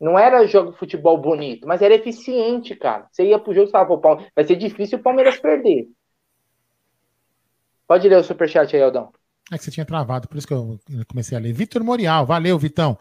não 0.00 0.18
era 0.18 0.44
jogo 0.46 0.72
de 0.72 0.78
futebol 0.78 1.16
bonito, 1.16 1.66
mas 1.66 1.80
era 1.80 1.94
eficiente, 1.94 2.74
cara. 2.74 3.06
Você 3.12 3.24
ia 3.24 3.38
pro 3.38 3.54
jogo 3.54 3.68
e 3.68 3.70
falava, 3.70 3.96
pô, 3.96 4.20
vai 4.34 4.44
ser 4.44 4.56
difícil 4.56 4.98
o 4.98 5.02
Palmeiras 5.02 5.38
perder. 5.38 5.86
Pode 7.86 8.08
ler 8.08 8.16
o 8.16 8.24
superchat 8.24 8.74
aí, 8.74 8.82
Aldão. 8.82 9.12
É 9.52 9.56
que 9.56 9.64
você 9.64 9.70
tinha 9.70 9.86
travado, 9.86 10.26
por 10.26 10.36
isso 10.36 10.46
que 10.46 10.54
eu 10.54 10.78
comecei 11.06 11.38
a 11.38 11.40
ler. 11.40 11.52
Vitor 11.52 11.84
Morial, 11.84 12.26
valeu, 12.26 12.58
Vitão. 12.58 12.98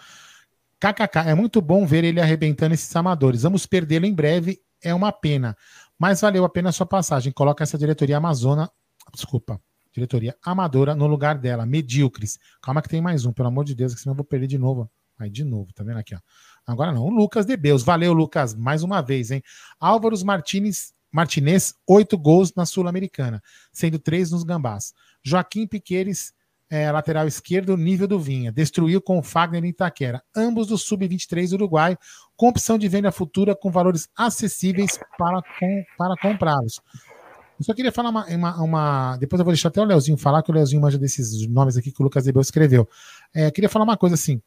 KKK, 0.80 1.30
é 1.30 1.34
muito 1.34 1.62
bom 1.62 1.86
ver 1.86 2.04
ele 2.04 2.20
arrebentando 2.20 2.74
esses 2.74 2.96
amadores. 2.96 3.44
Vamos 3.44 3.66
perdê-lo 3.66 4.06
em 4.06 4.14
breve, 4.14 4.60
é 4.84 4.94
uma 4.94 5.12
pena. 5.12 5.56
Mas 5.98 6.22
valeu 6.22 6.44
a 6.44 6.50
pena 6.50 6.70
a 6.70 6.72
sua 6.72 6.86
passagem. 6.86 7.32
Coloca 7.32 7.64
essa 7.64 7.78
diretoria 7.78 8.18
amazona, 8.18 8.70
desculpa, 9.14 9.60
diretoria 9.94 10.36
amadora 10.44 10.96
no 10.96 11.08
lugar 11.08 11.38
dela, 11.38 11.66
medíocres. 11.66 12.40
Calma 12.62 12.82
que 12.82 12.90
tem 12.90 13.02
mais 13.02 13.26
um, 13.26 13.34
pelo 13.34 13.48
amor 13.48 13.66
de 13.66 13.76
Deus, 13.76 13.94
que 13.94 14.02
senão 14.02 14.14
eu 14.14 14.18
vou 14.18 14.26
perder 14.26 14.48
de 14.48 14.58
novo. 14.58 14.90
Aí 15.20 15.30
de 15.30 15.44
novo, 15.44 15.72
tá 15.74 15.84
vendo 15.84 15.98
aqui, 15.98 16.16
ó. 16.16 16.20
Agora 16.66 16.92
não, 16.92 17.04
o 17.06 17.10
Lucas 17.10 17.46
de 17.46 17.56
Beus. 17.58 17.84
Valeu, 17.84 18.14
Lucas, 18.14 18.56
mais 18.56 18.84
uma 18.84 19.02
vez, 19.02 19.32
hein? 19.32 19.44
Álvaros 19.80 20.24
Martinez, 20.24 20.94
Martinez, 21.12 21.76
oito 21.88 22.18
gols 22.18 22.54
na 22.56 22.66
Sul-Americana, 22.66 23.42
sendo 23.72 24.00
três 24.00 24.32
nos 24.32 24.44
Gambás. 24.44 24.94
Joaquim 25.24 25.68
Piqueires, 25.68 26.34
é, 26.70 26.90
lateral 26.90 27.28
esquerdo, 27.28 27.76
nível 27.76 28.08
do 28.08 28.18
Vinha. 28.18 28.52
Destruiu 28.52 29.02
com 29.02 29.20
o 29.20 29.24
Fagner 29.24 29.64
em 29.66 29.70
Itaquera. 29.70 30.24
Ambos 30.36 30.68
do 30.68 30.78
Sub-23 30.78 31.54
Uruguai, 31.54 31.98
com 32.38 32.48
opção 32.48 32.78
de 32.78 32.88
venda 32.88 33.12
futura 33.12 33.56
com 33.56 33.70
valores 33.70 34.08
acessíveis 34.16 34.98
para, 35.18 35.42
com, 35.60 35.84
para 35.98 36.16
comprá-los. 36.16 36.80
Eu 37.62 37.66
só 37.66 37.76
queria 37.76 37.92
falar 37.92 38.10
uma, 38.10 38.26
uma, 38.26 38.64
uma, 38.64 39.18
Depois 39.18 39.40
eu 39.40 39.46
vou 39.46 39.54
deixar 39.54 39.68
até 39.68 39.80
o 39.80 39.84
Leozinho 39.84 40.18
falar, 40.18 40.42
que 40.42 40.50
o 40.50 40.54
Leozinho 40.54 40.82
manja 40.82 40.98
desses 40.98 41.46
nomes 41.48 41.78
aqui 41.78 41.92
que 41.92 42.02
o 42.02 42.04
Lucas 42.04 42.26
Ebel 42.26 42.42
escreveu. 42.42 42.90
É, 43.32 43.52
queria 43.52 43.70
falar 43.70 43.86
uma 43.86 43.96
coisa 43.96 44.16
assim. 44.16 44.42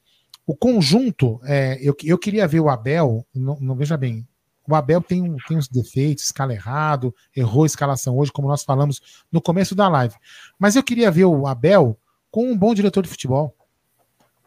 O 0.44 0.56
conjunto, 0.56 1.40
é, 1.44 1.78
eu, 1.80 1.96
eu 2.02 2.18
queria 2.18 2.48
ver 2.48 2.58
o 2.58 2.68
Abel, 2.68 3.24
não, 3.32 3.56
não 3.60 3.76
veja 3.76 3.96
bem, 3.96 4.26
o 4.68 4.74
Abel 4.74 5.00
tem, 5.00 5.22
um, 5.22 5.36
tem 5.46 5.56
uns 5.56 5.68
defeitos, 5.68 6.24
escala 6.24 6.52
errado, 6.52 7.14
errou 7.36 7.62
a 7.62 7.66
escalação 7.66 8.18
hoje, 8.18 8.32
como 8.32 8.48
nós 8.48 8.64
falamos 8.64 9.00
no 9.30 9.40
começo 9.40 9.76
da 9.76 9.88
live. 9.88 10.16
Mas 10.58 10.74
eu 10.74 10.82
queria 10.82 11.08
ver 11.08 11.26
o 11.26 11.46
Abel 11.46 11.96
com 12.32 12.50
um 12.50 12.58
bom 12.58 12.74
diretor 12.74 13.04
de 13.04 13.08
futebol, 13.08 13.54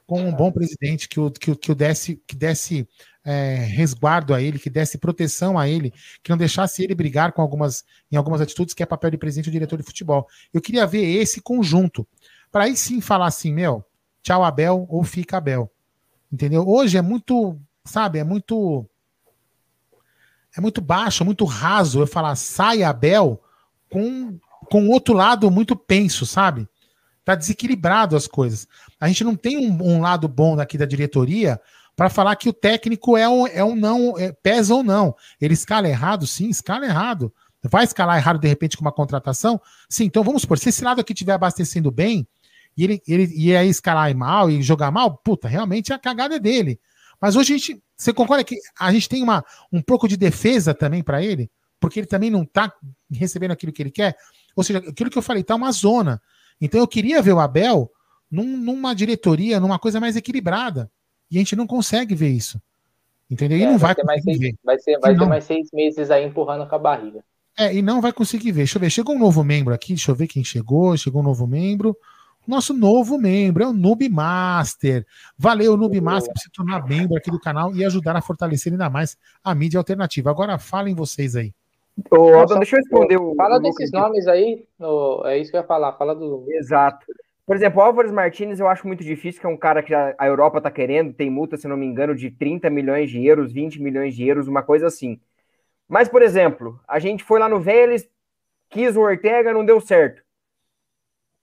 com 0.05 0.21
um 0.21 0.33
bom 0.33 0.51
presidente 0.51 1.07
que 1.07 1.21
o, 1.21 1.31
que, 1.31 1.55
que 1.55 1.71
o 1.71 1.75
desse, 1.75 2.21
que 2.27 2.35
desse 2.35 2.85
é, 3.27 3.55
resguardo 3.55 4.33
a 4.33 4.41
ele, 4.41 4.57
que 4.57 4.69
desse 4.69 4.97
proteção 4.97 5.59
a 5.59 5.67
ele, 5.67 5.93
que 6.23 6.29
não 6.29 6.37
deixasse 6.37 6.81
ele 6.81 6.95
brigar 6.95 7.33
com 7.33 7.41
algumas, 7.41 7.83
em 8.09 8.15
algumas 8.15 8.39
atitudes 8.39 8.73
que 8.73 8.81
é 8.81 8.85
papel 8.85 9.11
de 9.11 9.17
presidente 9.17 9.47
e 9.47 9.51
diretor 9.51 9.75
de 9.75 9.83
futebol. 9.83 10.25
Eu 10.53 10.61
queria 10.61 10.87
ver 10.87 11.03
esse 11.03 11.41
conjunto, 11.41 12.07
para 12.49 12.63
aí 12.63 12.77
sim 12.77 13.01
falar 13.01 13.27
assim, 13.27 13.51
meu, 13.51 13.83
tchau 14.23 14.45
Abel 14.45 14.87
ou 14.89 15.03
fica 15.03 15.35
Abel. 15.35 15.69
Entendeu? 16.31 16.65
Hoje 16.65 16.97
é 16.97 17.01
muito, 17.01 17.59
sabe, 17.83 18.17
é 18.17 18.23
muito 18.23 18.85
é 20.55 20.61
muito 20.61 20.79
baixo, 20.79 21.25
muito 21.25 21.43
raso 21.43 21.99
eu 21.99 22.07
falar 22.07 22.35
sai 22.35 22.81
Abel 22.81 23.41
com 23.91 24.39
com 24.69 24.87
outro 24.87 25.13
lado 25.13 25.51
muito 25.51 25.75
penso, 25.75 26.25
sabe? 26.25 26.67
Tá 27.25 27.35
desequilibrado 27.35 28.15
as 28.15 28.25
coisas. 28.25 28.67
A 28.99 29.07
gente 29.07 29.23
não 29.23 29.35
tem 29.35 29.57
um, 29.57 29.95
um 29.95 30.01
lado 30.01 30.27
bom 30.29 30.55
daqui 30.55 30.77
da 30.77 30.85
diretoria 30.85 31.59
para 31.97 32.11
falar 32.11 32.35
que 32.35 32.47
o 32.47 32.53
técnico 32.53 33.17
é 33.17 33.27
um, 33.27 33.47
é 33.47 33.63
um 33.63 33.75
não, 33.75 34.15
é, 34.19 34.31
pesa 34.31 34.75
ou 34.75 34.83
não. 34.83 35.15
Ele 35.41 35.55
escala 35.55 35.89
errado, 35.89 36.27
sim, 36.27 36.47
escala 36.47 36.85
errado. 36.85 37.33
Vai 37.63 37.83
escalar 37.83 38.17
errado 38.17 38.39
de 38.39 38.47
repente 38.47 38.77
com 38.77 38.85
uma 38.85 38.91
contratação? 38.91 39.59
Sim, 39.89 40.03
então 40.03 40.23
vamos 40.23 40.43
supor, 40.43 40.59
se 40.59 40.69
esse 40.69 40.83
lado 40.83 41.01
aqui 41.01 41.11
estiver 41.11 41.33
abastecendo 41.33 41.89
bem, 41.89 42.27
e 42.77 42.83
ele, 42.83 43.01
ele 43.07 43.33
e 43.35 43.55
aí 43.55 43.67
escalar 43.67 44.15
mal 44.15 44.47
e 44.47 44.61
jogar 44.61 44.91
mal, 44.91 45.17
puta, 45.17 45.47
realmente 45.47 45.91
a 45.91 45.97
cagada 45.97 46.35
é 46.35 46.39
dele. 46.39 46.79
Mas 47.19 47.35
hoje 47.35 47.55
a 47.55 47.57
gente, 47.57 47.83
você 47.97 48.13
concorda 48.13 48.43
que 48.43 48.59
a 48.79 48.93
gente 48.93 49.09
tem 49.09 49.23
uma, 49.23 49.43
um 49.73 49.81
pouco 49.81 50.07
de 50.07 50.15
defesa 50.15 50.75
também 50.75 51.01
para 51.01 51.23
ele? 51.23 51.49
Porque 51.79 51.99
ele 51.99 52.07
também 52.07 52.29
não 52.29 52.43
está 52.43 52.71
recebendo 53.11 53.51
aquilo 53.51 53.73
que 53.73 53.81
ele 53.81 53.91
quer? 53.91 54.15
Ou 54.55 54.63
seja, 54.63 54.77
aquilo 54.77 55.09
que 55.09 55.17
eu 55.17 55.23
falei, 55.23 55.43
tá 55.43 55.55
uma 55.55 55.71
zona. 55.71 56.21
Então 56.61 56.79
eu 56.79 56.87
queria 56.87 57.23
ver 57.23 57.33
o 57.33 57.39
Abel 57.39 57.91
num, 58.29 58.55
numa 58.55 58.93
diretoria, 58.93 59.59
numa 59.59 59.79
coisa 59.79 59.99
mais 59.99 60.15
equilibrada. 60.15 60.91
E 61.29 61.37
a 61.37 61.39
gente 61.39 61.55
não 61.55 61.67
consegue 61.67 62.15
ver 62.15 62.29
isso. 62.29 62.61
Entendeu? 63.29 63.57
E 63.57 63.63
é, 63.63 63.65
não 63.71 63.77
vai, 63.77 63.93
vai 63.93 64.05
mais 64.05 64.23
seis, 64.23 64.39
ver. 64.39 64.55
Vai, 64.63 64.79
ser, 64.79 64.99
vai 64.99 65.17
ter 65.17 65.25
mais 65.25 65.43
seis 65.43 65.69
meses 65.73 66.09
aí 66.09 66.25
empurrando 66.25 66.67
com 66.67 66.75
a 66.75 66.79
barriga. 66.79 67.23
É, 67.57 67.73
e 67.73 67.81
não 67.81 67.99
vai 68.01 68.13
conseguir 68.13 68.51
ver. 68.51 68.61
Deixa 68.61 68.77
eu 68.77 68.81
ver. 68.81 68.89
Chegou 68.89 69.15
um 69.15 69.19
novo 69.19 69.43
membro 69.43 69.73
aqui. 69.73 69.89
Deixa 69.89 70.11
eu 70.11 70.15
ver 70.15 70.27
quem 70.27 70.43
chegou. 70.43 70.95
Chegou 70.95 71.21
um 71.21 71.25
novo 71.25 71.45
membro 71.45 71.97
nosso 72.47 72.73
novo 72.73 73.17
membro, 73.17 73.63
é 73.63 73.67
o 73.67 73.73
Noob 73.73 74.07
Master. 74.07 75.05
Valeu, 75.37 75.75
Noob 75.75 75.99
Master, 75.99 76.33
por 76.33 76.39
se 76.39 76.49
tornar 76.49 76.87
membro 76.87 77.17
aqui 77.17 77.29
do 77.29 77.39
canal 77.39 77.75
e 77.75 77.83
ajudar 77.83 78.15
a 78.15 78.21
fortalecer 78.21 78.71
ainda 78.71 78.89
mais 78.89 79.17
a 79.43 79.53
mídia 79.53 79.77
alternativa. 79.77 80.29
Agora 80.29 80.57
falem 80.57 80.95
vocês 80.95 81.35
aí. 81.35 81.53
Ô, 82.09 82.31
Nossa, 82.31 82.55
deixa 82.55 82.77
eu 82.77 82.79
responder 82.79 83.17
o. 83.17 83.35
Fala 83.35 83.59
desses 83.59 83.91
nomes 83.91 84.27
aí, 84.27 84.65
no, 84.79 85.23
é 85.25 85.37
isso 85.37 85.51
que 85.51 85.57
eu 85.57 85.61
ia 85.61 85.67
falar. 85.67 85.93
Fala 85.93 86.15
do. 86.15 86.45
Exato. 86.49 87.05
Por 87.47 87.55
exemplo, 87.55 87.81
Álvares 87.81 88.11
Martins 88.11 88.59
eu 88.59 88.67
acho 88.67 88.85
muito 88.85 89.05
difícil, 89.05 89.39
que 89.39 89.47
é 89.47 89.49
um 89.49 89.55
cara 89.55 89.81
que 89.81 89.95
a 89.95 90.27
Europa 90.27 90.59
tá 90.59 90.69
querendo, 90.69 91.13
tem 91.13 91.29
multa, 91.29 91.55
se 91.55 91.65
não 91.65 91.77
me 91.77 91.85
engano, 91.85 92.13
de 92.13 92.29
30 92.29 92.69
milhões 92.69 93.09
de 93.09 93.25
euros, 93.25 93.53
20 93.53 93.81
milhões 93.81 94.13
de 94.13 94.27
euros, 94.27 94.49
uma 94.49 94.61
coisa 94.61 94.87
assim. 94.87 95.17
Mas, 95.87 96.09
por 96.09 96.21
exemplo, 96.21 96.77
a 96.85 96.99
gente 96.99 97.23
foi 97.23 97.39
lá 97.39 97.47
no 97.47 97.57
Vélez, 97.57 98.05
quis 98.69 98.97
o 98.97 99.01
Ortega, 99.01 99.53
não 99.53 99.63
deu 99.63 99.79
certo. 99.79 100.21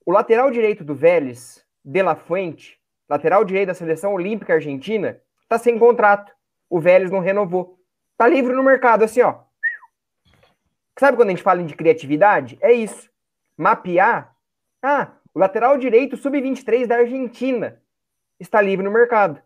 O 0.04 0.12
lateral 0.12 0.50
direito 0.50 0.84
do 0.84 0.94
Vélez, 0.94 1.64
De 1.82 2.02
La 2.02 2.14
Fuente, 2.14 2.78
lateral 3.08 3.42
direito 3.42 3.68
da 3.68 3.74
seleção 3.74 4.12
olímpica 4.12 4.52
argentina, 4.52 5.18
tá 5.48 5.56
sem 5.56 5.78
contrato. 5.78 6.30
O 6.68 6.78
Vélez 6.78 7.10
não 7.10 7.20
renovou. 7.20 7.78
Tá 8.14 8.28
livre 8.28 8.52
no 8.52 8.62
mercado, 8.62 9.04
assim, 9.04 9.22
ó. 9.22 9.38
Sabe 10.98 11.16
quando 11.16 11.30
a 11.30 11.32
gente 11.32 11.42
fala 11.42 11.64
de 11.64 11.74
criatividade? 11.74 12.58
É 12.60 12.74
isso. 12.74 13.08
Mapear. 13.56 14.36
Ah, 14.82 15.12
o 15.34 15.38
lateral 15.38 15.76
direito 15.76 16.16
sub-23 16.16 16.86
da 16.86 16.96
Argentina 16.96 17.82
está 18.38 18.62
livre 18.62 18.84
no 18.84 18.90
mercado. 18.90 19.42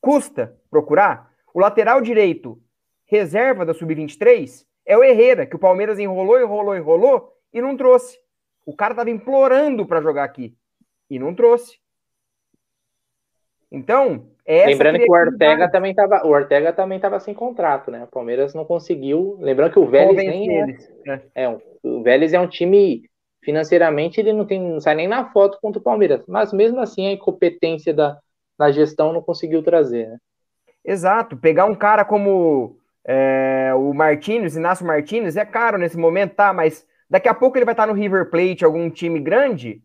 Custa 0.00 0.56
procurar? 0.70 1.32
O 1.52 1.58
lateral 1.58 2.00
direito 2.00 2.60
reserva 3.04 3.66
da 3.66 3.74
sub-23 3.74 4.64
é 4.86 4.96
o 4.96 5.02
Herrera, 5.02 5.46
que 5.46 5.56
o 5.56 5.58
Palmeiras 5.58 5.98
enrolou, 5.98 6.40
enrolou, 6.40 6.76
enrolou 6.76 7.32
e 7.52 7.60
não 7.60 7.76
trouxe. 7.76 8.18
O 8.64 8.74
cara 8.74 8.94
tava 8.94 9.10
implorando 9.10 9.84
para 9.84 10.00
jogar 10.00 10.24
aqui 10.24 10.56
e 11.10 11.18
não 11.18 11.34
trouxe. 11.34 11.78
Então, 13.70 14.28
lembrando 14.46 14.98
que 14.98 15.10
o 15.10 15.12
Ortega 15.12 15.68
também 15.70 15.90
estava, 15.90 16.24
o 16.24 16.30
Ortega 16.30 16.72
também 16.72 17.00
tava 17.00 17.18
sem 17.18 17.34
contrato, 17.34 17.90
né? 17.90 18.04
O 18.04 18.06
Palmeiras 18.06 18.54
não 18.54 18.64
conseguiu. 18.64 19.36
Lembrando 19.40 19.72
que 19.72 19.78
o 19.80 19.86
Vélez 19.88 20.16
nem 20.16 20.62
é, 21.08 21.20
é 21.34 21.48
um, 21.48 21.58
o 21.82 22.02
Vélez 22.02 22.32
é 22.32 22.38
um 22.38 22.46
time 22.46 23.02
financeiramente 23.44 24.18
ele 24.18 24.32
não 24.32 24.44
tem 24.44 24.60
não 24.60 24.80
sai 24.80 24.94
nem 24.94 25.08
na 25.08 25.30
foto 25.30 25.58
contra 25.60 25.80
o 25.80 25.84
Palmeiras, 25.84 26.22
mas 26.26 26.52
mesmo 26.52 26.80
assim 26.80 27.06
a 27.06 27.12
incompetência 27.12 27.92
da, 27.92 28.18
da 28.58 28.72
gestão 28.72 29.12
não 29.12 29.22
conseguiu 29.22 29.62
trazer, 29.62 30.08
né? 30.08 30.18
Exato, 30.84 31.36
pegar 31.36 31.64
um 31.64 31.74
cara 31.74 32.04
como 32.04 32.76
é, 33.06 33.72
o 33.74 33.94
Martins, 33.94 34.56
Inácio 34.56 34.86
Martins, 34.86 35.36
é 35.36 35.44
caro 35.44 35.78
nesse 35.78 35.96
momento, 35.96 36.34
tá? 36.34 36.52
Mas 36.52 36.86
Daqui 37.14 37.28
a 37.28 37.34
pouco 37.34 37.56
ele 37.56 37.64
vai 37.64 37.74
estar 37.74 37.86
no 37.86 37.92
River 37.92 38.28
Plate, 38.28 38.64
algum 38.64 38.90
time 38.90 39.20
grande, 39.20 39.80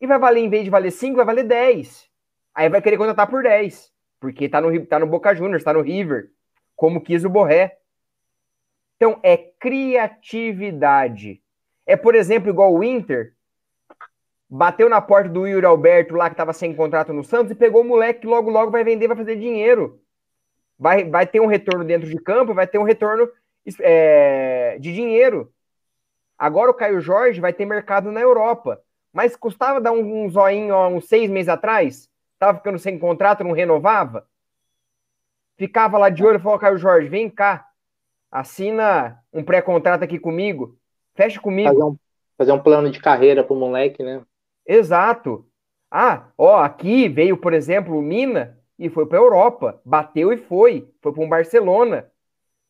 e 0.00 0.08
vai 0.08 0.18
valer, 0.18 0.40
em 0.40 0.48
vez 0.48 0.64
de 0.64 0.70
valer 0.70 0.90
5, 0.90 1.14
vai 1.14 1.24
valer 1.24 1.44
10. 1.44 2.10
Aí 2.52 2.68
vai 2.68 2.82
querer 2.82 2.96
contratar 2.96 3.28
por 3.28 3.44
10, 3.44 3.92
porque 4.18 4.48
tá 4.48 4.60
no, 4.60 4.84
tá 4.84 4.98
no 4.98 5.06
Boca 5.06 5.32
Juniors, 5.36 5.62
tá 5.62 5.72
no 5.72 5.82
River, 5.82 6.30
como 6.74 7.00
quis 7.00 7.24
o 7.24 7.30
Borré. 7.30 7.78
Então, 8.96 9.20
é 9.22 9.36
criatividade. 9.36 11.40
É, 11.86 11.96
por 11.96 12.14
exemplo, 12.14 12.48
igual 12.48 12.72
o 12.74 12.82
Inter, 12.82 13.34
bateu 14.48 14.88
na 14.88 15.00
porta 15.00 15.28
do 15.28 15.46
Yuri 15.46 15.66
Alberto 15.66 16.14
lá, 16.14 16.28
que 16.28 16.34
estava 16.34 16.52
sem 16.52 16.74
contrato 16.74 17.12
no 17.12 17.24
Santos, 17.24 17.52
e 17.52 17.54
pegou 17.54 17.82
o 17.82 17.84
moleque 17.84 18.20
que 18.20 18.26
logo, 18.26 18.50
logo 18.50 18.70
vai 18.70 18.84
vender, 18.84 19.08
vai 19.08 19.16
fazer 19.16 19.36
dinheiro. 19.36 20.00
Vai, 20.78 21.04
vai 21.04 21.26
ter 21.26 21.40
um 21.40 21.46
retorno 21.46 21.84
dentro 21.84 22.08
de 22.08 22.18
campo, 22.18 22.54
vai 22.54 22.66
ter 22.66 22.78
um 22.78 22.84
retorno 22.84 23.28
é, 23.80 24.78
de 24.80 24.92
dinheiro. 24.92 25.52
Agora 26.38 26.70
o 26.70 26.74
Caio 26.74 27.00
Jorge 27.00 27.40
vai 27.40 27.52
ter 27.52 27.64
mercado 27.64 28.10
na 28.10 28.20
Europa. 28.20 28.82
Mas 29.12 29.36
custava 29.36 29.80
dar 29.80 29.92
um, 29.92 30.24
um 30.24 30.28
zoinho 30.28 30.74
há 30.74 30.88
uns 30.88 31.06
seis 31.06 31.30
meses 31.30 31.48
atrás? 31.48 32.08
Tava 32.38 32.58
ficando 32.58 32.78
sem 32.78 32.98
contrato, 32.98 33.44
não 33.44 33.52
renovava? 33.52 34.26
Ficava 35.56 35.96
lá 35.96 36.10
de 36.10 36.24
olho 36.24 36.38
e 36.38 36.42
falou: 36.42 36.58
Caio 36.58 36.76
Jorge, 36.76 37.08
vem 37.08 37.30
cá, 37.30 37.64
assina 38.30 39.18
um 39.32 39.44
pré-contrato 39.44 40.02
aqui 40.02 40.18
comigo, 40.18 40.76
fecha 41.14 41.40
comigo. 41.40 41.68
Fazer 41.68 41.84
um, 41.84 41.96
fazer 42.36 42.52
um 42.52 42.62
plano 42.62 42.90
de 42.90 43.00
carreira 43.00 43.42
pro 43.42 43.56
moleque, 43.56 44.02
né? 44.02 44.22
Exato. 44.66 45.46
Ah, 45.90 46.28
ó, 46.36 46.56
aqui 46.56 47.08
veio, 47.08 47.36
por 47.36 47.52
exemplo, 47.52 47.96
o 47.96 48.02
Mina 48.02 48.58
e 48.78 48.88
foi 48.88 49.06
para 49.06 49.18
Europa, 49.18 49.80
bateu 49.84 50.32
e 50.32 50.36
foi, 50.36 50.92
foi 51.00 51.12
para 51.12 51.22
um 51.22 51.28
Barcelona. 51.28 52.10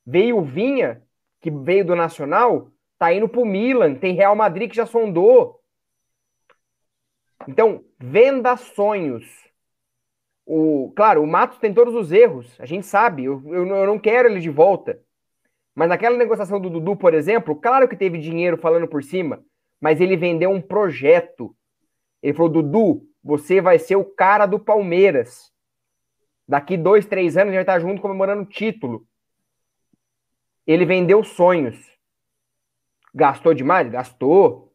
Veio 0.04 0.38
o 0.38 0.44
Vinha, 0.44 1.02
que 1.40 1.50
veio 1.50 1.84
do 1.84 1.96
Nacional, 1.96 2.70
tá 2.98 3.12
indo 3.12 3.28
pro 3.28 3.44
Milan, 3.44 3.94
tem 3.94 4.14
Real 4.14 4.36
Madrid 4.36 4.68
que 4.68 4.76
já 4.76 4.86
sondou. 4.86 5.60
Então, 7.48 7.84
venda 7.98 8.56
sonhos. 8.56 9.24
O, 10.46 10.92
claro, 10.94 11.22
o 11.22 11.26
Matos 11.26 11.58
tem 11.58 11.72
todos 11.72 11.94
os 11.94 12.12
erros, 12.12 12.60
a 12.60 12.66
gente 12.66 12.84
sabe, 12.84 13.24
eu, 13.24 13.42
eu, 13.46 13.66
eu 13.66 13.86
não 13.86 13.98
quero 13.98 14.28
ele 14.28 14.40
de 14.40 14.50
volta. 14.50 15.00
Mas 15.74 15.88
naquela 15.88 16.16
negociação 16.16 16.60
do 16.60 16.70
Dudu, 16.70 16.96
por 16.96 17.14
exemplo, 17.14 17.56
claro 17.56 17.88
que 17.88 17.96
teve 17.96 18.18
dinheiro 18.18 18.56
falando 18.56 18.86
por 18.86 19.02
cima, 19.02 19.44
mas 19.80 20.00
ele 20.00 20.16
vendeu 20.16 20.50
um 20.50 20.60
projeto. 20.60 21.54
Ele 22.22 22.32
falou: 22.32 22.50
Dudu, 22.50 23.08
você 23.22 23.60
vai 23.60 23.78
ser 23.78 23.96
o 23.96 24.04
cara 24.04 24.46
do 24.46 24.60
Palmeiras. 24.60 25.52
Daqui 26.46 26.76
dois, 26.76 27.06
três 27.06 27.36
anos 27.36 27.48
a 27.48 27.56
gente 27.56 27.64
vai 27.66 27.76
estar 27.76 27.80
junto 27.80 28.02
comemorando 28.02 28.42
o 28.42 28.46
título. 28.46 29.06
Ele 30.66 30.84
vendeu 30.84 31.24
sonhos. 31.24 31.76
Gastou 33.14 33.54
demais? 33.54 33.88
Gastou. 33.90 34.72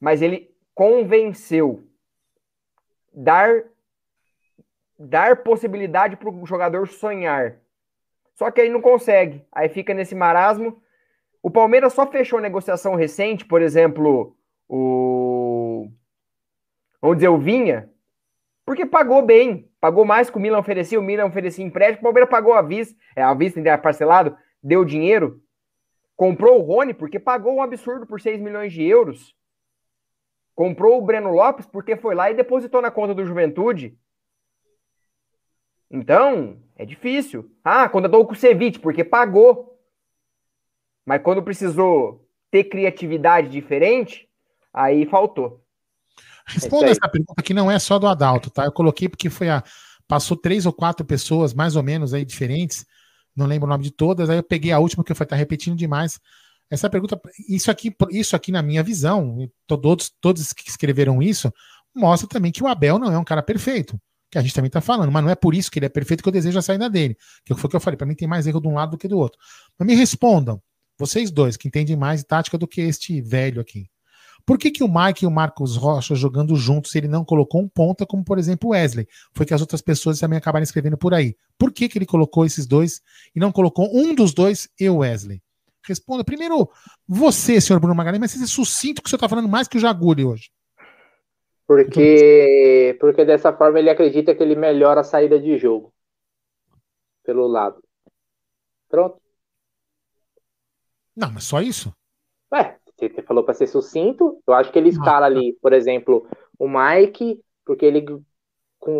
Mas 0.00 0.22
ele 0.22 0.54
convenceu. 0.74 1.84
Dar, 3.12 3.64
dar 4.98 5.42
possibilidade 5.42 6.16
para 6.16 6.30
o 6.30 6.46
jogador 6.46 6.88
sonhar. 6.88 7.60
Só 8.40 8.50
que 8.50 8.62
aí 8.62 8.70
não 8.70 8.80
consegue. 8.80 9.44
Aí 9.52 9.68
fica 9.68 9.92
nesse 9.92 10.14
marasmo. 10.14 10.82
O 11.42 11.50
Palmeiras 11.50 11.92
só 11.92 12.06
fechou 12.06 12.40
negociação 12.40 12.94
recente, 12.94 13.44
por 13.44 13.60
exemplo, 13.60 14.34
o, 14.66 15.90
vamos 17.02 17.18
dizer, 17.18 17.28
o 17.28 17.36
Vinha, 17.36 17.90
porque 18.64 18.86
pagou 18.86 19.20
bem, 19.20 19.70
pagou 19.78 20.06
mais 20.06 20.30
que 20.30 20.38
o 20.38 20.40
Milan 20.40 20.58
oferecia, 20.58 20.98
o 20.98 21.02
Milan 21.02 21.26
oferecia 21.26 21.62
empréstimo, 21.62 22.00
o 22.00 22.02
Palmeiras 22.04 22.30
pagou 22.30 22.54
a 22.54 22.62
vista, 22.62 22.98
é, 23.14 23.22
a 23.22 23.34
vista 23.34 23.60
ainda 23.60 23.76
parcelado, 23.76 24.34
deu 24.62 24.86
dinheiro, 24.86 25.42
comprou 26.16 26.58
o 26.58 26.62
Rony 26.62 26.94
porque 26.94 27.18
pagou 27.18 27.56
um 27.56 27.62
absurdo 27.62 28.06
por 28.06 28.22
6 28.22 28.40
milhões 28.40 28.72
de 28.72 28.82
euros, 28.82 29.36
comprou 30.54 30.96
o 30.96 31.04
Breno 31.04 31.30
Lopes 31.30 31.66
porque 31.66 31.94
foi 31.94 32.14
lá 32.14 32.30
e 32.30 32.34
depositou 32.34 32.80
na 32.80 32.90
conta 32.90 33.14
do 33.14 33.26
Juventude. 33.26 33.98
Então, 35.90 36.56
é 36.80 36.86
difícil. 36.86 37.50
Ah, 37.62 37.86
contratou 37.90 38.22
o 38.22 38.26
Kusevich 38.26 38.78
porque 38.78 39.04
pagou. 39.04 39.78
Mas 41.04 41.22
quando 41.22 41.42
precisou 41.42 42.26
ter 42.50 42.64
criatividade 42.64 43.50
diferente, 43.50 44.26
aí 44.72 45.04
faltou. 45.04 45.62
Responda 46.46 46.86
é 46.86 46.90
essa 46.92 47.06
pergunta 47.06 47.42
que 47.42 47.52
não 47.52 47.70
é 47.70 47.78
só 47.78 47.98
do 47.98 48.06
Adalto, 48.06 48.50
tá? 48.50 48.64
Eu 48.64 48.72
coloquei 48.72 49.10
porque 49.10 49.28
foi 49.28 49.50
a. 49.50 49.62
Passou 50.08 50.38
três 50.38 50.64
ou 50.64 50.72
quatro 50.72 51.04
pessoas, 51.04 51.52
mais 51.52 51.76
ou 51.76 51.82
menos, 51.82 52.14
aí, 52.14 52.24
diferentes. 52.24 52.86
Não 53.36 53.44
lembro 53.44 53.66
o 53.66 53.70
nome 53.70 53.84
de 53.84 53.90
todas. 53.90 54.30
Aí 54.30 54.38
eu 54.38 54.42
peguei 54.42 54.72
a 54.72 54.78
última, 54.78 55.04
que 55.04 55.14
foi 55.14 55.24
estar 55.24 55.36
tá 55.36 55.38
repetindo 55.38 55.76
demais. 55.76 56.18
Essa 56.70 56.88
pergunta, 56.88 57.20
isso 57.46 57.70
aqui, 57.70 57.94
isso 58.10 58.34
aqui, 58.34 58.50
na 58.50 58.62
minha 58.62 58.82
visão, 58.82 59.50
todos, 59.66 60.10
todos 60.18 60.54
que 60.54 60.68
escreveram 60.68 61.22
isso, 61.22 61.52
mostra 61.94 62.26
também 62.26 62.50
que 62.50 62.64
o 62.64 62.66
Abel 62.66 62.98
não 62.98 63.12
é 63.12 63.18
um 63.18 63.24
cara 63.24 63.42
perfeito. 63.42 64.00
Que 64.30 64.38
a 64.38 64.42
gente 64.42 64.54
também 64.54 64.68
está 64.68 64.80
falando, 64.80 65.10
mas 65.10 65.24
não 65.24 65.30
é 65.30 65.34
por 65.34 65.54
isso 65.54 65.70
que 65.70 65.78
ele 65.78 65.86
é 65.86 65.88
perfeito 65.88 66.22
que 66.22 66.28
eu 66.28 66.32
desejo 66.32 66.58
a 66.58 66.62
saída 66.62 66.88
dele. 66.88 67.16
Que 67.44 67.54
foi 67.54 67.66
o 67.66 67.70
que 67.70 67.76
eu 67.76 67.80
falei. 67.80 67.96
Para 67.96 68.06
mim 68.06 68.14
tem 68.14 68.28
mais 68.28 68.46
erro 68.46 68.60
de 68.60 68.68
um 68.68 68.74
lado 68.74 68.92
do 68.92 68.98
que 68.98 69.08
do 69.08 69.18
outro. 69.18 69.38
Mas 69.78 69.86
me 69.86 69.94
respondam, 69.94 70.62
vocês 70.98 71.30
dois, 71.30 71.56
que 71.56 71.66
entendem 71.66 71.96
mais 71.96 72.22
tática 72.22 72.56
do 72.56 72.68
que 72.68 72.80
este 72.80 73.20
velho 73.20 73.60
aqui. 73.60 73.90
Por 74.46 74.58
que, 74.58 74.70
que 74.70 74.82
o 74.82 74.88
Mike 74.88 75.24
e 75.24 75.26
o 75.26 75.30
Marcos 75.30 75.76
Rocha 75.76 76.14
jogando 76.14 76.56
juntos, 76.56 76.94
ele 76.94 77.08
não 77.08 77.24
colocou 77.24 77.62
um 77.62 77.68
ponta, 77.68 78.06
como 78.06 78.24
por 78.24 78.38
exemplo 78.38 78.70
o 78.70 78.72
Wesley? 78.72 79.06
Foi 79.32 79.46
que 79.46 79.54
as 79.54 79.60
outras 79.60 79.80
pessoas 79.80 80.18
também 80.18 80.38
acabaram 80.38 80.62
escrevendo 80.62 80.96
por 80.96 81.14
aí. 81.14 81.36
Por 81.58 81.72
que, 81.72 81.88
que 81.88 81.98
ele 81.98 82.06
colocou 82.06 82.44
esses 82.44 82.66
dois 82.66 83.00
e 83.34 83.40
não 83.40 83.52
colocou 83.52 83.88
um 83.94 84.14
dos 84.14 84.32
dois 84.32 84.68
e 84.78 84.88
o 84.88 84.98
Wesley? 84.98 85.42
Responda. 85.86 86.24
Primeiro, 86.24 86.68
você, 87.06 87.60
senhor 87.60 87.80
Bruno 87.80 87.94
Magalhães, 87.94 88.20
mas 88.20 88.30
você 88.32 88.44
é 88.44 88.46
sucinto 88.46 89.02
que 89.02 89.08
o 89.08 89.10
senhor 89.10 89.18
está 89.18 89.28
falando 89.28 89.48
mais 89.48 89.66
que 89.66 89.76
o 89.76 89.80
Jaguli 89.80 90.24
hoje. 90.24 90.50
Porque, 91.70 92.96
porque 92.98 93.24
dessa 93.24 93.52
forma 93.52 93.78
ele 93.78 93.88
acredita 93.88 94.34
que 94.34 94.42
ele 94.42 94.56
melhora 94.56 95.02
a 95.02 95.04
saída 95.04 95.38
de 95.38 95.56
jogo. 95.56 95.94
Pelo 97.22 97.46
lado. 97.46 97.80
Pronto. 98.88 99.20
Não, 101.14 101.30
mas 101.30 101.44
só 101.44 101.60
isso? 101.60 101.94
Ué, 102.52 102.76
você 102.98 103.22
falou 103.22 103.44
para 103.44 103.54
ser 103.54 103.68
sucinto. 103.68 104.42
Eu 104.44 104.54
acho 104.54 104.72
que 104.72 104.80
ele 104.80 104.88
escala 104.88 105.26
ali, 105.26 105.56
por 105.62 105.72
exemplo, 105.72 106.26
o 106.58 106.66
Mike, 106.68 107.40
porque 107.64 107.86
ele 107.86 108.04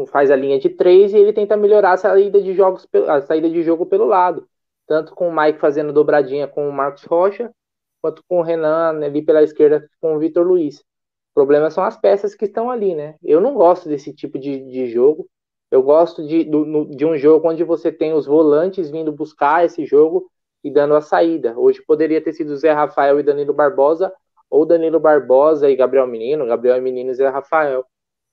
faz 0.07 0.31
a 0.31 0.37
linha 0.37 0.61
de 0.61 0.69
três 0.69 1.13
e 1.13 1.17
ele 1.17 1.33
tenta 1.33 1.57
melhorar 1.57 1.95
a 1.95 1.97
saída 1.97 2.41
de 2.41 2.55
jogos, 2.55 2.87
a 3.09 3.21
saída 3.23 3.51
de 3.51 3.65
jogo 3.65 3.85
pelo 3.85 4.05
lado. 4.05 4.49
Tanto 4.87 5.13
com 5.17 5.29
o 5.29 5.35
Mike 5.35 5.59
fazendo 5.59 5.93
dobradinha 5.93 6.47
com 6.47 6.69
o 6.69 6.73
Marcos 6.73 7.03
Rocha, 7.03 7.53
quanto 8.01 8.23
com 8.29 8.39
o 8.39 8.43
Renan 8.43 9.05
ali 9.05 9.23
pela 9.23 9.43
esquerda 9.43 9.91
com 10.01 10.15
o 10.15 10.21
Vitor 10.21 10.47
Luiz. 10.47 10.89
O 11.31 11.35
problema 11.35 11.71
são 11.71 11.85
as 11.85 11.97
peças 11.97 12.35
que 12.35 12.45
estão 12.45 12.71
ali, 12.71 12.95
né? 12.95 13.15
Eu 13.23 13.41
não 13.41 13.55
gosto 13.55 13.89
desse 13.89 14.13
tipo 14.13 14.39
de, 14.39 14.61
de 14.71 14.89
jogo. 14.89 15.29
Eu 15.71 15.83
gosto 15.83 16.27
de, 16.27 16.45
do, 16.45 16.85
de 16.87 17.07
um 17.07 17.17
jogo 17.17 17.49
onde 17.49 17.63
você 17.63 17.93
tem 17.93 18.13
os 18.13 18.27
volantes 18.27 18.91
vindo 18.91 19.13
buscar 19.13 19.65
esse 19.65 19.87
jogo 19.87 20.29
e 20.63 20.71
dando 20.71 20.95
a 20.95 21.01
saída. 21.01 21.57
Hoje 21.57 21.83
poderia 21.87 22.21
ter 22.21 22.33
sido 22.33 22.57
Zé 22.57 22.73
Rafael 22.73 23.21
e 23.21 23.23
Danilo 23.23 23.55
Barbosa, 23.55 24.13
ou 24.51 24.67
Danilo 24.67 24.99
Barbosa 24.99 25.71
e 25.71 25.77
Gabriel 25.77 26.07
Menino, 26.07 26.47
Gabriel 26.47 26.83
Menino 26.83 27.11
e 27.11 27.15
Zé 27.15 27.29
Rafael. 27.29 27.85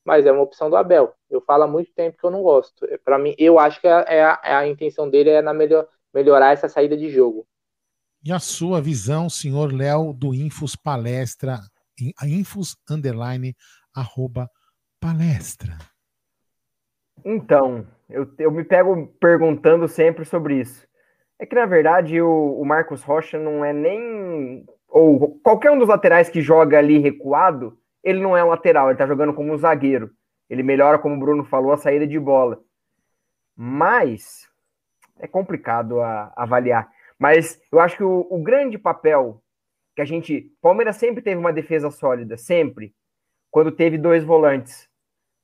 Mas 0.04 0.26
é 0.26 0.32
uma 0.32 0.42
opção 0.42 0.70
do 0.70 0.76
Abel. 0.76 1.14
Eu 1.30 1.42
falo 1.42 1.64
há 1.64 1.68
muito 1.68 1.92
tempo 1.94 2.18
que 2.18 2.26
eu 2.26 2.32
não 2.32 2.42
gosto. 2.42 2.86
É, 2.86 2.98
Para 2.98 3.20
mim, 3.20 3.36
eu 3.38 3.60
acho 3.60 3.80
que 3.80 3.88
é, 3.88 4.06
é 4.08 4.24
a, 4.24 4.42
é 4.44 4.56
a, 4.56 4.68
intenção 4.68 5.10
dele 5.10 5.30
é 5.30 5.42
na 5.42 5.54
melhor, 5.54 5.88
melhorar 6.14 6.54
essa 6.54 6.68
saída 6.68 6.98
de 6.98 7.10
jogo. 7.10 7.46
E 8.24 8.32
a 8.32 8.40
sua 8.40 8.82
visão, 8.82 9.30
senhor 9.30 9.72
Léo, 9.72 10.12
do 10.14 10.34
Infos 10.34 10.76
Palestra, 10.76 11.60
Infos 12.24 12.76
Underline, 12.90 13.56
arroba 13.96 14.50
palestra. 15.00 15.78
Então, 17.26 17.86
eu, 18.10 18.28
eu 18.38 18.52
me 18.52 18.64
pego 18.64 19.08
perguntando 19.20 19.88
sempre 19.88 20.26
sobre 20.26 20.60
isso. 20.60 20.88
É 21.40 21.46
que, 21.46 21.56
na 21.56 21.66
verdade, 21.66 22.22
o, 22.22 22.60
o 22.60 22.66
Marcos 22.66 23.04
Rocha 23.04 23.38
não 23.38 23.64
é 23.64 23.74
nem. 23.74 24.66
Ou 24.88 25.40
qualquer 25.40 25.72
um 25.72 25.78
dos 25.78 25.88
laterais 25.88 26.30
que 26.30 26.42
joga 26.42 26.78
ali 26.78 26.98
recuado, 26.98 27.78
ele 28.04 28.22
não 28.22 28.36
é 28.36 28.44
um 28.44 28.50
lateral, 28.50 28.90
ele 28.90 28.98
tá 28.98 29.06
jogando 29.06 29.34
como 29.34 29.54
um 29.54 29.58
zagueiro. 29.58 30.12
Ele 30.50 30.64
melhora, 30.64 30.98
como 30.98 31.16
o 31.16 31.20
Bruno 31.20 31.44
falou, 31.44 31.74
a 31.74 31.78
saída 31.78 32.08
de 32.08 32.20
bola. 32.20 32.60
Mas 33.56 34.48
é 35.20 35.28
complicado 35.28 36.00
a, 36.00 36.32
a 36.36 36.44
avaliar. 36.44 36.90
Mas 37.20 37.60
eu 37.72 37.80
acho 37.80 37.98
que 37.98 38.04
o, 38.04 38.26
o, 38.30 38.42
grande 38.42 38.78
papel 38.78 39.42
que 39.98 40.02
a 40.02 40.06
gente. 40.06 40.56
Palmeiras 40.62 40.98
sempre 40.98 41.24
teve 41.24 41.40
uma 41.40 41.52
defesa 41.52 41.90
sólida, 41.90 42.38
sempre. 42.38 42.94
Quando 43.50 43.72
teve 43.72 43.98
dois 43.98 44.24
volantes. 44.24 44.88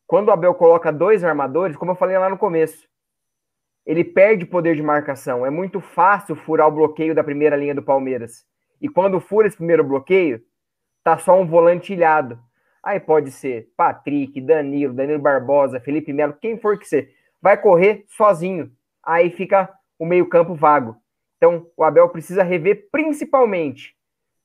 Quando 0.06 0.28
o 0.28 0.32
Abel 0.32 0.54
coloca 0.54 0.94
dois 0.94 1.24
armadores, 1.24 1.76
como 1.76 1.90
eu 1.90 1.96
falei 1.96 2.16
lá 2.20 2.30
no 2.30 2.38
começo, 2.38 2.88
ele 3.84 4.04
perde 4.04 4.46
poder 4.46 4.76
de 4.76 4.84
marcação. 4.84 5.44
É 5.44 5.50
muito 5.50 5.82
fácil 5.82 6.36
furar 6.36 6.68
o 6.68 6.72
bloqueio 6.72 7.16
da 7.16 7.24
primeira 7.24 7.56
linha 7.56 7.74
do 7.74 7.82
Palmeiras. 7.82 8.46
E 8.80 8.88
quando 8.88 9.20
fura 9.20 9.48
esse 9.48 9.58
primeiro 9.58 9.84
bloqueio, 9.84 10.40
tá 11.04 11.18
só 11.18 11.42
um 11.42 11.48
volante 11.48 11.92
ilhado. 11.92 12.40
Aí 12.84 13.00
pode 13.00 13.32
ser 13.32 13.70
Patrick, 13.76 14.40
Danilo, 14.40 14.94
Danilo 14.94 15.20
Barbosa, 15.20 15.80
Felipe 15.80 16.14
Melo, 16.14 16.38
quem 16.40 16.60
for 16.60 16.78
que 16.78 16.88
ser. 16.88 17.12
Vai 17.42 17.60
correr 17.60 18.06
sozinho. 18.08 18.72
Aí 19.04 19.32
fica 19.32 19.68
o 19.98 20.06
meio-campo 20.06 20.54
vago. 20.54 20.96
Então, 21.38 21.66
o 21.76 21.84
Abel 21.84 22.08
precisa 22.10 22.44
rever 22.44 22.88
principalmente 22.92 23.96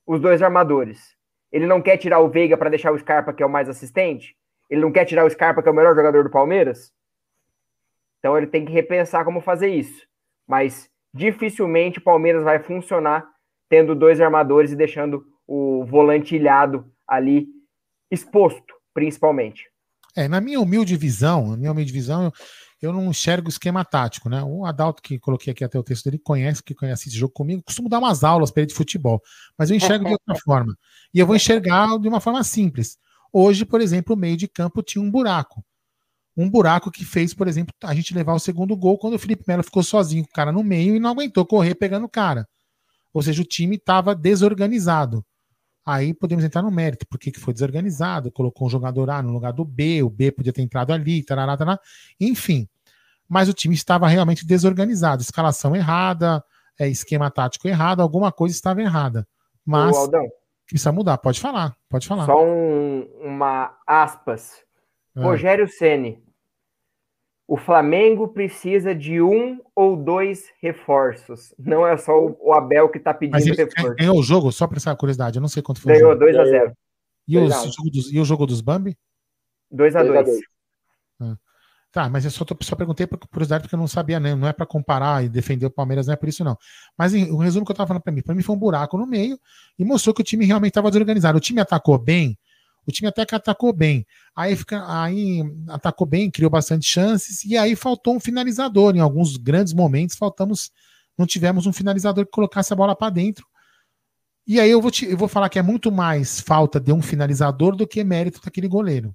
os 0.08 0.18
dois 0.18 0.40
armadores. 0.40 1.14
Ele 1.52 1.66
não 1.66 1.82
quer 1.82 1.98
tirar 1.98 2.20
o 2.20 2.30
Veiga 2.30 2.56
para 2.56 2.70
deixar 2.70 2.92
o 2.92 2.98
Scarpa, 2.98 3.32
que 3.32 3.42
é 3.42 3.46
o 3.46 3.50
mais 3.50 3.68
assistente. 3.68 4.34
Ele 4.70 4.80
não 4.80 4.90
quer 4.90 5.04
tirar 5.04 5.26
o 5.26 5.30
Scarpa, 5.30 5.62
que 5.62 5.68
é 5.68 5.70
o 5.70 5.74
melhor 5.74 5.94
jogador 5.94 6.24
do 6.24 6.30
Palmeiras. 6.30 6.90
Então 8.18 8.36
ele 8.36 8.46
tem 8.46 8.64
que 8.64 8.72
repensar 8.72 9.22
como 9.24 9.42
fazer 9.42 9.68
isso. 9.68 10.06
Mas 10.46 10.90
dificilmente 11.12 11.98
o 11.98 12.02
Palmeiras 12.02 12.42
vai 12.42 12.58
funcionar 12.58 13.28
tendo 13.68 13.94
dois 13.94 14.18
armadores 14.18 14.72
e 14.72 14.76
deixando 14.76 15.26
o 15.46 15.84
volante 15.84 16.36
ilhado 16.36 16.90
ali 17.06 17.46
exposto, 18.10 18.74
principalmente. 18.94 19.66
É, 20.16 20.26
na 20.26 20.40
minha 20.40 20.58
humilde 20.58 20.96
visão, 20.96 21.50
na 21.50 21.56
minha 21.56 21.72
humilde 21.72 21.92
visão, 21.92 22.32
eu, 22.86 22.92
não 22.92 23.10
enxergo 23.10 23.48
esquema 23.48 23.84
tático, 23.84 24.28
né? 24.28 24.42
O 24.42 24.64
Adalto, 24.64 25.02
que 25.02 25.18
coloquei 25.18 25.52
aqui 25.52 25.64
até 25.64 25.78
o 25.78 25.82
texto 25.82 26.04
dele, 26.04 26.18
conhece, 26.18 26.62
que 26.62 26.74
conhece 26.74 27.08
esse 27.08 27.18
jogo 27.18 27.32
comigo, 27.32 27.62
costumo 27.62 27.88
dar 27.88 27.98
umas 27.98 28.22
aulas 28.24 28.50
para 28.50 28.62
ele 28.62 28.68
de 28.68 28.74
futebol, 28.74 29.20
mas 29.58 29.70
eu 29.70 29.76
enxergo 29.76 30.04
de 30.04 30.12
outra 30.12 30.34
forma. 30.44 30.76
E 31.12 31.18
eu 31.18 31.26
vou 31.26 31.36
enxergar 31.36 31.98
de 31.98 32.08
uma 32.08 32.20
forma 32.20 32.42
simples. 32.44 32.96
Hoje, 33.32 33.64
por 33.64 33.80
exemplo, 33.80 34.14
o 34.14 34.18
meio 34.18 34.36
de 34.36 34.48
campo 34.48 34.82
tinha 34.82 35.02
um 35.02 35.10
buraco 35.10 35.64
um 36.38 36.48
buraco 36.48 36.88
que 36.88 37.04
fez, 37.04 37.34
por 37.34 37.48
exemplo, 37.48 37.74
a 37.82 37.92
gente 37.92 38.14
levar 38.14 38.32
o 38.32 38.38
segundo 38.38 38.76
gol 38.76 38.96
quando 38.96 39.14
o 39.14 39.18
Felipe 39.18 39.42
Melo 39.48 39.64
ficou 39.64 39.82
sozinho 39.82 40.22
com 40.22 40.30
o 40.30 40.32
cara 40.32 40.52
no 40.52 40.62
meio 40.62 40.94
e 40.94 41.00
não 41.00 41.10
aguentou 41.10 41.44
correr 41.44 41.74
pegando 41.74 42.04
o 42.04 42.08
cara. 42.08 42.48
Ou 43.12 43.20
seja, 43.20 43.42
o 43.42 43.44
time 43.44 43.74
estava 43.74 44.14
desorganizado. 44.14 45.26
Aí 45.88 46.12
podemos 46.12 46.44
entrar 46.44 46.60
no 46.60 46.70
mérito, 46.70 47.06
porque 47.08 47.30
que 47.30 47.40
foi 47.40 47.54
desorganizado, 47.54 48.30
colocou 48.30 48.66
um 48.66 48.70
jogador 48.70 49.08
A 49.08 49.22
no 49.22 49.32
lugar 49.32 49.54
do 49.54 49.64
B, 49.64 50.02
o 50.02 50.10
B 50.10 50.30
podia 50.30 50.52
ter 50.52 50.60
entrado 50.60 50.92
ali, 50.92 51.24
tarará, 51.24 51.56
tarará, 51.56 51.80
enfim. 52.20 52.68
Mas 53.26 53.48
o 53.48 53.54
time 53.54 53.74
estava 53.74 54.06
realmente 54.06 54.46
desorganizado, 54.46 55.22
escalação 55.22 55.74
errada, 55.74 56.44
é, 56.78 56.86
esquema 56.88 57.30
tático 57.30 57.66
errado, 57.66 58.02
alguma 58.02 58.30
coisa 58.30 58.54
estava 58.54 58.82
errada. 58.82 59.26
Mas 59.64 59.96
Ô, 59.96 60.00
Aldão, 60.00 60.28
precisa 60.66 60.92
mudar, 60.92 61.16
pode 61.16 61.40
falar, 61.40 61.74
pode 61.88 62.06
falar. 62.06 62.26
Só 62.26 62.44
um, 62.44 63.08
uma 63.22 63.74
aspas. 63.86 64.58
É. 65.16 65.22
Rogério 65.22 65.66
Ceni 65.66 66.22
o 67.48 67.56
Flamengo 67.56 68.28
precisa 68.28 68.94
de 68.94 69.22
um 69.22 69.58
ou 69.74 69.96
dois 69.96 70.52
reforços. 70.60 71.54
Não 71.58 71.86
é 71.86 71.96
só 71.96 72.12
o 72.12 72.52
Abel 72.52 72.90
que 72.90 72.98
está 72.98 73.14
pedindo 73.14 73.32
Mas 73.32 73.46
ele 73.46 73.56
reforço. 73.56 73.96
Ganhou 73.96 74.18
o 74.18 74.22
jogo, 74.22 74.52
só 74.52 74.66
para 74.66 74.76
essa 74.76 74.94
curiosidade, 74.94 75.38
eu 75.38 75.40
não 75.40 75.48
sei 75.48 75.62
quanto 75.62 75.80
foi. 75.80 75.94
Ganhou 75.94 76.14
2x0. 76.14 76.72
E, 77.26 77.36
e, 77.36 78.20
o 78.20 78.24
jogo 78.24 78.46
dos 78.46 78.60
Bambi? 78.60 78.98
2x2. 79.72 80.40
Ah. 81.20 81.36
Tá, 81.90 82.08
mas 82.10 82.26
eu 82.26 82.30
só, 82.30 82.44
tô, 82.44 82.54
só 82.60 82.76
perguntei 82.76 83.06
por 83.06 83.18
curiosidade 83.18 83.62
porque 83.62 83.74
eu 83.74 83.78
não 83.78 83.88
sabia, 83.88 84.20
né? 84.20 84.34
Não 84.34 84.46
é 84.46 84.52
para 84.52 84.66
comparar 84.66 85.24
e 85.24 85.28
defender 85.28 85.64
o 85.64 85.70
Palmeiras, 85.70 86.06
não 86.06 86.12
é 86.12 86.16
por 86.16 86.28
isso, 86.28 86.44
não. 86.44 86.56
Mas 86.98 87.14
em, 87.14 87.30
o 87.30 87.38
resumo 87.38 87.64
que 87.64 87.70
eu 87.70 87.74
estava 87.74 87.88
falando 87.88 88.02
para 88.02 88.12
mim, 88.12 88.20
para 88.20 88.34
mim 88.34 88.42
foi 88.42 88.54
um 88.54 88.58
buraco 88.58 88.98
no 88.98 89.06
meio 89.06 89.40
e 89.78 89.84
mostrou 89.86 90.14
que 90.14 90.20
o 90.20 90.24
time 90.24 90.44
realmente 90.44 90.72
estava 90.72 90.90
desorganizado. 90.90 91.38
O 91.38 91.40
time 91.40 91.62
atacou 91.62 91.96
bem, 91.98 92.38
o 92.88 92.92
time 92.92 93.08
até 93.08 93.26
que 93.26 93.34
atacou 93.34 93.72
bem. 93.72 94.06
Aí, 94.34 94.56
fica, 94.56 94.82
aí 94.88 95.42
atacou 95.68 96.06
bem, 96.06 96.30
criou 96.30 96.50
bastante 96.50 96.86
chances, 96.86 97.44
e 97.44 97.56
aí 97.56 97.76
faltou 97.76 98.16
um 98.16 98.20
finalizador. 98.20 98.96
Em 98.96 99.00
alguns 99.00 99.36
grandes 99.36 99.72
momentos, 99.74 100.16
faltamos, 100.16 100.70
não 101.16 101.26
tivemos 101.26 101.66
um 101.66 101.72
finalizador 101.72 102.24
que 102.24 102.32
colocasse 102.32 102.72
a 102.72 102.76
bola 102.76 102.96
para 102.96 103.10
dentro. 103.10 103.46
E 104.46 104.58
aí 104.58 104.70
eu 104.70 104.80
vou, 104.80 104.90
te, 104.90 105.04
eu 105.04 105.16
vou 105.16 105.28
falar 105.28 105.50
que 105.50 105.58
é 105.58 105.62
muito 105.62 105.92
mais 105.92 106.40
falta 106.40 106.80
de 106.80 106.92
um 106.92 107.02
finalizador 107.02 107.76
do 107.76 107.86
que 107.86 108.02
mérito 108.02 108.40
daquele 108.42 108.66
goleiro. 108.68 109.14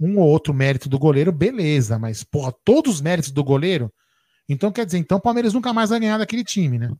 um 0.00 0.18
ou 0.18 0.28
outro 0.28 0.52
mérito 0.52 0.88
do 0.88 0.98
goleiro, 0.98 1.32
beleza, 1.32 1.98
mas, 1.98 2.24
porra, 2.24 2.52
todos 2.64 2.94
os 2.96 3.00
méritos 3.00 3.30
do 3.30 3.44
goleiro. 3.44 3.92
Então, 4.48 4.72
quer 4.72 4.84
dizer, 4.84 4.98
então 4.98 5.18
o 5.18 5.20
Palmeiras 5.20 5.54
nunca 5.54 5.72
mais 5.72 5.90
vai 5.90 6.00
ganhar 6.00 6.18
daquele 6.18 6.44
time, 6.44 6.78
né? 6.78 6.90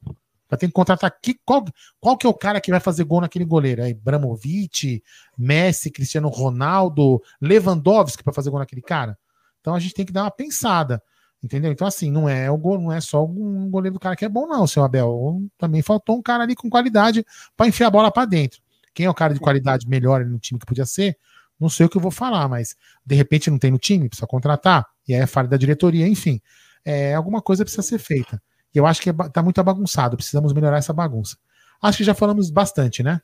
Vai 0.49 0.59
ter 0.59 0.66
que 0.66 0.73
contratar 0.73 1.09
aqui. 1.09 1.39
Qual, 1.45 1.65
qual 2.01 2.16
que 2.16 2.27
é 2.27 2.31
o 2.31 2.35
cara 2.35 2.61
que 2.61 2.71
vai 2.71 2.81
fazer 2.81 3.05
gol 3.05 3.21
naquele 3.21 3.45
goleiro? 3.45 3.83
É 3.83 3.91
Ibramovic, 3.91 5.03
Messi, 5.37 5.91
Cristiano 5.91 6.29
Ronaldo, 6.29 7.23
Lewandowski 7.41 8.23
para 8.23 8.33
fazer 8.33 8.51
gol 8.51 8.59
naquele 8.59 8.83
cara? 8.83 9.19
Então 9.61 9.75
a 9.75 9.81
gente 9.81 9.95
tem 9.95 10.05
que 10.05 10.12
dar 10.12 10.25
uma 10.25 10.31
pensada. 10.31 11.03
Entendeu? 11.43 11.71
Então, 11.71 11.87
assim, 11.87 12.11
não 12.11 12.27
é, 12.27 12.51
o 12.51 12.57
gol, 12.57 12.81
não 12.81 12.91
é 12.91 13.03
só 13.03 13.23
um 13.23 13.69
goleiro 13.69 13.95
do 13.95 14.01
cara 14.01 14.16
que 14.16 14.25
é 14.25 14.29
bom, 14.31 14.47
não, 14.47 14.66
seu 14.66 14.83
Abel. 14.83 15.43
Também 15.59 15.83
faltou 15.83 16.16
um 16.16 16.23
cara 16.23 16.43
ali 16.43 16.55
com 16.55 16.71
qualidade 16.71 17.25
para 17.55 17.66
enfiar 17.66 17.89
a 17.89 17.91
bola 17.91 18.11
para 18.11 18.25
dentro. 18.25 18.62
Quem 18.95 19.05
é 19.05 19.11
o 19.11 19.15
cara 19.15 19.35
de 19.35 19.41
qualidade 19.41 19.87
melhor 19.87 20.25
no 20.25 20.39
time 20.39 20.59
que 20.59 20.65
podia 20.65 20.87
ser? 20.87 21.19
Não 21.61 21.69
sei 21.69 21.85
o 21.85 21.89
que 21.89 21.99
eu 21.99 22.01
vou 22.01 22.11
falar, 22.11 22.49
mas 22.49 22.75
de 23.05 23.15
repente 23.15 23.51
não 23.51 23.59
tem 23.59 23.71
no 23.71 23.79
time, 23.79 24.09
precisa 24.09 24.27
contratar, 24.27 24.87
e 25.07 25.15
aí 25.15 25.21
é 25.21 25.27
falha 25.27 25.49
da 25.49 25.57
diretoria, 25.57 26.09
enfim. 26.09 26.41
É, 26.85 27.15
alguma 27.15 27.43
coisa 27.43 27.65
precisa 27.65 27.83
ser 27.83 27.99
feita. 27.99 28.41
E 28.74 28.78
eu 28.78 28.86
acho 28.86 29.01
que 29.01 29.10
está 29.10 29.40
é, 29.40 29.42
muito 29.42 29.62
bagunçado, 29.62 30.16
precisamos 30.16 30.52
melhorar 30.52 30.78
essa 30.78 30.92
bagunça. 30.92 31.36
Acho 31.80 31.98
que 31.98 32.05
já 32.05 32.14
falamos 32.14 32.51
bastante, 32.51 33.02
né? 33.02 33.20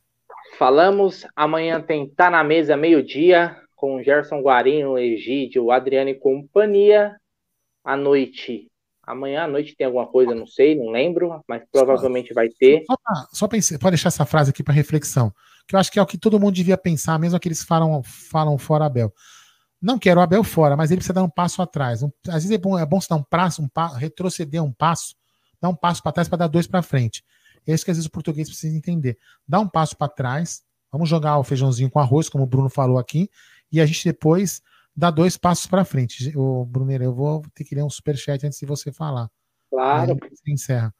Falamos. 0.59 1.27
Amanhã 1.35 1.81
tem 1.81 2.09
Tá 2.09 2.31
na 2.31 2.44
Mesa, 2.44 2.77
meio-dia, 2.77 3.56
com 3.74 4.02
Gerson 4.02 4.43
Guarino, 4.43 4.98
Egídio, 4.98 5.70
Adriano 5.70 6.10
e 6.10 6.14
companhia. 6.14 7.16
À 7.85 7.97
noite. 7.97 8.68
Amanhã 9.02 9.44
à 9.44 9.48
noite 9.48 9.74
tem 9.74 9.86
alguma 9.86 10.06
coisa, 10.06 10.35
não 10.35 10.47
sei, 10.47 10.77
não 10.77 10.90
lembro, 10.90 11.43
mas 11.48 11.62
provavelmente 11.72 12.32
vai 12.32 12.48
ter. 12.48 12.85
Só, 12.86 12.97
pra, 13.02 13.27
só 13.32 13.48
pensei, 13.48 13.78
pode 13.78 13.93
deixar 13.93 14.09
essa 14.09 14.27
frase 14.27 14.51
aqui 14.51 14.62
para 14.62 14.74
reflexão, 14.74 15.32
que 15.66 15.74
eu 15.74 15.81
acho 15.81 15.90
que 15.90 15.98
é 15.98 16.02
o 16.02 16.06
que 16.06 16.18
todo 16.18 16.39
mundo 16.39 16.55
devia 16.55 16.78
pensar, 16.78 17.18
mesmo 17.18 17.36
aqueles 17.36 17.62
que 17.62 17.66
falam, 17.66 18.02
falam 18.05 18.56
fora 18.56 18.85
Abel. 18.85 19.12
Não 19.82 19.98
quero 19.98 20.20
o 20.20 20.22
Abel 20.22 20.44
fora, 20.44 20.77
mas 20.77 20.90
ele 20.90 20.98
precisa 20.98 21.14
dar 21.14 21.24
um 21.24 21.31
passo 21.31 21.60
atrás. 21.60 22.05
Às 22.28 22.44
vezes 22.44 22.51
é 22.51 22.59
bom, 22.59 22.78
é 22.78 22.86
bom 22.86 23.01
você 23.01 23.09
dar 23.09 23.16
um 23.16 23.24
passo, 23.24 23.62
um 23.62 23.97
retroceder 23.97 24.62
um 24.62 24.72
passo 24.72 25.16
dá 25.61 25.69
um 25.69 25.74
passo 25.74 26.03
para 26.03 26.12
trás 26.12 26.28
para 26.28 26.39
dar 26.39 26.49
dois 26.49 26.66
para 26.66 26.82
frente. 26.82 27.24
É 27.66 27.74
isso 27.74 27.85
que 27.85 27.91
às 27.91 27.97
vezes 27.97 28.09
o 28.09 28.11
português 28.11 28.49
precisa 28.49 28.77
entender. 28.77 29.19
Dá 29.47 29.61
um 29.61 29.69
passo 29.69 29.97
para 29.97 30.09
trás, 30.09 30.62
vamos 30.91 31.09
jogar 31.09 31.39
o 31.39 31.45
feijãozinho 31.45 31.91
com 31.91 31.99
arroz, 31.99 32.28
como 32.28 32.45
o 32.45 32.47
Bruno 32.47 32.69
falou 32.69 32.99
aqui, 32.99 33.28
e 33.70 33.81
a 33.81 33.87
gente 33.87 34.05
depois 34.05 34.62
dá 34.97 35.11
dois 35.11 35.37
passos 35.37 35.66
para 35.66 35.85
frente. 35.85 36.37
O 36.37 36.65
Bruneiro, 36.65 37.05
eu 37.05 37.15
vou 37.15 37.43
ter 37.55 37.65
que 37.65 37.74
ler 37.74 37.82
um 37.82 37.91
superchat 37.91 38.47
antes 38.47 38.59
de 38.59 38.66
você 38.66 38.91
falar. 38.91 39.31
Claro. 39.70 40.16
Aí 40.23 40.53
encerra. 40.53 40.95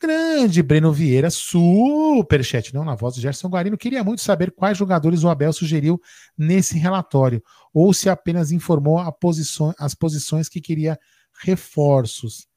Grande 0.00 0.64
Breno 0.64 0.92
Vieira, 0.92 1.30
superchat, 1.30 2.74
não 2.74 2.84
na 2.84 2.96
voz 2.96 3.14
do 3.14 3.20
Gerson 3.20 3.48
Guarino. 3.48 3.78
Queria 3.78 4.02
muito 4.02 4.20
saber 4.20 4.50
quais 4.50 4.76
jogadores 4.76 5.22
o 5.22 5.28
Abel 5.28 5.52
sugeriu 5.52 6.00
nesse 6.36 6.76
relatório, 6.76 7.40
ou 7.72 7.94
se 7.94 8.08
apenas 8.08 8.50
informou 8.50 8.98
posição, 9.12 9.72
as 9.78 9.94
posições 9.94 10.48
que 10.48 10.60
queria 10.60 10.98
reforços. 11.40 12.48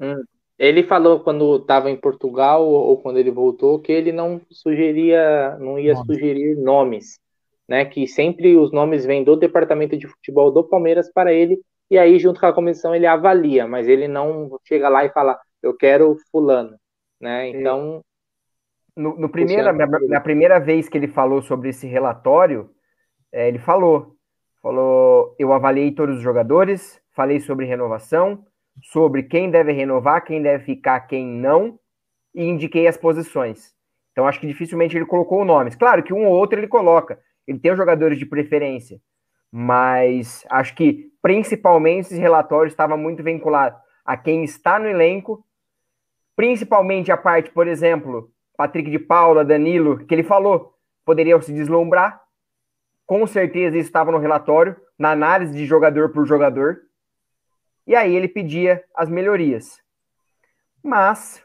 Hum. 0.00 0.22
Ele 0.58 0.82
falou 0.84 1.20
quando 1.20 1.56
estava 1.56 1.90
em 1.90 1.96
Portugal 1.96 2.64
ou 2.64 2.96
quando 2.98 3.18
ele 3.18 3.30
voltou 3.30 3.80
que 3.80 3.90
ele 3.90 4.12
não 4.12 4.40
sugeria, 4.50 5.56
não 5.58 5.78
ia 5.78 5.94
Nome. 5.94 6.06
sugerir 6.06 6.56
nomes, 6.56 7.18
né? 7.68 7.84
Que 7.84 8.06
sempre 8.06 8.56
os 8.56 8.70
nomes 8.70 9.04
vêm 9.04 9.24
do 9.24 9.34
departamento 9.34 9.96
de 9.96 10.06
futebol 10.06 10.52
do 10.52 10.62
Palmeiras 10.62 11.10
para 11.12 11.32
ele 11.32 11.60
e 11.90 11.98
aí 11.98 12.18
junto 12.18 12.38
com 12.38 12.46
a 12.46 12.52
comissão 12.52 12.94
ele 12.94 13.06
avalia, 13.06 13.66
mas 13.66 13.88
ele 13.88 14.06
não 14.06 14.56
chega 14.64 14.88
lá 14.88 15.04
e 15.04 15.10
fala 15.10 15.38
eu 15.62 15.74
quero 15.76 16.16
fulano, 16.30 16.76
né? 17.20 17.48
Então 17.48 18.02
no, 18.96 19.16
no 19.16 19.28
primeira, 19.28 19.72
na, 19.72 19.86
na, 19.86 20.20
primeira 20.20 20.60
vez 20.60 20.88
que 20.88 20.98
ele 20.98 21.08
falou 21.08 21.42
sobre 21.42 21.70
esse 21.70 21.86
relatório, 21.86 22.70
é, 23.32 23.48
ele 23.48 23.58
falou, 23.58 24.14
falou 24.60 25.34
eu 25.38 25.52
avaliei 25.52 25.90
todos 25.92 26.18
os 26.18 26.22
jogadores, 26.22 27.00
falei 27.10 27.40
sobre 27.40 27.66
renovação 27.66 28.44
sobre 28.80 29.22
quem 29.22 29.50
deve 29.50 29.72
renovar, 29.72 30.24
quem 30.24 30.40
deve 30.40 30.64
ficar, 30.64 31.00
quem 31.00 31.26
não, 31.26 31.78
e 32.34 32.44
indiquei 32.44 32.86
as 32.86 32.96
posições. 32.96 33.74
Então 34.12 34.26
acho 34.26 34.40
que 34.40 34.46
dificilmente 34.46 34.96
ele 34.96 35.06
colocou 35.06 35.44
nomes. 35.44 35.74
Claro 35.74 36.02
que 36.02 36.12
um 36.12 36.26
ou 36.26 36.32
outro 36.32 36.58
ele 36.58 36.68
coloca. 36.68 37.18
Ele 37.46 37.58
tem 37.58 37.72
os 37.72 37.76
jogadores 37.76 38.18
de 38.18 38.26
preferência, 38.26 39.00
mas 39.50 40.46
acho 40.50 40.74
que 40.74 41.10
principalmente 41.20 42.06
esse 42.06 42.18
relatório 42.18 42.68
estava 42.68 42.96
muito 42.96 43.22
vinculado 43.22 43.76
a 44.04 44.16
quem 44.16 44.44
está 44.44 44.78
no 44.78 44.86
elenco, 44.86 45.44
principalmente 46.34 47.12
a 47.12 47.16
parte, 47.16 47.50
por 47.50 47.68
exemplo, 47.68 48.30
Patrick 48.56 48.90
de 48.90 48.98
Paula, 48.98 49.44
Danilo, 49.44 50.04
que 50.06 50.14
ele 50.14 50.22
falou, 50.22 50.74
poderiam 51.04 51.40
se 51.40 51.52
deslumbrar. 51.52 52.20
Com 53.06 53.26
certeza 53.26 53.76
isso 53.76 53.88
estava 53.88 54.12
no 54.12 54.18
relatório, 54.18 54.76
na 54.98 55.10
análise 55.10 55.52
de 55.52 55.66
jogador 55.66 56.10
por 56.10 56.26
jogador. 56.26 56.78
E 57.86 57.94
aí 57.94 58.14
ele 58.14 58.28
pedia 58.28 58.82
as 58.94 59.08
melhorias. 59.08 59.78
Mas 60.82 61.42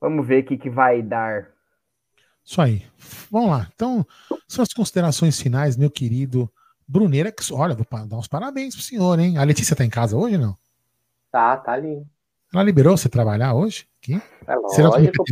vamos 0.00 0.26
ver 0.26 0.42
o 0.42 0.46
que, 0.46 0.56
que 0.56 0.70
vai 0.70 1.02
dar. 1.02 1.48
Isso 2.44 2.60
aí. 2.60 2.84
Vamos 3.30 3.50
lá. 3.50 3.68
Então, 3.74 4.06
suas 4.48 4.72
considerações 4.72 5.40
finais, 5.40 5.76
meu 5.76 5.90
querido 5.90 6.50
Bruneira. 6.86 7.34
Olha, 7.52 7.74
vou 7.74 7.86
dar 8.06 8.16
uns 8.16 8.28
parabéns 8.28 8.74
pro 8.74 8.84
senhor, 8.84 9.18
hein? 9.18 9.38
A 9.38 9.44
Letícia 9.44 9.74
tá 9.74 9.84
em 9.84 9.90
casa 9.90 10.16
hoje, 10.16 10.38
não? 10.38 10.56
Tá, 11.30 11.56
tá 11.56 11.72
ali. 11.72 12.04
Ela 12.54 12.62
liberou 12.62 12.96
você 12.96 13.08
trabalhar 13.08 13.54
hoje? 13.54 13.86
Aqui? 14.00 14.22
É 14.46 14.54
lógico. 14.54 15.24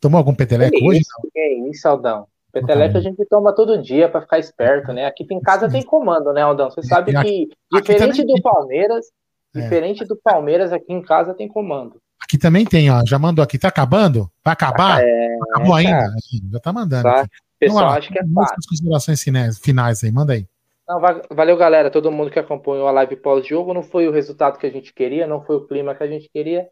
Tomou 0.00 0.18
algum 0.18 0.34
peteleco 0.34 0.76
que 0.76 0.84
hoje? 0.84 1.00
Isso, 1.00 1.10
não? 1.22 1.30
Que 1.30 1.38
é 1.38 1.70
isso, 1.70 1.88
Aldão? 1.88 2.26
Peteleco 2.52 2.94
tá 2.94 2.98
a 2.98 3.02
gente 3.02 3.24
toma 3.26 3.54
todo 3.54 3.80
dia 3.80 4.08
para 4.08 4.20
ficar 4.20 4.38
esperto, 4.38 4.92
né? 4.92 5.06
Aqui 5.06 5.26
em 5.30 5.40
casa 5.40 5.70
tem 5.70 5.82
comando, 5.82 6.32
né, 6.32 6.42
Aldão? 6.42 6.70
Você 6.70 6.82
sabe 6.82 7.12
que, 7.22 7.48
diferente 7.72 8.24
do 8.24 8.42
Palmeiras, 8.42 9.06
é. 9.54 9.60
Diferente 9.60 10.04
do 10.04 10.16
Palmeiras, 10.16 10.72
aqui 10.72 10.92
em 10.92 11.02
casa 11.02 11.34
tem 11.34 11.48
comando. 11.48 12.00
Aqui 12.22 12.36
também 12.36 12.64
tem, 12.64 12.90
ó. 12.90 13.02
Já 13.06 13.18
mandou 13.18 13.42
aqui. 13.42 13.58
Tá 13.58 13.68
acabando? 13.68 14.30
Vai 14.44 14.52
acabar? 14.52 15.02
É, 15.02 15.36
Acabou 15.50 15.74
ainda? 15.74 16.12
Já 16.52 16.60
tá 16.60 16.72
mandando. 16.72 17.04
Tá. 17.04 17.26
Pessoal, 17.58 17.84
então, 17.84 17.98
acho 17.98 18.12
que 18.12 18.18
é 18.18 18.22
fácil. 18.34 18.56
considerações 18.68 19.22
finais 19.60 20.04
aí, 20.04 20.12
manda 20.12 20.32
aí. 20.32 20.46
Não, 20.86 21.00
valeu, 21.30 21.56
galera. 21.56 21.90
Todo 21.90 22.12
mundo 22.12 22.30
que 22.30 22.38
acompanhou 22.38 22.86
a 22.86 22.92
live 22.92 23.16
pós-jogo. 23.16 23.74
Não 23.74 23.82
foi 23.82 24.08
o 24.08 24.12
resultado 24.12 24.58
que 24.58 24.66
a 24.66 24.70
gente 24.70 24.92
queria, 24.92 25.26
não 25.26 25.42
foi 25.44 25.56
o 25.56 25.66
clima 25.66 25.94
que 25.94 26.02
a 26.02 26.06
gente 26.06 26.28
queria, 26.32 26.68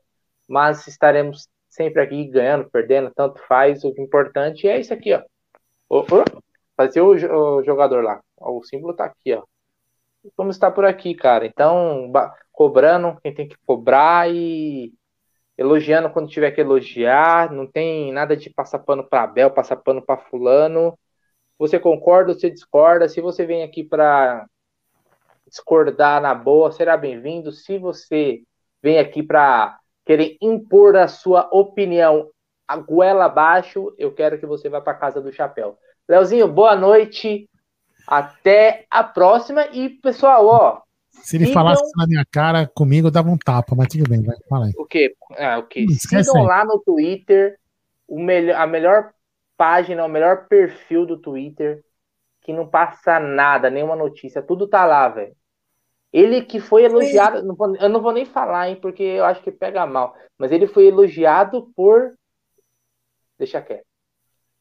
mas 0.48 0.86
estaremos 0.86 1.48
sempre 1.68 2.02
aqui 2.02 2.24
ganhando, 2.28 2.70
perdendo, 2.70 3.10
tanto 3.14 3.40
faz. 3.46 3.84
O 3.84 3.92
importante 3.98 4.66
é 4.68 4.80
isso 4.80 4.94
aqui, 4.94 5.12
ó. 5.12 6.04
fazer 6.76 7.00
o, 7.00 7.10
o 7.10 7.64
jogador 7.64 8.02
lá. 8.02 8.20
O 8.38 8.62
símbolo 8.64 8.94
tá 8.94 9.04
aqui, 9.06 9.34
ó. 9.34 9.42
Vamos 10.36 10.56
estar 10.56 10.70
por 10.70 10.84
aqui, 10.84 11.14
cara. 11.14 11.46
Então, 11.46 12.10
cobrando 12.56 13.20
quem 13.20 13.34
tem 13.34 13.46
que 13.46 13.56
cobrar 13.66 14.32
e 14.34 14.90
elogiando 15.58 16.10
quando 16.10 16.30
tiver 16.30 16.50
que 16.52 16.60
elogiar. 16.62 17.52
Não 17.52 17.66
tem 17.66 18.10
nada 18.10 18.34
de 18.34 18.48
passar 18.48 18.78
pano 18.78 19.04
para 19.04 19.24
Abel, 19.24 19.50
passar 19.50 19.76
pano 19.76 20.00
para 20.00 20.22
fulano. 20.22 20.98
Você 21.58 21.78
concorda, 21.78 22.32
você 22.32 22.50
discorda. 22.50 23.08
Se 23.10 23.20
você 23.20 23.44
vem 23.44 23.62
aqui 23.62 23.84
para 23.84 24.46
discordar 25.46 26.20
na 26.20 26.34
boa, 26.34 26.72
será 26.72 26.96
bem-vindo. 26.96 27.52
Se 27.52 27.78
você 27.78 28.42
vem 28.82 28.98
aqui 28.98 29.22
para 29.22 29.78
querer 30.06 30.38
impor 30.40 30.96
a 30.96 31.08
sua 31.08 31.48
opinião 31.52 32.30
a 32.66 32.76
goela 32.78 33.26
abaixo, 33.26 33.94
eu 33.98 34.12
quero 34.12 34.38
que 34.40 34.46
você 34.46 34.68
vá 34.68 34.80
para 34.80 34.94
casa 34.94 35.20
do 35.20 35.30
chapéu. 35.30 35.78
Leozinho, 36.08 36.48
boa 36.48 36.74
noite. 36.74 37.48
Até 38.08 38.86
a 38.90 39.04
próxima. 39.04 39.66
E, 39.66 39.90
pessoal, 39.90 40.46
ó, 40.46 40.85
se 41.26 41.36
ele 41.36 41.52
falasse 41.52 41.82
na 41.96 42.06
minha 42.06 42.24
cara 42.24 42.70
comigo, 42.72 43.08
eu 43.08 43.10
dava 43.10 43.28
um 43.28 43.36
tapa, 43.36 43.74
mas 43.74 43.88
tudo 43.88 44.08
bem, 44.08 44.22
vai, 44.22 44.36
fala 44.48 44.66
aí. 44.66 44.72
O 44.78 44.84
quê? 44.84 45.12
Ah, 45.36 45.58
o 45.58 45.64
quê? 45.64 45.84
Sigam 45.90 46.44
lá 46.44 46.64
no 46.64 46.78
Twitter 46.78 47.58
o 48.06 48.22
melhor, 48.22 48.60
a 48.60 48.64
melhor 48.64 49.12
página, 49.56 50.04
o 50.04 50.08
melhor 50.08 50.46
perfil 50.46 51.04
do 51.04 51.18
Twitter, 51.18 51.82
que 52.42 52.52
não 52.52 52.64
passa 52.64 53.18
nada, 53.18 53.68
nenhuma 53.68 53.96
notícia, 53.96 54.40
tudo 54.40 54.68
tá 54.68 54.86
lá, 54.86 55.08
velho. 55.08 55.34
Ele 56.12 56.42
que 56.42 56.60
foi 56.60 56.84
elogiado, 56.84 57.42
não 57.42 57.56
vou, 57.56 57.74
eu 57.74 57.88
não 57.88 58.00
vou 58.00 58.12
nem 58.12 58.24
falar, 58.24 58.68
hein, 58.68 58.78
porque 58.80 59.02
eu 59.02 59.24
acho 59.24 59.42
que 59.42 59.50
pega 59.50 59.84
mal, 59.84 60.14
mas 60.38 60.52
ele 60.52 60.68
foi 60.68 60.86
elogiado 60.86 61.72
por. 61.74 62.14
Deixa 63.36 63.60
quieto. 63.60 63.84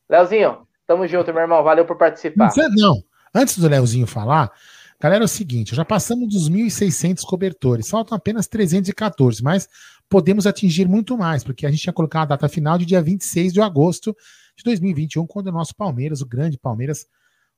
Leozinho, 0.10 0.68
tamo 0.88 1.08
junto, 1.08 1.32
meu 1.32 1.44
irmão, 1.44 1.64
valeu 1.64 1.86
por 1.86 1.96
participar. 1.96 2.50
Não, 2.58 2.70
não. 2.76 3.04
antes 3.36 3.60
do 3.60 3.70
Leozinho 3.70 4.08
falar, 4.08 4.52
Galera, 4.99 5.23
é 5.23 5.26
o 5.26 5.27
seguinte, 5.27 5.76
já 5.76 5.84
passamos 5.84 6.34
dos 6.34 6.49
1.600 6.49 7.22
cobertores, 7.26 7.89
faltam 7.89 8.15
apenas 8.17 8.47
314, 8.47 9.43
mas 9.43 9.67
podemos 10.09 10.47
atingir 10.47 10.88
muito 10.88 11.17
mais, 11.17 11.43
porque 11.43 11.65
a 11.65 11.72
gente 11.72 11.81
tinha 11.81 11.93
colocado 11.93 12.31
a 12.31 12.35
data 12.35 12.47
final 12.47 12.77
de 12.77 12.85
dia 12.85 13.01
26 13.01 13.51
de 13.51 13.61
agosto 13.61 14.15
de 14.55 14.63
2021, 14.63 15.27
quando 15.27 15.47
o 15.47 15.51
nosso 15.51 15.76
Palmeiras, 15.76 16.22
o 16.22 16.26
grande 16.26 16.57
Palmeiras, 16.57 17.05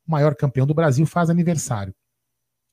o 0.08 0.12
maior 0.12 0.36
campeão 0.36 0.66
do 0.66 0.74
Brasil, 0.74 1.06
faz 1.06 1.30
aniversário. 1.30 1.94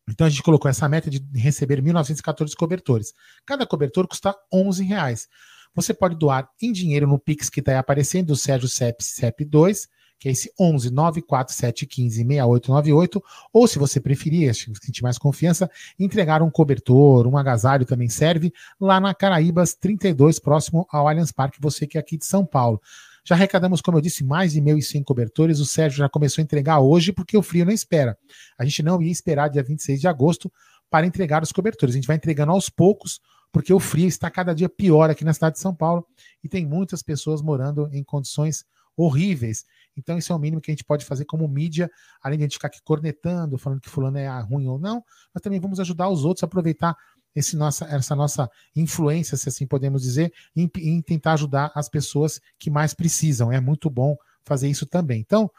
Então 0.08 0.26
a 0.26 0.30
gente 0.30 0.42
colocou 0.42 0.70
essa 0.70 0.88
meta 0.88 1.10
de 1.10 1.22
receber 1.34 1.82
1.914 1.82 2.54
cobertores. 2.54 3.12
Cada 3.44 3.66
cobertor 3.66 4.06
custa 4.06 4.34
11 4.52 4.84
reais. 4.84 5.28
Você 5.74 5.92
pode 5.92 6.16
doar 6.16 6.48
em 6.60 6.72
dinheiro 6.72 7.06
no 7.06 7.18
Pix 7.18 7.50
que 7.50 7.60
está 7.60 7.72
aí 7.72 7.78
aparecendo, 7.78 8.28
do 8.28 8.36
Sérgio 8.36 8.68
CEP, 8.68 9.02
CEP 9.02 9.44
2, 9.44 9.88
que 10.18 10.28
é 10.28 10.32
esse 10.32 10.50
11 10.58 10.90
94715 10.90 12.16
6898, 12.16 13.22
ou 13.52 13.66
se 13.66 13.78
você 13.78 14.00
preferir, 14.00 14.54
sentir 14.54 15.02
mais 15.02 15.18
confiança, 15.18 15.70
entregar 15.98 16.42
um 16.42 16.50
cobertor, 16.50 17.26
um 17.26 17.36
agasalho 17.36 17.84
também 17.84 18.08
serve, 18.08 18.52
lá 18.80 19.00
na 19.00 19.14
Caraíbas 19.14 19.74
32, 19.74 20.38
próximo 20.38 20.86
ao 20.90 21.08
Allianz 21.08 21.32
Parque, 21.32 21.58
você 21.60 21.86
que 21.86 21.98
é 21.98 22.00
aqui 22.00 22.16
de 22.16 22.24
São 22.24 22.44
Paulo. 22.44 22.80
Já 23.26 23.34
arrecadamos, 23.34 23.80
como 23.80 23.96
eu 23.96 24.02
disse, 24.02 24.22
mais 24.22 24.52
de 24.52 24.60
1.100 24.60 25.02
cobertores. 25.02 25.58
O 25.58 25.64
Sérgio 25.64 25.98
já 25.98 26.08
começou 26.10 26.42
a 26.42 26.44
entregar 26.44 26.80
hoje, 26.80 27.10
porque 27.10 27.36
o 27.38 27.42
frio 27.42 27.64
não 27.64 27.72
espera. 27.72 28.18
A 28.58 28.64
gente 28.64 28.82
não 28.82 29.00
ia 29.00 29.10
esperar 29.10 29.48
dia 29.48 29.62
26 29.62 29.98
de 29.98 30.06
agosto 30.06 30.52
para 30.90 31.06
entregar 31.06 31.42
os 31.42 31.50
cobertores. 31.50 31.94
A 31.94 31.96
gente 31.96 32.06
vai 32.06 32.16
entregando 32.16 32.52
aos 32.52 32.68
poucos, 32.68 33.20
porque 33.50 33.72
o 33.72 33.80
frio 33.80 34.06
está 34.06 34.30
cada 34.30 34.54
dia 34.54 34.68
pior 34.68 35.08
aqui 35.08 35.24
na 35.24 35.32
cidade 35.32 35.54
de 35.54 35.62
São 35.62 35.74
Paulo 35.74 36.06
e 36.42 36.48
tem 36.48 36.66
muitas 36.66 37.02
pessoas 37.02 37.40
morando 37.40 37.88
em 37.92 38.04
condições 38.04 38.66
horríveis. 38.94 39.64
Então, 39.96 40.18
isso 40.18 40.32
é 40.32 40.36
o 40.36 40.38
mínimo 40.38 40.60
que 40.60 40.70
a 40.70 40.74
gente 40.74 40.84
pode 40.84 41.04
fazer 41.04 41.24
como 41.24 41.46
mídia, 41.48 41.90
além 42.22 42.38
de 42.38 42.44
a 42.44 42.46
gente 42.46 42.54
ficar 42.54 42.68
aqui 42.68 42.80
cornetando, 42.82 43.58
falando 43.58 43.80
que 43.80 43.88
fulano 43.88 44.18
é 44.18 44.28
ruim 44.40 44.66
ou 44.66 44.78
não, 44.78 45.04
nós 45.34 45.42
também 45.42 45.60
vamos 45.60 45.80
ajudar 45.80 46.08
os 46.08 46.24
outros 46.24 46.42
a 46.42 46.46
aproveitar 46.46 46.96
esse 47.34 47.56
nossa, 47.56 47.84
essa 47.86 48.14
nossa 48.14 48.48
influência, 48.76 49.36
se 49.36 49.48
assim 49.48 49.66
podemos 49.66 50.02
dizer, 50.02 50.32
em, 50.54 50.70
em 50.76 51.02
tentar 51.02 51.32
ajudar 51.32 51.72
as 51.74 51.88
pessoas 51.88 52.40
que 52.58 52.70
mais 52.70 52.94
precisam. 52.94 53.50
É 53.50 53.60
muito 53.60 53.90
bom 53.90 54.16
fazer 54.44 54.68
isso 54.68 54.86
também. 54.86 55.20
Então, 55.20 55.50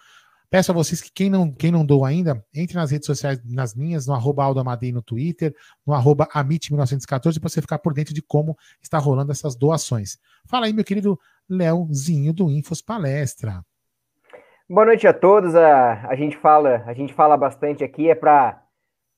Peço 0.49 0.71
a 0.71 0.73
vocês 0.73 1.01
que 1.01 1.11
quem 1.11 1.29
não, 1.29 1.51
quem 1.51 1.71
não 1.71 1.85
doou 1.85 2.05
ainda, 2.05 2.41
entre 2.53 2.77
nas 2.77 2.91
redes 2.91 3.07
sociais, 3.07 3.39
nas 3.43 3.73
minhas, 3.75 4.05
no 4.05 4.13
arroba 4.13 4.43
Aldo 4.43 4.59
Amadei 4.59 4.91
no 4.91 5.01
Twitter, 5.01 5.53
no 5.85 5.93
arroba 5.93 6.27
Amit1914, 6.27 7.39
para 7.39 7.49
você 7.49 7.61
ficar 7.61 7.79
por 7.79 7.93
dentro 7.93 8.13
de 8.13 8.21
como 8.21 8.55
está 8.81 8.97
rolando 8.97 9.31
essas 9.31 9.55
doações. 9.55 10.17
Fala 10.45 10.67
aí, 10.67 10.73
meu 10.73 10.85
querido 10.85 11.19
Leozinho 11.49 12.31
do 12.31 12.49
Infos 12.49 12.81
Palestra. 12.81 13.65
Boa 14.67 14.83
noite 14.83 15.07
a 15.07 15.13
todos. 15.13 15.55
A, 15.55 16.07
a 16.07 16.15
gente 16.15 16.35
fala, 16.35 16.83
a 16.87 16.93
gente 16.93 17.13
fala 17.13 17.37
bastante 17.37 17.83
aqui, 17.83 18.09
é 18.09 18.15
para 18.15 18.63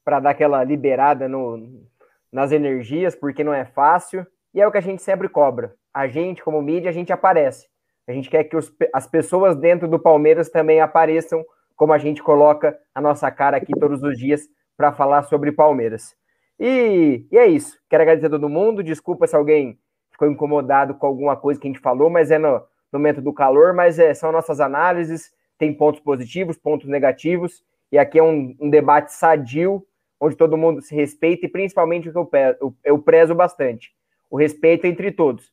dar 0.06 0.32
aquela 0.32 0.62
liberada 0.62 1.30
no, 1.30 1.88
nas 2.30 2.52
energias, 2.52 3.16
porque 3.16 3.46
não 3.46 3.54
é 3.54 3.64
fácil, 3.64 4.28
e 4.54 4.60
é 4.60 4.68
o 4.68 4.72
que 4.72 4.78
a 4.78 4.82
gente 4.82 5.02
sempre 5.02 5.30
cobra. 5.30 5.74
A 5.94 6.06
gente, 6.06 6.44
como 6.44 6.62
mídia, 6.62 6.90
a 6.90 6.94
gente 6.94 7.14
aparece. 7.14 7.66
A 8.06 8.12
gente 8.12 8.30
quer 8.30 8.44
que 8.44 8.58
os, 8.58 8.70
as 8.94 9.08
pessoas 9.08 9.56
dentro 9.56 9.88
do 9.88 9.98
Palmeiras 9.98 10.50
também 10.50 10.82
apareçam, 10.82 11.46
como 11.78 11.94
a 11.94 11.98
gente 11.98 12.22
coloca 12.22 12.78
a 12.94 13.00
nossa 13.00 13.32
cara 13.32 13.56
aqui 13.56 13.72
todos 13.72 14.04
os 14.04 14.18
dias 14.18 14.42
para 14.76 14.92
falar 14.92 15.24
sobre 15.24 15.54
Palmeiras. 15.54 16.14
E, 16.60 17.26
e, 17.32 17.38
é 17.38 17.48
isso. 17.48 17.80
Quero 17.90 18.04
agradecer 18.04 18.28
a 18.28 18.32
todo 18.32 18.50
mundo. 18.50 18.84
Desculpa 18.84 19.26
se 19.26 19.36
alguém 19.36 19.80
ficou 20.12 20.30
incomodado 20.30 20.94
com 20.96 21.08
alguma 21.08 21.38
coisa 21.38 21.58
que 21.58 21.68
a 21.68 21.72
gente 21.72 21.80
falou, 21.80 22.10
mas 22.10 22.32
é 22.32 22.38
no, 22.38 22.60
no 22.92 23.00
momento 23.00 23.22
do 23.22 23.32
calor. 23.32 23.74
Mas 23.74 23.98
é, 23.98 24.14
são 24.14 24.32
nossas 24.32 24.60
análises. 24.60 25.37
Tem 25.58 25.74
pontos 25.74 26.02
positivos, 26.02 26.58
pontos 26.58 26.88
negativos. 26.88 27.64
E 27.92 27.98
aqui 27.98 28.20
é 28.20 28.24
um, 28.24 28.56
um 28.60 28.70
debate 28.70 29.14
sadio, 29.14 29.86
onde 30.20 30.36
todo 30.36 30.58
mundo 30.58 30.82
se 30.82 30.96
respeita 30.96 31.46
e 31.46 31.50
principalmente 31.50 32.10
o 32.10 32.12
que 32.12 32.18
eu, 32.18 32.26
peço, 32.26 32.76
eu 32.84 33.00
prezo 33.00 33.34
bastante: 33.34 33.92
o 34.30 34.38
respeito 34.38 34.86
entre 34.86 35.12
todos. 35.12 35.52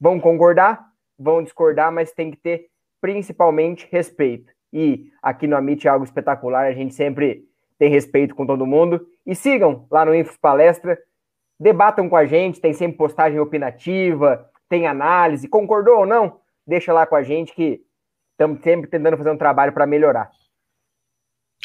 Vão 0.00 0.20
concordar? 0.20 0.88
vão 1.18 1.42
discordar, 1.42 1.90
mas 1.90 2.12
tem 2.12 2.30
que 2.30 2.36
ter 2.36 2.68
principalmente 3.00 3.88
respeito. 3.90 4.52
E 4.72 5.10
aqui 5.22 5.46
no 5.46 5.56
Amit 5.56 5.86
é 5.86 5.90
algo 5.90 6.04
espetacular, 6.04 6.66
a 6.66 6.72
gente 6.72 6.94
sempre 6.94 7.44
tem 7.78 7.90
respeito 7.90 8.34
com 8.34 8.46
todo 8.46 8.66
mundo. 8.66 9.06
E 9.26 9.34
sigam 9.34 9.86
lá 9.90 10.04
no 10.04 10.14
Infos 10.14 10.36
Palestra, 10.36 10.98
debatam 11.58 12.08
com 12.08 12.16
a 12.16 12.24
gente, 12.24 12.60
tem 12.60 12.72
sempre 12.72 12.96
postagem 12.96 13.40
opinativa, 13.40 14.48
tem 14.68 14.86
análise, 14.86 15.48
concordou 15.48 16.00
ou 16.00 16.06
não? 16.06 16.40
Deixa 16.66 16.92
lá 16.92 17.06
com 17.06 17.16
a 17.16 17.22
gente 17.22 17.54
que 17.54 17.82
estamos 18.38 18.62
sempre 18.62 18.88
tentando 18.88 19.16
fazer 19.16 19.32
um 19.32 19.36
trabalho 19.36 19.72
para 19.72 19.84
melhorar. 19.84 20.30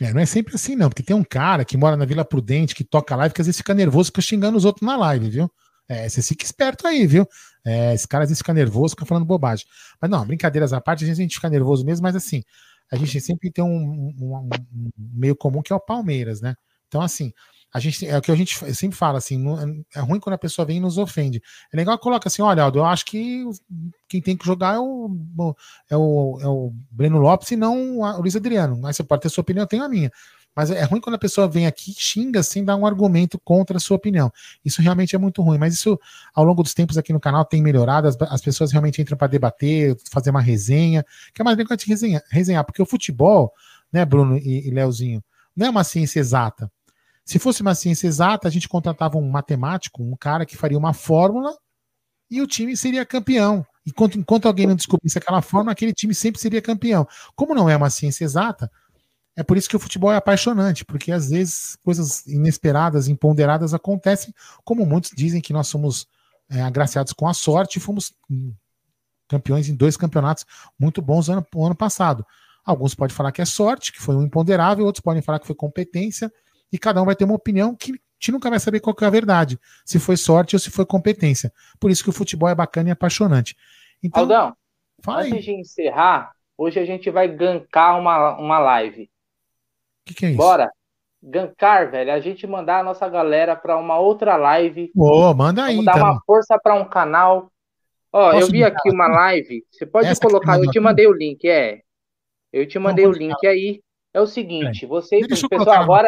É, 0.02 0.12
não 0.12 0.20
é 0.20 0.26
sempre 0.26 0.56
assim, 0.56 0.76
não, 0.76 0.90
porque 0.90 1.04
tem 1.04 1.16
um 1.16 1.24
cara 1.24 1.64
que 1.64 1.78
mora 1.78 1.96
na 1.96 2.04
Vila 2.04 2.26
Prudente, 2.26 2.74
que 2.74 2.84
toca 2.84 3.16
live, 3.16 3.34
que 3.34 3.42
às 3.42 3.46
vezes 3.46 3.60
fica 3.60 3.76
nervoso, 3.76 4.08
fica 4.08 4.22
xingando 4.22 4.58
os 4.58 4.66
outros 4.66 4.86
na 4.86 4.98
live, 4.98 5.30
viu? 5.30 5.52
É, 5.88 6.10
você 6.10 6.24
fica 6.24 6.44
esperto 6.44 6.88
aí, 6.88 7.06
viu? 7.06 7.28
É, 7.64 7.94
esse 7.94 8.08
cara 8.08 8.24
às 8.24 8.30
vezes 8.30 8.40
fica 8.40 8.54
nervoso, 8.54 8.96
fica 8.96 9.06
falando 9.06 9.26
bobagem. 9.26 9.66
Mas 10.02 10.10
não, 10.10 10.26
brincadeiras 10.26 10.74
à 10.74 10.82
parte, 10.82 11.06
a 11.06 11.14
gente 11.14 11.36
fica 11.36 11.50
nervoso 11.50 11.86
mesmo, 11.86 12.02
mas 12.02 12.16
assim, 12.16 12.42
a 12.92 12.96
gente 12.96 13.22
sempre 13.22 13.52
tem 13.52 13.64
um, 13.64 14.12
um, 14.20 14.50
um 14.50 14.90
meio 14.98 15.36
comum 15.36 15.62
que 15.62 15.72
é 15.72 15.76
o 15.76 15.80
Palmeiras, 15.80 16.42
né? 16.42 16.56
Então, 16.88 17.02
assim, 17.02 17.32
a 17.74 17.80
gente 17.80 18.06
é 18.06 18.18
o 18.18 18.22
que 18.22 18.32
a 18.32 18.36
gente 18.36 18.56
sempre 18.76 18.96
fala 18.96 19.18
assim, 19.18 19.44
é 19.96 20.00
ruim 20.00 20.20
quando 20.20 20.36
a 20.36 20.38
pessoa 20.38 20.66
vem 20.66 20.78
e 20.78 20.80
nos 20.80 21.00
ofende. 21.00 21.42
É 21.74 21.76
legal 21.78 21.98
coloca 21.98 22.28
assim, 22.28 22.42
olha, 22.42 22.62
Aldo, 22.62 22.80
eu 22.80 22.86
acho 22.86 23.04
que 23.06 23.44
quem 24.08 24.22
tem 24.22 24.38
que 24.38 24.46
jogar 24.46 24.76
é 24.76 24.80
o, 24.80 25.10
é 25.90 25.98
o, 25.98 26.40
é 26.40 26.48
o 26.48 26.72
Breno 26.92 27.18
Lopes 27.18 27.50
e 27.50 27.56
não 27.56 28.00
o 28.00 28.22
Luiz 28.22 28.36
Adriano. 28.36 28.78
Mas 28.80 28.96
você 28.96 29.04
pode 29.04 29.24
ter 29.24 29.30
sua 29.30 29.42
opinião, 29.42 29.64
eu 29.64 29.68
tenho 29.68 29.84
a 29.84 29.90
minha. 29.90 30.12
Mas 30.56 30.70
é 30.70 30.84
ruim 30.84 31.02
quando 31.02 31.16
a 31.16 31.20
pessoa 31.20 31.48
vem 31.48 31.66
aqui 31.66 31.96
xinga 31.98 32.44
sem 32.44 32.64
dar 32.64 32.76
um 32.76 32.86
argumento 32.86 33.40
contra 33.44 33.78
a 33.78 33.80
sua 33.80 33.98
opinião. 33.98 34.32
Isso 34.64 34.82
realmente 34.84 35.16
é 35.16 35.20
muito 35.20 35.42
ruim. 35.42 35.58
Mas 35.58 35.74
isso, 35.74 36.00
ao 36.34 36.44
longo 36.44 36.62
dos 36.62 36.76
tempos 36.76 36.96
aqui 36.96 37.12
no 37.12 37.20
canal, 37.20 37.44
tem 37.44 37.60
melhorado. 37.60 38.08
As, 38.08 38.16
as 38.22 38.42
pessoas 38.42 38.72
realmente 38.72 39.02
entram 39.02 39.18
para 39.18 39.26
debater, 39.26 39.98
fazer 40.12 40.30
uma 40.30 40.42
resenha, 40.42 41.04
que 41.34 41.42
é 41.42 41.44
mais 41.44 41.58
legal 41.58 41.76
de 41.76 41.88
resenhar, 41.88 42.22
resenhar, 42.30 42.64
porque 42.64 42.82
o 42.82 42.86
futebol, 42.86 43.52
né, 43.92 44.06
Bruno 44.06 44.38
e, 44.38 44.68
e 44.68 44.70
Leozinho, 44.70 45.24
não 45.56 45.66
é 45.66 45.70
uma 45.72 45.84
ciência 45.84 46.20
exata. 46.20 46.72
Se 47.26 47.40
fosse 47.40 47.62
uma 47.62 47.74
ciência 47.74 48.08
exata, 48.08 48.48
a 48.48 48.52
gente 48.52 48.68
contratava 48.68 49.18
um 49.18 49.30
matemático, 49.30 50.04
um 50.04 50.16
cara 50.16 50.46
que 50.46 50.58
faria 50.58 50.78
uma 50.78 50.94
fórmula 50.94 51.56
e 52.30 52.42
o 52.42 52.48
time 52.48 52.76
seria 52.76 53.06
campeão. 53.06 53.66
Enquanto, 53.86 54.18
enquanto 54.18 54.48
alguém 54.48 54.68
não 54.68 54.76
descobrisse 54.76 55.18
aquela 55.18 55.42
fórmula, 55.42 55.72
aquele 55.72 55.94
time 55.94 56.14
sempre 56.14 56.42
seria 56.42 56.62
campeão. 56.62 57.08
Como 57.36 57.54
não 57.54 57.70
é 57.70 57.76
uma 57.76 57.90
ciência 57.90 58.24
exata, 58.24 58.72
é 59.36 59.44
por 59.44 59.58
isso 59.58 59.70
que 59.70 59.76
o 59.76 59.80
futebol 59.80 60.12
é 60.12 60.16
apaixonante, 60.16 60.86
porque 60.86 61.12
às 61.12 61.30
vezes 61.30 61.76
coisas 61.84 62.26
inesperadas, 62.28 63.08
imponderadas 63.08 63.74
acontecem, 63.74 64.34
como 64.64 64.86
muitos 64.86 65.12
dizem 65.16 65.42
que 65.42 65.54
nós 65.54 65.68
somos 65.68 66.08
é, 66.50 66.62
agraciados 66.62 67.14
com 67.14 67.28
a 67.28 67.34
sorte 67.34 67.78
e 67.78 67.82
fomos 67.82 68.14
campeões 69.28 69.68
em 69.70 69.76
dois 69.76 69.98
campeonatos 69.98 70.46
muito 70.80 71.02
bons 71.02 71.30
ano, 71.30 71.46
ano 71.56 71.76
passado. 71.76 72.26
Alguns 72.64 72.94
podem 72.94 73.16
falar 73.16 73.32
que 73.32 73.42
é 73.42 73.46
sorte, 73.46 73.92
que 73.92 74.02
foi 74.02 74.16
um 74.16 74.24
imponderável, 74.24 74.86
outros 74.86 75.02
podem 75.02 75.22
falar 75.22 75.40
que 75.40 75.48
foi 75.48 75.56
competência, 75.56 76.32
e 76.74 76.80
cada 76.80 77.00
um 77.00 77.06
vai 77.06 77.16
ter 77.16 77.24
uma 77.24 77.36
opinião 77.36 77.76
que 77.76 77.92
a 77.92 77.96
gente 78.20 78.32
nunca 78.32 78.50
vai 78.50 78.60
saber 78.60 78.80
qual 78.80 78.96
é 79.00 79.06
a 79.06 79.10
verdade, 79.12 79.60
se 79.86 80.00
foi 80.00 80.18
sorte 80.18 80.56
ou 80.56 80.60
se 80.60 80.72
foi 80.72 80.86
competência. 80.86 81.54
Por 81.80 81.92
isso 81.92 82.04
que 82.04 82.10
o 82.10 82.14
futebol 82.14 82.50
é 82.50 82.56
bacana 82.56 82.90
e 82.90 82.92
apaixonante. 82.92 83.56
Então, 84.02 84.24
Aldão, 84.24 84.54
antes 85.08 85.34
aí. 85.34 85.42
de 85.42 85.52
encerrar, 85.52 86.32
hoje 86.58 86.80
a 86.80 86.86
gente 86.86 87.12
vai 87.12 87.28
gankar 87.28 88.00
uma, 88.00 88.36
uma 88.40 88.58
live. 88.58 89.04
O 89.04 89.08
que, 90.06 90.14
que, 90.16 90.26
é 90.26 90.30
isso? 90.30 90.38
Bora. 90.38 90.72
Gankar, 91.22 91.92
velho, 91.92 92.12
a 92.12 92.20
gente 92.20 92.46
mandar 92.48 92.80
a 92.80 92.84
nossa 92.84 93.08
galera 93.08 93.56
para 93.56 93.78
uma 93.78 94.00
outra 94.00 94.36
live. 94.36 94.92
Ô, 94.96 95.30
oh, 95.30 95.34
manda 95.34 95.64
aí. 95.64 95.84
Dar 95.86 95.98
então. 95.98 96.10
uma 96.10 96.22
força 96.26 96.60
para 96.62 96.74
um 96.74 96.84
canal. 96.84 97.52
Ó, 98.12 98.32
Posso 98.32 98.48
eu 98.48 98.52
vi 98.52 98.64
aqui 98.64 98.90
uma 98.90 99.08
live. 99.08 99.64
Você 99.72 99.86
pode 99.86 100.08
Essa 100.08 100.20
colocar, 100.20 100.58
eu 100.58 100.70
te 100.70 100.80
mandei 100.80 101.08
o 101.08 101.14
link, 101.14 101.48
é. 101.48 101.82
Eu 102.52 102.68
te 102.68 102.78
mandei 102.80 103.06
Não, 103.06 103.12
o 103.12 103.16
link 103.16 103.46
aí. 103.46 103.82
É 104.14 104.20
o 104.20 104.28
seguinte, 104.28 104.86
é. 104.86 104.88
vocês, 104.88 105.26
pessoal, 105.28 105.82
agora. 105.82 106.08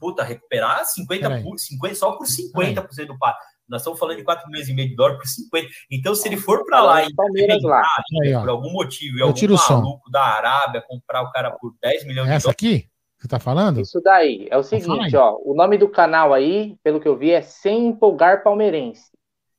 Puta, 0.00 0.24
recuperar 0.24 0.84
50, 0.84 1.42
por, 1.42 1.58
50 1.58 1.94
só 1.94 2.12
por 2.12 2.26
50% 2.26 3.06
do 3.06 3.18
passe. 3.18 3.38
Nós 3.68 3.82
estamos 3.82 4.00
falando 4.00 4.16
de 4.16 4.24
4 4.24 4.50
meses 4.50 4.68
e 4.68 4.74
meio 4.74 4.88
de 4.88 4.96
dólar 4.96 5.16
por 5.16 5.26
50. 5.26 5.68
Então, 5.92 6.14
se 6.14 6.26
ele 6.26 6.36
for 6.36 6.64
para 6.64 6.82
lá 6.82 7.04
e 7.04 7.14
Palmeiras 7.14 7.62
lá. 7.62 7.82
Aí, 8.22 8.32
por 8.32 8.48
algum 8.48 8.72
motivo, 8.72 9.18
e 9.18 9.22
algum 9.22 9.56
maluco 9.68 10.10
da 10.10 10.22
Arábia 10.22 10.82
comprar 10.88 11.22
o 11.22 11.30
cara 11.30 11.52
por 11.52 11.74
10 11.80 12.04
milhões 12.04 12.14
de 12.14 12.14
dólares. 12.14 12.44
Essa 12.44 12.50
aqui? 12.50 12.88
Você 13.16 13.28
tá 13.28 13.38
falando? 13.38 13.80
Isso 13.80 14.00
daí. 14.00 14.48
É 14.50 14.56
o 14.56 14.62
seguinte, 14.62 15.14
ó. 15.14 15.38
O 15.44 15.54
nome 15.54 15.76
do 15.76 15.88
canal 15.88 16.32
aí, 16.32 16.76
pelo 16.82 16.98
que 16.98 17.06
eu 17.06 17.16
vi, 17.16 17.30
é 17.30 17.42
Sem 17.42 17.88
Empolgar 17.88 18.42
Palmeirense. 18.42 19.10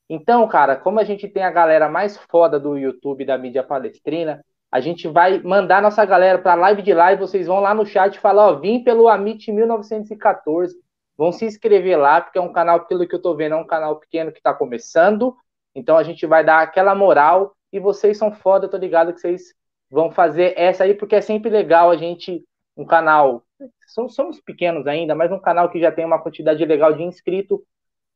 Então, 0.09 0.45
cara, 0.47 0.75
como 0.75 0.99
a 0.99 1.03
gente 1.03 1.27
tem 1.27 1.43
a 1.43 1.51
galera 1.51 1.87
mais 1.87 2.17
foda 2.29 2.59
do 2.59 2.75
YouTube 2.77 3.23
da 3.23 3.37
mídia 3.37 3.63
palestrina, 3.63 4.43
a 4.71 4.79
gente 4.79 5.07
vai 5.07 5.41
mandar 5.41 5.81
nossa 5.81 6.05
galera 6.05 6.39
para 6.39 6.55
live 6.55 6.81
de 6.81 6.93
live. 6.93 7.19
Vocês 7.19 7.47
vão 7.47 7.59
lá 7.59 7.73
no 7.73 7.85
chat 7.85 8.19
falar, 8.19 8.47
ó, 8.47 8.55
vim 8.55 8.83
pelo 8.83 9.07
Amit 9.07 9.51
1914 9.51 10.75
Vão 11.21 11.31
se 11.31 11.45
inscrever 11.45 11.99
lá, 11.99 12.19
porque 12.19 12.39
é 12.39 12.41
um 12.41 12.51
canal, 12.51 12.87
pelo 12.87 13.07
que 13.07 13.13
eu 13.13 13.21
tô 13.21 13.35
vendo, 13.35 13.53
é 13.53 13.57
um 13.57 13.67
canal 13.67 13.99
pequeno 13.99 14.31
que 14.31 14.39
está 14.39 14.55
começando. 14.55 15.35
Então 15.75 15.95
a 15.95 16.01
gente 16.01 16.25
vai 16.25 16.43
dar 16.43 16.63
aquela 16.63 16.95
moral. 16.95 17.55
E 17.71 17.79
vocês 17.79 18.17
são 18.17 18.31
foda, 18.31 18.67
tô 18.67 18.75
ligado 18.75 19.13
que 19.13 19.21
vocês 19.21 19.53
vão 19.87 20.09
fazer 20.09 20.55
essa 20.57 20.83
aí, 20.83 20.95
porque 20.95 21.15
é 21.15 21.21
sempre 21.21 21.51
legal 21.51 21.91
a 21.91 21.95
gente, 21.95 22.43
um 22.75 22.83
canal, 22.83 23.43
somos 23.85 24.41
pequenos 24.41 24.87
ainda, 24.87 25.13
mas 25.13 25.31
um 25.31 25.37
canal 25.37 25.69
que 25.69 25.79
já 25.79 25.91
tem 25.91 26.03
uma 26.05 26.19
quantidade 26.19 26.65
legal 26.65 26.91
de 26.91 27.03
inscrito, 27.03 27.63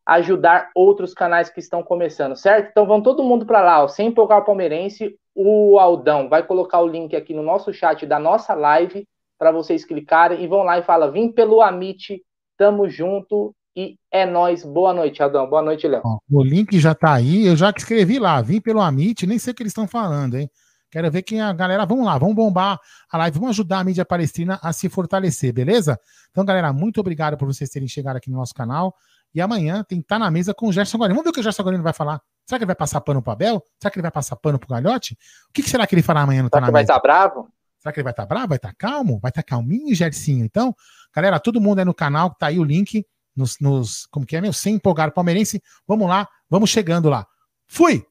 ajudar 0.04 0.72
outros 0.74 1.14
canais 1.14 1.48
que 1.48 1.60
estão 1.60 1.84
começando, 1.84 2.36
certo? 2.36 2.70
Então 2.72 2.88
vão 2.88 3.04
todo 3.04 3.24
mundo 3.24 3.46
para 3.46 3.62
lá, 3.62 3.84
ó, 3.84 3.88
sem 3.88 4.08
empolgar 4.08 4.40
o 4.40 4.46
palmeirense, 4.46 5.16
o 5.36 5.78
Aldão 5.78 6.30
vai 6.30 6.42
colocar 6.44 6.80
o 6.80 6.88
link 6.88 7.16
aqui 7.16 7.34
no 7.34 7.44
nosso 7.44 7.74
chat 7.74 8.06
da 8.06 8.18
nossa 8.18 8.54
live 8.54 9.06
para 9.38 9.52
vocês 9.52 9.84
clicarem 9.84 10.42
e 10.42 10.48
vão 10.48 10.64
lá 10.64 10.80
e 10.80 10.84
fala, 10.84 11.12
vim 11.12 11.32
pelo 11.32 11.62
Amit 11.62 12.24
Tamo 12.58 12.90
junto 12.90 13.54
e 13.76 13.98
é 14.10 14.26
nós. 14.26 14.64
Boa 14.64 14.94
noite, 14.94 15.22
Adão. 15.22 15.50
Boa 15.50 15.62
noite, 15.62 15.86
Léo. 15.88 16.02
O 16.32 16.44
link 16.44 16.80
já 16.80 16.96
tá 16.96 17.14
aí. 17.14 17.46
Eu 17.46 17.56
já 17.56 17.70
escrevi 17.76 18.18
lá. 18.18 18.42
Vim 18.42 18.62
pelo 18.62 18.80
Amit. 18.80 19.28
Nem 19.28 19.38
sei 19.38 19.52
o 19.52 19.56
que 19.56 19.62
eles 19.62 19.72
estão 19.72 19.88
falando, 19.88 20.36
hein? 20.36 20.50
Quero 20.90 21.12
ver 21.12 21.24
quem 21.24 21.42
a 21.42 21.52
galera. 21.52 21.86
Vamos 21.86 22.06
lá, 22.06 22.18
vamos 22.18 22.36
bombar 22.36 22.80
a 23.12 23.18
live, 23.18 23.38
vamos 23.38 23.50
ajudar 23.56 23.80
a 23.80 23.84
mídia 23.84 24.06
palestina 24.06 24.58
a 24.64 24.72
se 24.72 24.88
fortalecer, 24.88 25.52
beleza? 25.52 26.00
Então, 26.32 26.46
galera, 26.46 26.72
muito 26.72 27.02
obrigado 27.02 27.36
por 27.36 27.46
vocês 27.46 27.70
terem 27.70 27.88
chegado 27.88 28.16
aqui 28.16 28.30
no 28.30 28.38
nosso 28.38 28.54
canal. 28.54 28.96
E 29.34 29.42
amanhã 29.42 29.84
tem 29.84 30.00
estar 30.00 30.18
na 30.18 30.32
mesa 30.32 30.54
com 30.54 30.70
o 30.70 30.72
Gerson 30.72 30.98
Guarino. 30.98 31.16
Vamos 31.16 31.26
ver 31.26 31.32
o 31.32 31.34
que 31.34 31.42
o 31.42 31.44
Gerson 31.44 31.64
Guarino 31.64 31.84
vai 31.84 31.92
falar. 31.92 32.22
Será 32.46 32.60
que 32.60 32.64
ele 32.64 32.68
vai 32.68 32.76
passar 32.76 33.02
pano 33.02 33.22
pro 33.22 33.32
Abel? 33.32 33.64
Será 33.80 33.92
que 33.92 33.98
ele 33.98 34.04
vai 34.04 34.12
passar 34.12 34.36
pano 34.36 34.60
pro 34.60 34.70
Galhote? 34.70 35.18
O 35.50 35.54
que, 35.54 35.64
que 35.64 35.70
será 35.70 35.88
que 35.88 35.96
ele 35.96 36.04
fará 36.04 36.22
amanhã 36.22 36.44
no 36.44 36.50
Será 36.50 36.62
Tá 36.62 36.68
que 36.68 36.72
na 36.72 36.72
vai 36.72 36.84
estar 36.84 37.00
bravo? 37.00 37.50
Será 37.80 37.92
que 37.92 38.00
ele 38.00 38.04
vai 38.04 38.14
estar 38.14 38.26
bravo? 38.26 38.48
Vai 38.50 38.58
estar 38.58 38.74
calmo? 38.74 39.20
Vai 39.20 39.30
estar 39.30 39.44
calminho, 39.44 39.94
Gercinho? 39.96 40.46
Então, 40.46 40.76
galera, 41.14 41.40
todo 41.40 41.60
mundo 41.60 41.80
aí 41.80 41.86
no 41.86 41.94
canal, 41.94 42.34
tá 42.36 42.48
aí 42.48 42.60
o 42.60 42.64
link 42.64 43.06
nos, 43.36 43.60
nos 43.60 44.06
como 44.08 44.26
que 44.26 44.36
é, 44.36 44.42
meu? 44.42 44.54
Sem 44.54 44.76
empolgar 44.76 45.12
palmeirense. 45.12 45.62
Vamos 45.88 46.08
lá, 46.08 46.28
vamos 46.50 46.70
chegando 46.70 47.10
lá. 47.10 47.26
Fui! 47.68 48.06